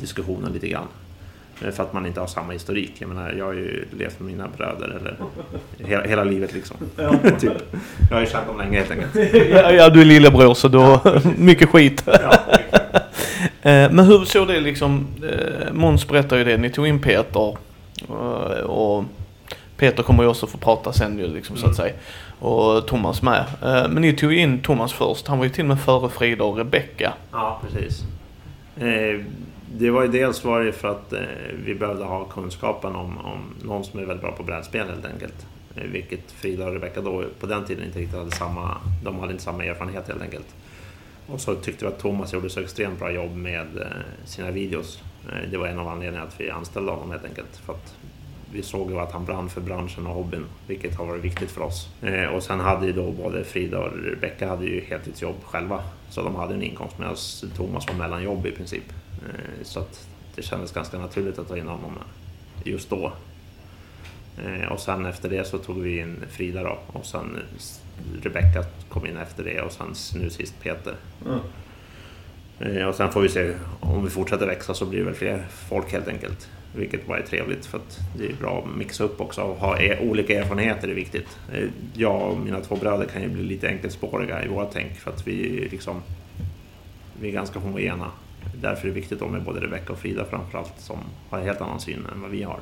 diskussionen 0.00 0.52
lite 0.52 0.68
grann. 0.68 0.86
Eh, 1.64 1.70
för 1.70 1.82
att 1.82 1.92
man 1.92 2.06
inte 2.06 2.20
har 2.20 2.26
samma 2.26 2.52
historik. 2.52 2.92
Jag 2.98 3.08
menar, 3.08 3.32
jag 3.32 3.44
har 3.44 3.52
ju 3.52 3.84
levt 3.98 4.20
med 4.20 4.30
mina 4.30 4.48
bröder 4.56 4.88
eller 4.88 5.16
hela, 5.88 6.02
hela 6.02 6.24
livet 6.24 6.52
liksom. 6.52 6.76
Ja. 6.96 7.14
typ. 7.40 7.52
Jag 8.10 8.16
har 8.16 8.20
ju 8.20 8.26
känt 8.26 8.46
dem 8.46 8.58
länge 8.58 8.78
helt 8.78 8.90
enkelt. 8.90 9.34
ja, 9.50 9.70
ja, 9.70 9.88
du 9.88 10.00
är 10.00 10.04
lillebror 10.04 10.54
så 10.54 10.68
då 10.68 11.00
mycket 11.36 11.68
skit. 11.68 12.02
ja, 12.06 12.34
eh, 13.70 13.92
Men 13.92 13.98
hur 13.98 14.24
såg 14.24 14.48
det 14.48 14.60
liksom, 14.60 15.06
eh, 15.22 15.72
Måns 15.72 16.08
berättar 16.08 16.36
ju 16.36 16.44
det, 16.44 16.56
ni 16.56 16.70
tog 16.70 16.86
in 16.86 17.00
Peter 17.00 17.56
och 18.64 19.04
Peter 19.76 20.02
kommer 20.02 20.22
ju 20.22 20.28
också 20.28 20.46
få 20.46 20.58
prata 20.58 20.92
sen 20.92 21.18
ju 21.18 21.26
liksom 21.26 21.56
så 21.56 21.66
att 21.66 21.78
mm. 21.78 21.88
säga 21.88 21.94
och 22.42 22.86
Thomas 22.86 23.22
med. 23.22 23.44
Eh, 23.62 23.88
men 23.88 24.02
ni 24.02 24.12
tog 24.12 24.32
in 24.32 24.62
Thomas 24.62 24.92
först. 24.92 25.28
Han 25.28 25.38
var 25.38 25.44
ju 25.44 25.50
till 25.50 25.64
och 25.64 25.68
med 25.68 25.80
före 25.80 26.08
Frida 26.08 26.44
och 26.44 26.56
Rebecka. 26.56 27.12
Ja, 27.32 27.60
precis. 27.62 28.02
Eh, 28.76 29.20
det 29.74 29.90
var 29.90 30.02
ju 30.02 30.08
dels 30.08 30.44
var 30.44 30.60
det 30.60 30.72
för 30.72 30.88
att 30.88 31.12
eh, 31.12 31.20
vi 31.64 31.74
behövde 31.74 32.04
ha 32.04 32.24
kunskapen 32.24 32.96
om, 32.96 33.18
om 33.18 33.54
någon 33.62 33.84
som 33.84 34.00
är 34.00 34.04
väldigt 34.04 34.22
bra 34.22 34.32
på 34.32 34.42
brädspel 34.42 34.88
helt 34.88 35.06
enkelt. 35.06 35.46
Vilket 35.74 36.32
Frida 36.32 36.66
och 36.66 36.72
Rebecka 36.72 37.00
då 37.00 37.24
på 37.40 37.46
den 37.46 37.64
tiden 37.64 37.84
inte 37.84 37.98
riktigt 37.98 38.18
hade 38.18 38.30
samma, 38.30 38.76
de 39.04 39.18
hade 39.18 39.32
inte 39.32 39.44
samma 39.44 39.64
erfarenhet 39.64 40.08
helt 40.08 40.22
enkelt. 40.22 40.54
Och 41.26 41.40
så 41.40 41.54
tyckte 41.54 41.84
vi 41.84 41.90
att 41.90 41.98
Thomas 41.98 42.32
gjorde 42.32 42.50
så 42.50 42.60
extremt 42.60 42.98
bra 42.98 43.10
jobb 43.10 43.36
med 43.36 43.66
sina 44.24 44.50
videos. 44.50 45.02
Det 45.50 45.56
var 45.56 45.66
en 45.66 45.78
av 45.78 45.88
anledningarna 45.88 46.26
att 46.28 46.40
vi 46.40 46.50
anställde 46.50 46.92
honom 46.92 47.10
helt 47.10 47.24
enkelt. 47.24 47.56
För 47.56 47.72
att 47.72 47.94
vi 48.52 48.62
såg 48.62 48.90
ju 48.90 48.98
att 48.98 49.12
han 49.12 49.24
brann 49.24 49.48
för 49.48 49.60
branschen 49.60 50.06
och 50.06 50.14
hobbyn, 50.14 50.46
vilket 50.66 50.94
har 50.94 51.06
varit 51.06 51.24
viktigt 51.24 51.50
för 51.50 51.60
oss. 51.60 51.88
Eh, 52.02 52.24
och 52.24 52.42
sen 52.42 52.60
hade 52.60 52.86
ju 52.86 52.92
då 52.92 53.10
både 53.10 53.44
Frida 53.44 53.78
och 53.78 53.92
Rebecka 53.96 54.48
hade 54.48 54.64
ju 54.64 54.80
heltidsjobb 54.80 55.36
själva, 55.44 55.82
så 56.10 56.22
de 56.22 56.34
hade 56.34 56.54
en 56.54 56.62
inkomst 56.62 56.98
medan 56.98 57.16
Thomas 57.56 57.88
var 57.88 57.94
mellanjobb 57.94 58.46
i 58.46 58.50
princip. 58.50 58.92
Eh, 59.22 59.62
så 59.62 59.80
att 59.80 60.08
det 60.34 60.42
kändes 60.42 60.72
ganska 60.72 60.98
naturligt 60.98 61.38
att 61.38 61.48
ta 61.48 61.56
in 61.56 61.68
honom 61.68 61.98
just 62.64 62.90
då. 62.90 63.12
Eh, 64.44 64.72
och 64.72 64.80
sen 64.80 65.06
efter 65.06 65.28
det 65.28 65.44
så 65.44 65.58
tog 65.58 65.82
vi 65.82 65.98
in 65.98 66.16
Frida 66.30 66.62
då 66.62 66.78
och 66.86 67.06
sen 67.06 67.38
Rebecka 68.22 68.64
kom 68.88 69.06
in 69.06 69.16
efter 69.16 69.44
det 69.44 69.60
och 69.60 69.72
sen 69.72 69.94
nu 70.14 70.30
sist 70.30 70.54
Peter. 70.62 70.94
Mm. 71.26 71.38
Och 72.88 72.94
sen 72.94 73.12
får 73.12 73.20
vi 73.20 73.28
se, 73.28 73.54
om 73.80 74.04
vi 74.04 74.10
fortsätter 74.10 74.46
växa 74.46 74.74
så 74.74 74.86
blir 74.86 74.98
det 74.98 75.04
väl 75.04 75.14
fler 75.14 75.46
folk 75.68 75.92
helt 75.92 76.08
enkelt. 76.08 76.48
Vilket 76.76 77.08
är 77.08 77.22
trevligt 77.22 77.66
för 77.66 77.78
att 77.78 77.98
det 78.18 78.26
är 78.26 78.34
bra 78.40 78.58
att 78.58 78.76
mixa 78.76 79.04
upp 79.04 79.20
också 79.20 79.40
och 79.40 79.56
ha 79.56 79.80
e 79.80 79.98
olika 80.00 80.40
erfarenheter 80.40 80.88
är 80.88 80.94
viktigt. 80.94 81.38
Eh, 81.52 81.64
jag 81.94 82.22
och 82.22 82.38
mina 82.38 82.60
två 82.60 82.76
bröder 82.76 83.04
kan 83.04 83.22
ju 83.22 83.28
bli 83.28 83.42
lite 83.42 83.68
enkelspåriga 83.68 84.44
i 84.44 84.48
våra 84.48 84.64
tänk 84.64 84.98
för 84.98 85.10
att 85.10 85.26
vi, 85.26 85.68
liksom, 85.70 86.02
vi 87.20 87.28
är 87.28 87.32
ganska 87.32 87.58
homogena. 87.58 88.06
Därför 88.60 88.82
är 88.82 88.88
det 88.88 89.00
viktigt 89.00 89.30
med 89.30 89.42
både 89.42 89.60
Rebecca 89.60 89.92
och 89.92 89.98
Frida 89.98 90.24
framförallt 90.24 90.72
som 90.78 90.98
har 91.30 91.38
en 91.38 91.44
helt 91.44 91.60
annan 91.60 91.80
syn 91.80 92.06
än 92.14 92.20
vad 92.22 92.30
vi 92.30 92.42
har. 92.42 92.58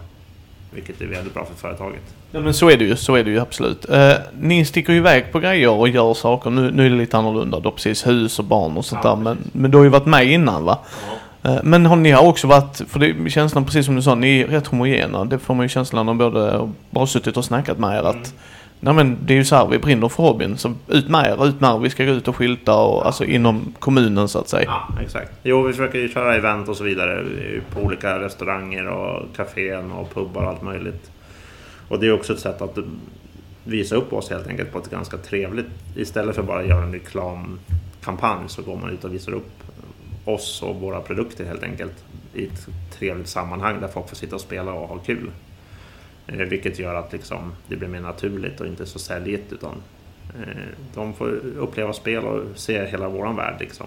Vilket 0.75 1.01
är 1.01 1.07
väldigt 1.07 1.35
bra 1.35 1.45
för 1.45 1.55
företaget. 1.55 2.15
Ja 2.31 2.41
men 2.41 2.55
så 2.55 2.71
är 2.71 2.77
det 2.77 2.85
ju, 2.85 2.97
så 2.97 3.15
är 3.15 3.25
det 3.25 3.31
ju 3.31 3.39
absolut. 3.39 3.91
Eh, 3.91 4.13
ni 4.41 4.65
sticker 4.65 4.93
ju 4.93 4.99
iväg 4.99 5.33
på 5.33 5.41
grejer 5.41 5.71
och 5.71 5.89
gör 5.89 6.15
saker. 6.15 6.51
Nu, 6.51 6.71
nu 6.71 6.87
är 6.87 6.91
det 6.91 6.97
lite 6.97 7.19
annorlunda. 7.19 7.61
Har 7.65 7.71
precis 7.71 8.07
hus 8.07 8.39
och 8.39 8.45
barn 8.45 8.77
och 8.77 8.85
sånt 8.85 9.01
ja, 9.05 9.11
där. 9.11 9.23
Men, 9.23 9.39
men 9.53 9.71
du 9.71 9.77
har 9.77 9.85
ju 9.85 9.91
varit 9.91 10.07
med 10.07 10.27
innan 10.27 10.65
va? 10.65 10.79
Ja. 10.85 11.17
Eh, 11.43 11.59
Men 11.63 11.87
har 11.87 11.97
ni 11.97 12.11
har 12.11 12.27
också 12.27 12.47
varit, 12.47 12.83
för 12.89 13.01
det 13.01 13.07
är 13.07 13.29
känslan 13.29 13.65
precis 13.65 13.87
som 13.87 13.97
du 13.97 14.03
sa, 14.03 14.15
ni 14.15 14.41
är 14.41 14.47
rätt 14.47 14.67
homogena. 14.67 15.25
Det 15.25 15.39
får 15.39 15.55
man 15.55 15.65
ju 15.65 15.69
känslan 15.69 16.09
av 16.09 16.15
både, 16.15 16.71
bara 16.91 17.07
suttit 17.07 17.37
och 17.37 17.45
snackat 17.45 17.79
med 17.79 17.99
er 17.99 18.03
att 18.03 18.35
Nej 18.83 18.95
men 18.95 19.19
det 19.27 19.35
är 19.35 19.37
ju 19.37 19.45
så 19.45 19.57
här, 19.57 19.67
vi 19.67 19.79
brinner 19.79 20.09
för 20.09 20.23
hobbyn. 20.23 20.59
Så 20.59 20.75
ut 20.89 21.09
med 21.09 21.27
er, 21.27 21.47
ut 21.47 21.61
med 21.61 21.71
er. 21.71 21.79
Vi 21.79 21.91
ska 21.91 22.05
gå 22.05 22.11
ut 22.11 22.29
och 22.29 22.37
skylta 22.37 22.75
och 22.75 23.07
alltså 23.07 23.25
inom 23.25 23.75
kommunen 23.79 24.29
så 24.29 24.39
att 24.39 24.49
säga. 24.49 24.65
Ja, 24.67 25.03
exakt. 25.03 25.33
Jo, 25.43 25.63
vi 25.63 25.73
försöker 25.73 25.99
ju 25.99 26.09
köra 26.09 26.37
event 26.37 26.69
och 26.69 26.77
så 26.77 26.85
vidare 26.85 27.25
på 27.75 27.81
olika 27.81 28.19
restauranger 28.19 28.87
och 28.89 29.37
kaféer 29.37 29.93
och 29.95 30.15
pubbar 30.15 30.43
och 30.43 30.49
allt 30.49 30.63
möjligt. 30.63 31.11
Och 31.89 32.01
det 32.01 32.07
är 32.07 32.13
också 32.13 32.33
ett 32.33 32.39
sätt 32.39 32.63
att 32.63 32.79
visa 33.65 33.97
upp 33.97 34.13
oss 34.13 34.31
helt 34.31 34.47
enkelt 34.47 34.73
på 34.73 34.79
ett 34.79 34.91
ganska 34.91 35.17
trevligt... 35.17 35.67
Istället 35.97 36.37
för 36.37 36.43
bara 36.43 36.61
att 36.61 36.69
göra 36.69 36.83
en 36.83 36.93
reklamkampanj 36.93 38.45
så 38.47 38.63
går 38.63 38.77
man 38.77 38.91
ut 38.91 39.05
och 39.05 39.15
visar 39.15 39.33
upp 39.33 39.51
oss 40.31 40.63
och 40.63 40.77
våra 40.77 41.01
produkter 41.01 41.45
helt 41.45 41.63
enkelt 41.63 42.05
i 42.35 42.47
ett 42.47 42.69
trevligt 42.93 43.29
sammanhang 43.29 43.81
där 43.81 43.89
folk 43.89 44.09
får 44.09 44.17
sitta 44.17 44.35
och 44.35 44.41
spela 44.41 44.73
och 44.73 44.89
ha 44.89 44.99
kul. 44.99 45.31
Eh, 46.27 46.37
vilket 46.37 46.79
gör 46.79 46.95
att 46.95 47.13
liksom, 47.13 47.53
det 47.69 47.77
blir 47.77 47.89
mer 47.89 48.01
naturligt 48.01 48.61
och 48.61 48.67
inte 48.67 48.87
så 48.87 48.99
säljigt 48.99 49.53
utan 49.53 49.83
eh, 50.39 50.65
de 50.95 51.15
får 51.15 51.29
uppleva 51.59 51.93
spel 51.93 52.25
och 52.25 52.45
se 52.55 52.87
hela 52.87 53.09
våran 53.09 53.37
värld 53.37 53.57
liksom. 53.61 53.87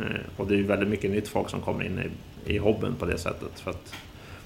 Eh, 0.00 0.20
och 0.36 0.46
det 0.46 0.54
är 0.54 0.58
ju 0.58 0.66
väldigt 0.66 0.88
mycket 0.88 1.10
nytt 1.10 1.28
folk 1.28 1.50
som 1.50 1.60
kommer 1.60 1.84
in 1.84 1.98
i, 1.98 2.54
i 2.54 2.58
hobbyn 2.58 2.94
på 2.94 3.06
det 3.06 3.18
sättet. 3.18 3.60
För 3.60 3.70
att 3.70 3.94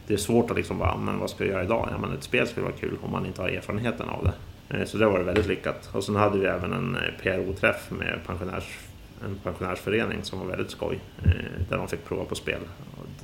det 0.06 0.14
är 0.14 0.18
svårt 0.18 0.50
att 0.50 0.56
liksom 0.56 0.78
bara, 0.78 0.92
ah, 0.92 0.96
men 0.96 1.18
vad 1.18 1.30
ska 1.30 1.44
jag 1.44 1.52
göra 1.52 1.64
idag? 1.64 1.88
Ja, 1.90 1.98
men 1.98 2.12
ett 2.12 2.22
spel 2.22 2.46
skulle 2.46 2.66
vara 2.66 2.76
kul 2.76 2.96
om 3.02 3.12
man 3.12 3.26
inte 3.26 3.42
har 3.42 3.48
erfarenheten 3.48 4.08
av 4.08 4.24
det. 4.24 4.32
Eh, 4.68 4.84
så 4.84 4.98
det 4.98 5.06
var 5.06 5.20
väldigt 5.20 5.46
lyckat. 5.46 5.90
Och 5.92 6.04
sen 6.04 6.16
hade 6.16 6.38
vi 6.38 6.46
även 6.46 6.72
en 6.72 6.96
eh, 6.96 7.00
PRO-träff 7.22 7.90
med 7.90 8.18
pensionärs, 8.26 8.78
en 9.24 9.38
pensionärsförening 9.44 10.18
som 10.22 10.38
var 10.38 10.46
väldigt 10.46 10.70
skoj. 10.70 10.98
Eh, 11.24 11.30
där 11.68 11.76
de 11.76 11.88
fick 11.88 12.04
prova 12.04 12.24
på 12.24 12.34
spel. 12.34 12.60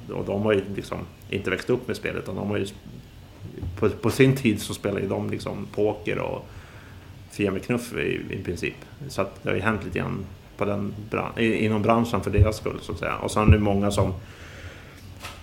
Och- 0.09 0.25
de 0.27 0.43
har 0.43 0.53
ju 0.53 0.63
liksom 0.77 0.99
inte 1.31 1.51
växt 1.51 1.71
upp 1.71 1.87
med 1.89 1.97
spel 1.97 2.17
utan 2.17 2.35
de 2.37 2.49
har 2.51 2.57
ju 2.57 2.67
på, 3.79 3.89
på 3.89 4.11
sin 4.11 4.37
tid 4.37 4.61
så 4.63 4.75
spelade 4.75 5.01
ju 5.01 5.09
de 5.09 5.31
liksom 5.31 5.67
poker 5.75 6.19
och 6.19 6.47
Fia 7.31 7.51
med 7.51 7.65
knuff 7.65 7.95
i, 7.97 8.21
i 8.31 8.43
princip. 8.45 8.75
Så 9.09 9.23
att 9.23 9.43
det 9.43 9.49
har 9.49 9.57
ju 9.57 9.63
hänt 9.63 9.85
lite 9.85 9.99
grann 9.99 10.25
på 10.57 10.65
den, 10.65 10.95
bran- 11.11 11.39
inom 11.41 11.83
branschen 11.83 12.21
för 12.21 12.31
deras 12.31 12.57
skull 12.57 12.79
så 12.83 12.93
att 12.93 12.99
säga. 12.99 13.17
Och 13.17 13.31
sen 13.31 13.49
är 13.49 13.53
det 13.53 13.59
många 13.59 13.91
som 13.91 14.15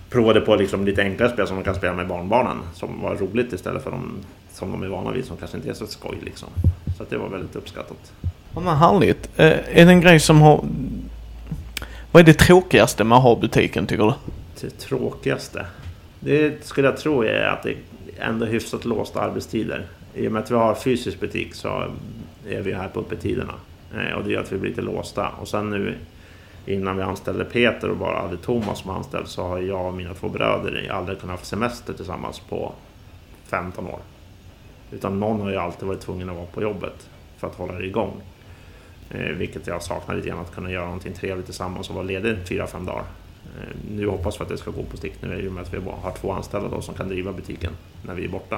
provade 0.09 0.41
på 0.41 0.55
liksom 0.55 0.85
lite 0.85 1.01
enklare 1.03 1.29
spel 1.33 1.47
som 1.47 1.57
de 1.57 1.63
kan 1.63 1.75
spela 1.75 1.93
med 1.95 2.07
barnbarnen. 2.07 2.57
Som 2.73 3.01
var 3.01 3.15
roligt 3.15 3.53
istället 3.53 3.83
för 3.83 3.91
de 3.91 4.11
som 4.51 4.71
de 4.71 4.83
är 4.83 4.87
vana 4.87 5.11
vid 5.11 5.25
som 5.25 5.37
kanske 5.37 5.57
inte 5.57 5.69
är 5.69 5.73
så 5.73 5.87
skoj 5.87 6.17
liksom. 6.21 6.49
Så 6.97 7.03
att 7.03 7.09
det 7.09 7.17
var 7.17 7.29
väldigt 7.29 7.55
uppskattat. 7.55 8.13
Ja, 8.55 8.59
men 8.59 8.77
härligt. 8.77 9.29
Eh, 9.39 9.45
är 9.47 9.85
det 9.85 9.91
en 9.91 10.01
grej 10.01 10.19
som 10.19 10.41
har... 10.41 10.65
Vad 12.11 12.21
är 12.21 12.25
det 12.25 12.33
tråkigaste 12.33 13.03
med 13.03 13.17
att 13.17 13.23
ha 13.23 13.35
butiken 13.35 13.87
tycker 13.87 14.03
du? 14.03 14.13
Det 14.61 14.69
tråkigaste? 14.79 15.65
Det 16.19 16.65
skulle 16.65 16.87
jag 16.87 16.97
tro 16.97 17.23
är 17.23 17.41
att 17.47 17.63
det 17.63 17.75
ändå 18.19 18.45
är 18.45 18.49
hyfsat 18.49 18.85
låsta 18.85 19.21
arbetstider. 19.21 19.85
I 20.15 20.27
och 20.27 20.31
med 20.31 20.43
att 20.43 20.51
vi 20.51 20.55
har 20.55 20.75
fysisk 20.75 21.19
butik 21.19 21.55
så 21.55 21.67
är 22.49 22.61
vi 22.61 22.73
här 22.73 22.87
på 22.87 22.99
öppettiderna. 22.99 23.53
Eh, 23.95 24.13
Och 24.17 24.23
det 24.23 24.31
gör 24.31 24.41
att 24.41 24.51
vi 24.51 24.57
blir 24.57 24.69
lite 24.69 24.81
låsta. 24.81 25.27
Och 25.27 25.47
sen 25.47 25.69
nu 25.69 25.95
innan 26.65 26.97
vi 26.97 27.03
anställde 27.03 27.45
Peter 27.45 27.89
och 27.89 27.97
bara 27.97 28.21
hade 28.21 28.37
Thomas 28.37 28.79
som 28.79 28.89
anställd 28.89 29.27
så 29.27 29.43
har 29.43 29.59
jag 29.59 29.85
och 29.87 29.93
mina 29.93 30.13
två 30.13 30.29
bröder 30.29 30.91
aldrig 30.91 31.19
kunnat 31.19 31.39
ha 31.39 31.45
semester 31.45 31.93
tillsammans 31.93 32.39
på 32.39 32.73
15 33.47 33.87
år. 33.87 33.99
Utan 34.91 35.19
någon 35.19 35.41
har 35.41 35.49
ju 35.49 35.57
alltid 35.57 35.87
varit 35.87 36.01
tvungen 36.01 36.29
att 36.29 36.35
vara 36.35 36.45
på 36.45 36.61
jobbet 36.61 37.09
för 37.37 37.47
att 37.47 37.55
hålla 37.55 37.73
det 37.73 37.85
igång. 37.85 38.11
Eh, 39.11 39.19
vilket 39.19 39.67
jag 39.67 39.83
saknar 39.83 40.15
lite 40.15 40.27
grann, 40.29 40.39
att 40.39 40.55
kunna 40.55 40.71
göra 40.71 40.85
någonting 40.85 41.13
trevligt 41.13 41.45
tillsammans 41.45 41.89
och 41.89 41.95
vara 41.95 42.05
ledig 42.05 42.37
fyra 42.45 42.67
fem 42.67 42.85
dagar. 42.85 43.03
Eh, 43.57 43.75
Nu 43.91 44.07
hoppas 44.07 44.39
vi 44.39 44.43
att 44.43 44.49
det 44.49 44.57
ska 44.57 44.71
gå 44.71 44.83
på 44.83 44.97
stick 44.97 45.13
nu 45.21 45.41
i 45.41 45.47
och 45.47 45.51
med 45.51 45.61
att 45.63 45.73
vi 45.73 45.77
har 45.77 46.11
två 46.21 46.31
anställda 46.31 46.69
då 46.69 46.81
som 46.81 46.93
kan 46.95 47.07
driva 47.09 47.31
butiken 47.33 47.71
när 48.05 48.13
vi 48.13 48.25
är 48.25 48.29
borta. 48.29 48.57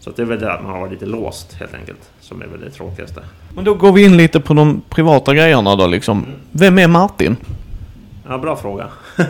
Så 0.00 0.10
det 0.10 0.22
är 0.22 0.26
väl 0.26 0.40
det 0.40 0.52
att 0.52 0.62
man 0.62 0.72
har 0.72 0.80
varit 0.80 0.92
lite 0.92 1.06
låst 1.06 1.52
helt 1.52 1.74
enkelt, 1.74 2.10
som 2.20 2.42
är 2.42 2.46
väl 2.46 2.60
det 2.60 2.70
tråkigaste. 2.70 3.22
Men 3.54 3.64
då 3.64 3.74
går 3.74 3.92
vi 3.92 4.04
in 4.04 4.16
lite 4.16 4.40
på 4.40 4.54
de 4.54 4.82
privata 4.88 5.34
grejerna 5.34 5.76
då 5.76 5.86
liksom. 5.86 6.26
Vem 6.52 6.78
är 6.78 6.88
Martin? 6.88 7.36
Ja, 8.28 8.38
bra 8.38 8.56
fråga. 8.56 8.88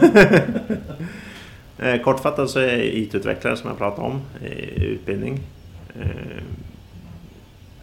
Eh, 1.81 2.03
Kortfattat 2.03 2.51
så 2.51 2.59
är 2.59 2.67
jag 2.77 2.85
IT-utvecklare 2.85 3.57
som 3.57 3.69
jag 3.69 3.79
pratade 3.79 4.07
om 4.07 4.21
utbildning. 4.77 5.41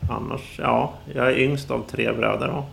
Annars, 0.09 0.59
ja, 0.59 0.93
jag 1.13 1.31
är 1.31 1.39
yngst 1.39 1.71
av 1.71 1.85
tre 1.89 2.11
bröder 2.11 2.47
då. 2.47 2.65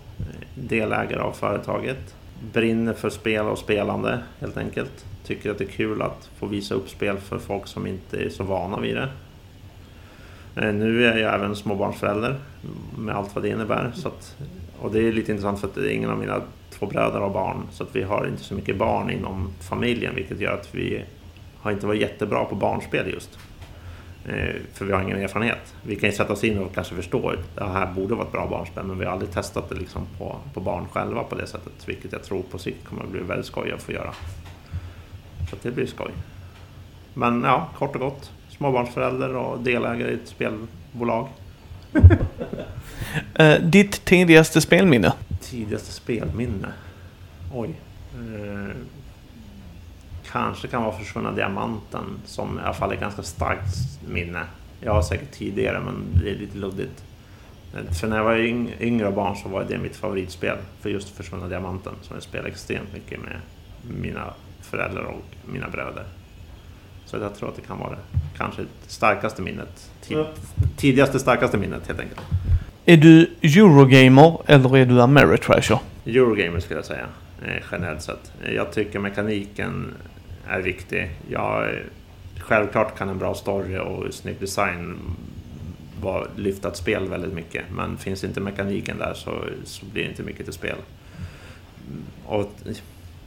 Delägare 0.55 1.21
av 1.21 1.33
företaget. 1.33 2.15
Brinner 2.53 2.93
för 2.93 3.11
spel 3.11 3.47
och 3.47 3.59
spelande 3.59 4.23
helt 4.41 4.57
enkelt. 4.57 5.05
Tycker 5.25 5.51
att 5.51 5.59
det 5.59 5.65
är 5.65 5.69
kul 5.69 6.03
att 6.03 6.31
få 6.39 6.47
visa 6.47 6.75
upp 6.75 6.89
spel 6.89 7.19
för 7.19 7.39
folk 7.39 7.67
som 7.67 7.87
inte 7.87 8.17
är 8.17 8.29
så 8.29 8.45
vana 8.45 8.81
vid 8.81 8.97
det. 8.97 9.09
Eh, 10.57 10.75
nu 10.75 11.07
är 11.07 11.17
jag 11.17 11.35
även 11.35 11.57
småbarnsförälder 11.57 12.37
med 12.99 13.17
allt 13.17 13.35
vad 13.35 13.45
det 13.45 13.49
innebär. 13.49 13.93
Så 13.95 14.09
att, 14.09 14.37
och 14.81 14.93
det 14.93 15.09
är 15.09 15.13
lite 15.13 15.33
intressant 15.33 15.61
för 15.61 15.69
att 15.69 15.77
ingen 15.77 16.11
av 16.11 16.19
mina 16.19 16.43
två 16.71 16.87
bröder 16.87 17.21
har 17.21 17.31
barn. 17.31 17.63
Så 17.73 17.83
att 17.83 17.97
vi 17.97 18.03
har 18.03 18.27
inte 18.27 18.43
så 18.43 18.55
mycket 18.55 18.77
barn 18.77 19.11
inom 19.11 19.53
familjen 19.61 20.15
vilket 20.15 20.41
gör 20.41 20.55
att 20.55 20.75
vi 20.75 21.03
har 21.61 21.71
inte 21.71 21.87
varit 21.87 22.01
jättebra 22.01 22.45
på 22.45 22.55
barnspel 22.55 23.11
just. 23.13 23.39
Eh, 24.29 24.55
För 24.73 24.85
vi 24.85 24.93
har 24.93 25.03
ingen 25.03 25.19
erfarenhet. 25.19 25.75
Vi 25.83 25.97
kan 25.97 26.11
ju 26.11 26.17
sätta 26.17 26.33
oss 26.33 26.45
in 26.45 26.59
och 26.59 26.75
kanske 26.75 26.95
förstå 26.95 27.29
att 27.29 27.57
det 27.57 27.65
här 27.65 27.87
borde 27.93 28.15
vara 28.15 28.27
ett 28.27 28.33
bra 28.33 28.47
barnspel 28.49 28.85
men 28.85 28.99
vi 28.99 29.05
har 29.05 29.13
aldrig 29.13 29.31
testat 29.33 29.69
det 29.69 29.75
liksom 29.75 30.07
på, 30.19 30.37
på 30.55 30.61
barn 30.61 30.89
själva 30.93 31.23
på 31.25 31.35
det 31.35 31.47
sättet. 31.47 31.73
Vilket 31.87 32.13
jag 32.13 32.23
tror 32.23 32.43
på 32.43 32.59
sikt 32.59 32.85
kommer 32.85 33.03
att 33.03 33.11
bli 33.11 33.21
väldigt 33.21 33.47
skoj 33.47 33.73
att 33.73 33.83
få 33.83 33.93
göra. 33.93 34.15
Så 35.51 35.57
det 35.63 35.71
blir 35.71 35.87
skoj. 35.87 36.11
Men 37.15 37.43
ja, 37.43 37.69
kort 37.79 37.95
och 37.95 38.01
gott. 38.01 38.31
Småbarnsförälder 38.49 39.37
och 39.37 39.61
delägare 39.61 40.11
i 40.11 40.15
ett 40.15 40.29
spelbolag. 40.29 41.29
Eh, 43.35 43.61
ditt 43.61 44.05
tidigaste 44.05 44.61
spelminne? 44.61 45.13
Tidigaste 45.41 45.93
spelminne? 45.93 46.69
Oj. 47.55 47.69
Eh, 48.15 48.77
kanske 50.33 50.69
kan 50.69 50.83
vara 50.83 50.97
Försvunna 50.99 51.33
Diamanten 51.33 52.05
som 52.25 52.59
i 52.59 52.63
alla 52.63 52.75
fall 52.75 52.93
är 52.93 52.97
ganska 52.97 53.23
starkt 53.23 53.75
minne. 54.09 54.41
Jag 54.81 54.93
har 54.93 55.03
säkert 55.03 55.31
tidigare 55.33 55.81
men 55.81 55.95
det 56.23 56.31
är 56.31 56.35
lite 56.35 56.59
luddigt. 56.59 57.05
Eh, 57.75 57.93
För 57.95 58.09
när 58.09 58.17
jag 58.17 58.25
var 58.25 58.35
yng- 58.37 58.73
yngre 58.81 59.07
och 59.07 59.15
barn 59.15 59.37
så 59.37 59.49
var 59.49 59.65
det 59.69 59.79
mitt 59.79 59.97
favoritspel 59.97 60.57
för 60.81 60.91
just 60.91 61.09
Försvunna 61.17 61.49
Diamanten 61.49 61.93
som 62.03 62.17
jag 62.17 62.23
spelar 62.23 62.49
extremt 62.49 62.93
mycket 62.95 63.21
med 63.21 63.37
mina 64.01 64.25
föräldrar 64.61 65.03
och 65.05 65.25
mina 65.53 65.69
bröder. 65.69 66.05
Så 67.07 67.17
jag 67.17 67.35
tror 67.35 67.49
att 67.49 67.57
det 67.57 67.63
kan 67.63 67.79
vara 67.79 67.91
det 67.91 68.19
kanske 68.39 68.63
starkaste 68.87 69.43
minnet. 69.43 69.91
Tid- 70.03 70.17
Tidigaste 70.77 71.19
starkaste 71.19 71.59
minnet 71.59 71.87
helt 71.87 72.01
enkelt. 72.01 72.21
Är 72.85 72.97
du 72.97 73.31
Eurogamer 73.43 74.39
eller 74.47 74.77
är 74.77 74.87
du 74.87 75.03
Ameritrasher? 75.03 75.79
Eurogamer 76.07 76.61
skulle 76.61 76.79
jag 76.79 76.85
säga, 76.85 77.07
eh, 77.47 77.63
generellt 77.73 78.03
sett. 78.03 78.33
Jag 78.55 78.73
tycker 78.73 78.99
mekaniken 78.99 79.95
är 80.49 80.61
viktig. 80.61 81.11
Jag, 81.31 81.65
eh, 81.65 81.77
självklart 82.39 82.99
kan 82.99 83.09
en 83.09 83.19
bra 83.19 83.35
story 83.35 83.79
och 83.79 84.15
snygg 84.15 84.37
design 84.41 84.99
lyfta 86.37 86.69
ett 86.69 86.77
spel 86.77 87.09
väldigt 87.09 87.33
mycket. 87.33 87.65
Men 87.73 87.97
finns 87.97 88.25
inte 88.25 88.41
mekaniken 88.41 88.99
där 88.99 89.15
så, 89.15 89.45
så 89.65 89.87
blir 89.87 90.03
det 90.03 90.09
inte 90.09 90.23
mycket 90.23 90.45
till 90.45 90.55
spel. 90.55 90.77
Och 92.27 92.51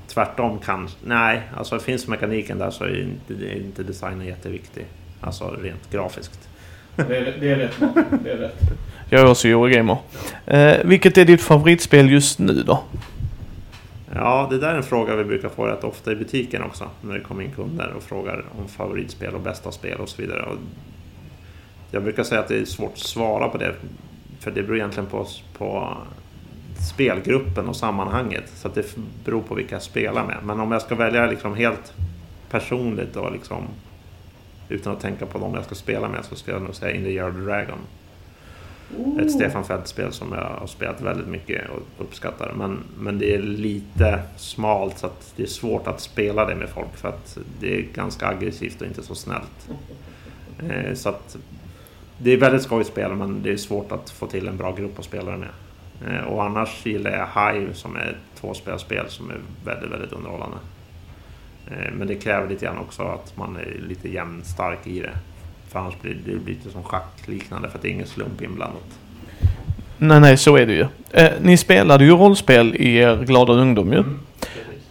tvärtom 0.08 0.60
kan... 0.60 0.90
Nej, 1.06 1.42
alltså 1.58 1.80
finns 1.80 2.08
mekaniken 2.08 2.58
där 2.58 2.72
så 2.72 2.84
är 2.84 3.02
inte, 3.02 3.46
är 3.46 3.56
inte 3.56 3.84
designen 3.84 4.28
jätteviktig. 4.28 4.86
Alltså 5.22 5.56
rent 5.62 5.92
grafiskt. 5.92 6.50
Det 6.96 7.18
är, 7.18 7.38
det 7.40 7.52
är 7.52 7.56
rätt. 7.56 7.80
Det 8.24 8.32
är 8.32 8.38
rätt. 8.38 8.62
Jag 9.10 9.22
är 9.22 9.26
också 9.30 9.48
Eurogamer. 9.48 9.98
Eh, 10.46 10.78
vilket 10.86 11.18
är 11.18 11.26
ditt 11.26 11.42
favoritspel 11.42 12.12
just 12.12 12.40
nu 12.40 12.64
då? 12.64 12.84
Ja, 14.14 14.48
det 14.50 14.58
där 14.58 14.70
är 14.70 14.76
en 14.76 14.84
fråga 14.84 15.16
vi 15.16 15.24
brukar 15.24 15.50
få 15.50 15.66
rätt 15.66 15.84
ofta 15.84 16.12
i 16.12 16.16
butiken 16.16 16.64
också. 16.64 16.90
När 17.02 17.14
det 17.14 17.20
kommer 17.20 17.44
in 17.44 17.52
kunder 17.52 17.94
och 17.98 18.04
frågar 18.04 18.46
om 18.60 18.68
favoritspel 18.68 19.34
och 19.34 19.42
bästa 19.42 19.72
spel 19.72 20.00
och 20.00 20.10
så 20.10 20.22
vidare. 20.22 20.42
Och 20.42 20.58
jag 21.92 22.04
brukar 22.04 22.24
säga 22.24 22.42
att 22.42 22.48
det 22.48 22.58
är 22.58 22.66
svårt 22.66 22.94
att 22.94 23.00
svara 23.00 23.50
på 23.50 23.58
det. 23.58 23.76
För 24.40 24.52
det 24.52 24.64
beror 24.64 24.78
egentligen 24.78 25.10
på, 25.10 25.28
på 25.58 25.98
spelgruppen 26.94 27.68
och 27.68 27.76
sammanhanget. 27.76 28.52
Så 28.56 28.68
att 28.68 28.76
det 28.76 28.96
beror 29.26 29.42
på 29.42 29.56
vilka 29.56 29.76
jag 29.76 29.82
spelar 29.82 30.26
med. 30.26 30.38
Men 30.44 30.60
om 30.60 30.72
jag 30.72 30.82
ska 30.82 30.96
välja 30.96 31.26
liksom 31.26 31.56
helt 31.56 31.94
personligt 32.50 33.16
och 33.16 33.32
liksom 33.32 33.64
utan 34.70 34.94
att 34.94 35.02
tänka 35.02 35.26
på 35.26 35.38
dem 35.38 35.54
jag 35.56 35.66
ska 35.66 35.76
spela 35.76 36.10
med 36.10 36.26
så 36.26 36.36
ska 36.36 36.52
jag 36.52 36.62
nog 36.62 36.76
säga 36.76 36.96
In 36.96 37.04
the 37.04 37.10
Year 37.10 37.30
of 37.30 37.36
the 37.36 37.42
Dragon. 37.42 37.78
Ett 39.20 39.32
Stefan 39.32 39.64
Feld-spel 39.64 40.14
som 40.14 40.32
jag 40.32 40.60
har 40.60 40.68
spelat 40.68 41.02
väldigt 41.02 41.28
mycket 41.28 41.70
och 41.70 42.04
uppskattar. 42.06 42.54
Men, 42.58 42.80
men 43.00 43.20
det 43.20 43.36
är 43.36 43.40
lite 43.40 44.22
smalt 44.38 44.98
så 44.98 45.06
att 45.06 45.34
det 45.36 45.44
är 45.44 45.48
svårt 45.48 45.88
att 45.88 46.02
spela 46.02 46.46
det 46.46 46.56
med 46.56 46.70
folk 46.70 46.96
för 46.96 47.10
att 47.10 47.38
det 47.60 47.76
är 47.80 47.82
ganska 47.82 48.28
aggressivt 48.28 48.82
och 48.82 48.88
inte 48.88 49.04
så 49.04 49.16
snällt. 49.16 49.70
Eh, 50.70 50.94
så 50.94 51.10
att 51.10 51.38
det 52.18 52.34
är 52.34 52.38
väldigt 52.38 52.62
skojigt 52.62 52.90
spel 52.90 53.16
men 53.16 53.44
det 53.44 53.52
är 53.52 53.58
svårt 53.58 53.92
att 53.92 54.10
få 54.10 54.28
till 54.28 54.48
en 54.48 54.58
bra 54.58 54.76
grupp 54.76 55.00
att 55.00 55.06
spela 55.06 55.32
det 55.32 55.38
med. 55.38 55.50
Eh, 56.08 56.24
och 56.24 56.44
annars 56.44 56.86
gillar 56.86 57.12
jag 57.12 57.52
Hive 57.54 57.74
som 57.74 57.96
är 57.96 58.08
ett 58.08 58.42
tvåspelspel 58.42 59.10
som 59.10 59.30
är 59.30 59.38
väldigt, 59.66 59.92
väldigt 59.92 60.14
underhållande. 60.14 60.58
Eh, 61.68 61.94
men 61.94 62.08
det 62.08 62.16
kräver 62.16 62.50
lite 62.50 62.66
grann 62.66 62.78
också 62.78 63.04
att 63.04 63.38
man 63.38 63.56
är 63.56 63.82
lite 63.88 64.10
jämnstark 64.10 64.88
i 64.88 65.00
det. 65.00 65.18
För 65.76 65.80
annars 65.80 66.02
blir 66.02 66.18
det 66.26 66.52
lite 66.52 66.70
som 66.70 66.84
schackliknande 66.84 67.70
för 67.70 67.78
att 67.78 67.82
det 67.82 67.88
är 67.88 67.92
ingen 67.92 68.08
slump 68.08 68.42
inblandat. 68.42 69.00
Nej, 69.98 70.20
nej, 70.20 70.38
så 70.38 70.58
är 70.58 70.66
det 70.66 70.74
ju. 70.74 70.86
Eh, 71.12 71.32
ni 71.42 71.58
spelade 71.58 72.06
ju 72.06 72.12
rollspel 72.12 72.76
i 72.76 72.96
er 72.96 73.24
glada 73.26 73.54
ungdom 73.54 73.94
ju. 73.94 74.00
Mm. 74.00 74.20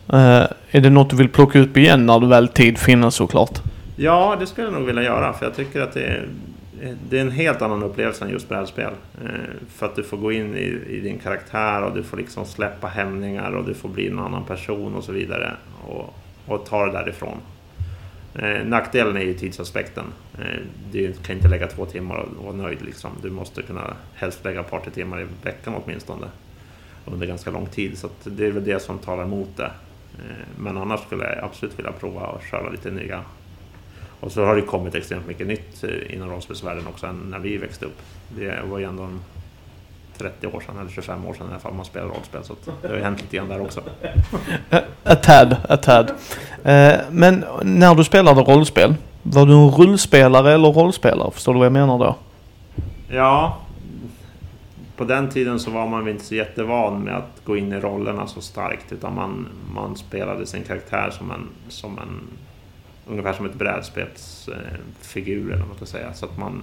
Eh, 0.08 0.46
är 0.70 0.80
det 0.80 0.90
något 0.90 1.10
du 1.10 1.16
vill 1.16 1.28
plocka 1.28 1.58
upp 1.58 1.76
igen 1.76 2.06
när 2.06 2.20
du 2.20 2.26
väl 2.26 2.48
tid 2.48 2.78
finns 2.78 3.14
såklart? 3.14 3.62
Ja, 3.96 4.36
det 4.40 4.46
skulle 4.46 4.66
jag 4.66 4.74
nog 4.74 4.86
vilja 4.86 5.02
göra. 5.02 5.32
För 5.32 5.46
jag 5.46 5.56
tycker 5.56 5.80
att 5.80 5.94
det 5.94 6.04
är, 6.04 6.28
det 7.08 7.16
är 7.16 7.20
en 7.20 7.30
helt 7.30 7.62
annan 7.62 7.82
upplevelse 7.82 8.24
än 8.24 8.30
just 8.30 8.48
brädspel. 8.48 8.92
Eh, 9.24 9.30
för 9.74 9.86
att 9.86 9.96
du 9.96 10.02
får 10.02 10.16
gå 10.16 10.32
in 10.32 10.56
i, 10.56 10.80
i, 10.88 11.00
din 11.00 11.18
karaktär 11.18 11.82
och 11.82 11.94
du 11.94 12.02
får 12.02 12.16
liksom 12.16 12.44
släppa 12.44 12.86
hämningar 12.86 13.52
och 13.52 13.64
du 13.64 13.74
får 13.74 13.88
bli 13.88 14.08
en 14.08 14.18
annan 14.18 14.44
person 14.44 14.94
och 14.94 15.04
så 15.04 15.12
vidare. 15.12 15.52
Och, 15.86 16.14
och 16.46 16.66
ta 16.66 16.86
det 16.86 16.92
därifrån. 16.92 17.38
Eh, 18.34 18.66
nackdelen 18.66 19.16
är 19.16 19.20
ju 19.20 19.34
tidsaspekten. 19.34 20.04
Eh, 20.38 20.60
du 20.92 21.12
kan 21.12 21.36
inte 21.36 21.48
lägga 21.48 21.66
två 21.66 21.86
timmar 21.86 22.16
och 22.16 22.44
vara 22.44 22.56
nöjd. 22.56 22.82
Liksom. 22.82 23.10
Du 23.22 23.30
måste 23.30 23.62
kunna 23.62 23.96
helst 24.14 24.44
lägga 24.44 24.60
ett 24.60 24.70
par, 24.70 24.80
tre 24.80 24.90
timmar 24.90 25.20
i 25.20 25.26
veckan 25.42 25.74
åtminstone. 25.84 26.26
Under 27.04 27.26
ganska 27.26 27.50
lång 27.50 27.66
tid. 27.66 27.98
Så 27.98 28.08
det 28.24 28.46
är 28.46 28.50
väl 28.50 28.64
det 28.64 28.82
som 28.82 28.98
talar 28.98 29.24
emot 29.24 29.56
det. 29.56 29.70
Eh, 30.18 30.46
men 30.58 30.76
annars 30.76 31.00
skulle 31.00 31.24
jag 31.24 31.44
absolut 31.44 31.78
vilja 31.78 31.92
prova 31.92 32.26
att 32.26 32.44
köra 32.50 32.70
lite 32.70 32.90
nya. 32.90 33.24
Och 34.20 34.32
så 34.32 34.44
har 34.44 34.56
det 34.56 34.62
kommit 34.62 34.94
extremt 34.94 35.26
mycket 35.26 35.46
nytt 35.46 35.84
eh, 35.84 36.14
inom 36.14 36.30
rollspelsvärlden 36.30 36.86
också 36.86 37.06
än 37.06 37.16
när 37.30 37.38
vi 37.38 37.56
växte 37.56 37.86
upp. 37.86 37.98
Det 38.36 38.62
var 38.64 38.78
ju 38.78 38.84
ändå 38.84 39.02
en 39.02 39.20
30 40.18 40.46
år 40.46 40.60
sedan, 40.66 40.78
eller 40.80 40.90
25 40.90 41.26
år 41.26 41.34
sedan 41.34 41.46
i 41.46 41.50
alla 41.50 41.60
fall, 41.60 41.74
man 41.74 41.84
spelar 41.84 42.06
rollspel. 42.06 42.44
Så 42.44 42.54
det 42.82 42.88
har 42.88 42.94
ju 42.94 43.02
hänt 43.02 43.20
lite 43.20 43.36
grann 43.36 43.48
där 43.48 43.60
också. 43.60 43.80
A 45.04 45.14
tad, 45.14 45.56
a 45.68 45.76
tad. 45.76 46.10
Eh, 46.64 46.94
men 47.10 47.44
när 47.62 47.94
du 47.94 48.04
spelade 48.04 48.40
rollspel, 48.40 48.94
var 49.22 49.46
du 49.46 49.52
en 49.52 49.70
rullspelare 49.70 50.52
eller 50.52 50.68
rollspelare? 50.68 51.30
Förstår 51.30 51.52
du 51.52 51.58
vad 51.58 51.66
jag 51.66 51.72
menar 51.72 51.98
då? 51.98 52.16
Ja, 53.08 53.58
på 54.96 55.04
den 55.04 55.28
tiden 55.28 55.60
så 55.60 55.70
var 55.70 55.86
man 55.86 56.04
väl 56.04 56.12
inte 56.12 56.24
så 56.24 56.34
jättevan 56.34 57.00
med 57.02 57.16
att 57.16 57.40
gå 57.44 57.56
in 57.56 57.72
i 57.72 57.80
rollerna 57.80 58.26
så 58.26 58.40
starkt 58.40 58.92
utan 58.92 59.14
man, 59.14 59.46
man 59.74 59.96
spelade 59.96 60.46
sin 60.46 60.62
karaktär 60.62 61.10
som 61.10 61.30
en, 61.30 61.48
som 61.68 61.98
en 61.98 62.20
ungefär 63.06 63.32
som 63.32 63.46
ett 63.46 63.54
brädspelsfigur 63.54 65.46
eller 65.46 65.58
vad 65.58 65.68
man 65.68 65.76
ska 65.76 65.86
säga. 65.86 66.14
Så 66.14 66.26
att 66.26 66.38
man 66.38 66.62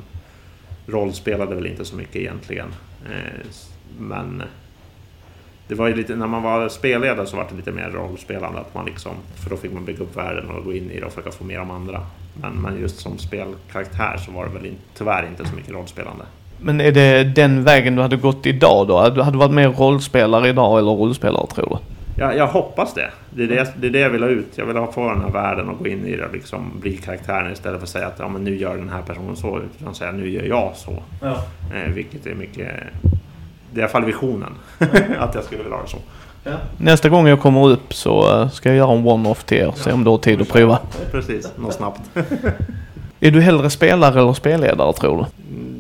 rollspelade 0.88 1.56
väl 1.56 1.68
inte 1.68 1.86
så 1.86 1.96
mycket 1.96 2.16
egentligen. 2.16 2.68
Eh, 3.10 3.48
men 4.00 4.44
det 5.68 5.76
var 5.76 5.88
ju 5.88 5.96
lite, 5.96 6.16
när 6.16 6.28
man 6.28 6.44
var 6.44 6.70
spelledare 6.70 7.28
så 7.28 7.38
var 7.38 7.48
det 7.50 7.56
lite 7.56 7.72
mer 7.72 7.90
rollspelande. 7.90 8.60
Att 8.60 8.76
man 8.76 8.86
liksom, 8.86 9.12
för 9.36 9.50
då 9.50 9.58
fick 9.58 9.74
man 9.74 9.86
bygga 9.86 10.04
upp 10.04 10.18
världen 10.18 10.50
och 10.50 10.64
gå 10.64 10.74
in 10.74 10.92
i 10.92 11.00
det 11.00 11.06
och 11.06 11.12
försöka 11.12 11.32
få 11.32 11.44
mer 11.44 11.58
de 11.58 11.72
andra. 11.72 12.02
Men, 12.42 12.54
men 12.54 12.82
just 12.82 13.00
som 13.00 13.18
spelkaraktär 13.18 14.18
så 14.26 14.32
var 14.32 14.46
det 14.46 14.54
väl 14.54 14.66
in, 14.66 14.76
tyvärr 14.98 15.28
inte 15.28 15.46
så 15.50 15.56
mycket 15.56 15.72
rollspelande. 15.72 16.24
Men 16.60 16.82
är 16.82 16.92
det 16.92 17.24
den 17.24 17.64
vägen 17.64 17.96
du 17.96 18.02
hade 18.02 18.18
gått 18.18 18.46
idag 18.46 18.88
då? 18.88 19.10
Du 19.10 19.22
hade 19.22 19.38
varit 19.38 19.52
mer 19.52 19.70
rollspelare 19.70 20.50
idag 20.50 20.80
eller 20.80 20.92
rollspelare 20.92 21.48
tror 21.48 21.70
du? 21.70 22.01
Jag, 22.22 22.38
jag 22.38 22.48
hoppas 22.48 22.94
det. 22.94 23.10
Det 23.30 23.44
är 23.44 23.48
det, 23.48 23.74
det 23.78 23.88
är 23.88 23.92
det 23.92 24.00
jag 24.00 24.10
vill 24.10 24.24
ha 24.24 24.30
ut. 24.30 24.48
Jag 24.56 24.66
vill 24.66 24.78
ha 24.78 24.92
få 24.92 25.10
den 25.10 25.22
här 25.22 25.30
världen 25.30 25.70
och 25.70 25.80
gå 25.80 25.88
in 25.88 26.06
i 26.06 26.16
det 26.16 26.26
och 26.26 26.34
liksom 26.34 26.72
bli 26.80 26.98
karaktären 26.98 27.54
istället 27.54 27.80
för 27.80 27.86
att 27.86 27.90
säga 27.90 28.08
att 28.08 28.20
ja, 28.20 28.28
men 28.28 28.44
nu 28.44 28.56
gör 28.56 28.78
den 28.78 28.90
här 28.90 29.02
personen 29.02 29.36
så. 29.36 29.60
Utan 29.80 29.96
säga 29.96 30.12
nu 30.12 30.30
gör 30.30 30.44
jag 30.44 30.72
så. 30.76 31.04
Ja. 31.22 31.44
Eh, 31.76 31.94
vilket 31.94 32.26
är 32.26 32.36
mycket... 32.36 32.68
Det 33.72 33.80
är 33.80 33.80
i 33.80 33.82
alla 33.82 33.92
fall 33.92 34.06
visionen. 34.06 34.54
att 35.20 35.36
jag 35.36 35.44
skulle 35.44 35.64
vilja 35.64 35.76
ha 35.76 35.84
det 35.84 35.90
så. 35.90 35.98
Ja. 36.44 36.52
Nästa 36.78 37.10
gång 37.10 37.28
jag 37.28 37.40
kommer 37.40 37.70
upp 37.70 37.94
så 37.94 38.42
eh, 38.42 38.50
ska 38.50 38.70
jag 38.70 38.78
göra 38.78 38.92
en 38.92 39.08
one-off 39.08 39.44
till 39.44 39.58
er. 39.58 39.74
Se 39.76 39.92
om 39.92 40.04
du 40.04 40.10
har 40.10 40.18
tid 40.18 40.42
att 40.42 40.50
prova. 40.50 40.80
Precis, 41.12 41.52
något 41.58 41.74
snabbt. 41.74 42.02
är 43.20 43.32
du 43.32 43.42
hellre 43.42 43.70
spelare 43.70 44.20
eller 44.20 44.34
spelledare 44.34 44.94
tror 44.94 45.18
du? 45.18 45.26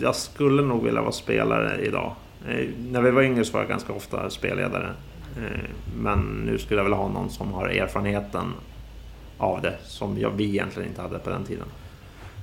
Jag 0.05 0.15
skulle 0.15 0.61
nog 0.61 0.83
vilja 0.83 1.01
vara 1.01 1.11
spelare 1.11 1.81
idag. 1.81 2.11
Eh, 2.49 2.67
när 2.91 3.01
vi 3.01 3.11
var 3.11 3.21
yngre 3.21 3.45
så 3.45 3.53
var 3.53 3.59
jag 3.59 3.69
ganska 3.69 3.93
ofta 3.93 4.29
spelledare. 4.29 4.89
Eh, 5.37 5.69
men 5.97 6.19
nu 6.45 6.57
skulle 6.57 6.79
jag 6.79 6.83
vilja 6.83 6.97
ha 6.97 7.07
någon 7.07 7.29
som 7.29 7.53
har 7.53 7.67
erfarenheten 7.67 8.53
av 9.37 9.61
det 9.61 9.75
som 9.83 10.19
jag, 10.19 10.29
vi 10.29 10.43
egentligen 10.43 10.89
inte 10.89 11.01
hade 11.01 11.19
på 11.19 11.29
den 11.29 11.43
tiden. 11.43 11.67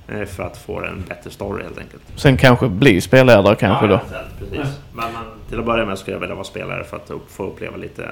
Eh, 0.07 0.25
för 0.25 0.43
att 0.43 0.57
få 0.57 0.81
en 0.81 1.03
bättre 1.07 1.29
story 1.29 1.63
helt 1.63 1.77
enkelt. 1.77 2.03
Sen 2.15 2.37
kanske 2.37 2.69
bli 2.69 3.01
spelledare 3.01 3.55
kanske 3.55 3.85
ja, 3.85 3.91
då? 3.91 3.99
Precis. 4.39 4.79
Men, 4.93 5.13
men, 5.13 5.23
till 5.49 5.59
att 5.59 5.65
börja 5.65 5.85
med 5.85 5.97
skulle 5.97 6.15
jag 6.15 6.21
vilja 6.21 6.35
vara 6.35 6.45
spelare 6.45 6.83
för 6.83 6.97
att 6.97 7.11
få 7.27 7.43
uppleva 7.43 7.77
lite 7.77 8.09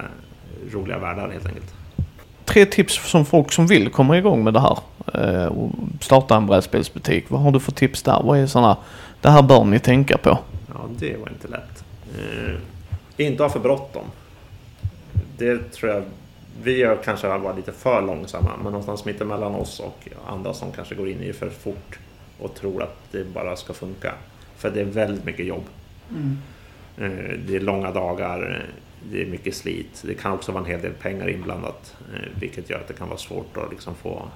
roliga 0.72 0.98
världar 0.98 1.30
helt 1.30 1.46
enkelt. 1.46 1.74
Tre 2.46 2.66
tips 2.66 3.10
som 3.10 3.26
folk 3.26 3.52
som 3.52 3.68
vill 3.68 3.90
komma 3.90 4.18
igång 4.18 4.44
med 4.44 4.54
det 4.54 4.60
här 4.60 4.78
eh, 5.14 5.46
och 5.46 5.72
starta 6.02 6.36
en 6.36 6.48
brädspelsbutik. 6.48 7.26
Vad 7.28 7.42
har 7.42 7.52
du 7.52 7.60
för 7.60 7.72
tips 7.72 8.04
där? 8.04 8.22
Vad 8.24 8.40
är 8.40 8.48
sådana, 8.48 8.78
det 9.22 9.30
här 9.30 9.42
bör 9.42 9.64
ni 9.64 9.80
tänka 9.80 10.18
på? 10.18 10.40
Ja, 10.68 10.76
det 10.98 11.18
var 11.18 11.30
inte 11.30 11.48
lätt. 11.48 11.84
Eh, 12.16 13.26
inte 13.26 13.44
ha 13.44 13.50
för 13.50 13.60
bråttom 13.60 14.04
det 15.38 15.72
tror 15.72 15.92
jag 15.92 16.04
vi 16.64 16.84
har 16.84 16.96
kanske 16.96 17.28
varit 17.28 17.56
lite 17.56 17.72
för 17.72 18.02
långsamma, 18.02 18.52
men 18.56 18.64
någonstans 18.64 19.06
mitt 19.06 19.22
emellan 19.22 19.56
oss 19.56 19.80
och 19.80 20.08
andra 20.28 20.54
som 20.54 20.72
kanske 20.72 20.96
går 20.96 21.10
in 21.10 21.22
i 21.22 21.28
det 21.28 21.34
för 21.34 21.50
fort 21.50 22.00
och 22.40 22.56
tror 22.56 22.84
att 22.84 22.98
det 23.12 23.34
bara 23.34 23.56
ska 23.56 23.74
funka. 23.74 24.14
För 24.58 24.70
det 24.70 24.82
är 24.82 24.86
väldigt 24.86 25.26
mycket 25.26 25.46
jobb. 25.46 25.64
Mm. 26.10 26.38
Eh, 26.98 27.38
det 27.48 27.56
är 27.56 27.60
långa 27.60 27.92
dagar, 27.92 28.66
det 29.12 29.22
är 29.22 29.26
mycket 29.26 29.56
slit. 29.56 30.04
Det 30.06 30.14
kan 30.14 30.32
också 30.32 30.52
vara 30.52 30.64
en 30.64 30.70
hel 30.70 30.82
del 30.82 30.94
pengar 30.94 31.30
inblandat, 31.30 31.96
eh, 32.14 32.40
vilket 32.40 32.70
gör 32.70 32.80
att 32.80 32.88
det 32.88 32.94
kan 32.94 33.08
vara 33.08 33.20
svårt 33.20 33.58
att 33.58 33.72
liksom 33.72 33.96
få 33.96 34.28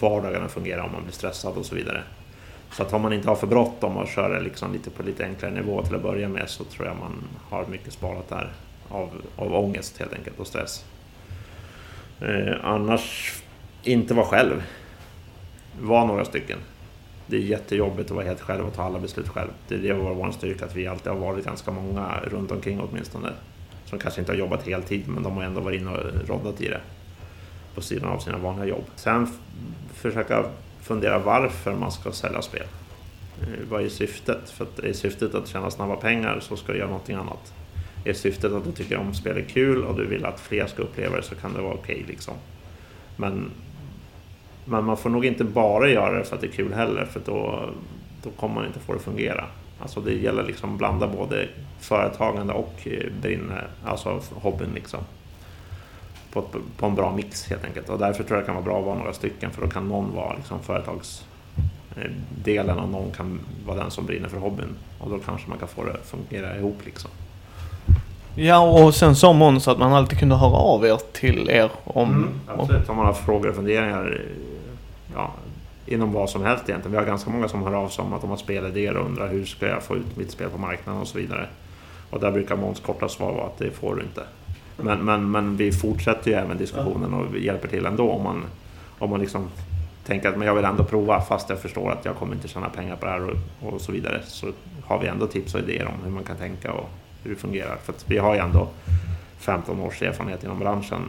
vardagen 0.00 0.44
att 0.44 0.52
fungera 0.52 0.84
om 0.84 0.92
man 0.92 1.02
blir 1.02 1.12
stressad 1.12 1.56
och 1.56 1.66
så 1.66 1.74
vidare. 1.74 2.02
Så 2.72 2.82
att 2.82 2.92
om 2.92 3.02
man 3.02 3.12
inte 3.12 3.28
har 3.28 3.36
för 3.36 3.46
bråttom 3.46 3.96
och 3.96 4.08
kör 4.08 4.40
liksom 4.40 4.72
lite 4.72 4.90
på 4.90 5.02
lite 5.02 5.24
enklare 5.24 5.52
nivå 5.52 5.82
till 5.82 5.94
att 5.94 6.02
börja 6.02 6.28
med 6.28 6.48
så 6.48 6.64
tror 6.64 6.86
jag 6.86 6.96
man 6.96 7.24
har 7.48 7.66
mycket 7.66 7.92
sparat 7.92 8.28
där 8.28 8.52
av, 8.88 9.22
av 9.36 9.54
ångest 9.54 9.98
helt 9.98 10.12
enkelt 10.12 10.40
och 10.40 10.46
stress. 10.46 10.84
Eh, 12.20 12.54
annars, 12.62 13.34
inte 13.82 14.14
vara 14.14 14.26
själv. 14.26 14.62
Var 15.80 16.06
några 16.06 16.24
stycken. 16.24 16.58
Det 17.26 17.36
är 17.36 17.40
jättejobbigt 17.40 18.10
att 18.10 18.16
vara 18.16 18.26
helt 18.26 18.40
själv 18.40 18.66
och 18.66 18.74
ta 18.74 18.82
alla 18.82 18.98
beslut 18.98 19.28
själv. 19.28 19.50
Det 19.68 19.74
är 19.74 19.78
det 19.78 19.94
var 19.94 20.14
vår 20.14 20.30
styrka, 20.30 20.64
att 20.64 20.76
vi 20.76 20.86
alltid 20.86 21.12
har 21.12 21.18
varit 21.18 21.44
ganska 21.44 21.70
många 21.70 22.20
runt 22.24 22.52
omkring 22.52 22.80
åtminstone. 22.80 23.32
Som 23.84 23.98
kanske 23.98 24.20
inte 24.20 24.32
har 24.32 24.36
jobbat 24.36 24.66
heltid, 24.66 25.08
men 25.08 25.22
de 25.22 25.36
har 25.36 25.44
ändå 25.44 25.60
varit 25.60 25.80
inne 25.80 25.90
och 25.90 26.28
roddat 26.28 26.60
i 26.60 26.68
det. 26.68 26.80
På 27.74 27.80
sidan 27.80 28.08
av 28.08 28.18
sina 28.18 28.38
vanliga 28.38 28.66
jobb. 28.66 28.84
Sen 28.96 29.28
försöka 29.94 30.44
fundera 30.80 31.18
varför 31.18 31.74
man 31.74 31.92
ska 31.92 32.12
sälja 32.12 32.42
spel. 32.42 32.66
Eh, 33.42 33.68
vad 33.70 33.84
är 33.84 33.88
syftet? 33.88 34.50
För 34.50 34.64
att 34.64 34.78
är 34.78 34.92
syftet 34.92 35.34
att 35.34 35.48
tjäna 35.48 35.70
snabba 35.70 35.96
pengar 35.96 36.40
så 36.40 36.56
ska 36.56 36.72
du 36.72 36.78
göra 36.78 36.88
någonting 36.88 37.16
annat 37.16 37.52
är 38.06 38.12
syftet 38.12 38.52
att 38.52 38.64
du 38.64 38.72
tycker 38.72 38.96
om 38.96 39.14
spel 39.14 39.36
är 39.36 39.42
kul 39.42 39.84
och 39.84 39.96
du 39.96 40.06
vill 40.06 40.24
att 40.24 40.40
fler 40.40 40.66
ska 40.66 40.82
uppleva 40.82 41.16
det 41.16 41.22
så 41.22 41.34
kan 41.34 41.54
det 41.54 41.60
vara 41.60 41.74
okej 41.74 41.94
okay, 41.94 42.06
liksom. 42.06 42.34
Men, 43.16 43.50
men 44.64 44.84
man 44.84 44.96
får 44.96 45.10
nog 45.10 45.24
inte 45.24 45.44
bara 45.44 45.88
göra 45.88 46.18
det 46.18 46.24
för 46.24 46.34
att 46.34 46.40
det 46.40 46.46
är 46.46 46.52
kul 46.52 46.72
heller 46.72 47.04
för 47.04 47.20
då, 47.26 47.70
då 48.22 48.30
kommer 48.30 48.54
man 48.54 48.66
inte 48.66 48.78
få 48.78 48.92
det 48.92 48.98
att 48.98 49.04
fungera. 49.04 49.44
Alltså 49.80 50.00
det 50.00 50.12
gäller 50.12 50.44
liksom 50.44 50.72
att 50.72 50.78
blanda 50.78 51.08
både 51.08 51.48
företagande 51.80 52.52
och 52.52 52.74
eh, 52.84 53.12
brinne, 53.20 53.64
alltså 53.84 54.20
hobbyn 54.34 54.70
liksom. 54.74 55.00
På, 56.32 56.44
på, 56.76 56.86
en 56.86 56.94
bra 56.94 57.16
mix 57.16 57.46
helt 57.46 57.64
enkelt. 57.64 57.88
Och 57.88 57.98
därför 57.98 58.24
tror 58.24 58.36
jag 58.36 58.42
det 58.42 58.46
kan 58.46 58.54
vara 58.54 58.64
bra 58.64 58.78
att 58.78 58.84
vara 58.84 58.98
några 58.98 59.12
stycken 59.12 59.50
för 59.50 59.62
då 59.62 59.68
kan 59.68 59.88
någon 59.88 60.14
vara 60.14 60.36
liksom 60.36 60.62
företagsdelen 60.62 62.78
eh, 62.78 62.84
och 62.84 62.88
någon 62.88 63.10
kan 63.10 63.40
vara 63.66 63.78
den 63.78 63.90
som 63.90 64.06
brinner 64.06 64.28
för 64.28 64.38
hobbyn. 64.38 64.76
Och 64.98 65.10
då 65.10 65.18
kanske 65.18 65.48
man 65.48 65.58
kan 65.58 65.68
få 65.68 65.84
det 65.84 65.92
att 65.92 66.06
fungera 66.06 66.56
ihop 66.56 66.78
liksom. 66.84 67.10
Ja, 68.38 68.60
och 68.60 68.94
sen 68.94 69.16
sa 69.16 69.32
Måns 69.32 69.68
att 69.68 69.78
man 69.78 69.92
alltid 69.92 70.18
kunde 70.18 70.34
höra 70.34 70.56
av 70.56 70.86
er 70.86 70.98
till 71.12 71.50
er 71.50 71.70
om... 71.84 72.10
Mm, 72.10 72.28
absolut, 72.46 72.88
om 72.88 72.96
man 72.96 73.06
har 73.06 73.12
frågor 73.12 73.48
och 73.48 73.56
funderingar. 73.56 74.20
Ja, 75.14 75.30
inom 75.86 76.12
vad 76.12 76.30
som 76.30 76.44
helst 76.44 76.68
egentligen. 76.68 76.92
Vi 76.92 76.98
har 76.98 77.04
ganska 77.04 77.30
många 77.30 77.48
som 77.48 77.62
hör 77.62 77.74
av 77.74 77.88
sig 77.88 78.04
om 78.04 78.12
att 78.12 78.20
de 78.20 78.30
har 78.30 78.36
spelidéer 78.36 78.96
och 78.96 79.06
undrar 79.06 79.28
hur 79.28 79.44
ska 79.44 79.68
jag 79.68 79.82
få 79.82 79.96
ut 79.96 80.16
mitt 80.16 80.30
spel 80.30 80.50
på 80.50 80.58
marknaden 80.58 81.00
och 81.00 81.08
så 81.08 81.18
vidare. 81.18 81.46
Och 82.10 82.20
där 82.20 82.30
brukar 82.30 82.56
Måns 82.56 82.80
korta 82.80 83.08
svar 83.08 83.32
vara 83.32 83.46
att 83.46 83.58
det 83.58 83.70
får 83.70 83.94
du 83.94 84.02
inte. 84.02 84.22
Men, 84.76 85.04
men, 85.04 85.30
men 85.30 85.56
vi 85.56 85.72
fortsätter 85.72 86.30
ju 86.30 86.36
även 86.36 86.58
diskussionen 86.58 87.14
och 87.14 87.38
hjälper 87.38 87.68
till 87.68 87.86
ändå 87.86 88.10
om 88.10 88.22
man, 88.22 88.44
om 88.98 89.10
man 89.10 89.20
liksom 89.20 89.48
tänker 90.06 90.28
att 90.28 90.38
men 90.38 90.46
jag 90.46 90.54
vill 90.54 90.64
ändå 90.64 90.84
prova 90.84 91.20
fast 91.20 91.48
jag 91.48 91.58
förstår 91.58 91.90
att 91.90 92.04
jag 92.04 92.16
kommer 92.16 92.34
inte 92.34 92.48
tjäna 92.48 92.68
pengar 92.68 92.96
på 92.96 93.06
det 93.06 93.12
här 93.12 93.30
och, 93.30 93.72
och 93.74 93.80
så 93.80 93.92
vidare. 93.92 94.20
Så 94.24 94.46
har 94.84 94.98
vi 94.98 95.06
ändå 95.06 95.26
tips 95.26 95.54
och 95.54 95.60
idéer 95.60 95.86
om 95.86 96.04
hur 96.04 96.10
man 96.10 96.24
kan 96.24 96.36
tänka 96.36 96.72
och 96.72 96.88
hur 97.26 97.34
det 97.34 97.40
fungerar. 97.40 97.76
För 97.84 97.94
vi 98.06 98.18
har 98.18 98.34
ju 98.34 98.40
ändå 98.40 98.68
15 99.38 99.80
års 99.80 100.02
erfarenhet 100.02 100.44
inom 100.44 100.58
branschen 100.58 101.02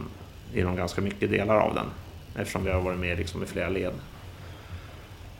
inom 0.54 0.76
ganska 0.76 1.00
mycket 1.00 1.30
delar 1.30 1.56
av 1.56 1.74
den. 1.74 1.86
Eftersom 2.36 2.64
vi 2.64 2.70
har 2.70 2.80
varit 2.80 2.98
med 2.98 3.18
liksom 3.18 3.42
i 3.42 3.46
flera 3.46 3.68
led. 3.68 3.92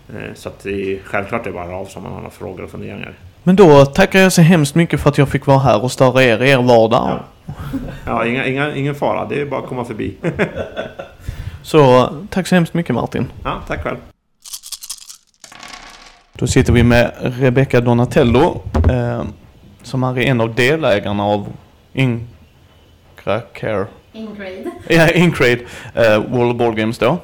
Eh, 0.08 0.34
så 0.34 0.48
att 0.48 0.62
det 0.62 0.70
är, 0.70 0.98
självklart 1.04 1.40
är 1.40 1.50
det 1.50 1.52
bara 1.52 1.76
av 1.76 1.84
som 1.84 2.02
man 2.02 2.12
har 2.12 2.18
några 2.18 2.30
frågor 2.30 2.64
och 2.64 2.70
funderingar. 2.70 3.14
Men 3.42 3.56
då 3.56 3.86
tackar 3.86 4.18
jag 4.18 4.32
så 4.32 4.42
hemskt 4.42 4.74
mycket 4.74 5.00
för 5.00 5.10
att 5.10 5.18
jag 5.18 5.28
fick 5.28 5.46
vara 5.46 5.58
här 5.58 5.84
och 5.84 5.92
störa 5.92 6.22
er 6.22 6.42
i 6.42 6.50
er 6.50 6.62
vardag. 6.62 7.18
Ja, 7.46 7.54
ja 8.06 8.26
inga, 8.26 8.46
inga, 8.46 8.74
ingen 8.74 8.94
fara. 8.94 9.28
Det 9.28 9.40
är 9.40 9.46
bara 9.46 9.60
att 9.60 9.68
komma 9.68 9.84
förbi. 9.84 10.16
Så 11.62 12.08
tack 12.30 12.46
så 12.46 12.54
hemskt 12.54 12.74
mycket 12.74 12.94
Martin. 12.94 13.26
Ja, 13.44 13.60
tack 13.66 13.82
själv. 13.82 13.96
Då 16.32 16.46
sitter 16.46 16.72
vi 16.72 16.82
med 16.82 17.12
Rebecca 17.20 17.80
Donatello 17.80 18.62
eh, 18.90 19.22
som 19.88 20.04
är 20.04 20.18
en 20.18 20.40
av 20.40 20.54
delägarna 20.54 21.24
av 21.24 21.46
Incracare. 21.92 23.86
Ingrade. 24.12 24.70
Ja, 24.88 25.08
Incrade 25.10 25.58
eh, 25.94 26.18
World 26.18 26.56
Board 26.56 26.76
Games 26.76 26.98
då. 26.98 27.18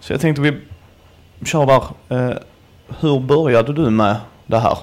Så 0.00 0.12
jag 0.12 0.20
tänkte 0.20 0.42
vi 0.42 0.52
kör 1.46 1.66
där. 1.66 1.82
Eh, 2.30 2.36
hur 3.00 3.20
började 3.20 3.72
du 3.72 3.90
med 3.90 4.16
det 4.46 4.58
här? 4.58 4.78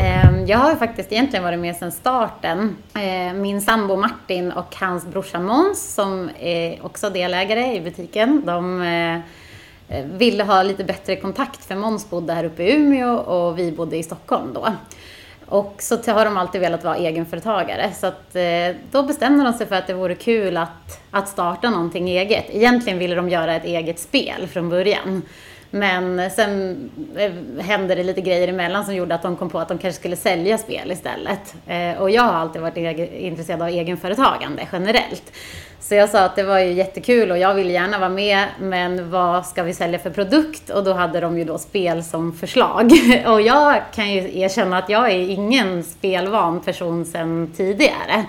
Ehm, 0.00 0.46
Jag 0.46 0.58
har 0.58 0.74
faktiskt 0.76 1.12
egentligen 1.12 1.44
varit 1.44 1.58
med 1.58 1.76
sedan 1.76 1.92
starten. 1.92 2.76
Eh, 2.94 3.32
Min 3.34 3.60
sambo 3.60 3.96
Martin 3.96 4.52
och 4.52 4.76
hans 4.76 5.06
brorsa 5.06 5.40
Måns, 5.40 5.94
som 5.94 6.30
är 6.40 6.78
också 6.86 7.10
delägare 7.10 7.74
i 7.76 7.80
butiken, 7.80 8.42
de 8.46 8.82
eh, 8.82 10.04
ville 10.04 10.44
ha 10.44 10.62
lite 10.62 10.84
bättre 10.84 11.16
kontakt 11.16 11.64
för 11.64 11.74
Måns 11.76 12.10
bodde 12.10 12.32
här 12.32 12.44
uppe 12.44 12.62
i 12.62 12.74
Umeå 12.76 13.14
och 13.16 13.58
vi 13.58 13.72
bodde 13.72 13.96
i 13.96 14.02
Stockholm 14.02 14.52
då. 14.54 14.66
Och 15.50 15.74
så 15.78 16.12
har 16.12 16.24
de 16.24 16.36
alltid 16.36 16.60
velat 16.60 16.84
vara 16.84 16.96
egenföretagare. 16.96 17.92
Så 17.94 18.06
att, 18.06 18.36
eh, 18.36 18.76
då 18.90 19.02
bestämde 19.02 19.44
de 19.44 19.52
sig 19.52 19.66
för 19.66 19.76
att 19.76 19.86
det 19.86 19.94
vore 19.94 20.14
kul 20.14 20.56
att, 20.56 21.00
att 21.10 21.28
starta 21.28 21.70
någonting 21.70 22.08
eget. 22.08 22.44
Egentligen 22.50 22.98
ville 22.98 23.14
de 23.14 23.28
göra 23.28 23.54
ett 23.54 23.64
eget 23.64 23.98
spel 23.98 24.46
från 24.52 24.68
början. 24.68 25.22
Men 25.70 26.30
sen 26.30 26.90
eh, 27.16 27.62
hände 27.64 27.94
det 27.94 28.02
lite 28.02 28.20
grejer 28.20 28.48
emellan 28.48 28.84
som 28.84 28.94
gjorde 28.94 29.14
att 29.14 29.22
de 29.22 29.36
kom 29.36 29.50
på 29.50 29.58
att 29.58 29.68
de 29.68 29.78
kanske 29.78 30.00
skulle 30.00 30.16
sälja 30.16 30.58
spel 30.58 30.92
istället. 30.92 31.54
Eh, 31.66 32.02
och 32.02 32.10
jag 32.10 32.22
har 32.22 32.32
alltid 32.32 32.62
varit 32.62 32.76
intresserad 33.12 33.62
av 33.62 33.68
egenföretagande 33.68 34.68
generellt. 34.72 35.32
Så 35.80 35.94
jag 35.94 36.08
sa 36.08 36.20
att 36.20 36.36
det 36.36 36.42
var 36.42 36.58
ju 36.58 36.72
jättekul 36.72 37.30
och 37.30 37.38
jag 37.38 37.54
vill 37.54 37.70
gärna 37.70 37.98
vara 37.98 38.08
med, 38.08 38.46
men 38.60 39.10
vad 39.10 39.46
ska 39.46 39.62
vi 39.62 39.74
sälja 39.74 39.98
för 39.98 40.10
produkt? 40.10 40.70
Och 40.70 40.84
då 40.84 40.92
hade 40.92 41.20
de 41.20 41.38
ju 41.38 41.44
då 41.44 41.58
spel 41.58 42.04
som 42.04 42.32
förslag. 42.32 42.92
Och 43.26 43.40
jag 43.40 43.82
kan 43.94 44.12
ju 44.12 44.38
erkänna 44.40 44.78
att 44.78 44.88
jag 44.88 45.06
är 45.06 45.18
ingen 45.18 45.84
spelvan 45.84 46.60
person 46.60 47.04
sedan 47.04 47.52
tidigare. 47.56 48.24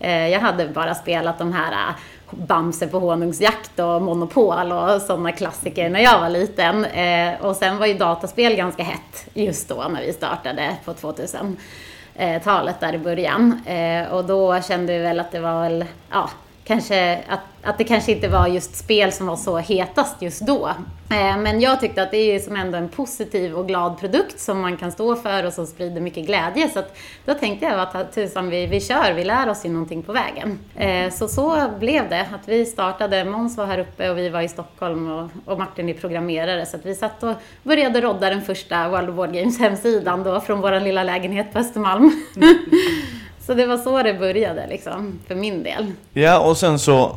Eh, 0.00 0.28
jag 0.28 0.40
hade 0.40 0.68
bara 0.68 0.94
spelat 0.94 1.38
de 1.38 1.52
här 1.52 1.94
Bamse 2.30 2.86
på 2.86 2.98
honungsjakt 2.98 3.78
och 3.78 4.02
Monopol 4.02 4.72
och 4.72 5.02
sådana 5.02 5.32
klassiker 5.32 5.88
när 5.90 6.00
jag 6.00 6.20
var 6.20 6.28
liten. 6.28 6.84
Eh, 6.84 7.40
Och 7.40 7.56
sen 7.56 7.78
var 7.78 7.86
ju 7.86 7.94
dataspel 7.94 8.54
ganska 8.56 8.82
hett 8.82 9.26
just 9.34 9.68
då 9.68 9.84
när 9.90 10.00
vi 10.02 10.12
startade 10.12 10.76
på 10.84 10.92
2000-talet 10.92 12.76
eh, 12.82 12.88
där 12.88 12.94
i 12.94 12.98
början. 12.98 13.60
Eh, 13.66 14.12
Och 14.12 14.24
då 14.24 14.60
kände 14.62 14.92
vi 14.92 14.98
väl 14.98 15.20
att 15.20 15.32
det 15.32 15.40
var 15.40 15.62
väl, 15.62 15.84
ja, 16.10 16.30
kanske 16.66 17.18
att, 17.28 17.40
att 17.62 17.78
det 17.78 17.84
kanske 17.84 18.12
inte 18.12 18.28
var 18.28 18.46
just 18.46 18.76
spel 18.76 19.12
som 19.12 19.26
var 19.26 19.36
så 19.36 19.58
hetast 19.58 20.22
just 20.22 20.40
då. 20.40 20.68
Eh, 21.10 21.36
Men 21.38 21.60
jag 21.60 21.80
tyckte 21.80 22.02
att 22.02 22.10
det 22.10 22.16
är 22.16 22.32
ju 22.32 22.40
som 22.40 22.56
ändå 22.56 22.78
en 22.78 22.88
positiv 22.88 23.54
och 23.54 23.68
glad 23.68 23.98
produkt 24.00 24.40
som 24.40 24.60
man 24.60 24.76
kan 24.76 24.92
stå 24.92 25.16
för 25.16 25.46
och 25.46 25.52
som 25.52 25.66
sprider 25.66 26.00
mycket 26.00 26.26
glädje. 26.26 26.68
Så 26.68 26.78
att 26.78 26.96
då 27.24 27.34
tänkte 27.34 27.66
jag 27.66 27.80
att 27.80 28.14
tusan 28.14 28.50
vi, 28.50 28.66
vi 28.66 28.80
kör, 28.80 29.12
vi 29.12 29.24
lär 29.24 29.48
oss 29.48 29.64
ju 29.64 29.68
någonting 29.70 30.02
på 30.02 30.12
vägen. 30.12 30.58
Eh, 30.76 31.10
Så 31.12 31.28
så 31.28 31.68
blev 31.80 32.08
det, 32.08 32.20
att 32.20 32.48
vi 32.48 32.66
startade, 32.66 33.24
Måns 33.24 33.56
var 33.56 33.66
här 33.66 33.78
uppe 33.78 34.10
och 34.10 34.18
vi 34.18 34.28
var 34.28 34.40
i 34.40 34.48
Stockholm 34.48 35.10
och, 35.10 35.30
och 35.52 35.58
Martin 35.58 35.88
är 35.88 35.94
programmerare. 35.94 36.66
Så 36.66 36.76
att 36.76 36.86
vi 36.86 36.94
satt 36.94 37.22
och 37.22 37.34
började 37.62 38.00
rodda 38.00 38.30
den 38.30 38.42
första 38.42 38.88
World 38.88 39.08
of 39.10 39.16
Board 39.16 39.32
Games 39.32 39.58
hemsidan 39.60 40.22
då 40.22 40.40
från 40.40 40.60
vår 40.60 40.80
lilla 40.80 41.02
lägenhet 41.02 41.52
på 41.52 41.58
Östermalm. 41.58 42.10
Så 43.46 43.54
det 43.54 43.66
var 43.66 43.76
så 43.76 44.02
det 44.02 44.14
började 44.14 44.66
liksom, 44.66 45.18
för 45.26 45.34
min 45.34 45.62
del. 45.62 45.92
Ja, 46.12 46.40
och 46.40 46.56
sen 46.56 46.78
så 46.78 47.16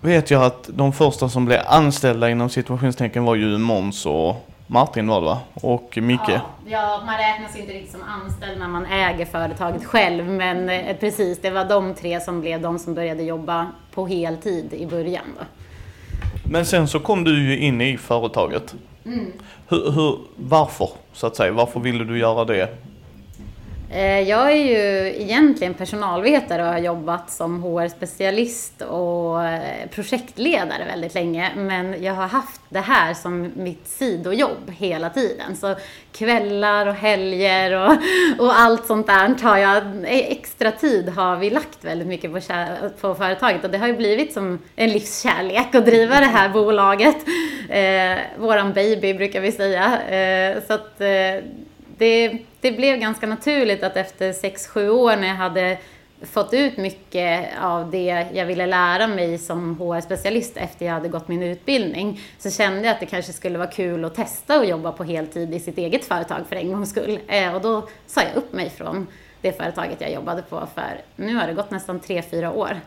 vet 0.00 0.30
jag 0.30 0.42
att 0.42 0.68
de 0.72 0.92
första 0.92 1.28
som 1.28 1.44
blev 1.44 1.60
anställda 1.66 2.30
inom 2.30 2.48
situationstecken 2.48 3.24
var 3.24 3.34
ju 3.34 3.58
Måns 3.58 4.06
och 4.06 4.46
Martin 4.66 5.06
var 5.06 5.20
det 5.20 5.26
va? 5.26 5.38
Och 5.54 5.98
Micke. 6.02 6.20
Ja, 6.28 6.40
ja, 6.66 7.02
man 7.06 7.16
räknas 7.16 7.56
inte 7.56 7.72
riktigt 7.72 7.92
som 7.92 8.02
anställd 8.02 8.58
när 8.58 8.68
man 8.68 8.86
äger 8.86 9.26
företaget 9.26 9.84
själv, 9.84 10.24
men 10.24 10.68
eh, 10.68 10.96
precis, 10.96 11.40
det 11.42 11.50
var 11.50 11.64
de 11.64 11.94
tre 11.94 12.20
som 12.20 12.40
blev 12.40 12.60
de 12.60 12.78
som 12.78 12.94
började 12.94 13.22
jobba 13.22 13.66
på 13.94 14.06
heltid 14.06 14.72
i 14.72 14.86
början. 14.86 15.24
Då. 15.38 15.44
Men 16.50 16.66
sen 16.66 16.88
så 16.88 17.00
kom 17.00 17.24
du 17.24 17.50
ju 17.50 17.58
in 17.58 17.80
i 17.80 17.98
företaget. 17.98 18.74
Mm. 19.04 19.32
Hur, 19.68 19.90
hur, 19.90 20.18
varför, 20.36 20.88
så 21.12 21.26
att 21.26 21.36
säga? 21.36 21.52
Varför 21.52 21.80
ville 21.80 22.04
du 22.04 22.18
göra 22.18 22.44
det? 22.44 22.85
Eh, 23.90 24.20
jag 24.20 24.52
är 24.52 24.56
ju 24.56 25.14
egentligen 25.22 25.74
personalvetare 25.74 26.62
och 26.62 26.68
har 26.68 26.78
jobbat 26.78 27.30
som 27.30 27.62
HR-specialist 27.62 28.82
och 28.82 29.44
eh, 29.44 29.88
projektledare 29.90 30.84
väldigt 30.86 31.14
länge. 31.14 31.50
Men 31.56 32.02
jag 32.02 32.12
har 32.12 32.26
haft 32.26 32.60
det 32.68 32.80
här 32.80 33.14
som 33.14 33.52
mitt 33.56 33.88
sidojobb 33.88 34.70
hela 34.70 35.10
tiden. 35.10 35.56
Så 35.56 35.74
kvällar 36.12 36.86
och 36.86 36.94
helger 36.94 37.72
och, 37.72 37.92
och 38.46 38.58
allt 38.58 38.86
sånt 38.86 39.06
där 39.06 39.34
tar 39.34 39.56
jag, 39.56 39.76
eh, 39.76 40.30
extra 40.30 40.72
tid 40.72 41.08
har 41.08 41.36
vi 41.36 41.50
lagt 41.50 41.84
väldigt 41.84 42.08
mycket 42.08 42.32
på, 42.32 42.40
på 43.00 43.14
företaget. 43.14 43.64
Och 43.64 43.70
det 43.70 43.78
har 43.78 43.86
ju 43.86 43.96
blivit 43.96 44.32
som 44.32 44.58
en 44.76 44.90
livskärlek 44.90 45.74
att 45.74 45.86
driva 45.86 46.20
det 46.20 46.26
här 46.26 46.48
bolaget. 46.48 47.16
Eh, 47.68 48.18
våran 48.38 48.72
baby 48.72 49.14
brukar 49.14 49.40
vi 49.40 49.52
säga. 49.52 50.02
Eh, 50.02 50.62
så 50.66 50.72
att 50.72 51.00
eh, 51.00 51.44
det, 51.98 52.38
det 52.66 52.72
blev 52.72 52.98
ganska 52.98 53.26
naturligt 53.26 53.82
att 53.82 53.96
efter 53.96 54.32
6-7 54.32 54.88
år 54.88 55.16
när 55.16 55.28
jag 55.28 55.34
hade 55.34 55.78
fått 56.22 56.52
ut 56.52 56.76
mycket 56.76 57.48
av 57.62 57.90
det 57.90 58.26
jag 58.32 58.46
ville 58.46 58.66
lära 58.66 59.06
mig 59.06 59.38
som 59.38 59.78
HR-specialist 59.80 60.56
efter 60.56 60.86
jag 60.86 60.92
hade 60.92 61.08
gått 61.08 61.28
min 61.28 61.42
utbildning 61.42 62.20
så 62.38 62.50
kände 62.50 62.80
jag 62.80 62.94
att 62.94 63.00
det 63.00 63.06
kanske 63.06 63.32
skulle 63.32 63.58
vara 63.58 63.70
kul 63.70 64.04
att 64.04 64.14
testa 64.14 64.54
att 64.54 64.68
jobba 64.68 64.92
på 64.92 65.04
heltid 65.04 65.54
i 65.54 65.60
sitt 65.60 65.78
eget 65.78 66.04
företag 66.04 66.40
för 66.48 66.56
en 66.56 66.72
gångs 66.72 66.90
skull. 66.90 67.18
Eh, 67.28 67.54
och 67.54 67.60
då 67.60 67.88
sa 68.06 68.20
jag 68.20 68.36
upp 68.36 68.52
mig 68.52 68.70
från 68.70 69.06
det 69.40 69.52
företaget 69.52 70.00
jag 70.00 70.12
jobbade 70.12 70.42
på 70.42 70.66
för 70.74 71.00
nu 71.16 71.34
har 71.34 71.46
det 71.46 71.54
gått 71.54 71.70
nästan 71.70 72.00
3-4 72.00 72.54
år 72.54 72.80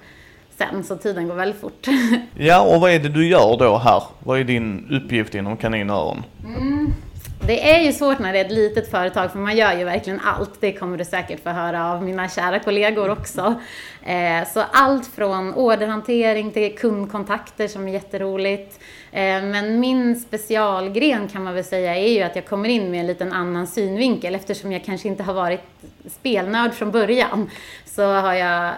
sen 0.57 0.83
så 0.83 0.95
tiden 0.95 1.27
går 1.27 1.35
väldigt 1.35 1.61
fort. 1.61 1.87
Ja, 2.37 2.75
och 2.75 2.81
vad 2.81 2.91
är 2.91 2.99
det 2.99 3.09
du 3.09 3.27
gör 3.27 3.57
då 3.57 3.77
här? 3.77 4.03
Vad 4.19 4.39
är 4.39 4.43
din 4.43 4.87
uppgift 4.91 5.35
inom 5.35 5.57
kaninöron? 5.57 6.23
Det 7.47 7.71
är 7.71 7.79
ju 7.79 7.93
svårt 7.93 8.19
när 8.19 8.33
det 8.33 8.39
är 8.39 8.45
ett 8.45 8.51
litet 8.51 8.91
företag 8.91 9.31
för 9.31 9.39
man 9.39 9.57
gör 9.57 9.73
ju 9.73 9.83
verkligen 9.83 10.19
allt. 10.19 10.61
Det 10.61 10.73
kommer 10.73 10.97
du 10.97 11.05
säkert 11.05 11.43
få 11.43 11.49
höra 11.49 11.93
av 11.93 12.03
mina 12.03 12.29
kära 12.29 12.59
kollegor 12.59 13.09
också. 13.09 13.61
Eh, 14.05 14.47
så 14.53 14.63
allt 14.71 15.07
från 15.07 15.53
orderhantering 15.53 16.51
till 16.51 16.77
kundkontakter 16.77 17.67
som 17.67 17.87
är 17.87 17.91
jätteroligt. 17.91 18.79
Eh, 19.11 19.43
men 19.43 19.79
min 19.79 20.19
specialgren 20.19 21.27
kan 21.27 21.43
man 21.43 21.53
väl 21.53 21.63
säga 21.63 21.95
är 21.95 22.13
ju 22.13 22.21
att 22.21 22.35
jag 22.35 22.45
kommer 22.45 22.69
in 22.69 22.91
med 22.91 22.99
en 22.99 23.07
liten 23.07 23.33
annan 23.33 23.67
synvinkel 23.67 24.35
eftersom 24.35 24.71
jag 24.71 24.83
kanske 24.83 25.07
inte 25.07 25.23
har 25.23 25.33
varit 25.33 25.63
spelnörd 26.09 26.73
från 26.73 26.91
början. 26.91 27.49
Så 27.85 28.03
har 28.03 28.33
jag 28.33 28.73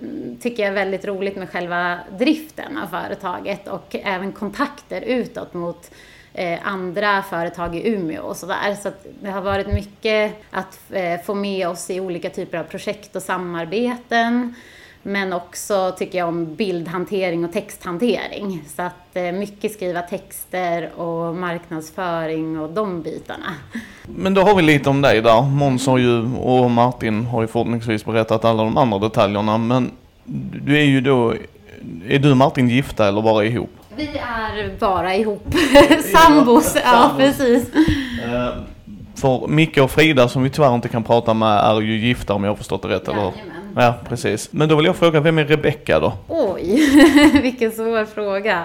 mm, 0.00 0.38
tycker 0.42 0.62
jag 0.62 0.70
är 0.70 0.74
väldigt 0.74 1.04
roligt 1.04 1.36
med 1.36 1.50
själva 1.50 1.98
driften 2.18 2.78
av 2.78 2.86
företaget 2.86 3.68
och 3.68 3.96
även 4.04 4.32
kontakter 4.32 5.00
utåt 5.00 5.54
mot 5.54 5.90
Eh, 6.38 6.58
andra 6.62 7.22
företag 7.22 7.76
i 7.76 7.88
Umeå 7.88 8.22
och 8.22 8.36
sådär. 8.36 8.76
Så 8.82 8.88
att 8.88 9.06
det 9.20 9.30
har 9.30 9.40
varit 9.40 9.66
mycket 9.66 10.32
att 10.50 10.78
eh, 10.90 11.20
få 11.24 11.34
med 11.34 11.68
oss 11.68 11.90
i 11.90 12.00
olika 12.00 12.30
typer 12.30 12.58
av 12.58 12.64
projekt 12.64 13.16
och 13.16 13.22
samarbeten. 13.22 14.54
Men 15.02 15.32
också 15.32 15.94
tycker 15.98 16.18
jag 16.18 16.28
om 16.28 16.54
bildhantering 16.54 17.44
och 17.44 17.52
texthantering. 17.52 18.62
Så 18.76 18.82
att 18.82 19.16
eh, 19.16 19.32
mycket 19.32 19.72
skriva 19.72 20.02
texter 20.02 21.00
och 21.00 21.34
marknadsföring 21.34 22.60
och 22.60 22.70
de 22.70 23.02
bitarna. 23.02 23.54
Men 24.06 24.34
då 24.34 24.42
har 24.42 24.54
vi 24.54 24.62
lite 24.62 24.90
om 24.90 25.02
dig 25.02 25.22
där. 25.22 25.42
Måns 25.42 25.86
har 25.86 25.98
ju, 25.98 26.36
och 26.36 26.70
Martin 26.70 27.24
har 27.24 27.42
ju 27.42 27.48
förhoppningsvis 27.48 28.04
berättat 28.04 28.44
alla 28.44 28.64
de 28.64 28.76
andra 28.76 28.98
detaljerna. 28.98 29.58
Men 29.58 29.90
du 30.64 30.78
är 30.78 30.84
ju 30.84 31.00
då, 31.00 31.34
är 32.08 32.18
du 32.18 32.30
och 32.30 32.36
Martin 32.36 32.68
gifta 32.68 33.08
eller 33.08 33.22
bara 33.22 33.44
ihop? 33.44 33.75
Vi 33.96 34.08
är 34.18 34.78
bara 34.80 35.14
ihop. 35.14 35.54
Sambos, 36.12 36.76
ja 36.84 36.90
Sambos. 36.90 37.16
precis. 37.18 37.68
Eh, 38.24 38.48
För 39.14 39.46
Micke 39.48 39.78
och 39.78 39.90
Frida 39.90 40.28
som 40.28 40.42
vi 40.42 40.50
tyvärr 40.50 40.74
inte 40.74 40.88
kan 40.88 41.04
prata 41.04 41.34
med 41.34 41.58
är 41.58 41.80
ju 41.80 41.96
gifta 41.98 42.34
om 42.34 42.44
jag 42.44 42.50
har 42.50 42.56
förstått 42.56 42.82
det 42.82 42.88
rätt, 42.88 43.08
eller? 43.08 43.18
Jajamän. 43.18 43.72
Ja, 43.76 43.94
precis. 44.08 44.52
Men 44.52 44.68
då 44.68 44.76
vill 44.76 44.86
jag 44.86 44.96
fråga, 44.96 45.20
vem 45.20 45.38
är 45.38 45.44
Rebecka 45.44 46.00
då? 46.00 46.12
Oj, 46.28 46.90
vilken 47.42 47.72
svår 47.72 48.04
fråga. 48.04 48.64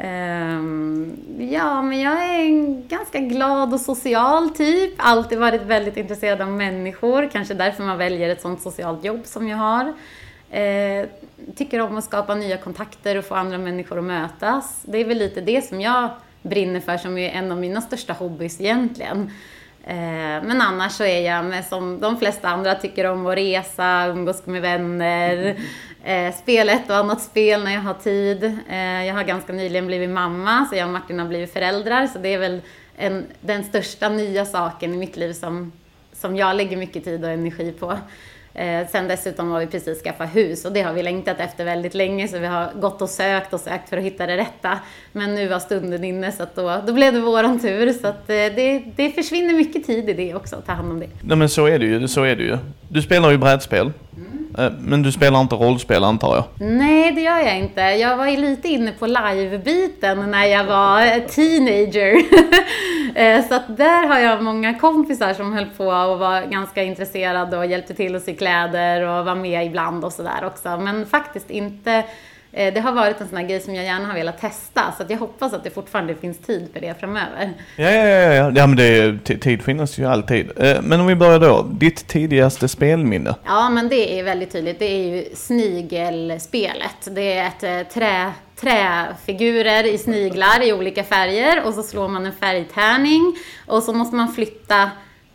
Ehm, 0.00 1.12
ja, 1.52 1.82
men 1.82 2.00
jag 2.00 2.24
är 2.24 2.40
en 2.40 2.88
ganska 2.88 3.18
glad 3.18 3.74
och 3.74 3.80
social 3.80 4.50
typ. 4.50 4.94
Alltid 4.96 5.38
varit 5.38 5.62
väldigt 5.62 5.96
intresserad 5.96 6.40
av 6.40 6.48
människor. 6.48 7.28
Kanske 7.32 7.54
därför 7.54 7.82
man 7.82 7.98
väljer 7.98 8.28
ett 8.28 8.40
sånt 8.42 8.60
socialt 8.62 9.04
jobb 9.04 9.20
som 9.24 9.48
jag 9.48 9.56
har. 9.56 9.92
Eh, 10.52 11.08
tycker 11.56 11.80
om 11.80 11.96
att 11.96 12.04
skapa 12.04 12.34
nya 12.34 12.56
kontakter 12.56 13.16
och 13.18 13.24
få 13.24 13.34
andra 13.34 13.58
människor 13.58 13.98
att 13.98 14.04
mötas. 14.04 14.82
Det 14.84 14.98
är 14.98 15.04
väl 15.04 15.18
lite 15.18 15.40
det 15.40 15.62
som 15.62 15.80
jag 15.80 16.10
brinner 16.42 16.80
för 16.80 16.96
som 16.96 17.18
är 17.18 17.30
en 17.30 17.52
av 17.52 17.58
mina 17.58 17.80
största 17.80 18.12
hobbys 18.12 18.60
egentligen. 18.60 19.30
Eh, 19.84 20.42
men 20.44 20.60
annars 20.60 20.92
så 20.92 21.04
är 21.04 21.20
jag 21.20 21.44
med 21.44 21.64
som 21.64 22.00
de 22.00 22.18
flesta 22.18 22.48
andra 22.48 22.74
tycker 22.74 23.04
om 23.04 23.26
att 23.26 23.36
resa, 23.36 24.06
umgås 24.06 24.46
med 24.46 24.62
vänner, 24.62 25.56
eh, 26.04 26.34
spela 26.34 26.72
ett 26.72 26.90
och 26.90 26.96
annat 26.96 27.22
spel 27.22 27.64
när 27.64 27.72
jag 27.72 27.80
har 27.80 27.94
tid. 27.94 28.44
Eh, 28.68 29.06
jag 29.06 29.14
har 29.14 29.24
ganska 29.24 29.52
nyligen 29.52 29.86
blivit 29.86 30.10
mamma, 30.10 30.66
så 30.70 30.76
jag 30.76 30.86
och 30.86 30.92
Martin 30.92 31.18
har 31.18 31.26
blivit 31.26 31.52
föräldrar, 31.52 32.06
så 32.06 32.18
det 32.18 32.28
är 32.28 32.38
väl 32.38 32.60
en, 32.96 33.26
den 33.40 33.64
största 33.64 34.08
nya 34.08 34.44
saken 34.44 34.94
i 34.94 34.96
mitt 34.96 35.16
liv 35.16 35.32
som, 35.32 35.72
som 36.12 36.36
jag 36.36 36.56
lägger 36.56 36.76
mycket 36.76 37.04
tid 37.04 37.24
och 37.24 37.30
energi 37.30 37.72
på. 37.72 37.98
Eh, 38.54 38.88
sen 38.88 39.08
dessutom 39.08 39.50
har 39.50 39.60
vi 39.60 39.66
precis 39.66 40.02
skaffat 40.02 40.36
hus 40.36 40.64
och 40.64 40.72
det 40.72 40.82
har 40.82 40.92
vi 40.92 41.02
längtat 41.02 41.40
efter 41.40 41.64
väldigt 41.64 41.94
länge 41.94 42.28
så 42.28 42.38
vi 42.38 42.46
har 42.46 42.72
gått 42.80 43.02
och 43.02 43.08
sökt 43.08 43.52
och 43.52 43.60
sökt 43.60 43.88
för 43.88 43.96
att 43.96 44.04
hitta 44.04 44.26
det 44.26 44.36
rätta. 44.36 44.78
Men 45.12 45.34
nu 45.34 45.48
var 45.48 45.58
stunden 45.58 46.04
inne 46.04 46.32
så 46.32 46.42
att 46.42 46.54
då, 46.54 46.82
då 46.86 46.92
blev 46.92 47.12
det 47.12 47.20
våran 47.20 47.60
tur 47.60 47.92
så 47.92 48.06
att 48.06 48.30
eh, 48.30 48.34
det, 48.34 48.82
det 48.96 49.10
försvinner 49.10 49.54
mycket 49.54 49.86
tid 49.86 50.08
i 50.08 50.12
det 50.12 50.34
också, 50.34 50.56
att 50.56 50.66
ta 50.66 50.72
hand 50.72 50.92
om 50.92 51.00
det. 51.00 51.08
Nej 51.22 51.36
men 51.36 51.48
så 51.48 51.66
är 51.66 51.78
det 51.78 51.86
ju, 51.86 52.08
så 52.08 52.22
är 52.22 52.36
det 52.36 52.42
ju. 52.42 52.58
Du 52.88 53.02
spelar 53.02 53.30
ju 53.30 53.38
brädspel. 53.38 53.86
Eh, 53.86 53.92
Eh, 54.58 54.72
men 54.80 55.02
du 55.02 55.12
spelar 55.12 55.40
inte 55.40 55.54
rollspel 55.54 56.04
antar 56.04 56.34
jag? 56.34 56.68
Nej, 56.68 57.12
det 57.12 57.20
gör 57.20 57.38
jag 57.38 57.58
inte. 57.58 57.80
Jag 57.80 58.16
var 58.16 58.26
ju 58.26 58.36
lite 58.36 58.68
inne 58.68 58.92
på 58.92 59.06
live-biten 59.06 60.30
när 60.30 60.44
jag 60.44 60.64
var 60.64 61.28
teenager. 61.28 62.22
Eh, 63.14 63.44
så 63.48 63.54
att 63.54 63.76
där 63.76 64.06
har 64.06 64.18
jag 64.18 64.42
många 64.42 64.78
kompisar 64.78 65.34
som 65.34 65.52
höll 65.52 65.66
på 65.76 65.84
och 65.84 66.18
var 66.18 66.42
ganska 66.42 66.82
intresserade 66.82 67.58
och 67.58 67.66
hjälpte 67.66 67.94
till 67.94 68.16
att 68.16 68.22
sy 68.22 68.34
kläder 68.34 69.02
och 69.02 69.24
var 69.24 69.34
med 69.34 69.66
ibland 69.66 70.04
och 70.04 70.12
sådär 70.12 70.44
också. 70.44 70.76
Men 70.76 71.06
faktiskt 71.06 71.50
inte 71.50 72.04
det 72.52 72.80
har 72.80 72.92
varit 72.92 73.20
en 73.20 73.28
sån 73.28 73.38
här 73.38 73.44
grej 73.44 73.60
som 73.60 73.74
jag 73.74 73.84
gärna 73.84 74.06
har 74.06 74.14
velat 74.14 74.40
testa, 74.40 74.94
så 74.98 75.04
jag 75.08 75.18
hoppas 75.18 75.52
att 75.52 75.64
det 75.64 75.70
fortfarande 75.70 76.14
finns 76.14 76.38
tid 76.38 76.68
för 76.72 76.80
det 76.80 77.00
framöver. 77.00 77.52
Ja, 77.76 77.90
ja, 77.90 78.06
ja, 78.06 78.34
ja. 78.34 78.52
ja 78.54 78.66
men 78.66 78.76
det, 78.76 79.18
tid 79.40 79.62
finns 79.62 79.98
ju 79.98 80.06
alltid. 80.06 80.50
Eh, 80.56 80.82
Men 80.82 81.00
om 81.00 81.06
vi 81.06 81.14
börjar 81.14 81.38
då. 81.38 81.62
Ditt 81.62 82.06
tidigaste 82.08 82.68
spelminne? 82.68 83.34
Ja, 83.44 83.70
men 83.70 83.88
det 83.88 84.18
är 84.20 84.24
väldigt 84.24 84.52
tydligt. 84.52 84.78
Det 84.78 84.84
är 84.84 85.16
ju 85.16 85.24
snigelspelet. 85.34 87.08
Det 87.10 87.32
är 87.32 87.46
ett 87.46 87.62
eh, 87.62 87.92
trä, 87.92 88.32
träfigurer 88.60 89.84
i 89.84 89.98
sniglar 89.98 90.62
i 90.62 90.72
olika 90.72 91.04
färger 91.04 91.62
och 91.66 91.74
så 91.74 91.82
slår 91.82 92.08
man 92.08 92.26
en 92.26 92.32
färgtärning 92.32 93.36
och 93.66 93.82
så 93.82 93.92
måste 93.92 94.16
man 94.16 94.32
flytta 94.32 94.90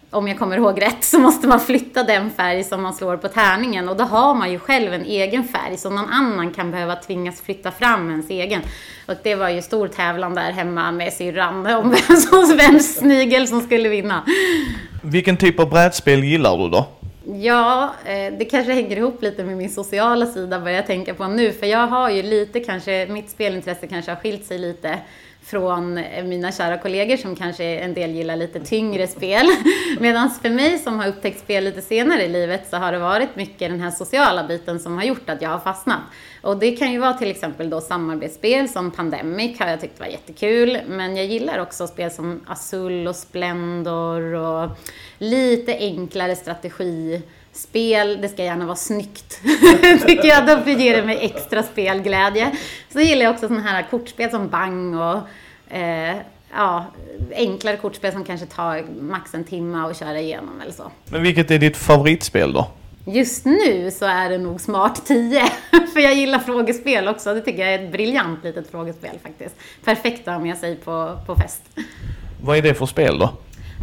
om 0.10 0.28
jag 0.28 0.40
kommer 0.40 0.58
ihåg 0.58 0.82
rätt 0.82 1.04
så 1.04 1.20
måste 1.20 1.48
man 1.48 1.60
flytta 1.60 2.04
den 2.04 2.32
färg 2.32 2.64
som 2.64 2.82
man 2.82 2.94
slår 2.94 3.18
på 3.18 3.28
tärningen 3.28 3.90
och 3.90 3.98
då 3.98 4.04
har 4.04 4.34
man 4.34 4.52
ju 4.52 4.60
själv 4.60 4.94
en 4.94 5.06
egen 5.06 5.44
färg 5.44 5.78
så 5.78 5.90
någon 5.90 6.10
annan 6.10 6.52
kan 6.52 6.72
behöva 6.72 6.96
tvingas 6.96 7.42
flytta 7.42 7.72
fram 7.72 8.10
ens 8.10 8.30
egen. 8.30 8.62
Och 9.06 9.14
det 9.24 9.36
var 9.36 9.50
ju 9.50 9.62
stor 9.62 9.88
tävlan 9.88 10.36
där 10.36 10.52
hemma 10.52 10.92
med 10.92 11.14
syrran 11.14 11.68
om 11.68 11.90
vem 11.90 12.18
som, 12.18 12.58
vems 12.58 12.96
snigel 12.96 13.48
som 13.48 13.62
skulle 13.62 13.90
vinna. 13.90 14.24
Vilken 15.04 15.38
typ 15.38 15.60
av 15.60 15.70
brädspel 15.70 16.24
gillar 16.24 16.58
du 16.58 16.70
då? 16.70 16.86
Ja, 17.42 17.94
eh, 18.06 18.34
det 18.40 18.46
kanske 18.46 18.74
hänger 18.74 18.98
ihop 18.98 19.22
lite 19.22 19.44
med 19.44 19.58
min 19.58 19.70
sociala 19.70 20.26
sida 20.26 20.60
börjar 20.60 20.76
jag 20.76 20.88
tänka 20.88 21.14
på 21.14 21.28
nu. 21.28 21.52
För 21.52 21.66
jag 21.66 21.88
har 21.88 22.10
ju 22.10 22.24
lite 22.24 22.60
kanske, 22.60 23.08
mitt 23.10 23.30
spelintresse 23.30 23.88
kanske 23.88 24.12
har 24.12 24.16
skilt 24.16 24.46
sig 24.46 24.58
lite 24.58 25.00
från 25.48 25.94
mina 26.24 26.52
kära 26.52 26.78
kollegor 26.78 27.18
som 27.18 27.36
kanske 27.36 27.64
en 27.64 27.94
del 27.94 28.12
gillar 28.12 28.36
lite 28.36 28.60
tyngre 28.60 29.08
spel. 29.08 29.46
Medan 30.00 30.30
för 30.30 30.50
mig 30.50 30.80
som 30.80 31.00
har 31.00 31.08
upptäckt 31.08 31.40
spel 31.40 31.64
lite 31.64 31.82
senare 31.82 32.24
i 32.24 32.28
livet 32.28 32.68
så 32.70 32.78
har 32.78 32.92
det 32.92 33.00
varit 33.00 33.36
mycket 33.36 33.70
den 33.70 33.80
här 33.80 33.92
sociala 33.92 34.48
biten 34.48 34.80
som 34.80 34.98
har 34.98 35.04
gjort 35.04 35.30
att 35.30 35.42
jag 35.42 35.50
har 35.50 35.60
fastnat. 35.60 36.00
Och 36.42 36.58
det 36.58 36.72
kan 36.72 36.92
ju 36.92 37.00
vara 37.00 37.14
till 37.14 37.32
exempel 37.32 37.70
då 37.70 37.82
samarbetsspel 37.82 38.70
som 38.70 38.92
Pandemic 38.92 39.60
har 39.60 39.68
jag 39.68 39.82
tyckt 39.82 40.00
var 40.00 40.08
jättekul. 40.08 40.78
Men 40.88 41.18
jag 41.18 41.26
gillar 41.26 41.60
också 41.60 41.88
spel 41.88 42.12
som 42.12 42.42
Azul 42.48 43.08
och 43.08 43.16
Splendor 43.16 44.34
och 44.34 44.70
lite 45.18 45.78
enklare 45.78 46.36
strategi 46.36 47.22
strategispel. 47.58 48.22
Det 48.22 48.30
ska 48.30 48.44
gärna 48.44 48.66
vara 48.66 48.76
snyggt, 48.76 49.42
tycker 50.08 50.28
jag. 50.28 50.46
Då 50.46 50.72
ger 50.72 50.96
det 50.96 51.06
mig 51.06 51.18
extra 51.22 51.64
spelglädje. 51.64 52.52
Så 52.94 53.00
gillar 53.00 53.24
jag 53.26 53.34
också 53.34 53.48
sådana 53.48 53.64
här 53.64 53.88
kortspel 53.90 54.30
som 54.30 54.50
Bang 54.50 54.96
och 54.96 55.20
eh, 55.76 56.16
ja, 56.54 56.86
enklare 57.36 57.78
kortspel 57.78 58.12
som 58.12 58.24
kanske 58.24 58.46
tar 58.46 58.86
max 59.02 59.34
en 59.34 59.44
timme 59.44 59.78
att 59.78 60.00
köra 60.00 60.20
igenom 60.20 60.62
eller 60.62 60.74
så. 60.74 60.92
Men 61.06 61.22
vilket 61.22 61.52
är 61.52 61.60
ditt 61.60 61.78
favoritspel 61.78 62.54
då? 62.54 62.68
Just 63.06 63.46
nu 63.46 63.92
så 63.92 64.06
är 64.06 64.30
det 64.30 64.38
nog 64.38 64.62
Smart 64.62 65.06
10, 65.06 65.42
för 65.94 66.00
jag 66.00 66.14
gillar 66.14 66.40
frågespel 66.40 67.08
också. 67.08 67.34
Det 67.34 67.42
tycker 67.42 67.60
jag 67.60 67.74
är 67.74 67.86
ett 67.86 67.92
briljant 67.92 68.44
litet 68.44 68.72
frågespel 68.72 69.20
faktiskt. 69.24 69.56
Perfekt 69.84 70.28
att 70.28 70.34
ha 70.34 70.42
med 70.42 70.58
sig 70.58 70.76
på, 70.76 71.20
på 71.26 71.36
fest. 71.36 71.62
Vad 72.44 72.58
är 72.58 72.62
det 72.62 72.74
för 72.74 72.86
spel 72.86 73.20
då? 73.20 73.34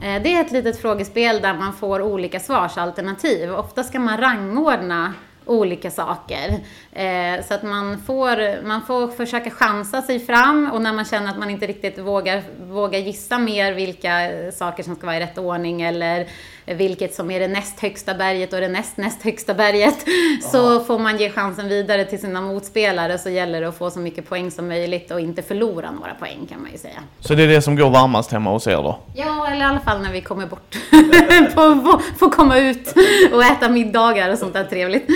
Eh, 0.03 0.23
det 0.23 0.35
är 0.35 0.41
ett 0.41 0.53
litet 0.53 0.81
frågespel 0.81 1.41
där 1.41 1.55
man 1.55 1.73
får 1.73 2.03
olika 2.03 2.41
svarsalternativ. 2.41 3.53
Ofta 3.53 3.85
ska 3.85 3.99
man 3.99 4.21
rangordna 4.21 5.15
olika 5.47 5.91
saker. 5.91 6.61
Eh, 6.93 7.45
så 7.49 7.55
att 7.55 7.62
man 7.62 7.99
får, 7.99 8.65
man 8.65 8.83
får 8.83 9.09
försöka 9.09 9.51
chansa 9.51 10.03
sig 10.03 10.21
fram 10.21 10.71
och 10.73 10.83
när 10.83 10.93
man 10.93 11.05
känner 11.05 11.31
att 11.31 11.39
man 11.39 11.51
inte 11.51 11.66
riktigt 11.66 11.99
vågar, 11.99 12.43
vågar 12.62 12.99
gissa 12.99 13.39
mer 13.39 13.73
vilka 13.73 14.31
saker 14.53 14.83
som 14.83 14.97
ska 14.97 15.07
vara 15.07 15.16
i 15.16 15.21
rätt 15.21 15.39
ordning 15.39 15.83
eller 15.83 16.27
vilket 16.66 17.15
som 17.15 17.31
är 17.31 17.41
det 17.41 17.49
näst 17.49 17.81
högsta 17.81 18.15
berget 18.15 18.53
och 18.53 18.61
det 18.61 18.69
näst 18.69 18.97
näst 18.97 19.23
högsta 19.23 19.55
berget 19.55 20.05
så 20.53 20.81
får 20.81 20.99
man 20.99 21.16
ge 21.16 21.31
chansen 21.31 21.69
vidare 21.69 22.05
till 22.05 22.19
sina 22.19 22.41
motspelare 22.41 23.19
så 23.19 23.31
gäller 23.31 23.61
det 23.61 23.69
att 23.69 23.78
få 23.78 23.91
så 23.91 23.99
mycket 23.99 24.28
poäng 24.28 24.51
som 24.51 24.69
möjligt 24.69 25.11
och 25.11 25.20
inte 25.20 25.43
förlora 25.43 25.91
några 25.91 26.15
poäng 26.15 26.47
kan 26.51 26.62
man 26.62 26.73
ju 26.73 26.78
säga. 26.78 26.99
Så 27.20 27.35
det 27.35 27.43
är 27.43 27.49
det 27.49 27.62
som 27.62 27.77
går 27.77 27.91
varmast 27.91 28.32
hemma 28.32 28.51
hos 28.51 28.66
er 28.66 28.77
då? 28.77 28.99
Ja, 29.15 29.47
eller 29.47 29.61
i 29.61 29.69
alla 29.69 29.81
fall 29.81 30.03
när 30.03 30.12
vi 30.12 30.20
kommer 30.20 30.47
bort. 30.47 30.74
får, 32.19 32.31
komma 32.31 32.59
ut 32.59 32.95
och 33.32 33.45
äta 33.45 33.69
middagar 33.69 34.32
och 34.32 34.39
sånt 34.39 34.53
där 34.53 34.65
trevligt. 34.65 35.07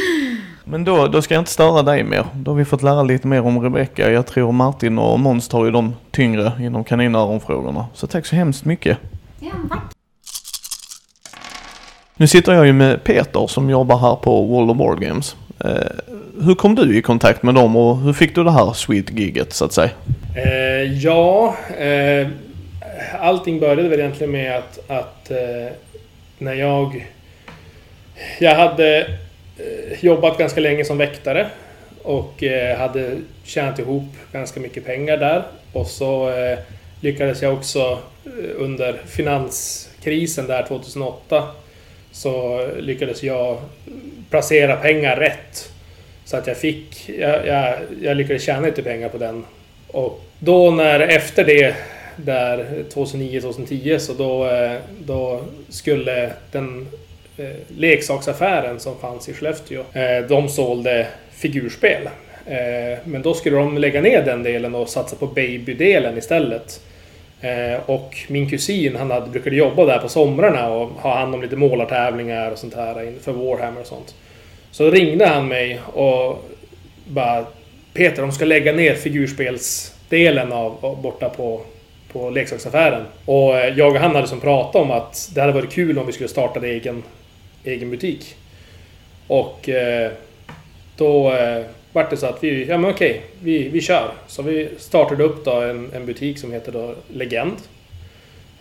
Men 0.64 0.84
då, 0.84 1.06
då 1.06 1.22
ska 1.22 1.34
jag 1.34 1.40
inte 1.40 1.50
störa 1.50 1.82
dig 1.82 2.04
mer. 2.04 2.26
Då 2.34 2.50
har 2.50 2.56
vi 2.56 2.64
fått 2.64 2.82
lära 2.82 3.02
lite 3.02 3.26
mer 3.26 3.46
om 3.46 3.62
Rebecca. 3.62 4.10
Jag 4.10 4.26
tror 4.26 4.52
Martin 4.52 4.98
och 4.98 5.20
Måns 5.20 5.48
tar 5.48 5.64
ju 5.64 5.70
de 5.70 5.94
tyngre 6.10 6.52
inom 6.60 6.84
kaninöronfrågorna. 6.84 7.86
Så 7.94 8.06
tack 8.06 8.26
så 8.26 8.36
hemskt 8.36 8.64
mycket. 8.64 8.98
Ja, 9.40 9.52
tack. 9.68 9.97
Nu 12.20 12.26
sitter 12.26 12.52
jag 12.52 12.66
ju 12.66 12.72
med 12.72 13.04
Peter 13.04 13.46
som 13.46 13.70
jobbar 13.70 13.98
här 13.98 14.16
på 14.16 14.42
World 14.42 14.70
of 14.70 14.76
Board 14.76 15.00
Games. 15.00 15.36
Eh, 15.64 16.14
hur 16.44 16.54
kom 16.54 16.74
du 16.74 16.98
i 16.98 17.02
kontakt 17.02 17.42
med 17.42 17.54
dem 17.54 17.76
och 17.76 17.96
hur 17.96 18.12
fick 18.12 18.34
du 18.34 18.44
det 18.44 18.50
här 18.50 18.72
sweet-giget 18.72 19.52
så 19.52 19.64
att 19.64 19.72
säga? 19.72 19.90
Eh, 20.36 20.82
ja, 21.02 21.56
eh, 21.78 22.28
allting 23.20 23.60
började 23.60 23.88
väl 23.88 24.00
egentligen 24.00 24.30
med 24.30 24.56
att, 24.56 24.90
att 24.90 25.30
eh, 25.30 25.72
när 26.38 26.54
jag... 26.54 27.06
Jag 28.38 28.54
hade 28.54 28.98
eh, 29.56 30.04
jobbat 30.04 30.38
ganska 30.38 30.60
länge 30.60 30.84
som 30.84 30.98
väktare 30.98 31.46
och 32.02 32.42
eh, 32.42 32.78
hade 32.78 33.16
tjänat 33.44 33.78
ihop 33.78 34.12
ganska 34.32 34.60
mycket 34.60 34.84
pengar 34.84 35.16
där. 35.16 35.42
Och 35.72 35.86
så 35.86 36.30
eh, 36.30 36.58
lyckades 37.00 37.42
jag 37.42 37.54
också 37.54 37.98
eh, 38.24 38.30
under 38.56 39.00
finanskrisen 39.06 40.46
där 40.46 40.62
2008 40.62 41.44
så 42.18 42.66
lyckades 42.78 43.22
jag 43.22 43.58
placera 44.30 44.76
pengar 44.76 45.16
rätt. 45.16 45.72
Så 46.24 46.36
att 46.36 46.46
jag 46.46 46.56
fick, 46.56 47.08
jag, 47.18 47.46
jag, 47.46 47.74
jag 48.02 48.16
lyckades 48.16 48.42
tjäna 48.42 48.66
lite 48.66 48.82
pengar 48.82 49.08
på 49.08 49.18
den. 49.18 49.44
Och 49.88 50.24
då 50.38 50.70
när, 50.70 51.00
efter 51.00 51.44
det, 51.44 51.76
där 52.16 52.84
2009-2010, 52.94 53.98
så 53.98 54.12
då, 54.12 54.46
eh, 54.50 54.78
då 55.06 55.40
skulle 55.68 56.30
den 56.52 56.88
eh, 57.36 57.46
leksaksaffären 57.76 58.80
som 58.80 58.98
fanns 58.98 59.28
i 59.28 59.34
Skellefteå, 59.34 59.80
eh, 59.92 60.26
de 60.28 60.48
sålde 60.48 61.06
figurspel. 61.30 62.08
Eh, 62.46 62.98
men 63.04 63.22
då 63.22 63.34
skulle 63.34 63.56
de 63.56 63.78
lägga 63.78 64.00
ner 64.00 64.22
den 64.22 64.42
delen 64.42 64.74
och 64.74 64.88
satsa 64.88 65.16
på 65.16 65.26
babydelen 65.26 66.18
istället. 66.18 66.80
Eh, 67.40 67.81
och 67.86 68.16
min 68.28 68.51
kusin, 68.51 68.97
han 68.97 69.10
hade, 69.10 69.31
brukade 69.31 69.56
jobba 69.56 69.85
där 69.85 69.98
på 69.98 70.09
somrarna 70.09 70.69
och 70.69 70.89
ha 70.89 71.19
hand 71.19 71.35
om 71.35 71.43
lite 71.43 71.56
målartävlingar 71.56 72.51
och 72.51 72.59
sånt 72.59 72.74
här 72.74 73.02
inför 73.02 73.32
Warhammer 73.32 73.81
och 73.81 73.86
sånt. 73.86 74.15
Så 74.70 74.90
ringde 74.90 75.27
han 75.27 75.48
mig 75.48 75.81
och 75.93 76.44
bara 77.06 77.47
Peter, 77.93 78.23
de 78.23 78.32
ska 78.32 78.44
lägga 78.44 78.73
ner 78.73 78.94
figurspelsdelen 78.94 80.52
av, 80.52 80.98
borta 81.02 81.28
på, 81.28 81.60
på 82.12 82.31
leksaksaffären. 82.31 83.05
Och 83.24 83.59
eh, 83.59 83.78
jag 83.78 83.94
och 83.94 84.01
han 84.01 84.15
hade 84.15 84.28
som 84.28 84.40
pratat 84.40 84.82
om 84.82 84.90
att 84.90 85.31
det 85.35 85.40
hade 85.40 85.52
varit 85.52 85.73
kul 85.73 85.98
om 85.98 86.06
vi 86.06 86.12
skulle 86.12 86.28
starta 86.28 86.66
egen, 86.66 87.02
egen 87.65 87.90
butik. 87.90 88.36
Och 89.27 89.69
eh, 89.69 90.10
då 90.97 91.32
vart 91.93 92.10
det 92.10 92.16
så 92.16 92.27
att 92.27 92.44
vi, 92.44 92.65
ja 92.65 92.78
men 92.78 92.90
okej, 92.90 93.23
vi, 93.43 93.69
vi 93.69 93.81
kör. 93.81 94.10
Så 94.27 94.43
vi 94.43 94.69
startade 94.78 95.24
upp 95.24 95.44
då 95.44 95.60
en, 95.60 95.90
en 95.94 96.06
butik 96.06 96.39
som 96.39 96.52
heter 96.52 96.73
då 96.73 96.94
Legend. 97.09 97.56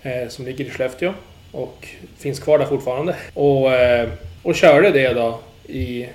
Eh, 0.01 0.27
som 0.27 0.45
ligger 0.45 0.65
i 0.65 0.69
Skellefteå. 0.69 1.13
Och 1.51 1.87
finns 2.17 2.39
kvar 2.39 2.57
där 2.57 2.65
fortfarande. 2.65 3.15
Och, 3.33 3.73
eh, 3.73 4.09
och 4.43 4.55
körde 4.55 4.91
det 4.91 5.13
då 5.13 5.39
i 5.67 6.07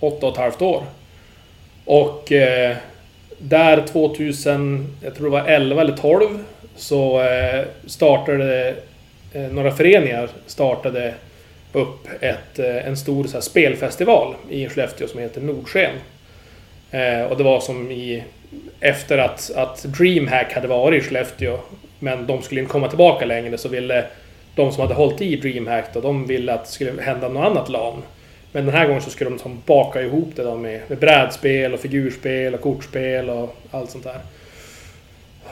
åtta 0.00 0.26
och 0.26 0.32
ett 0.32 0.38
halvt 0.38 0.62
år. 0.62 0.84
Och 1.84 2.32
eh, 2.32 2.76
där 3.38 3.86
2000, 3.86 4.96
jag 5.02 5.14
tror 5.14 5.24
det 5.24 5.30
var 5.30 5.48
11 5.48 5.80
eller 5.80 5.96
12, 5.96 6.44
så 6.76 7.22
eh, 7.22 7.64
startade 7.86 8.74
eh, 9.32 9.42
några 9.42 9.70
föreningar 9.70 10.30
startade 10.46 11.14
upp 11.72 12.08
ett, 12.20 12.58
eh, 12.58 12.86
en 12.86 12.96
stor 12.96 13.24
så 13.24 13.32
här, 13.32 13.40
spelfestival 13.40 14.34
i 14.50 14.68
Skellefteå 14.68 15.08
som 15.08 15.20
heter 15.20 15.40
Nordsken. 15.40 15.94
Eh, 16.90 17.22
och 17.22 17.36
det 17.36 17.44
var 17.44 17.60
som 17.60 17.90
i... 17.90 18.24
Efter 18.80 19.18
att, 19.18 19.50
att 19.56 19.82
DreamHack 19.82 20.52
hade 20.52 20.68
varit 20.68 21.02
i 21.02 21.06
Skellefteå, 21.06 21.58
men 21.98 22.26
de 22.26 22.42
skulle 22.42 22.60
inte 22.60 22.72
komma 22.72 22.88
tillbaka 22.88 23.24
längre, 23.24 23.58
så 23.58 23.68
ville 23.68 24.04
de 24.54 24.72
som 24.72 24.80
hade 24.80 24.94
hållit 24.94 25.20
i 25.20 25.36
DreamHack 25.36 25.94
då, 25.94 26.00
de 26.00 26.26
ville 26.26 26.54
att 26.54 26.64
det 26.64 26.70
skulle 26.70 27.02
hända 27.02 27.28
något 27.28 27.46
annat 27.46 27.68
LAN. 27.68 28.02
Men 28.52 28.66
den 28.66 28.74
här 28.74 28.86
gången 28.86 29.02
så 29.02 29.10
skulle 29.10 29.30
de 29.30 29.38
som 29.38 29.62
baka 29.66 30.02
ihop 30.02 30.32
det 30.36 30.42
då 30.42 30.56
med, 30.56 30.80
med 30.88 30.98
brädspel 30.98 31.74
och 31.74 31.80
figurspel 31.80 32.54
och 32.54 32.60
kortspel 32.60 33.30
och 33.30 33.56
allt 33.70 33.90
sånt 33.90 34.04
där. 34.04 34.20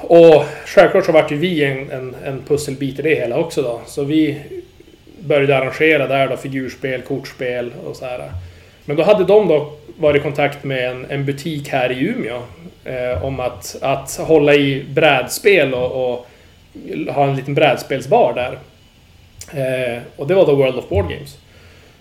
Och 0.01 0.44
självklart 0.66 1.06
så 1.06 1.12
vart 1.12 1.32
ju 1.32 1.36
vi 1.36 1.65
en, 1.65 1.90
en, 1.90 2.16
en 2.24 2.43
pusselbit 2.43 2.98
i 2.98 3.02
det 3.02 3.15
hela 3.15 3.39
också 3.39 3.62
då. 3.62 3.81
Så 3.86 4.05
vi 4.05 4.43
började 5.20 5.59
arrangera 5.59 6.06
där 6.06 6.28
då 6.28 6.36
figurspel, 6.36 7.02
kortspel 7.02 7.73
och 7.85 7.97
så 7.97 8.05
här. 8.05 8.31
Men 8.89 8.97
då 8.97 9.02
hade 9.02 9.24
de 9.24 9.48
då 9.48 9.73
varit 9.98 10.20
i 10.20 10.23
kontakt 10.23 10.65
med 10.65 10.90
en, 10.90 11.06
en 11.09 11.24
butik 11.24 11.69
här 11.69 11.93
i 11.93 12.05
Umeå 12.05 12.43
eh, 12.85 13.24
om 13.24 13.40
att, 13.40 13.77
att 13.81 14.16
hålla 14.16 14.55
i 14.55 14.85
brädspel 14.89 15.74
och, 15.74 16.10
och 16.10 16.27
ha 17.15 17.24
en 17.24 17.36
liten 17.36 17.55
brädspelsbar 17.55 18.32
där. 18.35 18.59
Eh, 19.60 20.02
och 20.16 20.27
det 20.27 20.35
var 20.35 20.47
då 20.47 20.55
World 20.55 20.77
of 20.78 20.89
Board 20.89 21.09
Games. 21.09 21.39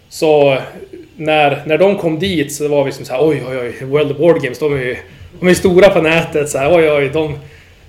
Så 0.09 0.57
när, 1.15 1.64
när 1.65 1.77
de 1.77 1.97
kom 1.97 2.19
dit 2.19 2.53
så 2.53 2.68
var 2.68 2.84
vi 2.84 2.91
som 2.91 3.05
såhär 3.05 3.27
oj 3.27 3.43
oj 3.49 3.57
oj, 3.57 3.85
World 3.85 4.11
of 4.11 4.18
Board 4.18 4.41
Games, 4.41 4.59
de 4.59 4.73
är 4.73 4.77
ju 4.77 4.97
de 5.39 5.47
är 5.47 5.53
stora 5.53 5.89
på 5.89 6.01
nätet. 6.01 6.49
Så 6.49 6.57
här, 6.57 6.77
oj 6.77 6.91
oj, 6.91 7.09
de... 7.09 7.35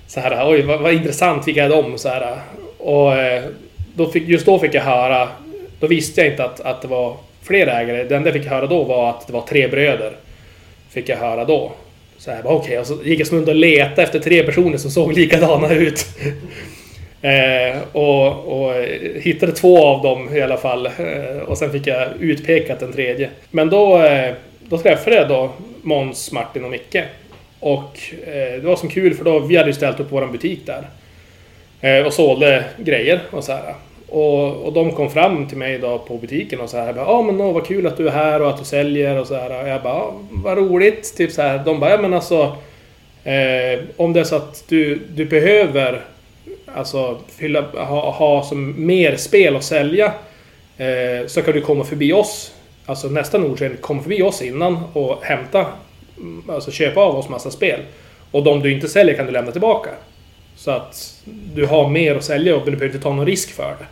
Så 0.07 0.19
här, 0.19 0.51
oj 0.51 0.61
vad, 0.61 0.79
vad 0.79 0.93
intressant, 0.93 1.47
vilka 1.47 1.63
är 1.63 1.69
de? 1.69 1.97
Så 1.97 2.09
här, 2.09 2.37
och 2.77 3.17
eh, 3.17 3.43
då 3.95 4.09
fick, 4.09 4.27
just 4.27 4.45
då 4.45 4.59
fick 4.59 4.73
jag 4.73 4.81
höra, 4.81 5.29
då 5.79 5.87
visste 5.87 6.21
jag 6.21 6.29
inte 6.31 6.45
att, 6.45 6.59
att 6.59 6.81
det 6.81 6.87
var 6.87 7.17
fler 7.49 7.67
ägare. 7.67 8.03
Det 8.03 8.15
enda 8.15 8.29
jag 8.29 8.41
fick 8.41 8.51
höra 8.51 8.67
då 8.67 8.83
var 8.83 9.09
att 9.09 9.27
det 9.27 9.33
var 9.33 9.41
tre 9.41 9.67
bröder. 9.67 10.11
Fick 10.89 11.09
jag 11.09 11.17
höra 11.17 11.45
då. 11.45 11.71
Så 12.17 12.29
jag 12.29 12.43
bara 12.43 12.53
okej, 12.53 12.67
okay. 12.67 12.77
och 12.77 12.87
så 12.87 13.03
gick 13.03 13.19
jag 13.19 13.27
som 13.27 13.43
och 13.43 13.55
letade 13.55 14.01
efter 14.01 14.19
tre 14.19 14.43
personer 14.43 14.77
som 14.77 14.91
såg 14.91 15.13
likadana 15.13 15.69
ut. 15.73 16.05
eh, 17.21 17.77
och, 17.91 18.27
och 18.47 18.73
hittade 19.21 19.51
två 19.51 19.85
av 19.85 20.03
dem 20.03 20.35
i 20.35 20.41
alla 20.41 20.57
fall. 20.57 20.85
Eh, 20.85 21.37
och 21.45 21.57
sen 21.57 21.71
fick 21.71 21.87
jag 21.87 22.07
utpekat 22.19 22.79
den 22.79 22.93
tredje. 22.93 23.29
Men 23.51 23.69
då, 23.69 24.01
eh, 24.01 24.33
då 24.59 24.77
träffade 24.77 25.15
jag 25.15 25.27
då 25.27 25.51
Måns, 25.81 26.31
Martin 26.31 26.63
och 26.63 26.71
Micke. 26.71 27.03
Och 27.59 27.99
eh, 28.27 28.61
det 28.61 28.63
var 28.63 28.75
som 28.75 28.89
kul 28.89 29.13
för 29.13 29.25
då 29.25 29.39
vi 29.39 29.57
hade 29.57 29.69
ju 29.69 29.73
ställt 29.73 29.99
upp 29.99 30.11
vår 30.11 30.27
butik 30.27 30.59
där. 30.65 30.83
Eh, 31.81 32.05
och 32.05 32.13
sålde 32.13 32.63
grejer 32.77 33.19
och 33.31 33.43
så 33.43 33.51
här. 33.51 33.73
Och, 34.11 34.65
och 34.65 34.73
de 34.73 34.91
kom 34.91 35.09
fram 35.09 35.47
till 35.47 35.57
mig 35.57 35.79
då 35.79 35.97
på 35.97 36.17
butiken 36.17 36.59
och 36.59 36.69
så 36.69 36.77
här. 36.77 36.93
Ja 36.95 37.05
ah, 37.05 37.21
men 37.21 37.41
åh, 37.41 37.53
vad 37.53 37.65
kul 37.65 37.87
att 37.87 37.97
du 37.97 38.07
är 38.07 38.11
här 38.11 38.41
och 38.41 38.49
att 38.49 38.57
du 38.57 38.65
säljer 38.65 39.19
och 39.19 39.27
så 39.27 39.35
här. 39.35 39.63
Och 39.63 39.69
jag 39.69 39.81
bara, 39.81 39.93
ah, 39.93 40.13
vad 40.31 40.57
roligt. 40.57 41.17
Typ 41.17 41.31
så 41.31 41.41
här. 41.41 41.61
De 41.65 41.79
bara, 41.79 41.91
ja 41.91 42.01
men 42.01 42.13
alltså. 42.13 42.55
Eh, 43.23 43.79
om 43.97 44.13
det 44.13 44.19
är 44.19 44.23
så 44.23 44.35
att 44.35 44.63
du, 44.67 45.01
du 45.09 45.25
behöver 45.25 46.01
alltså 46.65 47.17
fylla, 47.27 47.61
ha, 47.61 48.11
ha 48.11 48.43
som 48.43 48.85
mer 48.85 49.15
spel 49.15 49.55
att 49.55 49.63
sälja. 49.63 50.13
Eh, 50.77 51.27
så 51.27 51.41
kan 51.41 51.53
du 51.53 51.61
komma 51.61 51.83
förbi 51.83 52.13
oss. 52.13 52.53
Alltså 52.85 53.07
nästa 53.07 53.37
Nordsken, 53.37 53.77
kom 53.81 54.03
förbi 54.03 54.21
oss 54.21 54.41
innan 54.41 54.83
och 54.93 55.23
hämta. 55.23 55.65
Mm, 56.17 56.43
alltså 56.49 56.71
köpa 56.71 57.01
av 57.01 57.15
oss 57.15 57.29
massa 57.29 57.51
spel. 57.51 57.79
Och 58.31 58.43
de 58.43 58.59
du 58.59 58.71
inte 58.71 58.87
säljer 58.87 59.15
kan 59.15 59.25
du 59.25 59.31
lämna 59.31 59.51
tillbaka. 59.51 59.89
Så 60.55 60.71
att 60.71 61.23
du 61.25 61.65
har 61.65 61.89
mer 61.89 62.15
att 62.15 62.23
sälja 62.23 62.55
och 62.55 62.65
du 62.65 62.71
behöver 62.71 62.85
inte 62.85 62.99
ta 62.99 63.13
någon 63.13 63.25
risk 63.25 63.51
för 63.51 63.75
det. 63.79 63.85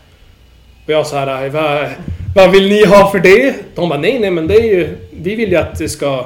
Och 0.88 0.94
jag 0.94 1.08
så 1.08 1.16
här, 1.16 1.50
vad, 1.50 1.90
vad 2.36 2.52
vill 2.52 2.70
ni 2.70 2.86
ha 2.86 3.12
för 3.12 3.20
det? 3.20 3.56
De 3.76 3.90
bara, 3.90 4.00
nej, 4.00 4.20
nej, 4.20 4.32
men 4.32 4.48
det 4.48 4.56
är 4.56 4.64
ju... 4.64 4.98
Vi 5.12 5.36
vill 5.36 5.50
ju 5.50 5.56
att 5.56 5.78
det 5.78 5.90
ska... 5.90 6.26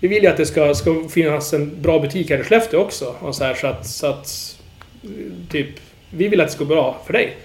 Vi 0.00 0.08
vill 0.08 0.22
ju 0.22 0.28
att 0.28 0.36
det 0.36 0.46
ska, 0.46 0.74
ska 0.74 0.94
finnas 1.10 1.52
en 1.52 1.82
bra 1.82 1.98
butik 1.98 2.30
här 2.30 2.38
i 2.38 2.42
Skellefteå 2.42 2.80
också. 2.80 3.14
Och 3.20 3.34
så, 3.34 3.44
här, 3.44 3.54
så, 3.54 3.66
att, 3.66 3.86
så 3.86 4.06
att... 4.06 4.56
Typ... 5.50 5.68
Vi 6.10 6.28
vill 6.28 6.40
att 6.40 6.46
det 6.46 6.52
ska 6.52 6.64
gå 6.64 6.74
bra 6.74 6.96
för 7.06 7.12
dig. 7.12 7.36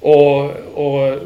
Och... 0.00 0.44
och 0.74 1.18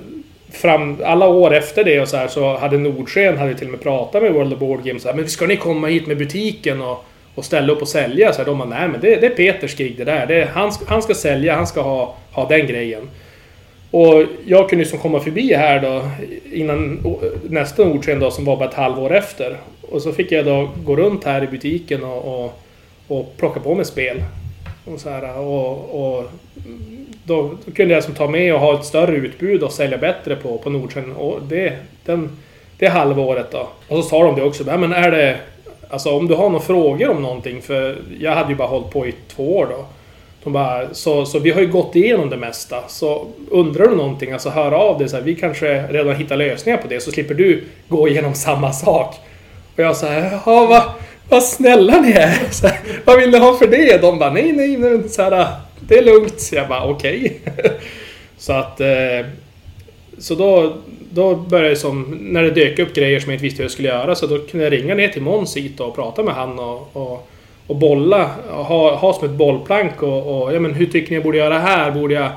fram, 0.53 0.97
alla 1.05 1.29
år 1.29 1.55
efter 1.55 1.85
det 1.85 2.01
och 2.01 2.09
så 2.09 2.17
här 2.17 2.29
så 2.29 2.57
hade 2.57 2.79
Nordsken 2.79 3.39
hade 3.39 3.55
till 3.55 3.67
och 3.67 3.71
med 3.71 3.81
pratat 3.81 4.23
med 4.23 4.33
World 4.33 4.53
of 4.53 4.59
Board 4.59 4.85
Games 4.85 5.03
så 5.03 5.09
här, 5.09 5.17
men 5.17 5.29
ska 5.29 5.47
ni 5.47 5.57
komma 5.57 5.87
hit 5.87 6.07
med 6.07 6.19
butiken 6.19 6.83
och 6.83 7.05
och 7.37 7.45
ställa 7.45 7.73
upp 7.73 7.83
och 7.83 7.89
sälja. 7.89 8.33
Så 8.33 8.39
här, 8.39 8.47
de 8.47 8.59
bara, 8.59 8.69
nej 8.69 8.89
men 8.89 9.01
det, 9.01 9.17
det 9.17 9.27
är 9.27 9.31
Peters 9.31 9.77
gig 9.77 9.95
det 9.97 10.05
där. 10.05 10.27
Det 10.27 10.43
är, 10.43 10.47
han, 10.47 10.73
han 10.87 11.03
ska 11.03 11.15
sälja, 11.15 11.55
han 11.55 11.67
ska 11.67 11.81
ha, 11.81 12.15
ha 12.33 12.49
den 12.49 12.67
grejen. 12.67 13.09
Och 13.91 14.25
jag 14.47 14.69
kunde 14.69 14.85
liksom 14.85 14.99
komma 14.99 15.21
förbi 15.21 15.55
här 15.55 15.81
då 15.81 16.03
innan 16.53 17.05
nästa 17.49 17.85
Nordsken 17.85 18.21
då 18.21 18.31
som 18.31 18.45
var 18.45 18.57
bara 18.57 18.69
ett 18.69 18.75
halvår 18.75 19.15
efter. 19.15 19.57
Och 19.91 20.03
så 20.03 20.13
fick 20.13 20.33
jag 20.33 20.45
då 20.45 20.71
gå 20.85 20.97
runt 20.97 21.25
här 21.25 21.45
i 21.45 21.47
butiken 21.47 22.05
och, 22.05 22.45
och, 22.45 22.63
och 23.09 23.37
plocka 23.37 23.61
på 23.61 23.75
mig 23.75 23.85
spel. 23.85 24.23
Och, 24.85 25.01
så 25.01 25.11
här, 25.11 25.39
och, 25.39 26.17
och 26.17 26.25
då, 27.25 27.51
då, 27.65 27.73
kunde 27.73 27.95
jag 27.95 28.05
som 28.05 28.15
ta 28.15 28.29
med 28.29 28.55
och 28.55 28.61
ha 28.61 28.79
ett 28.79 28.85
större 28.85 29.17
utbud 29.17 29.63
och 29.63 29.73
sälja 29.73 29.99
bättre 29.99 30.37
på, 30.37 30.59
på 30.59 30.71
Nordsjön. 30.71 31.13
Och 31.13 31.43
det, 31.43 31.73
den, 32.05 32.31
det 32.79 32.89
halvåret 32.89 33.51
då. 33.51 33.69
Och 33.89 33.97
så 33.97 34.03
sa 34.03 34.23
de 34.23 34.37
det 34.37 34.43
också. 34.43 34.65
Men 34.65 34.93
är 34.93 35.11
det, 35.11 35.39
Alltså 35.89 36.17
om 36.17 36.29
du 36.29 36.35
har 36.35 36.51
några 36.51 36.65
frågor 36.65 37.11
om 37.11 37.23
någonting, 37.23 37.63
för 37.63 37.99
jag 38.21 38.35
hade 38.35 38.51
ju 38.51 38.57
bara 38.57 38.69
hållit 38.69 38.91
på 38.91 39.07
i 39.07 39.15
två 39.29 39.57
år 39.57 39.67
då. 39.71 39.85
De 40.47 40.53
bara, 40.53 40.95
så, 40.95 41.27
så 41.27 41.39
vi 41.39 41.51
har 41.51 41.61
ju 41.61 41.67
gått 41.67 41.97
igenom 41.97 42.31
det 42.31 42.37
mesta. 42.37 42.89
Så 42.89 43.27
undrar 43.51 43.89
du 43.89 43.97
någonting, 43.97 44.33
alltså 44.33 44.49
hör 44.49 44.73
av 44.73 44.99
dig. 44.99 45.09
Så 45.09 45.17
här, 45.17 45.23
vi 45.23 45.35
kanske 45.35 45.87
redan 45.87 46.17
hittar 46.17 46.37
lösningar 46.37 46.79
på 46.79 46.89
det, 46.89 47.01
så 47.01 47.11
slipper 47.11 47.35
du 47.35 47.65
gå 47.89 48.09
igenom 48.09 48.35
samma 48.47 48.73
sak. 48.73 49.15
Och 49.75 49.83
jag 49.83 49.97
sa, 49.97 50.13
jaha 50.13 50.67
vad, 50.67 50.83
vad 51.29 51.43
snälla 51.43 52.01
ni 52.01 52.11
är. 52.11 52.39
Så 52.51 52.67
här, 52.67 52.79
vad 53.05 53.21
vill 53.21 53.31
ni 53.31 53.39
ha 53.39 53.59
för 53.59 53.67
det? 53.67 54.01
De 54.01 54.19
bara, 54.19 54.33
nej, 54.33 54.53
nej, 54.53 54.77
nej 54.77 55.09
så 55.09 55.23
här, 55.23 55.47
det 55.81 55.99
är 55.99 56.05
lugnt. 56.05 56.41
Så 56.41 56.55
jag 56.55 56.69
bara, 56.69 56.85
okej. 56.85 57.41
Okay. 57.43 57.71
så 58.39 58.53
att... 58.53 58.81
Eh, 58.81 59.27
så 60.19 60.35
då, 60.35 60.77
då 61.11 61.35
började 61.35 61.69
det 61.69 61.77
som, 61.77 62.19
när 62.21 62.43
det 62.43 62.51
dök 62.51 62.79
upp 62.79 62.95
grejer 62.95 63.21
som 63.21 63.31
jag 63.31 63.35
inte 63.35 63.45
visste 63.45 63.59
hur 63.59 63.65
jag 63.65 63.73
skulle 63.73 63.89
göra, 63.89 64.15
så 64.15 64.27
då 64.27 64.39
kunde 64.39 64.67
jag 64.67 64.73
ringa 64.73 64.95
ner 64.95 65.09
till 65.09 65.23
Måns 65.23 65.57
hit 65.57 65.81
och 65.81 65.95
prata 65.95 66.23
med 66.23 66.35
han 66.35 66.59
och, 66.59 66.97
och, 66.97 67.29
och 67.67 67.77
bolla, 67.77 68.31
ha, 68.49 68.95
ha 68.97 69.13
som 69.13 69.25
ett 69.25 69.35
bollplank 69.35 70.03
och, 70.03 70.43
och 70.43 70.55
ja 70.55 70.61
men 70.61 70.75
hur 70.75 70.87
tycker 70.87 71.11
ni 71.11 71.15
jag 71.15 71.25
borde 71.25 71.39
göra 71.39 71.59
här? 71.59 71.91
Borde 71.91 72.15
jag, 72.15 72.31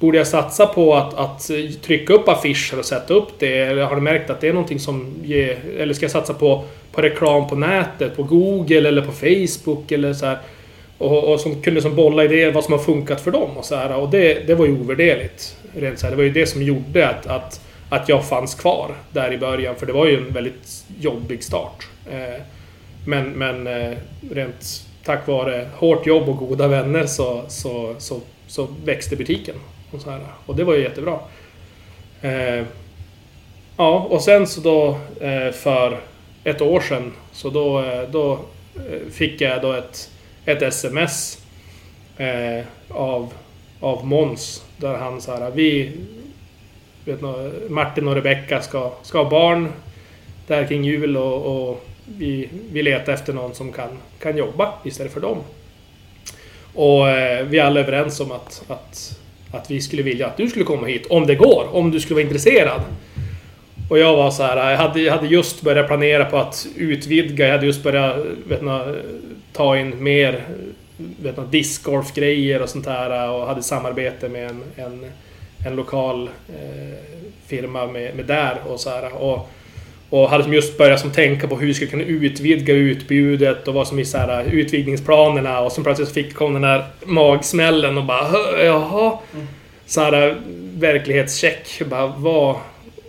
borde 0.00 0.18
jag 0.18 0.26
satsa 0.26 0.66
på 0.66 0.94
att, 0.94 1.14
att 1.14 1.50
trycka 1.82 2.12
upp 2.12 2.28
affischer 2.28 2.78
och 2.78 2.84
sätta 2.84 3.14
upp 3.14 3.28
det? 3.38 3.58
Eller 3.58 3.82
har 3.82 3.94
du 3.94 4.02
märkt 4.02 4.30
att 4.30 4.40
det 4.40 4.48
är 4.48 4.52
någonting 4.52 4.80
som 4.80 5.14
ger, 5.22 5.58
eller 5.78 5.94
ska 5.94 6.04
jag 6.04 6.10
satsa 6.10 6.34
på, 6.34 6.64
på 6.92 7.02
reklam 7.02 7.48
på 7.48 7.54
nätet, 7.54 8.16
på 8.16 8.22
Google 8.22 8.88
eller 8.88 9.02
på 9.02 9.12
Facebook 9.12 9.92
eller 9.92 10.12
så 10.12 10.26
här? 10.26 10.38
Och, 10.98 11.32
och 11.32 11.40
som 11.40 11.62
kunde 11.62 11.82
som 11.82 11.96
bolla 11.96 12.24
idéer 12.24 12.52
vad 12.52 12.64
som 12.64 12.72
har 12.72 12.80
funkat 12.80 13.20
för 13.20 13.30
dem 13.30 13.50
och 13.56 13.64
så 13.64 13.76
här. 13.76 13.96
Och 13.96 14.10
det, 14.10 14.46
det 14.46 14.54
var 14.54 14.66
ju 14.66 14.80
ovärderligt. 14.80 15.56
Rent 15.74 15.98
så 15.98 16.06
här. 16.06 16.10
Det 16.10 16.16
var 16.16 16.24
ju 16.24 16.30
det 16.30 16.46
som 16.46 16.62
gjorde 16.62 17.08
att, 17.08 17.26
att 17.26 17.60
att 17.88 18.08
jag 18.08 18.28
fanns 18.28 18.54
kvar 18.54 18.94
där 19.12 19.32
i 19.32 19.38
början. 19.38 19.74
För 19.76 19.86
det 19.86 19.92
var 19.92 20.06
ju 20.06 20.16
en 20.16 20.32
väldigt 20.32 20.84
jobbig 21.00 21.44
start. 21.44 21.86
Eh, 22.10 22.42
men, 23.06 23.30
men 23.30 23.66
eh, 23.66 23.98
rent 24.30 24.86
tack 25.04 25.26
vare 25.26 25.68
hårt 25.74 26.06
jobb 26.06 26.28
och 26.28 26.36
goda 26.36 26.68
vänner 26.68 27.06
så, 27.06 27.42
så, 27.48 27.94
så, 27.98 28.20
så 28.46 28.68
växte 28.84 29.16
butiken. 29.16 29.54
Och, 29.90 30.00
så 30.00 30.10
här. 30.10 30.20
och 30.46 30.56
det 30.56 30.64
var 30.64 30.74
ju 30.74 30.82
jättebra. 30.82 31.18
Eh, 32.22 32.64
ja, 33.76 34.06
och 34.10 34.22
sen 34.22 34.46
så 34.46 34.60
då 34.60 34.98
eh, 35.20 35.52
för 35.52 35.98
ett 36.44 36.60
år 36.60 36.80
sedan 36.80 37.12
så 37.32 37.50
då, 37.50 37.82
eh, 37.84 38.02
då 38.10 38.38
fick 39.10 39.40
jag 39.40 39.62
då 39.62 39.72
ett, 39.72 40.10
ett 40.44 40.62
sms 40.62 41.38
av, 42.88 43.32
av 43.80 44.06
Måns 44.06 44.64
där 44.76 44.94
han 44.94 45.20
sa 45.20 45.36
här, 45.36 45.50
vi, 45.50 45.92
vet 47.04 47.20
nog, 47.20 47.52
Martin 47.68 48.08
och 48.08 48.14
Rebecka 48.14 48.62
ska, 48.62 48.92
ska 49.02 49.22
ha 49.22 49.30
barn 49.30 49.72
där 50.46 50.66
kring 50.66 50.84
jul 50.84 51.16
och, 51.16 51.68
och 51.68 51.86
vi, 52.06 52.48
vi 52.72 52.82
letar 52.82 53.12
efter 53.12 53.32
någon 53.32 53.54
som 53.54 53.72
kan, 53.72 53.88
kan 54.18 54.36
jobba 54.36 54.74
istället 54.84 55.12
för 55.12 55.20
dem. 55.20 55.38
Och 56.74 57.08
eh, 57.08 57.46
vi 57.46 57.58
är 57.58 57.64
alla 57.64 57.80
överens 57.80 58.20
om 58.20 58.32
att, 58.32 58.64
att, 58.68 59.18
att 59.52 59.70
vi 59.70 59.80
skulle 59.80 60.02
vilja 60.02 60.26
att 60.26 60.36
du 60.36 60.48
skulle 60.48 60.64
komma 60.64 60.86
hit, 60.86 61.06
om 61.06 61.26
det 61.26 61.34
går, 61.34 61.68
om 61.72 61.90
du 61.90 62.00
skulle 62.00 62.14
vara 62.14 62.24
intresserad. 62.24 62.80
Och 63.90 63.98
jag 63.98 64.16
var 64.16 64.30
så 64.30 64.42
här, 64.42 64.70
jag 64.70 64.78
hade, 64.78 65.00
jag 65.00 65.12
hade 65.12 65.26
just 65.26 65.62
börjat 65.62 65.86
planera 65.86 66.24
på 66.24 66.36
att 66.36 66.66
utvidga, 66.76 67.46
jag 67.46 67.52
hade 67.52 67.66
just 67.66 67.82
börjat 67.82 68.16
vet 68.48 68.62
ni, 68.62 68.80
ta 69.52 69.78
in 69.78 70.02
mer 70.02 70.44
vet 70.96 71.36
ni, 71.36 71.42
discgolfgrejer 71.50 72.62
och 72.62 72.68
sånt 72.68 72.86
här 72.86 73.30
och 73.30 73.46
hade 73.46 73.62
samarbete 73.62 74.28
med 74.28 74.50
en, 74.50 74.62
en 74.76 75.06
en 75.66 75.76
lokal 75.76 76.30
eh, 76.48 76.98
firma 77.46 77.86
med, 77.86 78.16
med 78.16 78.26
där 78.26 78.58
och 78.66 78.80
så 78.80 78.90
här. 78.90 79.12
Och, 79.22 79.50
och 80.10 80.30
hade 80.30 80.54
just 80.54 80.78
börjat 80.78 81.00
som 81.00 81.10
tänka 81.10 81.48
på 81.48 81.56
hur 81.56 81.66
vi 81.66 81.74
skulle 81.74 81.90
kunna 81.90 82.04
utvidga 82.04 82.74
utbudet 82.74 83.68
och 83.68 83.74
vad 83.74 83.88
som 83.88 83.98
är 83.98 84.04
så 84.04 84.18
här, 84.18 84.44
utvidgningsplanerna 84.52 85.60
och 85.60 85.72
så 85.72 85.82
plötsligt 85.82 86.12
fick 86.12 86.34
kom 86.34 86.54
den 86.54 86.64
här 86.64 86.84
magsmällen 87.04 87.98
och 87.98 88.04
bara 88.04 88.28
jaha. 88.64 89.18
Mm. 89.34 89.46
så 89.86 90.00
här, 90.00 90.36
verklighetscheck. 90.74 91.82
Bara, 91.90 92.06
vad, 92.06 92.56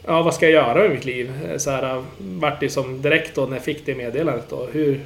ja, 0.06 0.22
vad 0.22 0.34
ska 0.34 0.46
jag 0.46 0.54
göra 0.54 0.74
med 0.74 0.92
mitt 0.92 1.06
liv? 1.06 1.32
Så 1.58 1.72
här, 1.72 2.04
vart 2.18 2.60
det 2.60 2.70
som 2.70 3.02
direkt 3.02 3.36
då 3.36 3.46
när 3.46 3.56
jag 3.56 3.64
fick 3.64 3.86
det 3.86 3.96
meddelandet. 3.96 4.46
Då, 4.50 4.68
hur, 4.74 5.00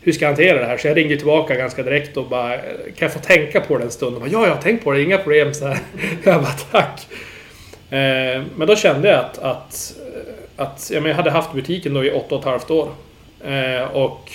hur 0.00 0.12
ska 0.12 0.24
jag 0.24 0.30
hantera 0.30 0.58
det 0.58 0.66
här? 0.66 0.76
Så 0.76 0.88
jag 0.88 0.96
ringde 0.96 1.16
tillbaka 1.16 1.54
ganska 1.54 1.82
direkt 1.82 2.16
och 2.16 2.28
bara, 2.28 2.56
kan 2.58 2.94
jag 2.98 3.12
få 3.12 3.18
tänka 3.18 3.60
på 3.60 3.78
det 3.78 3.84
en 3.84 3.90
stund? 3.90 4.14
Och 4.14 4.20
bara, 4.20 4.30
ja, 4.30 4.46
jag 4.46 4.54
har 4.54 4.62
tänkt 4.62 4.84
på 4.84 4.92
det, 4.92 5.02
inga 5.02 5.18
problem. 5.18 5.54
Så 5.54 5.66
här. 5.66 5.78
Jag 6.24 6.42
bara, 6.42 6.52
tack. 6.70 7.06
Eh, 7.90 8.42
men 8.56 8.66
då 8.66 8.76
kände 8.76 9.08
jag 9.08 9.20
att, 9.20 9.38
att, 9.38 9.94
att 10.56 10.90
ja, 10.92 11.00
men 11.00 11.08
jag 11.08 11.16
hade 11.16 11.30
haft 11.30 11.52
butiken 11.52 11.94
då 11.94 12.04
i 12.04 12.10
åtta 12.10 12.34
och 12.34 12.40
ett 12.40 12.46
halvt 12.46 12.70
år. 12.70 12.88
Eh, 13.44 13.82
och 13.82 14.32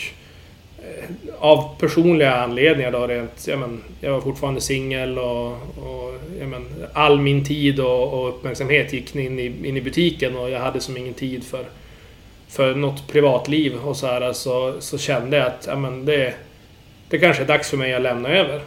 eh, 0.78 1.10
av 1.40 1.80
personliga 1.80 2.36
anledningar 2.36 2.92
då 2.92 3.08
rent, 3.08 3.48
ja, 3.48 3.58
men, 3.58 3.84
jag 4.02 4.12
var 4.12 4.22
fortfarande 4.22 4.62
singel 4.62 5.20
och, 5.20 5.52
och 5.78 6.14
ja, 6.40 6.48
men, 6.48 6.66
all 6.94 7.22
min 7.22 7.46
tid 7.46 7.80
och, 7.80 8.14
och 8.14 8.30
uppmärksamhet 8.30 8.94
gick 8.94 9.16
in 9.16 9.40
i, 9.40 9.46
in 9.46 9.78
i 9.78 9.82
butiken 9.82 10.36
och 10.36 10.50
jag 10.50 10.60
hade 10.60 10.82
som 10.82 10.98
ingen 10.98 11.14
tid 11.14 11.44
för, 11.44 11.66
för 12.48 12.76
något 12.76 13.08
privatliv 13.08 13.76
och 13.76 13.98
så 13.98 14.08
här 14.08 14.34
så, 14.34 14.74
så 14.80 14.98
kände 14.98 15.38
jag 15.38 15.48
att 15.48 15.66
ja, 15.68 15.76
men 15.76 16.06
det, 16.06 16.34
det 17.10 17.20
kanske 17.20 17.44
är 17.44 17.48
dags 17.48 17.70
för 17.70 17.78
mig 17.78 17.94
att 17.94 18.02
lämna 18.02 18.30
över 18.30 18.62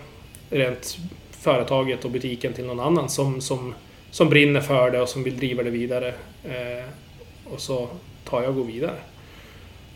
rent 0.51 0.99
företaget 1.31 2.05
och 2.05 2.11
butiken 2.11 2.53
till 2.53 2.65
någon 2.67 2.81
annan 2.81 3.09
som, 3.09 3.41
som, 3.41 3.75
som 4.11 4.29
brinner 4.29 4.61
för 4.61 4.91
det 4.91 5.01
och 5.01 5.09
som 5.09 5.23
vill 5.23 5.37
driva 5.37 5.63
det 5.63 5.71
vidare. 5.71 6.15
Eh, 6.45 6.85
och 7.55 7.61
så 7.61 7.89
tar 8.25 8.43
jag 8.43 8.51
och 8.51 8.57
går 8.57 8.65
vidare. 8.65 8.95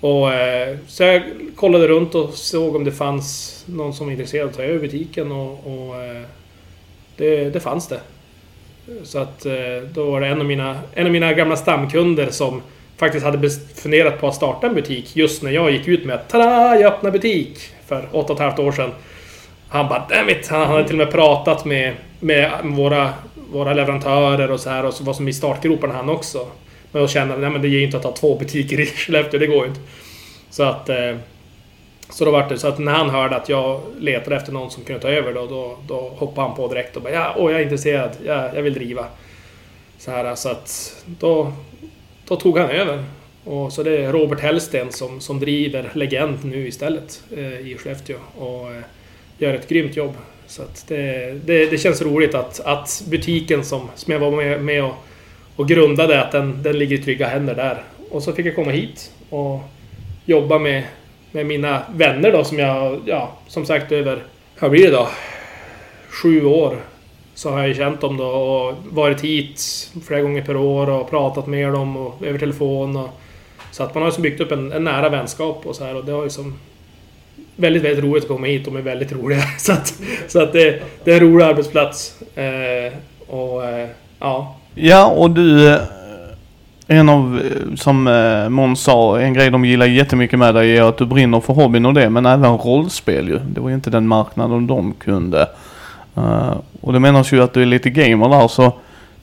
Och, 0.00 0.32
eh, 0.32 0.76
så 0.86 1.02
jag 1.02 1.22
kollade 1.56 1.88
runt 1.88 2.14
och 2.14 2.34
såg 2.34 2.76
om 2.76 2.84
det 2.84 2.92
fanns 2.92 3.64
någon 3.68 3.94
som 3.94 4.06
var 4.06 4.12
intresserad 4.12 4.44
av 4.44 4.50
att 4.50 4.56
ta 4.56 4.62
över 4.62 4.78
butiken 4.78 5.32
och, 5.32 5.50
och 5.66 6.04
eh, 6.04 6.22
det, 7.16 7.50
det 7.50 7.60
fanns 7.60 7.88
det. 7.88 8.00
Så 9.04 9.18
att 9.18 9.46
eh, 9.46 9.52
då 9.92 10.10
var 10.10 10.20
det 10.20 10.26
en 10.26 10.40
av, 10.40 10.46
mina, 10.46 10.80
en 10.94 11.06
av 11.06 11.12
mina 11.12 11.32
gamla 11.32 11.56
stamkunder 11.56 12.30
som 12.30 12.62
faktiskt 12.96 13.24
hade 13.24 13.50
funderat 13.74 14.20
på 14.20 14.28
att 14.28 14.34
starta 14.34 14.66
en 14.66 14.74
butik 14.74 15.16
just 15.16 15.42
när 15.42 15.50
jag 15.50 15.70
gick 15.70 15.88
ut 15.88 16.04
med 16.04 16.14
att 16.14 16.28
Tada! 16.28 16.80
Jag 16.80 16.92
öppnar 16.92 17.10
butik! 17.10 17.58
För 17.86 18.08
åtta 18.12 18.32
och 18.32 18.38
ett 18.38 18.44
halvt 18.44 18.58
år 18.58 18.72
sedan. 18.72 18.90
Han 19.68 19.88
bara 19.88 20.06
Damn 20.08 20.28
it! 20.28 20.48
Han 20.48 20.68
hade 20.68 20.84
till 20.84 20.94
och 20.94 21.06
med 21.06 21.10
pratat 21.10 21.64
med, 21.64 21.94
med 22.20 22.50
våra, 22.64 23.10
våra 23.52 23.74
leverantörer 23.74 24.50
och 24.50 24.60
så 24.60 24.70
här 24.70 24.84
och 24.84 24.94
så 24.94 25.04
var 25.04 25.14
som 25.14 25.28
i 25.28 25.32
startgroparna 25.32 25.94
han 25.94 26.08
också. 26.08 26.46
Men 26.92 27.02
då 27.02 27.08
kände 27.08 27.36
nej 27.36 27.56
att 27.56 27.62
det 27.62 27.68
ger 27.68 27.78
ju 27.78 27.84
inte 27.84 27.96
att 27.96 28.04
ha 28.04 28.12
två 28.12 28.38
butiker 28.38 28.80
i 28.80 28.86
Skellefteå, 28.96 29.40
det 29.40 29.46
går 29.46 29.62
ju 29.64 29.68
inte. 29.68 29.80
Så 30.50 30.62
att... 30.62 30.88
Eh, 30.88 31.16
så 32.10 32.24
då 32.24 32.30
vart 32.30 32.48
det 32.48 32.58
så 32.58 32.68
att 32.68 32.78
när 32.78 32.92
han 32.92 33.10
hörde 33.10 33.36
att 33.36 33.48
jag 33.48 33.80
letade 33.98 34.36
efter 34.36 34.52
någon 34.52 34.70
som 34.70 34.84
kunde 34.84 35.02
ta 35.02 35.08
över 35.08 35.34
då, 35.34 35.46
då, 35.46 35.78
då 35.88 35.94
hoppade 36.16 36.46
han 36.46 36.56
på 36.56 36.68
direkt 36.68 36.96
och 36.96 37.02
bara 37.02 37.12
ja, 37.12 37.34
åh, 37.36 37.52
jag 37.52 37.60
är 37.60 37.64
intresserad, 37.64 38.10
ja, 38.26 38.50
jag 38.54 38.62
vill 38.62 38.74
driva. 38.74 39.06
Så 39.98 40.10
här, 40.10 40.34
så 40.34 40.48
att 40.48 40.96
då, 41.06 41.52
då 42.28 42.36
tog 42.36 42.58
han 42.58 42.70
över. 42.70 43.04
Och 43.44 43.72
så 43.72 43.82
det 43.82 44.04
är 44.04 44.12
Robert 44.12 44.40
Hellsten 44.40 44.92
som, 44.92 45.20
som 45.20 45.40
driver 45.40 45.90
Legend 45.92 46.44
nu 46.44 46.68
istället 46.68 47.22
eh, 47.36 47.60
i 47.68 47.76
Skellefteå 47.78 48.16
och 48.38 48.70
eh, 48.70 48.82
gör 49.38 49.54
ett 49.54 49.68
grymt 49.68 49.96
jobb. 49.96 50.14
Så 50.46 50.62
att 50.62 50.84
det, 50.88 51.32
det, 51.44 51.66
det, 51.66 51.78
känns 51.78 52.02
roligt 52.02 52.34
att, 52.34 52.60
att 52.60 53.02
butiken 53.06 53.64
som, 53.64 53.88
som 53.94 54.12
jag 54.12 54.20
var 54.20 54.30
med, 54.30 54.64
med 54.64 54.84
och, 54.84 54.94
och 55.56 55.68
grundade, 55.68 56.22
att 56.22 56.32
den, 56.32 56.62
den 56.62 56.78
ligger 56.78 56.96
i 56.96 57.02
trygga 57.02 57.28
händer 57.28 57.54
där. 57.54 57.82
Och 58.10 58.22
så 58.22 58.32
fick 58.32 58.46
jag 58.46 58.54
komma 58.54 58.70
hit 58.70 59.12
och 59.30 59.60
jobba 60.24 60.58
med, 60.58 60.82
med 61.32 61.46
mina 61.46 61.82
vänner 61.94 62.32
då 62.32 62.44
som 62.44 62.58
jag, 62.58 63.00
ja, 63.04 63.32
som 63.48 63.66
sagt 63.66 63.92
över, 63.92 64.22
vad 64.60 64.70
blir 64.70 64.84
det 64.84 64.90
då? 64.90 65.08
Sju 66.08 66.44
år 66.44 66.76
så 67.34 67.50
har 67.50 67.66
jag 67.66 67.76
känt 67.76 68.00
dem 68.00 68.16
då 68.16 68.26
och 68.26 68.74
varit 68.90 69.20
hit 69.20 69.60
flera 70.06 70.20
gånger 70.20 70.42
per 70.42 70.56
år 70.56 70.90
och 70.90 71.10
pratat 71.10 71.46
med 71.46 71.72
dem 71.72 71.96
och 71.96 72.22
över 72.22 72.38
telefon. 72.38 72.96
Och, 72.96 73.08
så 73.70 73.82
att 73.82 73.94
man 73.94 74.02
har 74.02 74.12
ju 74.16 74.22
byggt 74.22 74.40
upp 74.40 74.52
en, 74.52 74.72
en, 74.72 74.84
nära 74.84 75.08
vänskap 75.08 75.66
och 75.66 75.76
så 75.76 75.84
här 75.84 75.96
och 75.96 76.04
det 76.04 76.12
har 76.12 76.24
ju 76.24 76.30
som 76.30 76.58
väldigt, 77.56 77.82
väldigt 77.82 78.04
roligt 78.04 78.24
att 78.24 78.28
komma 78.28 78.46
hit. 78.46 78.64
De 78.64 78.76
är 78.76 78.82
väldigt 78.82 79.12
roliga. 79.12 79.42
Så 79.58 79.72
att, 79.72 80.00
så 80.28 80.42
att 80.42 80.52
det, 80.52 80.82
det 81.04 81.10
är 81.10 81.14
en 81.14 81.20
rolig 81.20 81.44
arbetsplats. 81.44 82.22
Eh, 82.36 82.92
och 83.26 83.64
eh, 83.64 83.88
ja. 84.18 84.56
Ja, 84.78 85.06
och 85.06 85.30
du... 85.30 85.68
Eh, 85.68 85.80
en 86.88 87.08
av, 87.08 87.40
eh, 87.40 87.74
som 87.76 88.06
eh, 88.06 88.48
Måns 88.48 88.80
sa, 88.80 89.20
en 89.20 89.34
grej 89.34 89.50
de 89.50 89.64
gillar 89.64 89.86
jättemycket 89.86 90.38
med 90.38 90.54
dig 90.54 90.76
är 90.76 90.82
att 90.82 90.98
du 90.98 91.06
brinner 91.06 91.40
för 91.40 91.52
hobbyn 91.52 91.86
och 91.86 91.94
det, 91.94 92.10
men 92.10 92.26
även 92.26 92.58
rollspel 92.58 93.28
ju. 93.28 93.38
Det 93.38 93.60
var 93.60 93.68
ju 93.68 93.74
inte 93.74 93.90
den 93.90 94.08
marknaden 94.08 94.66
de 94.66 94.94
kunde. 94.94 95.48
Uh, 96.18 96.56
och 96.80 96.92
det 96.92 97.00
menas 97.00 97.32
ju 97.32 97.42
att 97.42 97.52
du 97.52 97.62
är 97.62 97.66
lite 97.66 97.90
gamer 97.90 98.28
där 98.28 98.48
så 98.48 98.72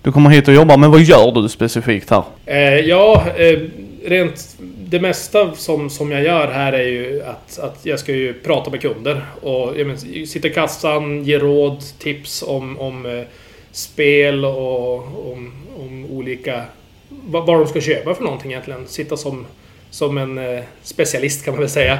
du 0.01 0.11
kommer 0.11 0.29
hit 0.29 0.47
och 0.47 0.53
jobbar, 0.53 0.77
men 0.77 0.91
vad 0.91 1.01
gör 1.01 1.31
du 1.31 1.49
specifikt 1.49 2.09
här? 2.09 2.23
Eh, 2.45 2.79
ja, 2.79 3.23
eh, 3.37 3.59
rent 4.05 4.57
det 4.77 4.99
mesta 4.99 5.51
som, 5.55 5.89
som 5.89 6.11
jag 6.11 6.23
gör 6.23 6.47
här 6.51 6.73
är 6.73 6.87
ju 6.87 7.23
att, 7.23 7.59
att 7.59 7.79
jag 7.83 7.99
ska 7.99 8.11
ju 8.11 8.33
prata 8.33 8.71
med 8.71 8.81
kunder 8.81 9.21
och 9.41 9.73
jag 9.77 9.87
menar, 9.87 10.25
sitta 10.25 10.47
i 10.47 10.51
kassan, 10.51 11.23
ge 11.23 11.39
råd, 11.39 11.83
tips 11.99 12.43
om, 12.47 12.79
om 12.79 13.25
spel 13.73 14.45
och 14.45 14.95
om, 15.31 15.51
om 15.77 16.05
olika... 16.05 16.63
Vad, 17.09 17.45
vad 17.45 17.59
de 17.59 17.67
ska 17.67 17.81
köpa 17.81 18.15
för 18.15 18.23
någonting 18.23 18.51
egentligen. 18.51 18.87
Sitta 18.87 19.17
som, 19.17 19.45
som 19.89 20.17
en 20.17 20.37
eh, 20.37 20.63
specialist 20.81 21.45
kan 21.45 21.53
man 21.53 21.61
väl 21.61 21.69
säga. 21.69 21.93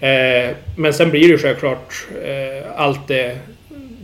Eh, 0.00 0.56
men 0.76 0.94
sen 0.94 1.10
blir 1.10 1.20
det 1.20 1.26
ju 1.26 1.38
självklart 1.38 2.06
eh, 2.24 2.80
allt 2.80 3.08
det 3.08 3.38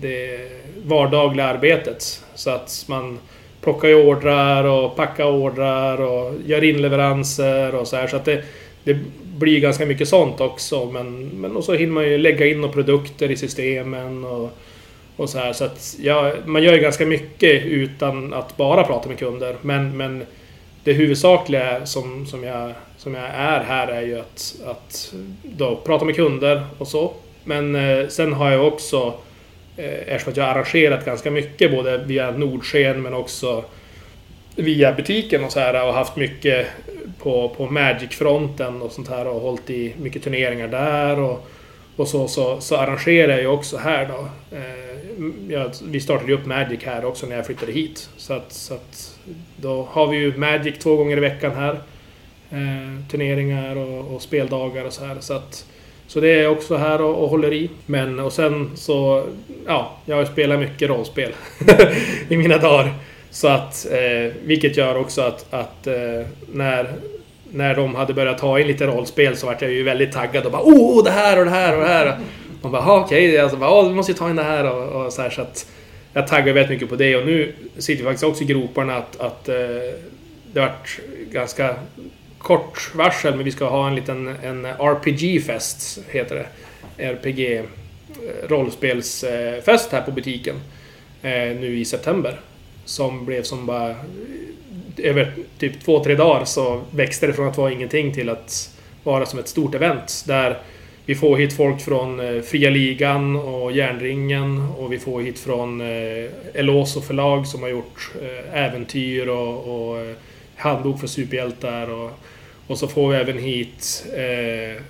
det 0.00 0.40
vardagliga 0.84 1.46
arbetet. 1.46 2.24
Så 2.34 2.50
att 2.50 2.84
man 2.88 3.18
plockar 3.60 3.88
ju 3.88 3.94
ordrar 3.94 4.64
och 4.64 4.96
packar 4.96 5.24
ordrar 5.24 6.00
och 6.00 6.34
gör 6.46 6.64
inleveranser 6.64 7.74
och 7.74 7.88
så 7.88 7.96
här. 7.96 8.06
Så 8.06 8.16
att 8.16 8.24
det, 8.24 8.44
det 8.84 8.98
blir 9.38 9.60
ganska 9.60 9.86
mycket 9.86 10.08
sånt 10.08 10.40
också. 10.40 10.84
Men, 10.84 11.28
men 11.28 11.56
och 11.56 11.64
så 11.64 11.74
hinner 11.74 11.92
man 11.92 12.08
ju 12.08 12.18
lägga 12.18 12.46
in 12.46 12.60
några 12.60 12.74
produkter 12.74 13.30
i 13.30 13.36
systemen 13.36 14.24
och, 14.24 14.50
och 15.20 15.30
så 15.30 15.38
här. 15.38 15.52
Så 15.52 15.64
att 15.64 15.96
ja, 16.00 16.32
man 16.44 16.62
gör 16.62 16.72
ju 16.72 16.80
ganska 16.80 17.06
mycket 17.06 17.64
utan 17.64 18.32
att 18.34 18.56
bara 18.56 18.84
prata 18.84 19.08
med 19.08 19.18
kunder. 19.18 19.56
Men, 19.62 19.96
men 19.96 20.26
det 20.84 20.92
huvudsakliga 20.92 21.86
som, 21.86 22.26
som, 22.26 22.44
jag, 22.44 22.72
som 22.96 23.14
jag 23.14 23.24
är 23.24 23.60
här 23.60 23.88
är 23.88 24.02
ju 24.02 24.20
att, 24.20 24.54
att 24.66 25.14
då 25.42 25.76
prata 25.76 26.04
med 26.04 26.16
kunder 26.16 26.66
och 26.78 26.88
så. 26.88 27.12
Men 27.44 27.74
eh, 27.74 28.08
sen 28.08 28.32
har 28.32 28.50
jag 28.50 28.66
också 28.66 29.14
Eh, 29.76 30.14
eftersom 30.14 30.32
jag 30.36 30.44
har 30.44 30.54
arrangerat 30.54 31.04
ganska 31.04 31.30
mycket 31.30 31.70
både 31.70 31.98
via 31.98 32.30
Nordsken 32.30 33.02
men 33.02 33.14
också 33.14 33.64
via 34.56 34.92
butiken 34.92 35.44
och 35.44 35.52
så 35.52 35.60
här 35.60 35.86
och 35.86 35.94
haft 35.94 36.16
mycket 36.16 36.66
på, 37.18 37.48
på 37.48 37.66
Magic-fronten 37.66 38.82
och 38.82 38.92
sånt 38.92 39.08
här 39.08 39.26
och 39.26 39.40
hållit 39.40 39.70
i 39.70 39.94
mycket 39.98 40.22
turneringar 40.22 40.68
där 40.68 41.20
och, 41.20 41.46
och 41.96 42.08
så, 42.08 42.28
så, 42.28 42.60
så 42.60 42.76
arrangerar 42.76 43.32
jag 43.32 43.40
ju 43.40 43.46
också 43.46 43.76
här 43.76 44.08
då. 44.08 44.28
Eh, 44.56 44.90
jag, 45.48 45.70
vi 45.84 46.00
startade 46.00 46.30
ju 46.30 46.38
upp 46.38 46.46
Magic 46.46 46.84
här 46.84 47.04
också 47.04 47.26
när 47.26 47.36
jag 47.36 47.46
flyttade 47.46 47.72
hit. 47.72 48.10
Så 48.16 48.32
att, 48.32 48.52
så 48.52 48.74
att 48.74 49.18
då 49.56 49.88
har 49.90 50.06
vi 50.06 50.16
ju 50.16 50.36
Magic 50.36 50.78
två 50.78 50.96
gånger 50.96 51.16
i 51.16 51.20
veckan 51.20 51.52
här. 51.54 51.80
Eh, 52.50 53.08
turneringar 53.10 53.76
och, 53.76 54.14
och, 54.14 54.22
speldagar 54.22 54.84
och 54.84 54.92
så 54.92 55.04
här. 55.04 55.16
Så 55.20 55.34
att 55.34 55.66
så 56.06 56.20
det 56.20 56.28
är 56.28 56.42
jag 56.42 56.52
också 56.52 56.76
här 56.76 57.00
och, 57.00 57.22
och 57.22 57.30
håller 57.30 57.52
i. 57.52 57.70
Men 57.86 58.18
och 58.18 58.32
sen 58.32 58.70
så... 58.74 59.24
Ja, 59.66 59.96
jag 60.04 60.26
spelar 60.26 60.56
mycket 60.56 60.88
rollspel 60.88 61.32
i 62.28 62.36
mina 62.36 62.58
dagar. 62.58 62.94
Så 63.30 63.48
att, 63.48 63.86
eh, 63.90 64.32
vilket 64.44 64.76
gör 64.76 64.96
också 64.96 65.22
att, 65.22 65.54
att 65.54 65.86
eh, 65.86 66.26
när, 66.52 66.94
när 67.52 67.74
de 67.74 67.94
hade 67.94 68.14
börjat 68.14 68.38
ta 68.38 68.60
in 68.60 68.66
lite 68.66 68.86
rollspel 68.86 69.36
så 69.36 69.46
vart 69.46 69.62
jag 69.62 69.70
ju 69.70 69.82
väldigt 69.82 70.12
taggad 70.12 70.46
och 70.46 70.52
bara 70.52 70.62
oh, 70.62 71.04
det 71.04 71.10
här 71.10 71.38
och 71.38 71.44
det 71.44 71.50
här 71.50 71.76
och 71.76 71.82
det 71.82 71.88
här. 71.88 72.18
De 72.62 72.72
bara 72.72 73.00
okej, 73.00 73.28
okay. 73.28 73.38
alltså, 73.38 73.56
bara, 73.56 73.88
du 73.88 73.94
måste 73.94 74.12
ju 74.12 74.18
ta 74.18 74.30
in 74.30 74.36
det 74.36 74.42
här 74.42 74.70
och, 74.70 75.06
och 75.06 75.12
så 75.12 75.22
här. 75.22 75.30
Så 75.30 75.42
att 75.42 75.66
jag 76.12 76.26
taggar 76.26 76.52
väldigt 76.52 76.70
mycket 76.70 76.88
på 76.88 76.96
det 76.96 77.16
och 77.16 77.26
nu 77.26 77.52
sitter 77.78 78.02
vi 78.02 78.04
faktiskt 78.04 78.24
också 78.24 78.42
i 78.42 78.46
groparna 78.46 78.96
att, 78.96 79.20
att 79.20 79.48
eh, 79.48 79.54
det 80.52 80.60
vart 80.60 81.00
ganska 81.30 81.74
kort 82.38 82.94
varsel, 82.94 83.34
men 83.34 83.44
vi 83.44 83.50
ska 83.50 83.68
ha 83.68 83.88
en 83.88 83.94
liten 83.94 84.36
en 84.42 84.66
RPG-fest, 84.66 85.98
heter 86.08 86.34
det. 86.34 86.46
RPG-rollspelsfest 86.96 89.92
eh, 89.92 89.98
här 89.98 90.02
på 90.02 90.10
butiken 90.10 90.56
eh, 91.22 91.30
nu 91.32 91.78
i 91.78 91.84
september. 91.84 92.40
Som 92.84 93.26
blev 93.26 93.42
som 93.42 93.66
bara... 93.66 93.94
Över 94.96 95.32
typ 95.58 95.80
två, 95.84 96.04
tre 96.04 96.14
dagar 96.14 96.44
så 96.44 96.82
växte 96.90 97.26
det 97.26 97.32
från 97.32 97.48
att 97.48 97.58
vara 97.58 97.72
ingenting 97.72 98.14
till 98.14 98.28
att 98.28 98.76
vara 99.04 99.26
som 99.26 99.38
ett 99.38 99.48
stort 99.48 99.74
event. 99.74 100.24
Där 100.26 100.58
vi 101.06 101.14
får 101.14 101.36
hit 101.36 101.52
folk 101.56 101.80
från 101.80 102.20
eh, 102.20 102.42
Fria 102.42 102.70
Ligan 102.70 103.36
och 103.36 103.72
Järnringen 103.72 104.66
och 104.78 104.92
vi 104.92 104.98
får 104.98 105.20
hit 105.20 105.38
från 105.38 105.80
eh, 105.80 106.30
Eloso 106.54 107.00
förlag 107.00 107.46
som 107.46 107.62
har 107.62 107.68
gjort 107.68 108.10
eh, 108.22 108.62
äventyr 108.64 109.26
och, 109.28 109.88
och 109.90 109.98
eh, 109.98 110.14
handbok 110.56 111.00
för 111.00 111.06
superhjältar 111.06 111.90
och 111.90 112.10
och 112.66 112.78
så 112.78 112.88
får 112.88 113.08
vi 113.10 113.16
även 113.16 113.38
hit 113.38 114.06
eh, 114.16 114.82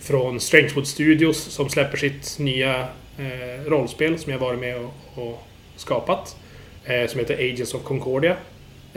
från 0.00 0.40
Strangewood 0.40 0.86
Studios 0.86 1.38
som 1.38 1.68
släpper 1.68 1.96
sitt 1.96 2.38
nya 2.38 2.80
eh, 3.18 3.64
rollspel 3.66 4.18
som 4.18 4.32
jag 4.32 4.38
varit 4.38 4.60
med 4.60 4.76
och, 4.76 4.92
och 5.14 5.42
skapat. 5.76 6.36
eh, 6.84 7.06
som 7.06 7.20
heter 7.20 7.34
Agents 7.34 7.74
of 7.74 7.82
Concordia. 7.82 8.36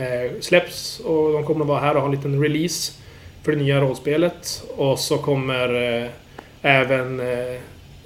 Eh, 0.02 0.32
släpps 0.40 1.00
och 1.00 1.34
de 1.34 1.44
kommer 1.44 1.62
att 1.62 1.68
vara 1.68 1.80
här 1.80 1.96
och 1.96 2.02
ha 2.02 2.10
en 2.10 2.16
liten 2.16 2.44
release 2.44 2.94
för 3.44 3.52
det 3.52 3.58
nya 3.58 3.82
rollspelet. 3.82 4.64
Och 4.78 5.00
så 5.00 5.18
kommer 5.18 5.98
eh, 6.02 6.10
även 6.62 7.20
eh, 7.20 7.60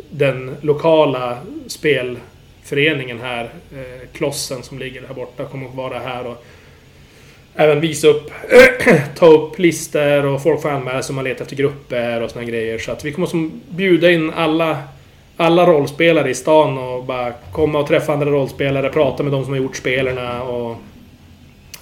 den 0.10 0.56
lokala 0.62 1.38
spelföreningen 1.68 3.20
här, 3.20 3.44
eh, 3.44 4.08
Klossen 4.14 4.64
som 4.64 4.80
ligger 4.80 5.08
här 5.08 5.14
borta, 5.14 5.46
kommer 5.46 5.68
att 5.68 5.76
vara 5.76 6.00
här 6.00 6.28
och 6.28 6.46
även 7.56 7.82
visa 7.82 8.08
upp, 8.08 8.32
ta 9.16 9.26
upp 9.26 9.60
listor 9.60 10.26
och 10.26 10.44
folk 10.44 10.62
får 10.62 10.70
anmäla 10.70 11.02
sig 11.02 11.12
om 11.12 11.16
man 11.16 11.24
letar 11.24 11.42
efter 11.42 11.56
grupper 11.56 12.22
och 12.22 12.32
såna 12.32 12.46
grejer. 12.46 12.80
Så 12.80 12.92
att 12.92 13.06
vi 13.06 13.12
kommer 13.12 13.28
som 13.28 13.62
bjuda 13.70 14.12
in 14.12 14.34
alla, 14.36 14.78
alla 15.38 15.66
rollspelare 15.66 16.30
i 16.30 16.36
stan 16.36 16.78
och 16.78 17.04
bara 17.04 17.34
komma 17.52 17.80
och 17.80 17.88
träffa 17.88 18.14
andra 18.14 18.30
rollspelare, 18.30 18.90
prata 18.90 19.24
med 19.24 19.32
de 19.32 19.44
som 19.44 19.54
har 19.54 19.60
gjort 19.60 19.76
spelarna 19.76 20.44
och 20.44 20.78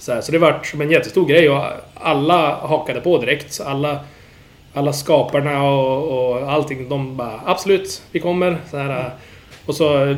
så, 0.04 0.14
här. 0.14 0.22
så 0.22 0.32
det 0.32 0.38
vart 0.38 0.66
som 0.66 0.82
en 0.82 0.92
jättestor 0.92 1.26
grej 1.26 1.50
och 1.50 1.64
alla 1.94 2.56
hakade 2.56 3.02
på 3.02 3.18
direkt. 3.18 3.62
Alla, 3.66 4.00
alla 4.74 4.94
skaparna 4.94 5.64
och, 5.64 6.32
och 6.32 6.52
allting, 6.52 6.90
de 6.90 7.18
bara 7.18 7.40
absolut, 7.46 8.02
vi 8.12 8.20
kommer. 8.20 8.58
Så 8.72 8.78
här, 8.78 9.10
och 9.66 9.76
så 9.76 10.16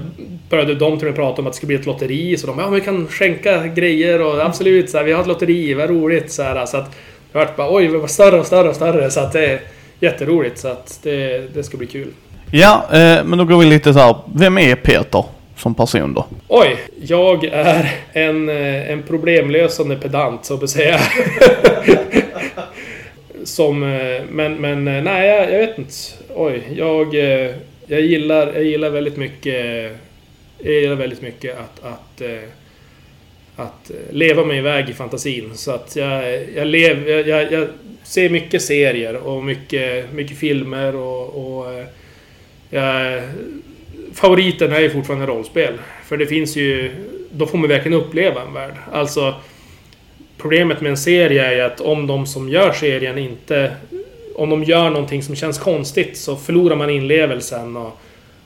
började 0.50 0.76
de 0.76 0.98
till 0.98 1.08
och 1.08 1.12
med 1.12 1.16
prata 1.16 1.42
om 1.42 1.48
att 1.48 1.54
det 1.54 1.58
skulle 1.58 1.68
bli 1.68 1.76
ett 1.76 1.86
lotteri. 1.86 2.38
Så 2.38 2.48
de 2.48 2.60
ja, 2.60 2.70
vi 2.70 2.82
kan 2.82 3.08
skänka 3.08 3.68
grejer 3.68 4.22
och 4.22 4.46
absolut, 4.46 4.90
så 4.90 4.98
här, 4.98 5.06
vi 5.06 5.12
har 5.12 5.22
ett 5.22 5.28
lotteri, 5.28 5.74
vad 5.74 5.90
roligt. 5.90 6.32
Så, 6.32 6.44
här, 6.44 6.66
så 6.66 6.78
att 6.78 6.92
det 7.32 7.38
vart 7.38 7.56
bara 7.56 7.76
oj, 7.76 7.88
det 7.88 7.98
var 7.98 8.08
större 8.08 8.40
och 8.40 8.46
större 8.46 8.70
och 8.70 8.76
större. 8.76 9.12
Så 9.12 9.20
att 9.20 9.34
det 9.34 9.46
är 9.46 9.62
jätteroligt. 10.00 10.58
Så 10.58 10.68
att 10.68 11.00
det, 11.04 11.54
det 11.54 11.64
ska 11.64 11.78
bli 11.78 11.88
kul. 11.88 12.08
Ja, 12.52 12.86
eh, 12.92 13.24
men 13.24 13.38
då 13.38 13.46
går 13.46 13.60
vi 13.60 13.66
lite 13.66 13.94
så 13.94 14.00
här. 14.00 14.16
Vem 14.34 14.58
är 14.58 14.76
Peter 14.76 15.24
som 15.56 15.76
person 15.76 16.14
då? 16.14 16.26
Oj, 16.48 16.78
jag 17.02 17.44
är 17.44 17.92
en, 18.14 18.50
eh, 18.50 18.92
en 18.92 19.04
problemlösande 19.04 19.96
pedant, 19.96 20.46
så 20.46 20.54
att 20.54 20.70
säga. 20.70 21.00
som, 23.44 23.84
eh, 23.84 24.22
men, 24.30 24.56
men 24.56 24.88
eh, 24.88 25.04
nej, 25.04 25.28
jag, 25.28 25.54
jag 25.54 25.68
vet 25.68 25.78
inte. 25.78 25.94
Oj, 26.36 26.64
jag 26.76 27.16
jag 27.88 28.02
gillar, 28.02 28.54
jag 28.54 28.64
gillar 28.64 28.90
väldigt 28.90 29.18
mycket 29.18 29.92
jag 30.58 30.74
gillar 30.74 30.96
väldigt 30.96 31.22
mycket 31.22 31.58
att, 31.60 31.84
att, 31.84 32.22
att 33.56 33.92
leva 34.10 34.46
mig 34.46 34.58
iväg 34.58 34.90
i 34.90 34.94
fantasin. 34.94 35.52
Så 35.54 35.72
att 35.72 35.96
jag, 35.96 36.44
jag, 36.56 36.68
lev, 36.68 37.10
jag, 37.10 37.52
jag 37.52 37.68
ser 38.04 38.30
mycket 38.30 38.62
serier 38.62 39.16
och 39.16 39.44
mycket, 39.44 40.14
mycket 40.14 40.38
filmer 40.38 40.96
och, 40.96 41.26
och 41.36 41.86
jag, 42.70 43.22
favoriten 44.16 44.72
är 44.72 44.80
ju 44.80 44.90
fortfarande 44.90 45.26
rollspel. 45.26 45.74
För 46.06 46.18
det 46.18 46.26
finns 46.26 46.56
ju... 46.56 46.92
Då 47.32 47.46
får 47.46 47.58
man 47.58 47.70
verkligen 47.70 48.02
uppleva 48.02 48.42
en 48.42 48.54
värld. 48.54 48.74
Alltså... 48.92 49.36
Problemet 50.38 50.82
med 50.82 50.90
en 50.90 50.98
serie 50.98 51.46
är 51.46 51.56
ju 51.56 51.62
att 51.62 51.82
om 51.82 52.08
de 52.08 52.26
som 52.26 52.50
gör 52.50 52.72
serien 52.72 53.18
inte 53.18 53.72
om 54.36 54.50
de 54.50 54.64
gör 54.64 54.90
någonting 54.90 55.24
som 55.24 55.36
känns 55.36 55.58
konstigt 55.58 56.18
så 56.18 56.36
förlorar 56.36 56.76
man 56.76 56.90
inlevelsen. 56.90 57.78
Och, 57.78 58.00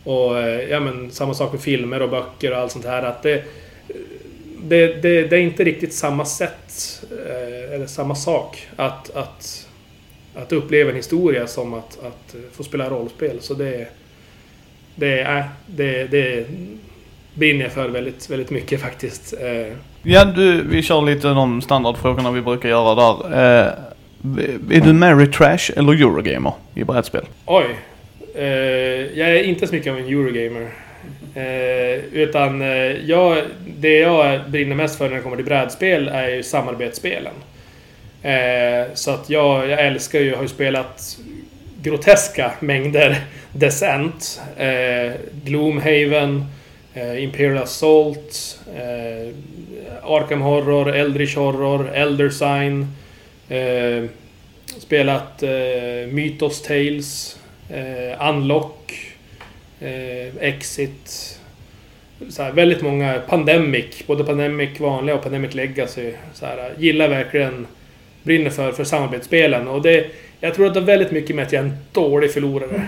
och 0.04 0.40
eh, 0.40 0.70
ja, 0.70 0.80
men, 0.80 1.12
samma 1.12 1.34
sak 1.34 1.52
med 1.52 1.62
filmer 1.62 2.02
och 2.02 2.10
böcker 2.10 2.52
och 2.52 2.58
allt 2.58 2.72
sånt 2.72 2.86
här. 2.86 3.04
Att 3.04 3.24
det, 3.24 3.44
det, 4.64 5.02
det, 5.02 5.28
det 5.28 5.36
är 5.36 5.42
inte 5.42 5.64
riktigt 5.64 5.94
samma 5.94 6.26
sätt, 6.26 7.02
eh, 7.12 7.76
eller 7.76 7.88
samma 7.88 8.16
sak, 8.16 8.68
att, 8.76 9.16
att, 9.16 9.68
att 10.36 10.52
uppleva 10.52 10.90
en 10.90 10.96
historia 10.96 11.48
som 11.48 11.74
att, 11.74 12.00
att 12.04 12.36
få 12.54 12.64
spela 12.64 12.90
rollspel. 12.90 13.38
Så 13.42 13.54
det, 13.54 13.88
det, 15.00 15.22
äh, 15.22 15.46
det, 15.66 16.04
det 16.04 16.46
brinner 17.34 17.64
jag 17.64 17.72
för 17.72 17.90
väldigt, 17.90 18.30
väldigt 18.30 18.50
mycket 18.50 18.82
faktiskt. 18.82 19.34
Eh. 19.42 19.74
Ja, 20.04 20.26
du, 20.26 20.62
vi 20.62 20.82
kör 20.82 21.02
lite 21.02 21.28
de 21.28 21.62
standardfrågorna 21.62 22.32
vi 22.32 22.42
brukar 22.42 22.70
göra 22.70 22.96
där. 22.96 23.36
Är 24.72 24.82
du 24.82 24.94
Mary 24.94 25.32
Trash 25.32 25.72
eller 25.76 25.94
Eurogamer 25.94 26.54
i 26.76 26.84
brädspel? 26.84 27.26
Oj. 27.46 27.66
Eh, 28.36 28.46
jag 29.20 29.30
är 29.30 29.44
inte 29.44 29.68
så 29.68 29.76
mycket 29.76 29.92
av 29.92 30.00
en 30.00 30.06
Eurogamer. 30.06 30.70
Eh, 31.36 32.04
utan 32.12 32.62
eh, 32.62 33.10
jag, 33.10 33.38
det 33.78 34.00
jag 34.00 34.50
brinner 34.50 34.76
mest 34.76 34.98
för 34.98 35.10
när 35.10 35.16
det 35.16 35.22
kommer 35.22 35.36
till 35.36 35.46
brädspel 35.46 36.08
är 36.08 36.30
ju 36.30 36.44
samarbetsspelen. 36.44 37.34
Eh, 38.22 38.94
så 38.94 39.12
att 39.12 39.30
jag, 39.30 39.70
jag 39.70 39.86
älskar 39.86 40.20
ju, 40.20 40.36
har 40.36 40.42
ju 40.42 40.48
spelat 40.48 41.18
groteska 41.82 42.52
mängder 42.60 43.22
Descent, 43.52 44.42
eh, 44.58 45.12
Gloomhaven, 45.46 46.46
eh, 46.94 47.24
Imperial 47.24 47.64
Assault, 47.64 48.60
eh, 48.76 49.34
Arkham 50.04 50.42
Horror, 50.42 50.96
Eldritch 50.96 51.36
Horror, 51.36 51.90
Elder 51.94 52.30
Sign 52.30 52.88
Eh, 53.50 54.04
spelat 54.78 55.44
eh, 55.44 56.08
Mythos 56.12 56.62
Tales, 56.62 57.40
eh, 57.70 58.30
Unlock, 58.30 58.94
eh, 59.80 60.36
Exit. 60.40 61.40
Så 62.30 62.44
här, 62.44 62.52
väldigt 62.52 62.82
många 62.82 63.22
Pandemic, 63.28 64.08
både 64.08 64.24
Pandemic 64.24 64.80
vanliga 64.80 65.16
och 65.16 65.24
Pandemic 65.24 65.54
Legacy. 65.54 66.14
Så 66.34 66.46
här, 66.46 66.74
gillar 66.78 67.08
verkligen, 67.08 67.68
brinner 68.24 68.50
för, 68.50 68.72
för 68.72 68.84
samarbetsspelen. 68.84 69.68
Och 69.68 69.82
det, 69.82 70.08
jag 70.40 70.54
tror 70.54 70.68
att 70.68 70.74
det 70.74 70.80
har 70.80 70.88
väldigt 70.88 71.12
mycket 71.12 71.36
med 71.36 71.46
att 71.46 71.54
jag 71.54 71.60
är 71.60 71.68
en 71.68 71.78
dålig 71.92 72.34
förlorare. 72.34 72.82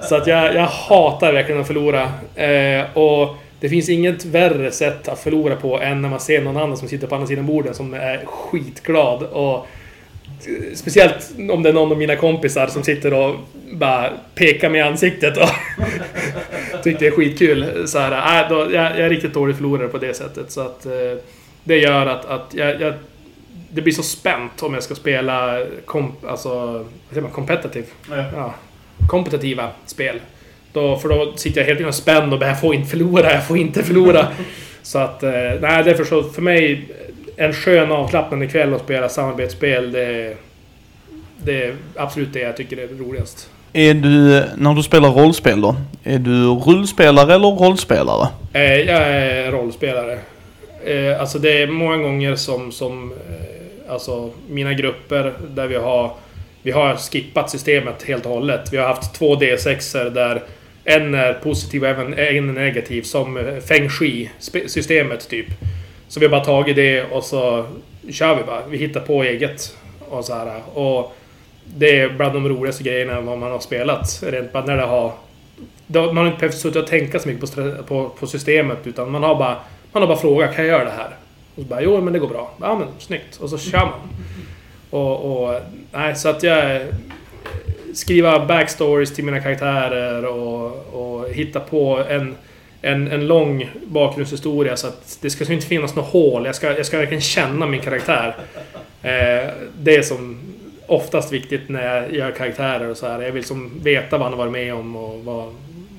Så 0.00 0.16
att 0.16 0.26
jag, 0.26 0.54
jag 0.54 0.66
hatar 0.66 1.32
verkligen 1.32 1.60
att 1.60 1.66
förlora. 1.66 2.12
Eh, 2.34 2.96
och 2.98 3.36
det 3.60 3.68
finns 3.68 3.88
inget 3.88 4.24
värre 4.24 4.70
sätt 4.70 5.08
att 5.08 5.18
förlora 5.18 5.56
på 5.56 5.80
än 5.80 6.02
när 6.02 6.08
man 6.08 6.20
ser 6.20 6.42
någon 6.42 6.56
annan 6.56 6.76
som 6.76 6.88
sitter 6.88 7.06
på 7.06 7.14
andra 7.14 7.26
sidan 7.26 7.46
borden 7.46 7.74
som 7.74 7.94
är 7.94 8.24
skitglad. 8.26 9.22
Och 9.22 9.66
Speciellt 10.74 11.32
om 11.50 11.62
det 11.62 11.68
är 11.68 11.72
någon 11.72 11.92
av 11.92 11.98
mina 11.98 12.16
kompisar 12.16 12.66
som 12.66 12.82
sitter 12.82 13.14
och 13.14 13.36
bara 13.72 14.10
pekar 14.34 14.70
med 14.70 14.86
ansiktet 14.86 15.36
och 15.36 15.48
tycker 16.82 17.00
det 17.00 17.06
är 17.06 17.10
skitkul. 17.10 17.88
Så 17.88 17.98
här, 17.98 18.42
äh, 18.42 18.48
då, 18.48 18.74
jag, 18.74 18.84
jag 18.84 19.00
är 19.00 19.10
riktigt 19.10 19.34
dålig 19.34 19.56
förlorare 19.56 19.88
på 19.88 19.98
det 19.98 20.14
sättet. 20.14 20.50
Så 20.50 20.60
att, 20.60 20.86
eh, 20.86 20.92
det 21.64 21.76
gör 21.76 22.06
att, 22.06 22.24
att 22.24 22.54
jag, 22.54 22.80
jag, 22.80 22.94
det 23.74 23.82
blir 23.82 23.92
så 23.92 24.02
spänt 24.02 24.62
om 24.62 24.74
jag 24.74 24.82
ska 24.82 24.94
spela 24.94 25.58
komp, 25.84 26.24
alltså, 26.24 26.48
vad 26.72 26.86
säger 27.08 27.22
man, 27.22 27.30
competitive? 27.30 27.86
Ja. 28.10 28.24
ja. 28.36 28.54
kompetitiva 29.08 29.70
spel. 29.86 30.20
Då, 30.72 30.96
för 30.96 31.08
då 31.08 31.32
sitter 31.36 31.60
jag 31.60 31.66
hela 31.66 31.78
tiden 31.78 31.92
spänd 31.92 32.32
och 32.32 32.38
bara, 32.38 32.48
jag 32.48 32.60
får 32.60 32.74
inte 32.74 32.90
förlora, 32.90 33.32
jag 33.32 33.46
får 33.46 33.58
inte 33.58 33.82
förlora. 33.82 34.28
så 34.82 34.98
att, 34.98 35.22
eh, 35.22 35.30
nej, 35.60 35.84
därför 35.84 36.04
så 36.04 36.22
för 36.22 36.42
mig, 36.42 36.88
en 37.36 37.52
skön 37.52 37.92
avslappnande 37.92 38.46
kväll 38.46 38.74
att 38.74 38.82
spela 38.82 39.08
samarbetsspel, 39.08 39.92
det, 39.92 40.36
det 41.44 41.64
är 41.64 41.74
absolut 41.96 42.32
det 42.32 42.40
jag 42.40 42.56
tycker 42.56 42.76
är 42.76 42.88
roligast. 42.88 43.50
Är 43.72 43.94
du, 43.94 44.44
när 44.56 44.74
du 44.74 44.82
spelar 44.82 45.10
rollspel 45.10 45.60
då, 45.60 45.76
är 46.04 46.18
du 46.18 46.46
rullspelare 46.46 47.34
eller 47.34 47.48
rollspelare? 47.48 48.28
Eh, 48.52 48.62
jag 48.62 49.02
är 49.02 49.50
rollspelare. 49.50 50.18
Eh, 50.84 51.20
alltså 51.20 51.38
det 51.38 51.62
är 51.62 51.66
många 51.66 51.96
gånger 51.96 52.36
som, 52.36 52.72
som 52.72 53.12
alltså 53.92 54.30
mina 54.48 54.74
grupper 54.74 55.32
där 55.48 55.66
vi 55.66 55.74
har 55.74 56.12
vi 56.62 56.70
har 56.70 56.96
skippat 56.96 57.50
systemet 57.50 58.02
helt 58.02 58.26
och 58.26 58.32
hållet. 58.32 58.72
Vi 58.72 58.76
har 58.76 58.86
haft 58.86 59.14
två 59.14 59.34
D6 59.34 60.10
där 60.10 60.42
en 60.84 61.14
är 61.14 61.32
positiv 61.32 61.84
och 61.84 61.90
en 61.90 62.18
är 62.18 62.40
negativ 62.40 63.02
som 63.02 63.60
Feng 63.68 63.88
Shui-systemet 63.88 65.28
typ. 65.28 65.46
Så 66.08 66.20
vi 66.20 66.26
har 66.26 66.30
bara 66.30 66.44
tagit 66.44 66.76
det 66.76 67.04
och 67.04 67.24
så 67.24 67.66
kör 68.10 68.36
vi 68.36 68.42
bara. 68.42 68.66
Vi 68.66 68.78
hittar 68.78 69.00
på 69.00 69.22
eget. 69.22 69.76
Och 70.08 70.24
så 70.24 70.34
här. 70.34 70.62
Och 70.74 71.16
det 71.64 72.00
är 72.00 72.08
bland 72.08 72.32
de 72.32 72.48
roligaste 72.48 72.82
grejerna 72.82 73.20
vad 73.20 73.38
man 73.38 73.50
har 73.50 73.60
spelat. 73.60 74.22
Rent 74.26 74.52
bara 74.52 74.64
när 74.64 74.76
det 74.76 74.82
har... 74.82 75.12
Man 75.86 76.16
har 76.16 76.26
inte 76.26 76.38
behövt 76.38 76.58
sitta 76.58 76.78
och 76.78 76.86
tänka 76.86 77.18
så 77.18 77.28
mycket 77.28 77.54
på, 77.54 77.74
på, 77.82 78.08
på, 78.08 78.26
systemet 78.26 78.78
utan 78.84 79.10
man 79.10 79.22
har 79.22 79.34
bara... 79.34 79.56
Man 79.92 80.02
har 80.02 80.06
bara 80.06 80.18
frågat, 80.18 80.56
kan 80.56 80.66
jag 80.66 80.72
göra 80.72 80.84
det 80.84 80.90
här? 80.90 81.10
Och 81.54 81.62
så 81.62 81.68
bara, 81.68 81.82
jo 81.82 82.00
men 82.00 82.12
det 82.12 82.18
går 82.18 82.28
bra. 82.28 82.54
Ja 82.60 82.78
men 82.78 82.88
snyggt. 82.98 83.36
Och 83.36 83.50
så 83.50 83.58
kör 83.58 83.78
man. 83.78 84.00
Och, 84.90 85.44
och 85.44 85.60
nej, 85.92 86.16
så 86.16 86.28
att 86.28 86.42
jag 86.42 86.76
eh, 86.76 86.82
skriva 87.94 88.46
backstories 88.46 89.14
till 89.14 89.24
mina 89.24 89.40
karaktärer 89.40 90.24
och, 90.24 90.86
och 90.92 91.28
hitta 91.28 91.60
på 91.60 92.04
en, 92.08 92.34
en, 92.82 93.08
en 93.08 93.26
lång 93.26 93.70
bakgrundshistoria 93.84 94.76
så 94.76 94.86
att 94.86 95.18
det 95.20 95.30
ska 95.30 95.52
inte 95.52 95.66
finnas 95.66 95.94
något 95.94 96.12
hål. 96.12 96.46
Jag 96.46 96.54
ska, 96.54 96.76
jag 96.76 96.86
ska 96.86 96.98
verkligen 96.98 97.20
känna 97.20 97.66
min 97.66 97.80
karaktär. 97.80 98.36
Eh, 99.02 99.50
det 99.78 99.96
är 99.96 100.02
som 100.02 100.38
oftast 100.86 101.32
viktigt 101.32 101.68
när 101.68 101.96
jag 101.96 102.14
gör 102.14 102.30
karaktärer 102.30 102.88
och 102.88 102.96
så 102.96 103.06
här. 103.06 103.20
Jag 103.20 103.32
vill 103.32 103.44
som 103.44 103.80
veta 103.82 104.18
vad 104.18 104.24
han 104.24 104.32
har 104.32 104.38
varit 104.38 104.52
med 104.52 104.74
om 104.74 104.96
och 104.96 105.24
vad, 105.24 105.54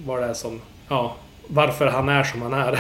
vad 0.05 0.21
det 0.21 0.25
är 0.25 0.33
som... 0.33 0.61
Ja, 0.89 1.15
varför 1.47 1.87
han 1.87 2.09
är 2.09 2.23
som 2.23 2.41
han 2.41 2.53
är. 2.53 2.79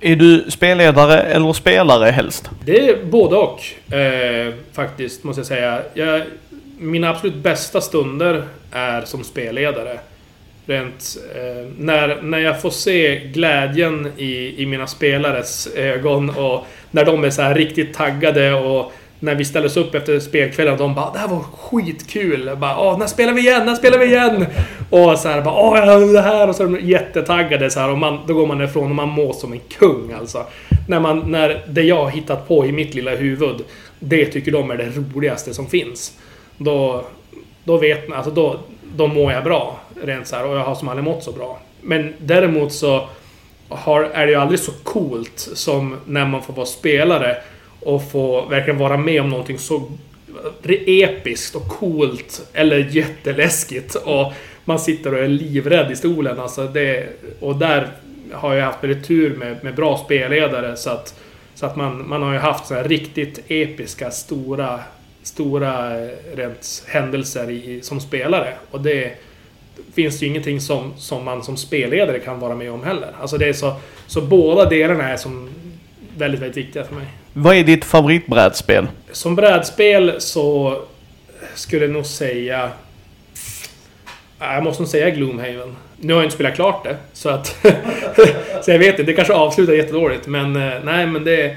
Är 0.00 0.16
du 0.16 0.44
spelledare 0.48 1.20
eller 1.20 1.52
spelare 1.52 2.10
helst? 2.10 2.50
Det 2.64 2.88
är 2.88 3.04
både 3.04 3.36
och. 3.36 3.94
Eh, 3.94 4.54
faktiskt, 4.72 5.24
måste 5.24 5.40
jag 5.40 5.46
säga. 5.46 5.82
Jag, 5.94 6.22
mina 6.78 7.10
absolut 7.10 7.34
bästa 7.34 7.80
stunder 7.80 8.42
är 8.72 9.02
som 9.02 9.24
spelledare. 9.24 9.98
Rent, 10.66 11.16
eh, 11.34 11.66
när, 11.78 12.22
när 12.22 12.38
jag 12.38 12.62
får 12.62 12.70
se 12.70 13.18
glädjen 13.18 14.12
i, 14.16 14.62
i 14.62 14.66
mina 14.66 14.86
spelares 14.86 15.68
ögon 15.76 16.30
och 16.30 16.66
när 16.90 17.04
de 17.04 17.24
är 17.24 17.30
så 17.30 17.42
här 17.42 17.54
riktigt 17.54 17.94
taggade 17.94 18.54
och 18.54 18.92
när 19.20 19.34
vi 19.34 19.44
ställdes 19.44 19.76
upp 19.76 19.94
efter 19.94 20.20
spelkvällen 20.20 20.72
och 20.72 20.78
de 20.78 20.94
bara 20.94 21.12
Det 21.12 21.18
här 21.18 21.28
var 21.28 21.40
skitkul! 21.40 22.46
Jag 22.46 22.58
bara, 22.58 22.78
Åh, 22.78 22.98
när 22.98 23.06
spelar 23.06 23.32
vi 23.32 23.40
igen? 23.40 23.66
När 23.66 23.74
spelar 23.74 23.98
vi 23.98 24.04
igen? 24.04 24.46
Och 24.90 25.18
så 25.18 25.28
här 25.28 25.42
bara 25.42 25.54
Åh, 25.54 25.78
jag 25.78 26.14
det 26.14 26.20
här! 26.20 26.48
Och 26.48 26.54
så 26.54 26.62
är 26.62 26.68
de 26.68 26.80
jättetaggade 26.80 27.70
så 27.70 27.80
här 27.80 27.90
och 27.90 27.98
man, 27.98 28.18
då 28.26 28.34
går 28.34 28.46
man 28.46 28.60
ifrån 28.60 28.84
och 28.84 28.96
man 28.96 29.08
mår 29.08 29.32
som 29.32 29.52
en 29.52 29.60
kung 29.60 30.12
alltså. 30.12 30.46
När, 30.88 31.00
man, 31.00 31.32
när 31.32 31.64
det 31.68 31.82
jag 31.82 32.04
har 32.04 32.10
hittat 32.10 32.48
på 32.48 32.66
i 32.66 32.72
mitt 32.72 32.94
lilla 32.94 33.10
huvud 33.10 33.56
Det 33.98 34.26
tycker 34.26 34.52
de 34.52 34.70
är 34.70 34.76
det 34.76 34.90
roligaste 34.96 35.54
som 35.54 35.66
finns. 35.66 36.18
Då, 36.56 37.04
då 37.64 37.76
vet 37.76 38.08
man, 38.08 38.18
alltså 38.18 38.32
då, 38.32 38.56
då 38.96 39.06
mår 39.06 39.32
jag 39.32 39.44
bra. 39.44 39.80
Rent 40.02 40.26
så 40.26 40.36
här, 40.36 40.46
och 40.46 40.56
jag 40.56 40.64
har 40.64 40.74
som 40.74 40.88
aldrig 40.88 41.04
mått 41.04 41.22
så 41.22 41.32
bra. 41.32 41.58
Men 41.80 42.14
däremot 42.18 42.72
så 42.72 43.08
har, 43.68 44.02
är 44.02 44.26
det 44.26 44.32
ju 44.32 44.38
aldrig 44.38 44.60
så 44.60 44.72
coolt 44.82 45.48
som 45.54 45.96
när 46.04 46.26
man 46.26 46.42
får 46.42 46.52
vara 46.52 46.66
spelare 46.66 47.36
och 47.80 48.10
få 48.10 48.46
verkligen 48.46 48.78
vara 48.78 48.96
med 48.96 49.20
om 49.20 49.28
någonting 49.28 49.58
så 49.58 49.90
episkt 50.86 51.54
och 51.54 51.68
coolt 51.68 52.48
eller 52.52 52.76
jätteläskigt. 52.76 53.94
Och 53.94 54.32
man 54.64 54.78
sitter 54.78 55.14
och 55.14 55.20
är 55.20 55.28
livrädd 55.28 55.92
i 55.92 55.96
stolen. 55.96 56.40
Alltså 56.40 56.66
det, 56.66 57.06
och 57.40 57.56
där 57.56 57.88
har 58.32 58.54
jag 58.54 58.64
haft 58.64 58.84
väldigt 58.84 59.06
tur 59.06 59.36
med, 59.36 59.64
med 59.64 59.74
bra 59.74 59.98
spelledare 60.04 60.76
så 60.76 60.90
att, 60.90 61.20
så 61.54 61.66
att 61.66 61.76
man, 61.76 62.08
man 62.08 62.22
har 62.22 62.32
ju 62.32 62.38
haft 62.38 62.66
så 62.66 62.74
här 62.74 62.84
riktigt 62.84 63.40
episka, 63.48 64.10
stora, 64.10 64.80
stora 65.22 66.00
eh, 66.00 66.08
rent 66.36 66.84
händelser 66.86 67.50
i, 67.50 67.80
som 67.82 68.00
spelare. 68.00 68.54
Och 68.70 68.80
det 68.80 69.12
finns 69.94 70.22
ju 70.22 70.26
ingenting 70.26 70.60
som, 70.60 70.92
som 70.96 71.24
man 71.24 71.42
som 71.42 71.56
spelledare 71.56 72.18
kan 72.18 72.40
vara 72.40 72.54
med 72.54 72.70
om 72.70 72.84
heller. 72.84 73.12
Alltså 73.20 73.38
det 73.38 73.48
är 73.48 73.52
så, 73.52 73.74
så 74.06 74.20
båda 74.20 74.68
delarna 74.68 75.08
är 75.08 75.16
som 75.16 75.50
väldigt, 76.16 76.40
väldigt 76.40 76.56
viktiga 76.56 76.84
för 76.84 76.94
mig. 76.94 77.06
Vad 77.40 77.56
är 77.56 77.64
ditt 77.64 77.84
favoritbrädspel? 77.84 78.86
Som 79.12 79.36
brädspel 79.36 80.14
så 80.18 80.78
skulle 81.54 81.84
jag 81.84 81.92
nog 81.92 82.06
säga... 82.06 82.70
Jag 84.38 84.64
måste 84.64 84.82
nog 84.82 84.88
säga 84.88 85.10
Gloomhaven. 85.10 85.76
Nu 85.96 86.12
har 86.12 86.20
jag 86.20 86.26
inte 86.26 86.34
spelat 86.34 86.54
klart 86.54 86.84
det, 86.84 86.96
så 87.12 87.28
att... 87.28 87.46
så 88.62 88.70
jag 88.70 88.78
vet 88.78 88.88
inte, 88.88 89.02
det 89.02 89.12
kanske 89.12 89.34
avslutar 89.34 89.72
jättedåligt, 89.72 90.26
men 90.26 90.56
eh, 90.56 90.72
nej, 90.84 91.06
men 91.06 91.24
det... 91.24 91.56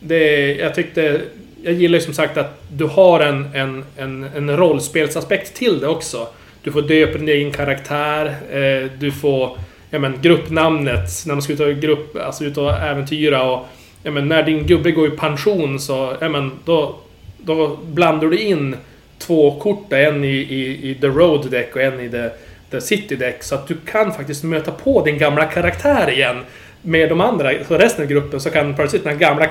det 0.00 0.54
jag 0.54 0.74
tyckte... 0.74 1.20
Jag 1.62 1.74
gillar 1.74 1.98
ju 1.98 2.04
som 2.04 2.14
sagt 2.14 2.36
att 2.36 2.60
du 2.68 2.84
har 2.84 3.20
en, 3.20 3.54
en, 3.54 3.84
en, 3.96 4.24
en 4.24 4.56
rollspelsaspekt 4.56 5.54
till 5.54 5.80
det 5.80 5.88
också. 5.88 6.28
Du 6.62 6.72
får 6.72 6.82
döpa 6.82 7.18
din 7.18 7.28
egen 7.28 7.52
karaktär, 7.52 8.26
eh, 8.50 8.90
du 8.98 9.12
får... 9.12 9.58
Ja 9.90 9.98
men 9.98 10.22
gruppnamnet, 10.22 11.10
när 11.26 11.34
man 11.34 11.42
ska 11.42 11.52
ut 11.52 11.60
och, 11.60 11.74
grupp, 11.74 12.16
alltså 12.16 12.44
ut 12.44 12.56
och 12.56 12.72
äventyra 12.72 13.42
och 13.42 13.66
ja, 14.06 14.12
men 14.12 14.28
när 14.28 14.42
din 14.42 14.66
gubbe 14.66 14.90
går 14.90 15.06
i 15.06 15.10
pension 15.10 15.80
så, 15.80 16.16
ja, 16.20 16.28
men 16.28 16.50
då, 16.64 16.96
då 17.38 17.78
blandar 17.86 18.28
du 18.28 18.38
in 18.38 18.76
två 19.18 19.60
kort, 19.60 19.92
en 19.92 20.24
i, 20.24 20.28
i, 20.28 20.90
i 20.90 20.94
The 20.94 21.06
Road 21.06 21.50
Deck 21.50 21.76
och 21.76 21.82
en 21.82 22.00
i 22.00 22.08
The, 22.08 22.28
the 22.70 22.80
City 22.80 23.16
Deck. 23.16 23.42
Så 23.42 23.54
att 23.54 23.68
du 23.68 23.76
kan 23.86 24.12
faktiskt 24.12 24.44
möta 24.44 24.70
på 24.70 25.04
din 25.04 25.18
gamla 25.18 25.44
karaktär 25.44 26.10
igen 26.10 26.36
med 26.82 27.08
de 27.08 27.20
andra, 27.20 27.50
så 27.68 27.78
resten 27.78 28.04
av 28.04 28.10
gruppen, 28.10 28.40
så 28.40 28.50
kan 28.50 28.74
plötsligt 28.74 29.04
den 29.04 29.18
gamla 29.18 29.46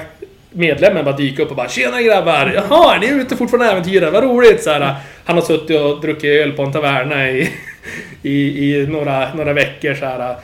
medlemmen 0.52 1.06
bara 1.06 1.18
dyka 1.18 1.44
upp 1.44 1.50
och 1.50 1.56
bara 1.56 1.70
Tjena 1.70 2.02
grabbar! 2.02 2.52
Jaha, 2.56 2.98
ni 3.02 3.08
är 3.08 3.22
ute 3.22 3.36
fortfarande 3.36 3.72
äventyrar, 3.72 4.12
vad 4.12 4.24
roligt! 4.24 4.64
Så 4.64 4.70
här, 4.70 4.96
han 5.26 5.36
har 5.36 5.44
suttit 5.44 5.82
och 5.82 6.02
druckit 6.02 6.42
öl 6.42 6.52
på 6.52 6.64
en 6.64 6.72
taverna 6.72 7.30
i, 7.30 7.50
i, 8.22 8.70
i 8.74 8.88
några, 8.88 9.34
några 9.34 9.54
veckor 9.54 9.94
så 9.94 10.06
här. 10.06 10.36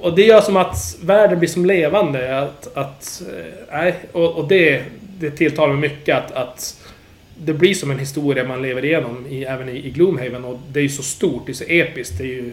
Och 0.00 0.14
det 0.14 0.22
gör 0.22 0.40
som 0.40 0.56
att 0.56 0.96
världen 1.02 1.38
blir 1.38 1.48
som 1.48 1.66
levande. 1.66 2.38
Att, 2.38 2.76
att, 2.76 3.22
eh, 3.32 3.52
nej, 3.72 3.94
och, 4.12 4.36
och 4.36 4.48
det, 4.48 4.82
det 5.18 5.30
tilltalar 5.30 5.74
mig 5.74 5.90
mycket 5.90 6.16
att, 6.16 6.32
att 6.32 6.84
det 7.44 7.52
blir 7.52 7.74
som 7.74 7.90
en 7.90 7.98
historia 7.98 8.44
man 8.44 8.62
lever 8.62 8.84
igenom 8.84 9.26
i, 9.30 9.44
även 9.44 9.68
i, 9.68 9.86
i 9.86 9.90
Gloomhaven. 9.90 10.44
Och 10.44 10.58
det 10.72 10.80
är 10.80 10.82
ju 10.82 10.88
så 10.88 11.02
stort, 11.02 11.46
det 11.46 11.52
är 11.52 11.54
så 11.54 11.64
episkt. 11.64 12.18
Det 12.18 12.24
är 12.24 12.26
ju 12.26 12.52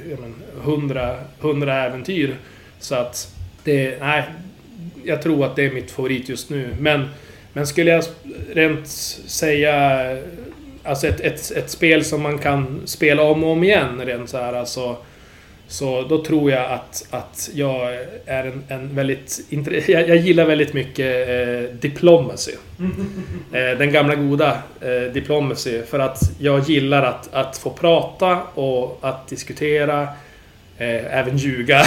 hundra, 0.64 1.20
hundra 1.40 1.86
äventyr. 1.86 2.36
Så 2.80 2.95
att 2.95 3.36
det, 3.64 3.98
nej, 3.99 4.24
jag 5.03 5.22
tror 5.22 5.45
att 5.45 5.56
det 5.56 5.66
är 5.66 5.72
mitt 5.72 5.91
favorit 5.91 6.30
just 6.30 6.49
nu. 6.49 6.76
Men, 6.80 7.10
men 7.53 7.68
skulle 7.68 7.91
jag 7.91 8.03
rent 8.53 8.88
säga 9.28 9.74
Alltså 10.86 11.07
ett, 11.07 11.20
ett, 11.20 11.52
ett 11.52 11.70
spel 11.70 12.06
som 12.06 12.22
man 12.22 12.38
kan 12.38 12.82
spela 12.86 13.24
om 13.24 13.44
och 13.44 13.49
om 13.49 13.64
igen 13.64 14.02
rent 14.06 14.30
så 14.30 14.38
här 14.38 14.53
alltså 14.53 14.98
så 15.68 16.02
då 16.02 16.24
tror 16.24 16.52
jag 16.52 16.72
att, 16.72 17.08
att 17.10 17.50
jag 17.54 17.94
är 18.26 18.44
en, 18.44 18.64
en 18.68 18.96
väldigt... 18.96 19.40
Jag, 19.88 20.10
jag 20.10 20.18
gillar 20.18 20.46
väldigt 20.46 20.74
mycket 20.74 21.30
eh, 21.30 21.76
diplomacy. 21.80 22.52
Eh, 23.54 23.78
den 23.78 23.92
gamla 23.92 24.16
goda 24.16 24.58
eh, 24.82 25.14
diplomacy. 25.14 25.82
För 25.82 26.00
att 26.00 26.20
jag 26.40 26.70
gillar 26.70 27.04
att, 27.04 27.34
att 27.34 27.58
få 27.58 27.70
prata 27.70 28.42
och 28.54 29.00
att 29.02 29.28
diskutera. 29.28 30.08
Eh, 30.78 31.18
även 31.20 31.38
ljuga. 31.38 31.84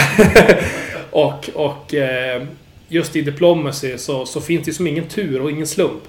och 1.11 1.51
och 1.55 1.95
eh, 1.95 2.43
just 2.89 3.17
i 3.17 3.23
diplomacy 3.23 3.99
så, 3.99 4.27
så 4.27 4.41
finns 4.41 4.67
det 4.67 4.73
som 4.73 4.87
ingen 4.87 5.09
tur 5.09 5.43
och 5.43 5.51
ingen 5.51 5.67
slump. 5.67 6.03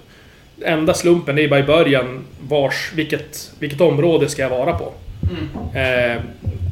Enda 0.62 0.94
slumpen 0.94 1.40
är 1.40 1.48
bara 1.48 1.60
i 1.60 1.64
början 1.64 2.26
vars, 2.42 2.92
vilket, 2.96 3.52
vilket 3.60 3.82
område 3.82 4.30
ska 4.30 4.42
jag 4.42 4.50
vara 4.50 4.74
på. 4.74 4.94
Mm. 5.30 6.16
Eh, 6.16 6.22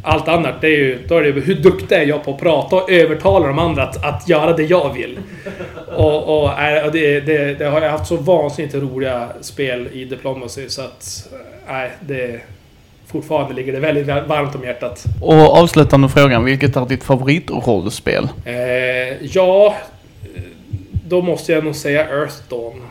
allt 0.04 0.28
annat, 0.28 0.62
det 0.62 0.68
är 0.68 0.78
ju, 0.78 1.00
då 1.08 1.18
är 1.18 1.24
det 1.24 1.32
hur 1.42 1.56
duktig 1.56 1.96
är 1.96 2.06
jag 2.06 2.24
på 2.24 2.32
att 2.32 2.40
prata 2.40 2.76
och 2.76 2.92
övertala 2.92 3.48
de 3.48 3.60
andra 3.60 3.84
att, 3.84 4.06
att 4.06 4.30
göra 4.30 4.54
det 4.54 4.64
jag 4.64 4.94
vill. 4.94 5.20
Och, 5.96 6.24
och, 6.24 6.44
och 6.86 6.92
det, 6.92 7.20
det, 7.20 7.54
det, 7.60 7.66
har 7.66 7.82
jag 7.82 7.92
haft 7.92 8.08
så 8.08 8.18
vansinnigt 8.18 8.76
roliga 8.76 9.30
spel 9.42 9.88
i 9.94 10.06
Diplomacy 10.06 10.70
så 10.70 10.82
att... 10.82 11.30
Nej, 11.68 11.92
det... 12.02 12.42
Fortfarande 13.08 13.54
ligger 13.54 13.74
det 13.74 13.80
väldigt 13.80 14.08
varmt 14.08 14.56
om 14.56 14.64
hjärtat. 14.64 15.04
Och 15.22 15.58
avslutande 15.58 16.10
frågan, 16.10 16.46
vilket 16.46 16.76
är 16.76 16.86
ditt 16.86 17.04
favoritrollspel? 17.04 18.30
Eh, 18.46 18.56
ja... 19.22 19.76
Då 21.10 21.22
måste 21.22 21.52
jag 21.52 21.64
nog 21.64 21.76
säga 21.76 22.10
Earth 22.10 22.36
Dawn. 22.50 22.82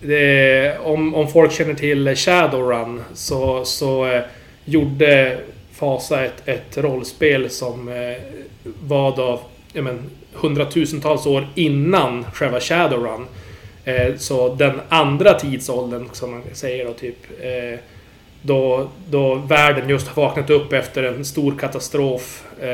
Det, 0.00 0.78
om, 0.84 1.14
om 1.14 1.28
folk 1.28 1.52
känner 1.52 1.74
till 1.74 2.16
Shadowrun 2.16 3.02
så, 3.14 3.64
så 3.64 4.06
eh, 4.06 4.22
gjorde 4.70 5.38
Fasa 5.72 6.24
ett, 6.24 6.48
ett 6.48 6.78
rollspel 6.78 7.50
som 7.50 7.88
eh, 7.88 8.16
var 8.62 9.16
då 9.16 9.40
ja, 9.72 9.82
men, 9.82 10.10
hundratusentals 10.32 11.26
år 11.26 11.46
innan 11.54 12.24
själva 12.24 12.60
Shadowrun. 12.60 13.26
Eh, 13.84 14.16
så 14.16 14.54
den 14.54 14.80
andra 14.88 15.34
tidsåldern, 15.34 16.08
som 16.12 16.30
man 16.30 16.42
säger 16.52 16.84
då, 16.84 16.92
typ. 16.92 17.16
Eh, 17.40 17.78
då, 18.42 18.88
då 19.10 19.34
världen 19.34 19.88
just 19.88 20.08
har 20.08 20.22
vaknat 20.22 20.50
upp 20.50 20.72
efter 20.72 21.02
en 21.02 21.24
stor 21.24 21.58
katastrof. 21.58 22.44
Eh, 22.60 22.66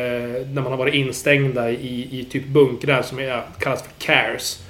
när 0.52 0.62
man 0.62 0.66
har 0.66 0.76
varit 0.76 0.94
instängda 0.94 1.70
i, 1.70 2.20
i 2.20 2.24
typ 2.30 2.46
bunkrar 2.46 3.02
som 3.02 3.18
är, 3.18 3.42
kallas 3.58 3.82
för 3.82 3.90
cares. 3.98 4.62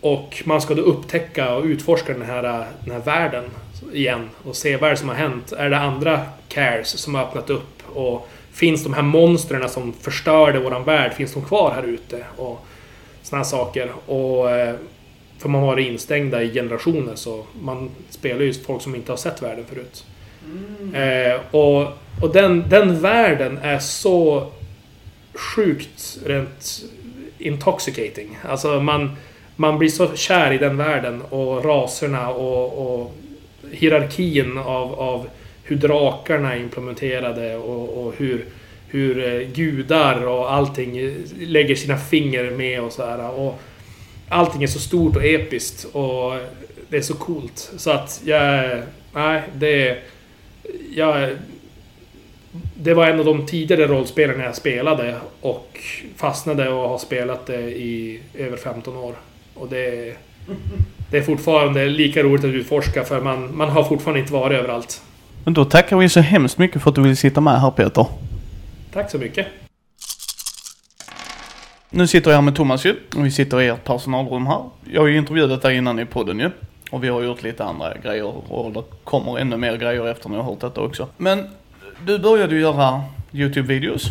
Och 0.00 0.42
man 0.44 0.60
ska 0.60 0.74
då 0.74 0.82
upptäcka 0.82 1.54
och 1.54 1.64
utforska 1.64 2.12
den 2.12 2.22
här, 2.22 2.42
den 2.84 2.92
här 2.92 3.02
världen 3.04 3.44
igen 3.92 4.28
och 4.42 4.56
se 4.56 4.76
vad 4.76 4.88
är 4.88 4.90
det 4.90 4.96
som 4.96 5.08
har 5.08 5.16
hänt. 5.16 5.52
Är 5.52 5.70
det 5.70 5.78
andra 5.78 6.20
cares 6.56 6.88
som 6.88 7.14
har 7.14 7.22
öppnat 7.22 7.50
upp? 7.50 7.82
Och 7.94 8.28
finns 8.52 8.84
de 8.84 8.94
här 8.94 9.02
monstren 9.02 9.68
som 9.68 9.92
förstörde 9.92 10.58
våran 10.58 10.84
värld, 10.84 11.12
finns 11.12 11.32
de 11.32 11.44
kvar 11.44 11.72
här 11.74 11.82
ute? 11.82 12.24
Och 12.36 12.66
såna 13.22 13.38
här 13.38 13.44
saker. 13.44 13.92
Och, 14.06 14.50
eh, 14.50 14.74
för 15.38 15.48
man 15.48 15.60
har 15.60 15.66
varit 15.66 15.86
instängda 15.86 16.42
i 16.42 16.52
generationer 16.52 17.14
så 17.14 17.44
man 17.62 17.90
spelar 18.10 18.42
ju 18.42 18.52
folk 18.52 18.82
som 18.82 18.94
inte 18.94 19.12
har 19.12 19.16
sett 19.16 19.42
världen 19.42 19.64
förut. 19.68 20.04
Mm. 20.44 20.94
Eh, 20.94 21.40
och 21.50 21.92
och 22.20 22.32
den, 22.32 22.64
den 22.68 23.00
världen 23.00 23.58
är 23.62 23.78
så 23.78 24.46
sjukt 25.34 26.18
rent 26.26 26.84
intoxicating. 27.38 28.38
Alltså 28.48 28.80
man, 28.80 29.16
man 29.56 29.78
blir 29.78 29.88
så 29.88 30.14
kär 30.14 30.52
i 30.52 30.58
den 30.58 30.76
världen 30.76 31.22
och 31.22 31.64
raserna 31.64 32.28
och, 32.28 33.00
och 33.00 33.14
hierarkin 33.70 34.58
av, 34.58 35.00
av 35.00 35.28
hur 35.66 35.76
drakarna 35.76 36.54
är 36.54 36.60
implementerade 36.60 37.56
och, 37.56 38.06
och 38.06 38.14
hur, 38.16 38.44
hur 38.88 39.34
eh, 39.34 39.48
gudar 39.48 40.26
och 40.26 40.52
allting 40.52 41.16
lägger 41.40 41.74
sina 41.74 41.98
fingrar 41.98 42.50
med 42.50 42.80
och 42.80 42.92
så 42.92 43.06
här. 43.06 43.30
Och 43.30 43.60
allting 44.28 44.62
är 44.62 44.66
så 44.66 44.78
stort 44.78 45.16
och 45.16 45.24
episkt 45.24 45.84
och 45.92 46.32
det 46.88 46.96
är 46.96 47.02
så 47.02 47.14
coolt. 47.14 47.72
Så 47.76 47.90
att 47.90 48.20
jag... 48.24 48.82
Nej, 49.12 49.42
det... 49.54 49.98
Jag... 50.94 51.30
Det 52.74 52.94
var 52.94 53.06
en 53.06 53.18
av 53.18 53.24
de 53.24 53.46
tidigare 53.46 53.86
rollspelarna 53.86 54.44
jag 54.44 54.56
spelade 54.56 55.16
och 55.40 55.80
fastnade 56.16 56.68
och 56.68 56.88
har 56.88 56.98
spelat 56.98 57.46
det 57.46 57.60
i 57.60 58.20
över 58.34 58.56
15 58.56 58.96
år. 58.96 59.14
Och 59.54 59.68
det... 59.68 60.16
Det 61.10 61.18
är 61.18 61.22
fortfarande 61.22 61.86
lika 61.86 62.22
roligt 62.22 62.44
att 62.44 62.50
utforska 62.50 63.04
för 63.04 63.20
man, 63.20 63.56
man 63.56 63.68
har 63.68 63.84
fortfarande 63.84 64.20
inte 64.20 64.32
varit 64.32 64.58
överallt. 64.58 65.02
Men 65.46 65.54
då 65.54 65.64
tackar 65.64 65.96
vi 65.96 66.08
så 66.08 66.20
hemskt 66.20 66.58
mycket 66.58 66.82
för 66.82 66.90
att 66.90 66.94
du 66.94 67.02
ville 67.02 67.16
sitta 67.16 67.40
med 67.40 67.60
här 67.60 67.70
Peter. 67.70 68.06
Tack 68.92 69.10
så 69.10 69.18
mycket. 69.18 69.46
Nu 71.90 72.06
sitter 72.06 72.30
jag 72.30 72.36
här 72.36 72.42
med 72.42 72.56
Thomas 72.56 72.86
ju. 72.86 72.96
Och 73.16 73.26
vi 73.26 73.30
sitter 73.30 73.60
i 73.60 73.68
ert 73.68 73.84
personalrum 73.84 74.46
här. 74.46 74.62
Jag 74.84 75.00
har 75.00 75.08
ju 75.08 75.16
intervjuat 75.16 75.62
dig 75.62 75.76
innan 75.76 75.98
i 75.98 76.04
podden 76.04 76.38
ju. 76.38 76.50
Och 76.90 77.04
vi 77.04 77.08
har 77.08 77.22
gjort 77.22 77.42
lite 77.42 77.64
andra 77.64 77.94
grejer 77.94 78.52
och 78.52 78.72
det 78.72 78.82
kommer 79.04 79.38
ännu 79.38 79.56
mer 79.56 79.76
grejer 79.76 80.06
efter 80.08 80.28
ni 80.28 80.36
har 80.36 80.42
hört 80.42 80.60
detta 80.60 80.80
också. 80.80 81.08
Men 81.16 81.44
du 82.06 82.18
började 82.18 82.54
ju 82.54 82.60
göra 82.60 83.02
YouTube-videos. 83.32 84.04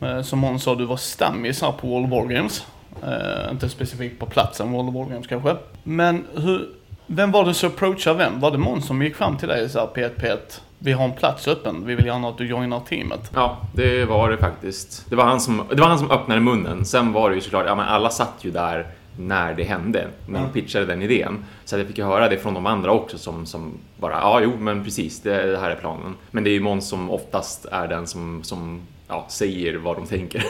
Eh, 0.00 0.22
Som 0.22 0.42
hon 0.42 0.60
sa, 0.60 0.74
du 0.74 0.84
var 0.84 0.96
stammis 0.96 1.62
här 1.62 1.72
på 1.72 1.86
World 1.86 2.10
War 2.10 2.26
Games. 2.26 2.66
Eh, 3.02 3.50
inte 3.50 3.68
specifikt 3.68 4.18
på 4.18 4.26
platsen 4.26 4.72
World 4.72 4.94
War 4.94 5.04
Games 5.04 5.26
kanske. 5.26 5.56
Men 5.82 6.24
hur, 6.36 6.68
vem 7.06 7.30
var 7.32 7.44
det 7.44 7.54
som 7.54 7.68
approachade 7.68 8.18
vem? 8.18 8.40
Var 8.40 8.50
det 8.50 8.58
Måns 8.58 8.86
som 8.86 9.02
gick 9.02 9.16
fram 9.16 9.36
till 9.36 9.48
dig 9.48 9.64
och 9.64 9.70
sa 9.70 9.92
P1 9.94 10.10
P1, 10.16 10.38
vi 10.84 10.92
har 10.92 11.04
en 11.04 11.12
plats 11.12 11.48
öppen, 11.48 11.86
vi 11.86 11.94
vill 11.94 12.06
gärna 12.06 12.28
att 12.28 12.38
du 12.38 12.46
joinar 12.46 12.80
teamet. 12.80 13.30
Ja, 13.34 13.56
det 13.74 14.04
var 14.04 14.30
det 14.30 14.36
faktiskt. 14.36 15.10
Det 15.10 15.16
var 15.16 15.24
han 15.24 15.40
som, 15.40 15.62
det 15.70 15.80
var 15.80 15.88
han 15.88 15.98
som 15.98 16.10
öppnade 16.10 16.40
munnen. 16.40 16.84
Sen 16.84 17.12
var 17.12 17.30
det 17.30 17.34
ju 17.34 17.40
såklart, 17.40 17.66
ja 17.66 17.74
men 17.74 17.88
alla 17.88 18.10
satt 18.10 18.34
ju 18.40 18.50
där 18.50 18.86
när 19.18 19.54
det 19.54 19.62
hände, 19.62 20.06
när 20.26 20.40
de 20.40 20.48
pitchade 20.52 20.86
den 20.86 21.02
idén. 21.02 21.44
Så 21.64 21.78
jag 21.78 21.86
fick 21.86 21.98
ju 21.98 22.04
höra 22.04 22.28
det 22.28 22.38
från 22.38 22.54
de 22.54 22.66
andra 22.66 22.92
också 22.92 23.18
som, 23.18 23.46
som 23.46 23.72
bara, 23.96 24.12
ja 24.12 24.40
jo 24.42 24.52
men 24.58 24.84
precis, 24.84 25.20
det, 25.20 25.50
det 25.50 25.58
här 25.58 25.70
är 25.70 25.76
planen. 25.76 26.14
Men 26.30 26.44
det 26.44 26.50
är 26.50 26.52
ju 26.52 26.60
Måns 26.60 26.88
som 26.88 27.10
oftast 27.10 27.64
är 27.64 27.88
den 27.88 28.06
som, 28.06 28.42
som 28.42 28.80
ja, 29.08 29.26
säger 29.28 29.76
vad 29.76 29.96
de 29.96 30.06
tänker. 30.06 30.44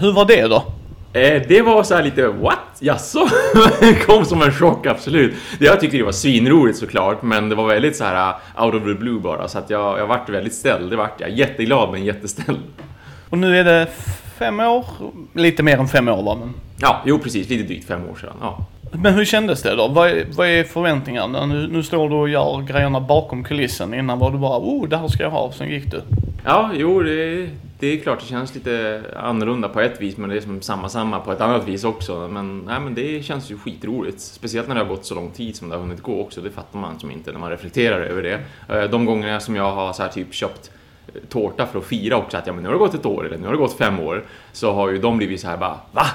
Hur 0.00 0.12
var 0.12 0.26
det 0.26 0.46
då? 0.46 0.64
Eh, 1.12 1.42
det 1.48 1.62
var 1.62 1.82
så 1.82 1.94
här 1.94 2.02
lite 2.02 2.26
what? 2.26 2.58
Jaså? 2.78 3.28
kom 4.06 4.24
som 4.24 4.42
en 4.42 4.52
chock 4.52 4.86
absolut. 4.86 5.34
Jag 5.58 5.80
tyckte 5.80 5.96
det 5.96 6.02
var 6.02 6.12
svinroligt 6.12 6.78
såklart 6.78 7.22
men 7.22 7.48
det 7.48 7.54
var 7.54 7.66
väldigt 7.66 7.96
så 7.96 8.04
här 8.04 8.34
uh, 8.56 8.64
out 8.64 8.74
of 8.74 8.82
the 8.82 8.94
blue 8.94 9.20
bara 9.20 9.48
så 9.48 9.58
att 9.58 9.70
jag, 9.70 9.98
jag 9.98 10.06
vart 10.06 10.28
väldigt 10.28 10.54
ställd. 10.54 10.90
Det 10.90 10.96
vart 10.96 11.20
jag. 11.20 11.30
Jätteglad 11.30 11.92
men 11.92 12.04
jätteställd. 12.04 12.58
Och 13.30 13.38
nu 13.38 13.58
är 13.58 13.64
det 13.64 13.86
fem 14.38 14.60
år, 14.60 14.86
lite 15.34 15.62
mer 15.62 15.78
än 15.78 15.88
fem 15.88 16.08
år 16.08 16.22
va? 16.22 16.36
Men, 16.40 16.54
Ja, 16.80 17.02
jo 17.06 17.18
precis. 17.18 17.48
Lite 17.48 17.64
drygt 17.64 17.86
fem 17.86 18.10
år 18.10 18.14
sedan. 18.14 18.36
Ja. 18.40 18.66
men 18.92 19.14
hur 19.14 19.24
kändes 19.24 19.62
det 19.62 19.76
då? 19.76 19.88
Vad 19.88 20.10
är, 20.10 20.24
vad 20.36 20.48
är 20.48 20.64
förväntningarna? 20.64 21.46
Nu, 21.46 21.68
nu 21.68 21.82
står 21.82 22.08
du 22.08 22.14
och 22.14 22.28
gör 22.28 22.62
grejerna 22.62 23.00
bakom 23.00 23.44
kulissen. 23.44 23.94
Innan 23.94 24.18
var 24.18 24.30
du 24.30 24.38
bara 24.38 24.58
oh, 24.58 24.88
det 24.88 24.96
här 24.96 25.08
ska 25.08 25.22
jag 25.22 25.30
ha. 25.30 25.52
Sen 25.52 25.68
gick 25.68 25.90
du. 25.90 26.02
Ja, 26.44 26.70
jo, 26.74 27.02
det, 27.02 27.48
det 27.80 27.86
är 27.86 28.00
klart 28.00 28.20
det 28.20 28.26
känns 28.26 28.54
lite 28.54 29.02
annorlunda 29.16 29.68
på 29.68 29.80
ett 29.80 30.00
vis, 30.00 30.16
men 30.16 30.30
det 30.30 30.36
är 30.36 30.40
som 30.40 30.62
samma 30.62 30.88
samma 30.88 31.20
på 31.20 31.32
ett 31.32 31.40
annat 31.40 31.68
vis 31.68 31.84
också. 31.84 32.28
Men, 32.28 32.58
nej, 32.58 32.80
men 32.80 32.94
det 32.94 33.24
känns 33.24 33.50
ju 33.50 33.58
skitroligt. 33.58 34.20
Speciellt 34.20 34.68
när 34.68 34.74
det 34.74 34.80
har 34.80 34.88
gått 34.88 35.04
så 35.04 35.14
lång 35.14 35.30
tid 35.30 35.56
som 35.56 35.68
det 35.68 35.74
har 35.74 35.82
hunnit 35.82 36.02
gå 36.02 36.20
också. 36.20 36.40
Det 36.40 36.50
fattar 36.50 36.78
man 36.78 37.00
som 37.00 37.10
inte 37.10 37.32
när 37.32 37.38
man 37.38 37.50
reflekterar 37.50 38.00
över 38.00 38.22
det. 38.22 38.40
Eh, 38.74 38.90
de 38.90 39.04
gångerna 39.04 39.40
som 39.40 39.56
jag 39.56 39.72
har 39.72 39.92
så 39.92 40.02
här 40.02 40.10
typ 40.10 40.34
köpt 40.34 40.70
eh, 41.06 41.20
tårta 41.28 41.66
för 41.66 41.78
att 41.78 41.84
fira 41.84 42.16
också 42.16 42.36
att 42.36 42.46
ja, 42.46 42.52
men 42.52 42.62
nu 42.62 42.68
har 42.68 42.74
det 42.74 42.78
gått 42.78 42.94
ett 42.94 43.06
år 43.06 43.26
eller 43.26 43.38
nu 43.38 43.44
har 43.44 43.52
det 43.52 43.58
gått 43.58 43.78
fem 43.78 44.00
år. 44.00 44.24
Så 44.52 44.72
har 44.72 44.90
ju 44.90 44.98
de 44.98 45.18
blivit 45.18 45.40
så 45.40 45.46
här 45.46 45.56
bara 45.56 45.80
Va? 45.92 46.06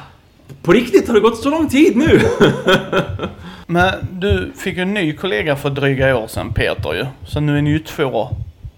På 0.61 0.71
riktigt? 0.71 1.07
Har 1.07 1.15
det 1.15 1.21
gått 1.21 1.37
så 1.37 1.49
lång 1.49 1.69
tid 1.69 1.95
nu? 1.97 2.19
Men 3.67 3.93
du 4.11 4.51
fick 4.55 4.75
ju 4.75 4.81
en 4.81 4.93
ny 4.93 5.13
kollega 5.13 5.55
för 5.55 5.69
dryga 5.69 6.17
år 6.17 6.27
sedan, 6.27 6.53
Peter 6.53 6.93
ju. 6.93 7.05
Så 7.27 7.39
nu 7.39 7.57
är 7.57 7.61
ni 7.61 7.69
ju 7.69 7.79
två 7.79 8.29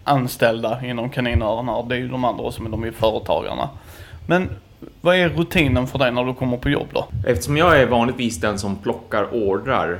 anställda 0.08 0.86
inom 0.86 1.10
kaninöarna. 1.10 1.82
Det 1.82 1.96
är 1.96 2.00
ju 2.00 2.08
de 2.08 2.26
andra 2.26 2.52
som 2.52 2.66
är 2.66 2.70
de 2.70 2.84
är 2.84 2.92
företagarna. 2.92 3.70
Men 4.28 4.50
vad 5.02 5.16
är 5.16 5.30
rutinen 5.30 5.88
för 5.88 6.00
dig 6.00 6.12
när 6.12 6.24
du 6.24 6.34
kommer 6.34 6.58
på 6.58 6.70
jobb 6.70 6.88
då? 6.94 7.08
Eftersom 7.28 7.58
jag 7.58 7.82
är 7.82 7.88
vanligtvis 7.88 8.40
den 8.40 8.60
som 8.60 8.76
plockar 8.76 9.34
ordrar 9.34 10.00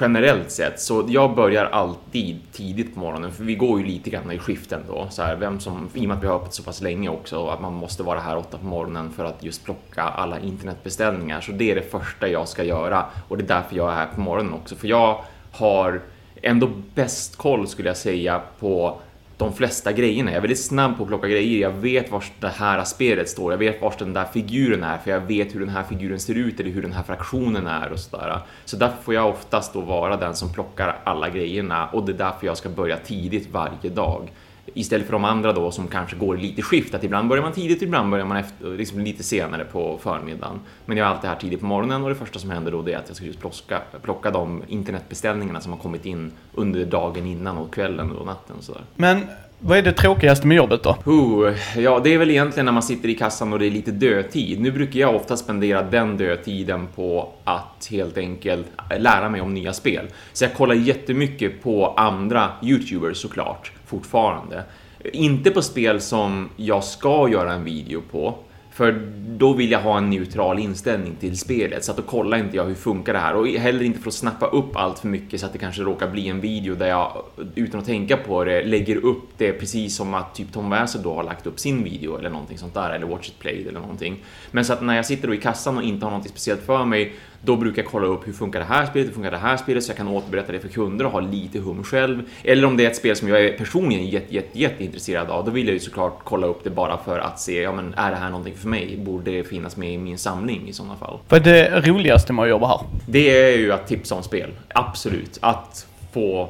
generellt 0.00 0.50
sett, 0.50 0.80
så 0.80 1.04
jag 1.08 1.34
börjar 1.34 1.64
alltid 1.64 2.52
tidigt 2.52 2.94
på 2.94 3.00
morgonen, 3.00 3.32
för 3.32 3.44
vi 3.44 3.54
går 3.54 3.80
ju 3.80 3.86
lite 3.86 4.10
grann 4.10 4.32
i 4.32 4.38
skiften 4.38 4.80
då. 4.88 5.06
Så 5.10 5.22
här, 5.22 5.36
vem 5.36 5.60
som, 5.60 5.88
I 5.94 6.04
och 6.04 6.08
med 6.08 6.16
att 6.16 6.22
vi 6.22 6.26
har 6.26 6.36
öppet 6.36 6.54
så 6.54 6.62
pass 6.62 6.80
länge 6.80 7.08
också, 7.08 7.48
att 7.48 7.60
man 7.60 7.74
måste 7.74 8.02
vara 8.02 8.20
här 8.20 8.36
åtta 8.36 8.58
på 8.58 8.66
morgonen 8.66 9.12
för 9.12 9.24
att 9.24 9.44
just 9.44 9.64
plocka 9.64 10.02
alla 10.02 10.40
internetbeställningar. 10.40 11.40
Så 11.40 11.52
det 11.52 11.70
är 11.70 11.74
det 11.74 11.90
första 11.90 12.28
jag 12.28 12.48
ska 12.48 12.64
göra 12.64 13.04
och 13.28 13.36
det 13.36 13.44
är 13.44 13.48
därför 13.48 13.76
jag 13.76 13.90
är 13.90 13.94
här 13.94 14.08
på 14.14 14.20
morgonen 14.20 14.54
också. 14.54 14.76
För 14.76 14.88
jag 14.88 15.24
har 15.52 16.00
ändå 16.42 16.68
bäst 16.94 17.36
koll 17.36 17.68
skulle 17.68 17.88
jag 17.88 17.96
säga 17.96 18.40
på 18.60 18.98
de 19.38 19.52
flesta 19.52 19.92
grejerna. 19.92 20.30
Jag 20.30 20.36
är 20.36 20.40
väldigt 20.40 20.64
snabb 20.64 20.96
på 20.96 21.02
att 21.02 21.08
plocka 21.08 21.28
grejer. 21.28 21.60
Jag 21.60 21.70
vet 21.70 22.10
var 22.10 22.24
det 22.40 22.48
här 22.48 22.84
spelet 22.84 23.28
står. 23.28 23.52
Jag 23.52 23.58
vet 23.58 23.82
var 23.82 23.94
den 23.98 24.12
där 24.12 24.24
figuren 24.24 24.84
är, 24.84 24.98
för 24.98 25.10
jag 25.10 25.20
vet 25.20 25.54
hur 25.54 25.60
den 25.60 25.68
här 25.68 25.82
figuren 25.82 26.20
ser 26.20 26.34
ut 26.34 26.60
eller 26.60 26.70
hur 26.70 26.82
den 26.82 26.92
här 26.92 27.02
fraktionen 27.02 27.66
är 27.66 27.92
och 27.92 27.98
sådär. 27.98 28.40
Så 28.64 28.76
därför 28.76 29.02
får 29.02 29.14
jag 29.14 29.28
oftast 29.28 29.72
då 29.72 29.80
vara 29.80 30.16
den 30.16 30.34
som 30.34 30.52
plockar 30.52 30.98
alla 31.04 31.28
grejerna 31.28 31.88
och 31.88 32.06
det 32.06 32.12
är 32.12 32.18
därför 32.18 32.46
jag 32.46 32.56
ska 32.56 32.68
börja 32.68 32.96
tidigt 32.96 33.50
varje 33.50 33.90
dag. 33.90 34.30
Istället 34.76 35.06
för 35.06 35.12
de 35.12 35.24
andra 35.24 35.52
då 35.52 35.70
som 35.70 35.88
kanske 35.88 36.16
går 36.16 36.36
lite 36.36 36.62
skift, 36.62 36.94
att 36.94 37.04
ibland 37.04 37.28
börjar 37.28 37.42
man 37.42 37.52
tidigt, 37.52 37.82
ibland 37.82 38.10
börjar 38.10 38.26
man 38.26 38.36
efter, 38.36 38.76
liksom 38.76 39.00
lite 39.00 39.22
senare 39.22 39.64
på 39.64 39.98
förmiddagen. 40.02 40.60
Men 40.86 40.96
jag 40.96 41.06
är 41.06 41.10
alltid 41.10 41.30
här 41.30 41.36
tidigt 41.36 41.60
på 41.60 41.66
morgonen 41.66 42.02
och 42.02 42.08
det 42.08 42.14
första 42.14 42.38
som 42.38 42.50
händer 42.50 42.72
då 42.72 42.82
det 42.82 42.92
är 42.92 42.98
att 42.98 43.04
jag 43.08 43.16
ska 43.16 43.26
just 43.26 43.40
plocka, 43.40 43.80
plocka 44.02 44.30
de 44.30 44.62
internetbeställningarna 44.68 45.60
som 45.60 45.72
har 45.72 45.78
kommit 45.78 46.06
in 46.06 46.32
under 46.54 46.84
dagen 46.84 47.26
innan 47.26 47.58
och 47.58 47.74
kvällen 47.74 48.10
och 48.10 48.26
natten 48.26 48.56
och 48.56 48.64
sådär. 48.64 48.82
Men 48.96 49.26
vad 49.58 49.78
är 49.78 49.82
det 49.82 49.92
tråkigaste 49.92 50.46
med 50.46 50.56
jobbet 50.56 50.82
då? 50.82 50.96
Oh, 51.04 51.54
ja, 51.76 52.00
det 52.04 52.14
är 52.14 52.18
väl 52.18 52.30
egentligen 52.30 52.64
när 52.64 52.72
man 52.72 52.82
sitter 52.82 53.08
i 53.08 53.14
kassan 53.14 53.52
och 53.52 53.58
det 53.58 53.66
är 53.66 53.70
lite 53.70 53.90
dödtid. 53.90 54.60
Nu 54.60 54.72
brukar 54.72 55.00
jag 55.00 55.14
ofta 55.14 55.36
spendera 55.36 55.82
den 55.82 56.16
dödtiden 56.16 56.86
på 56.94 57.32
att 57.44 57.88
helt 57.90 58.18
enkelt 58.18 58.66
lära 58.98 59.28
mig 59.28 59.40
om 59.40 59.54
nya 59.54 59.72
spel. 59.72 60.06
Så 60.32 60.44
jag 60.44 60.54
kollar 60.54 60.74
jättemycket 60.74 61.62
på 61.62 61.86
andra 61.86 62.48
YouTubers 62.62 63.16
såklart, 63.16 63.72
fortfarande. 63.86 64.64
Inte 65.12 65.50
på 65.50 65.62
spel 65.62 66.00
som 66.00 66.48
jag 66.56 66.84
ska 66.84 67.28
göra 67.28 67.52
en 67.52 67.64
video 67.64 68.02
på, 68.10 68.38
för 68.76 68.92
då 69.28 69.52
vill 69.52 69.70
jag 69.70 69.80
ha 69.80 69.98
en 69.98 70.10
neutral 70.10 70.58
inställning 70.58 71.16
till 71.20 71.38
spelet, 71.38 71.84
så 71.84 71.90
att 71.90 71.96
då 71.96 72.02
kollar 72.02 72.38
inte 72.38 72.56
jag 72.56 72.64
hur 72.64 72.74
funkar 72.74 73.12
det 73.12 73.18
här 73.18 73.34
och 73.34 73.48
heller 73.48 73.82
inte 73.82 73.98
för 73.98 74.08
att 74.08 74.14
snappa 74.14 74.46
upp 74.46 74.76
allt 74.76 74.98
för 74.98 75.08
mycket 75.08 75.40
så 75.40 75.46
att 75.46 75.52
det 75.52 75.58
kanske 75.58 75.82
råkar 75.82 76.10
bli 76.10 76.28
en 76.28 76.40
video 76.40 76.74
där 76.74 76.88
jag 76.88 77.22
utan 77.54 77.80
att 77.80 77.86
tänka 77.86 78.16
på 78.16 78.44
det 78.44 78.64
lägger 78.64 78.96
upp 78.96 79.28
det 79.36 79.52
precis 79.52 79.96
som 79.96 80.14
att 80.14 80.34
typ 80.34 80.52
Tom 80.52 80.70
Wessel 80.70 81.02
då 81.02 81.14
har 81.14 81.22
lagt 81.22 81.46
upp 81.46 81.60
sin 81.60 81.84
video 81.84 82.18
eller 82.18 82.30
någonting 82.30 82.58
sånt 82.58 82.74
där 82.74 82.90
eller 82.90 83.06
Watch 83.06 83.28
It 83.28 83.38
Played 83.38 83.66
eller 83.66 83.80
någonting. 83.80 84.24
Men 84.50 84.64
så 84.64 84.72
att 84.72 84.82
när 84.82 84.96
jag 84.96 85.06
sitter 85.06 85.28
då 85.28 85.34
i 85.34 85.38
kassan 85.38 85.76
och 85.76 85.82
inte 85.82 86.06
har 86.06 86.10
någonting 86.10 86.32
speciellt 86.32 86.62
för 86.62 86.84
mig, 86.84 87.14
då 87.42 87.56
brukar 87.56 87.82
jag 87.82 87.90
kolla 87.90 88.06
upp 88.06 88.28
hur 88.28 88.32
funkar 88.32 88.60
det 88.60 88.66
här 88.66 88.86
spelet, 88.86 89.08
hur 89.08 89.14
funkar 89.14 89.30
det 89.30 89.38
här 89.38 89.56
spelet 89.56 89.84
så 89.84 89.90
jag 89.90 89.96
kan 89.96 90.08
återberätta 90.08 90.52
det 90.52 90.60
för 90.60 90.68
kunder 90.68 91.04
och 91.04 91.12
ha 91.12 91.20
lite 91.20 91.58
hum 91.58 91.84
själv. 91.84 92.22
Eller 92.44 92.66
om 92.66 92.76
det 92.76 92.84
är 92.84 92.90
ett 92.90 92.96
spel 92.96 93.16
som 93.16 93.28
jag 93.28 93.44
är 93.44 93.58
personligen 93.58 94.06
jätte, 94.06 94.34
jätte, 94.34 94.58
jätte 94.58 94.84
intresserad 94.84 95.30
av, 95.30 95.44
då 95.44 95.50
vill 95.50 95.66
jag 95.66 95.74
ju 95.74 95.80
såklart 95.80 96.18
kolla 96.24 96.46
upp 96.46 96.64
det 96.64 96.70
bara 96.70 96.98
för 96.98 97.18
att 97.18 97.40
se, 97.40 97.62
ja 97.62 97.72
men 97.72 97.94
är 97.94 98.10
det 98.10 98.16
här 98.16 98.30
någonting 98.30 98.54
för 98.54 98.68
mig? 98.68 98.96
Borde 98.96 99.30
det 99.30 99.44
finnas 99.44 99.76
med 99.76 99.92
i 99.92 99.98
min 99.98 100.18
samling 100.18 100.68
i 100.68 100.72
sådana 100.72 100.96
fall? 100.96 101.18
Vad 101.28 101.46
är 101.46 101.70
det 101.70 101.80
roligaste 101.88 102.32
med 102.32 102.42
att 102.42 102.48
jobba 102.48 102.66
här? 102.66 102.80
Det 103.06 103.52
är 103.52 103.58
ju 103.58 103.72
att 103.72 103.86
tipsa 103.86 104.14
om 104.14 104.22
spel, 104.22 104.50
absolut. 104.68 105.38
Att 105.40 105.86
få 106.12 106.48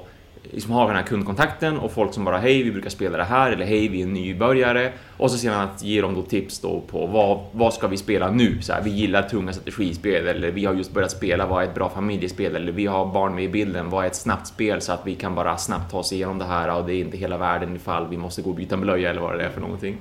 liksom 0.52 0.72
har 0.72 0.86
den 0.86 0.96
här 0.96 1.02
kundkontakten 1.02 1.78
och 1.78 1.92
folk 1.92 2.14
som 2.14 2.24
bara 2.24 2.38
hej, 2.38 2.62
vi 2.62 2.72
brukar 2.72 2.90
spela 2.90 3.18
det 3.18 3.24
här 3.24 3.52
eller 3.52 3.66
hej, 3.66 3.88
vi 3.88 4.02
är 4.02 4.06
nybörjare 4.06 4.92
och 5.16 5.30
så 5.30 5.38
sedan 5.38 5.60
att 5.60 5.82
ge 5.82 6.00
dem 6.00 6.14
då 6.14 6.22
tips 6.22 6.60
då 6.60 6.80
på 6.80 7.06
vad, 7.06 7.40
vad 7.52 7.74
ska 7.74 7.86
vi 7.86 7.96
spela 7.96 8.30
nu? 8.30 8.62
Så 8.62 8.72
här, 8.72 8.82
vi 8.82 8.90
gillar 8.90 9.22
tunga 9.22 9.52
strategispel 9.52 10.26
eller 10.26 10.50
vi 10.50 10.64
har 10.64 10.74
just 10.74 10.92
börjat 10.92 11.10
spela, 11.10 11.46
vad 11.46 11.62
är 11.62 11.68
ett 11.68 11.74
bra 11.74 11.88
familjespel? 11.88 12.56
Eller 12.56 12.72
vi 12.72 12.86
har 12.86 13.06
barn 13.06 13.34
med 13.34 13.44
i 13.44 13.48
bilden, 13.48 13.90
vad 13.90 14.04
är 14.04 14.08
ett 14.08 14.16
snabbt 14.16 14.46
spel 14.46 14.80
så 14.80 14.92
att 14.92 15.02
vi 15.04 15.14
kan 15.14 15.34
bara 15.34 15.56
snabbt 15.56 15.90
ta 15.90 15.98
oss 15.98 16.12
igenom 16.12 16.38
det 16.38 16.44
här 16.44 16.76
och 16.76 16.86
det 16.86 16.94
är 16.94 17.00
inte 17.00 17.16
hela 17.16 17.38
världen 17.38 17.76
ifall 17.76 18.08
vi 18.08 18.16
måste 18.16 18.42
gå 18.42 18.50
och 18.50 18.56
byta 18.56 18.76
blöja 18.76 19.10
eller 19.10 19.20
vad 19.20 19.38
det 19.38 19.44
är 19.44 19.50
för 19.50 19.60
någonting. 19.60 19.96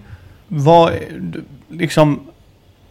Vad, 0.47 0.93
liksom, 1.69 2.19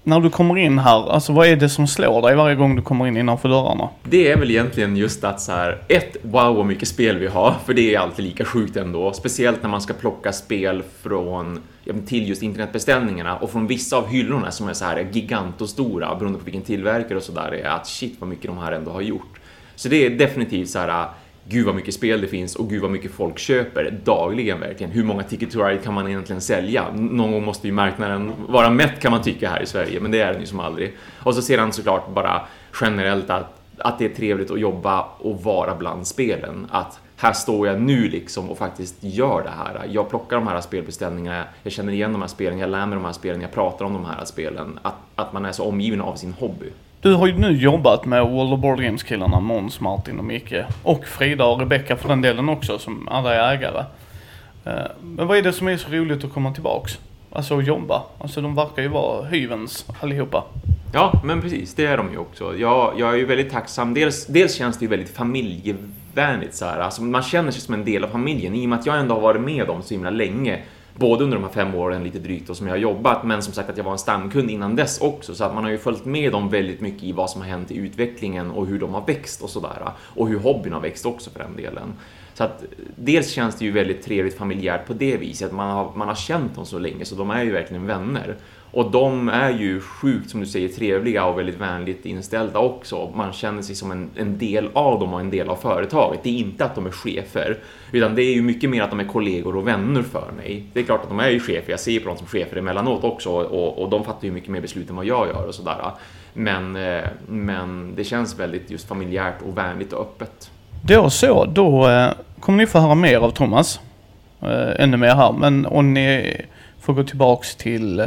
när 0.05 0.21
du 0.21 0.31
kommer 0.31 0.57
in 0.59 0.79
här, 0.79 1.13
alltså 1.13 1.33
vad 1.33 1.47
är 1.47 1.57
det 1.57 1.69
som 1.69 1.87
slår 1.87 2.23
dig 2.23 2.37
varje 2.37 2.55
gång 2.55 2.77
du 2.77 2.83
kommer 2.83 3.07
in 3.07 3.17
innanför 3.17 3.49
dörrarna? 3.49 3.89
Det 4.03 4.33
är 4.33 4.37
väl 4.37 4.51
egentligen 4.51 4.97
just 4.97 5.25
att 5.25 5.41
så 5.41 5.53
här, 5.53 5.83
ett, 5.89 6.17
wow 6.23 6.57
vad 6.57 6.67
mycket 6.67 6.89
spel 6.89 7.19
vi 7.19 7.27
har, 7.27 7.55
för 7.67 7.75
det 7.75 7.95
är 7.95 7.99
alltid 7.99 8.25
lika 8.25 8.45
sjukt 8.45 8.77
ändå. 8.77 9.13
Speciellt 9.13 9.63
när 9.63 9.71
man 9.71 9.81
ska 9.81 9.95
plocka 9.95 10.33
spel 10.33 10.83
från, 11.03 11.61
till 12.07 12.29
just 12.29 12.43
internetbeställningarna 12.43 13.37
och 13.37 13.51
från 13.51 13.67
vissa 13.67 13.97
av 13.97 14.09
hyllorna 14.09 14.51
som 14.51 14.69
är 14.69 14.73
så 14.73 14.85
här 14.85 15.09
gigantostora 15.13 16.15
beroende 16.15 16.39
på 16.39 16.45
vilken 16.45 16.63
tillverkare 16.63 17.17
och 17.17 17.25
sådär 17.25 17.55
är 17.55 17.69
att 17.69 17.87
shit 17.87 18.17
vad 18.19 18.29
mycket 18.29 18.47
de 18.47 18.59
här 18.59 18.73
ändå 18.73 18.91
har 18.91 19.01
gjort. 19.01 19.41
Så 19.77 19.89
det 19.89 20.07
är 20.07 20.11
definitivt 20.11 20.69
så 20.69 20.79
här 20.79 21.09
gud 21.49 21.67
vad 21.67 21.75
mycket 21.75 21.95
spel 21.95 22.21
det 22.21 22.27
finns 22.27 22.57
och 22.57 22.71
gud 22.71 22.83
vad 22.83 22.91
mycket 22.91 23.11
folk 23.11 23.39
köper 23.39 24.01
dagligen 24.05 24.61
verkligen. 24.61 24.93
Hur 24.93 25.05
många 25.05 25.23
Ticket 25.23 25.51
to 25.51 25.63
Ride 25.63 25.83
kan 25.83 25.95
man 25.95 26.09
egentligen 26.09 26.41
sälja? 26.41 26.87
Någon 26.95 27.33
gång 27.33 27.45
måste 27.45 27.67
ju 27.67 27.73
marknaden 27.73 28.33
vara 28.49 28.71
mätt 28.71 29.01
kan 29.01 29.11
man 29.11 29.23
tycka 29.23 29.51
här 29.51 29.63
i 29.63 29.67
Sverige, 29.67 30.01
men 30.01 30.11
det 30.11 30.21
är 30.21 30.33
den 30.33 30.41
ju 30.41 30.47
som 30.47 30.61
aldrig. 30.61 30.97
Och 31.23 31.35
så 31.35 31.43
sedan 31.43 31.73
såklart 31.73 32.15
bara 32.15 32.43
generellt 32.81 33.31
att, 33.31 33.61
att 33.79 33.99
det 33.99 34.05
är 34.05 34.15
trevligt 34.15 34.51
att 34.51 34.61
jobba 34.61 35.07
och 35.19 35.43
vara 35.43 35.75
bland 35.75 36.07
spelen. 36.07 36.67
Att 36.71 37.01
här 37.17 37.33
står 37.33 37.67
jag 37.67 37.81
nu 37.81 38.09
liksom 38.09 38.51
och 38.51 38.59
faktiskt 38.59 38.97
gör 39.01 39.43
det 39.43 39.51
här. 39.51 39.87
Jag 39.91 40.11
plockar 40.11 40.37
de 40.37 40.47
här 40.47 40.61
spelbeställningarna, 40.61 41.45
jag 41.63 41.73
känner 41.73 41.93
igen 41.93 42.13
de 42.13 42.21
här 42.21 42.29
spelen, 42.29 42.59
jag 42.59 42.71
lär 42.71 42.87
mig 42.87 42.97
de 42.97 43.05
här 43.05 43.13
spelen, 43.13 43.41
jag 43.41 43.53
pratar 43.53 43.85
om 43.85 43.93
de 43.93 44.05
här 44.05 44.25
spelen. 44.25 44.79
Att, 44.83 44.95
att 45.15 45.33
man 45.33 45.45
är 45.45 45.53
så 45.53 45.65
omgiven 45.65 46.01
av 46.01 46.15
sin 46.15 46.33
hobby. 46.33 46.71
Du 47.05 47.15
har 47.15 47.27
ju 47.27 47.39
nu 47.39 47.57
jobbat 47.57 48.05
med 48.05 48.23
World 48.27 48.53
of 48.53 48.61
Board 48.61 48.81
Games-killarna 48.81 49.41
Måns, 49.41 49.81
Martin 49.81 50.19
och 50.19 50.25
Micke. 50.25 50.55
Och 50.83 51.07
Frida 51.07 51.45
och 51.45 51.59
Rebecka 51.61 51.97
för 51.97 52.09
den 52.09 52.23
delen 52.23 52.49
också, 52.49 52.79
som 52.79 53.09
alla 53.09 53.35
är 53.35 53.55
ägare. 53.55 53.85
Eh, 54.65 54.73
men 55.03 55.27
vad 55.27 55.39
är 55.39 55.43
det 55.43 55.53
som 55.53 55.69
är 55.69 55.77
så 55.77 55.91
roligt 55.91 56.25
att 56.25 56.33
komma 56.33 56.53
tillbaks? 56.53 56.99
Alltså 57.33 57.59
att 57.59 57.67
jobba. 57.67 58.03
Alltså 58.19 58.41
de 58.41 58.55
verkar 58.55 58.83
ju 58.83 58.89
vara 58.89 59.25
hyvens 59.25 59.87
allihopa. 60.01 60.45
Ja, 60.93 61.21
men 61.25 61.41
precis, 61.41 61.75
det 61.75 61.87
är 61.87 61.97
de 61.97 62.13
ju 62.13 62.19
också. 62.19 62.59
Jag, 62.59 62.95
jag 62.99 63.15
är 63.15 63.17
ju 63.17 63.25
väldigt 63.25 63.51
tacksam. 63.51 63.95
Dels, 63.95 64.27
dels 64.27 64.55
känns 64.55 64.79
det 64.79 64.85
ju 64.85 64.89
väldigt 64.89 65.17
familjevänligt 65.17 66.55
så 66.55 66.65
här. 66.65 66.79
Alltså, 66.79 67.03
man 67.03 67.23
känner 67.23 67.51
sig 67.51 67.61
som 67.61 67.75
en 67.75 67.85
del 67.85 68.05
av 68.05 68.09
familjen 68.09 68.55
i 68.55 68.65
och 68.65 68.69
med 68.69 68.79
att 68.79 68.87
jag 68.87 68.99
ändå 68.99 69.15
har 69.15 69.23
varit 69.23 69.43
med 69.43 69.67
dem 69.67 69.83
så 69.83 69.95
himla 69.95 70.11
länge. 70.11 70.59
Både 70.97 71.25
under 71.25 71.37
de 71.37 71.45
här 71.45 71.53
fem 71.53 71.75
åren 71.75 72.05
lite 72.05 72.19
drygt 72.19 72.51
och 72.51 72.57
som 72.57 72.67
jag 72.67 72.73
har 72.73 72.79
jobbat, 72.79 73.25
men 73.25 73.43
som 73.43 73.53
sagt 73.53 73.71
att 73.71 73.77
jag 73.77 73.85
var 73.85 73.93
en 73.93 73.99
stamkund 73.99 74.51
innan 74.51 74.77
dess 74.77 75.01
också. 75.01 75.35
Så 75.35 75.45
att 75.45 75.55
man 75.55 75.65
har 75.65 75.71
ju 75.71 75.79
följt 75.79 76.05
med 76.05 76.33
dem 76.33 76.49
väldigt 76.49 76.81
mycket 76.81 77.03
i 77.03 77.13
vad 77.13 77.31
som 77.31 77.41
har 77.41 77.49
hänt 77.49 77.71
i 77.71 77.77
utvecklingen 77.77 78.51
och 78.51 78.67
hur 78.67 78.79
de 78.79 78.95
har 78.95 79.07
växt 79.07 79.43
och 79.43 79.51
sådär. 79.51 79.89
Och 79.99 80.29
hur 80.29 80.39
hobbyn 80.39 80.73
har 80.73 80.81
växt 80.81 81.07
också 81.07 81.31
för 81.31 81.39
den 81.39 81.57
delen. 81.57 81.93
Så 82.35 82.45
att 82.45 82.65
dels 82.97 83.31
känns 83.31 83.55
det 83.55 83.65
ju 83.65 83.71
väldigt 83.71 84.03
trevligt 84.03 84.39
familjärt 84.39 84.87
på 84.87 84.93
det 84.93 85.17
viset. 85.17 85.53
Man 85.53 85.71
har, 85.71 85.93
man 85.95 86.09
har 86.09 86.15
känt 86.15 86.55
dem 86.55 86.67
så 86.67 86.79
länge 86.79 87.05
så 87.05 87.15
de 87.15 87.31
är 87.31 87.45
ju 87.45 87.53
verkligen 87.53 87.87
vänner. 87.87 88.37
Och 88.75 88.91
de 88.91 89.29
är 89.29 89.51
ju 89.51 89.81
sjukt, 89.81 90.31
som 90.31 90.41
du 90.41 90.47
säger, 90.47 90.69
trevliga 90.69 91.25
och 91.25 91.39
väldigt 91.39 91.61
vänligt 91.61 92.07
inställda 92.07 92.59
också. 92.59 93.13
Man 93.15 93.33
känner 93.33 93.63
sig 93.63 93.75
som 93.75 93.91
en, 93.91 94.11
en 94.17 94.39
del 94.39 94.69
av 94.73 95.01
dem 95.01 95.15
och 95.15 95.21
en 95.21 95.31
del 95.31 95.49
av 95.49 95.57
företaget. 95.57 96.21
Det 96.23 96.31
är 96.31 96.39
inte 96.39 96.65
att 96.65 96.75
de 96.75 96.87
är 96.87 96.91
chefer, 96.91 97.59
utan 97.93 98.15
det 98.15 98.23
är 98.23 98.35
ju 98.35 98.43
mycket 98.43 98.71
mer 98.71 98.83
att 98.83 98.91
de 98.91 99.01
är 99.01 99.05
kollegor 99.05 99.57
och 99.57 99.69
vänner 99.69 100.03
för 100.03 100.33
mig. 100.37 100.67
Det 100.73 100.81
är 100.81 100.85
klart 100.85 101.03
att 101.03 101.09
de 101.09 101.21
är 101.21 101.31
ju 101.31 101.41
chefer, 101.41 101.71
jag 101.71 101.81
ser 101.81 102.01
på 102.01 102.09
dem 102.09 102.17
som 102.17 102.27
chefer 102.27 102.57
emellanåt 102.57 103.05
också 103.05 103.31
och, 103.31 103.83
och 103.83 103.91
de 103.91 104.05
fattar 104.05 104.25
ju 104.25 104.33
mycket 104.33 104.51
mer 104.51 104.61
beslut 104.61 104.91
än 104.91 104.97
vad 104.97 105.07
jag 105.07 105.27
gör 105.27 105.47
och 105.47 105.55
sådär. 105.55 105.91
Men, 106.33 106.77
eh, 106.77 107.05
men 107.29 107.95
det 107.97 108.05
känns 108.05 108.39
väldigt 108.39 108.71
just 108.71 108.89
familjärt 108.89 109.43
och 109.49 109.59
vänligt 109.59 109.93
och 109.93 110.01
öppet. 110.01 110.51
Då 110.83 111.11
så, 111.11 111.45
då 111.45 111.89
eh, 111.89 112.11
kommer 112.41 112.59
ni 112.59 112.67
få 112.67 112.79
höra 112.79 112.95
mer 112.95 113.19
av 113.19 113.31
Thomas. 113.31 113.81
Eh, 114.43 114.83
ännu 114.83 114.97
mer 114.97 115.15
här. 115.15 115.33
Men 115.33 115.67
om 115.67 115.95
ni 115.95 116.37
får 116.81 116.93
gå 116.93 117.03
tillbaks 117.05 117.57
till 117.57 118.01
eh, 118.01 118.07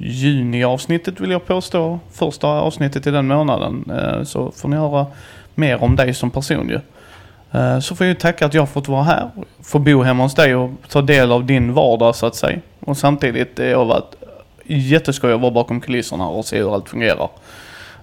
juniavsnittet 0.00 1.20
vill 1.20 1.30
jag 1.30 1.46
påstå. 1.46 2.00
Första 2.12 2.48
avsnittet 2.48 3.06
i 3.06 3.10
den 3.10 3.26
månaden. 3.26 3.90
Eh, 3.90 4.22
så 4.22 4.50
får 4.50 4.68
ni 4.68 4.76
höra 4.76 5.06
mer 5.54 5.82
om 5.82 5.96
dig 5.96 6.14
som 6.14 6.30
person 6.30 6.68
ju. 6.68 6.80
Eh, 7.58 7.80
så 7.80 7.94
får 7.94 8.06
jag 8.06 8.14
ju 8.14 8.20
tacka 8.20 8.46
att 8.46 8.54
jag 8.54 8.62
har 8.62 8.66
fått 8.66 8.88
vara 8.88 9.02
här. 9.02 9.30
Få 9.62 9.78
bo 9.78 10.02
hemma 10.02 10.22
hos 10.22 10.34
dig 10.34 10.54
och 10.54 10.70
ta 10.88 11.02
del 11.02 11.32
av 11.32 11.44
din 11.44 11.72
vardag 11.72 12.16
så 12.16 12.26
att 12.26 12.34
säga. 12.34 12.58
Och 12.80 12.96
samtidigt 12.96 13.58
är 13.58 13.70
jag 13.70 13.84
varit 13.84 14.14
jätteskoj 14.64 15.32
att 15.32 15.40
vara 15.40 15.50
bakom 15.50 15.80
kulisserna 15.80 16.28
och 16.28 16.44
se 16.44 16.58
hur 16.58 16.74
allt 16.74 16.88
fungerar. 16.88 17.28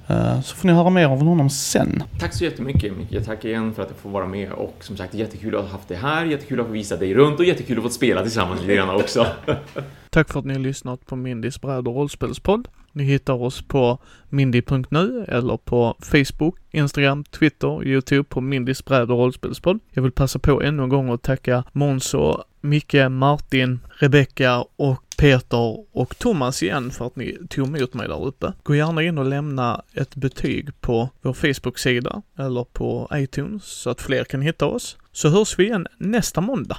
Eh, 0.08 0.42
så 0.42 0.56
får 0.56 0.68
ni 0.68 0.74
höra 0.74 0.90
mer 0.90 1.06
av 1.06 1.22
honom 1.22 1.50
sen. 1.50 2.04
Tack 2.20 2.34
så 2.34 2.44
jättemycket 2.44 2.94
Micke. 2.98 3.26
Tack 3.26 3.46
igen 3.46 3.74
för 3.74 3.84
att 3.84 3.90
jag 3.90 3.98
får 3.98 4.10
vara 4.10 4.26
med 4.26 4.52
och 4.52 4.76
som 4.80 4.98
sagt 4.98 5.14
jättekul 5.14 5.56
att 5.56 5.62
ha 5.62 5.72
haft 5.72 5.88
dig 5.88 5.98
här, 5.98 6.26
jättekul 6.26 6.60
att 6.60 6.66
få 6.66 6.72
visa 6.72 6.98
dig 6.98 7.14
runt 7.14 7.40
och 7.40 7.46
jättekul 7.46 7.78
att 7.78 7.84
få 7.84 7.90
spela 7.90 8.22
tillsammans 8.22 8.62
lite 8.62 8.76
grann 8.76 8.90
också. 8.90 9.28
Tack 10.18 10.30
för 10.30 10.40
att 10.40 10.46
ni 10.46 10.54
har 10.54 10.60
lyssnat 10.60 11.06
på 11.06 11.16
Mindys 11.16 11.62
bräd 11.62 11.88
och 11.88 11.96
rollspelspodd. 11.96 12.68
Ni 12.92 13.04
hittar 13.04 13.34
oss 13.34 13.62
på 13.62 14.00
mindy.nu 14.30 15.26
eller 15.28 15.58
på 15.58 15.96
Facebook, 16.00 16.56
Instagram, 16.72 17.24
Twitter, 17.24 17.88
Youtube 17.88 18.24
på 18.24 18.42
Mindys 18.42 18.86
bräd 18.86 19.12
och 19.12 19.18
rollspelspodd. 19.18 19.80
Jag 19.90 20.04
vill 20.04 20.12
passa 20.12 20.40
på 20.40 20.62
ännu 20.62 20.84
en 20.84 20.90
gång 20.90 21.10
att 21.10 21.22
tacka 21.22 21.64
Måns 21.72 22.14
och 22.14 22.44
Micke, 22.62 23.10
Martin, 23.10 23.80
Rebecka 23.90 24.66
och 24.76 25.04
Peter 25.18 25.98
och 25.98 26.18
Thomas 26.18 26.64
igen 26.64 26.92
för 26.92 27.08
att 27.08 27.16
ni 27.16 27.38
tog 27.50 27.68
emot 27.68 27.94
mig 27.94 28.08
där 28.08 28.26
uppe. 28.26 28.54
Gå 28.64 28.76
gärna 28.76 29.04
in 29.04 29.18
och 29.18 29.26
lämna 29.26 29.82
ett 29.94 30.16
betyg 30.16 30.82
på 30.82 31.10
vår 31.22 31.34
Facebook-sida 31.34 32.22
eller 32.38 32.64
på 32.64 33.10
iTunes 33.14 33.64
så 33.64 33.90
att 33.90 34.02
fler 34.02 34.24
kan 34.24 34.42
hitta 34.42 34.66
oss. 34.66 34.98
Så 35.12 35.30
hörs 35.30 35.60
vi 35.60 35.64
igen 35.64 35.88
nästa 35.98 36.42
måndag. 36.42 36.78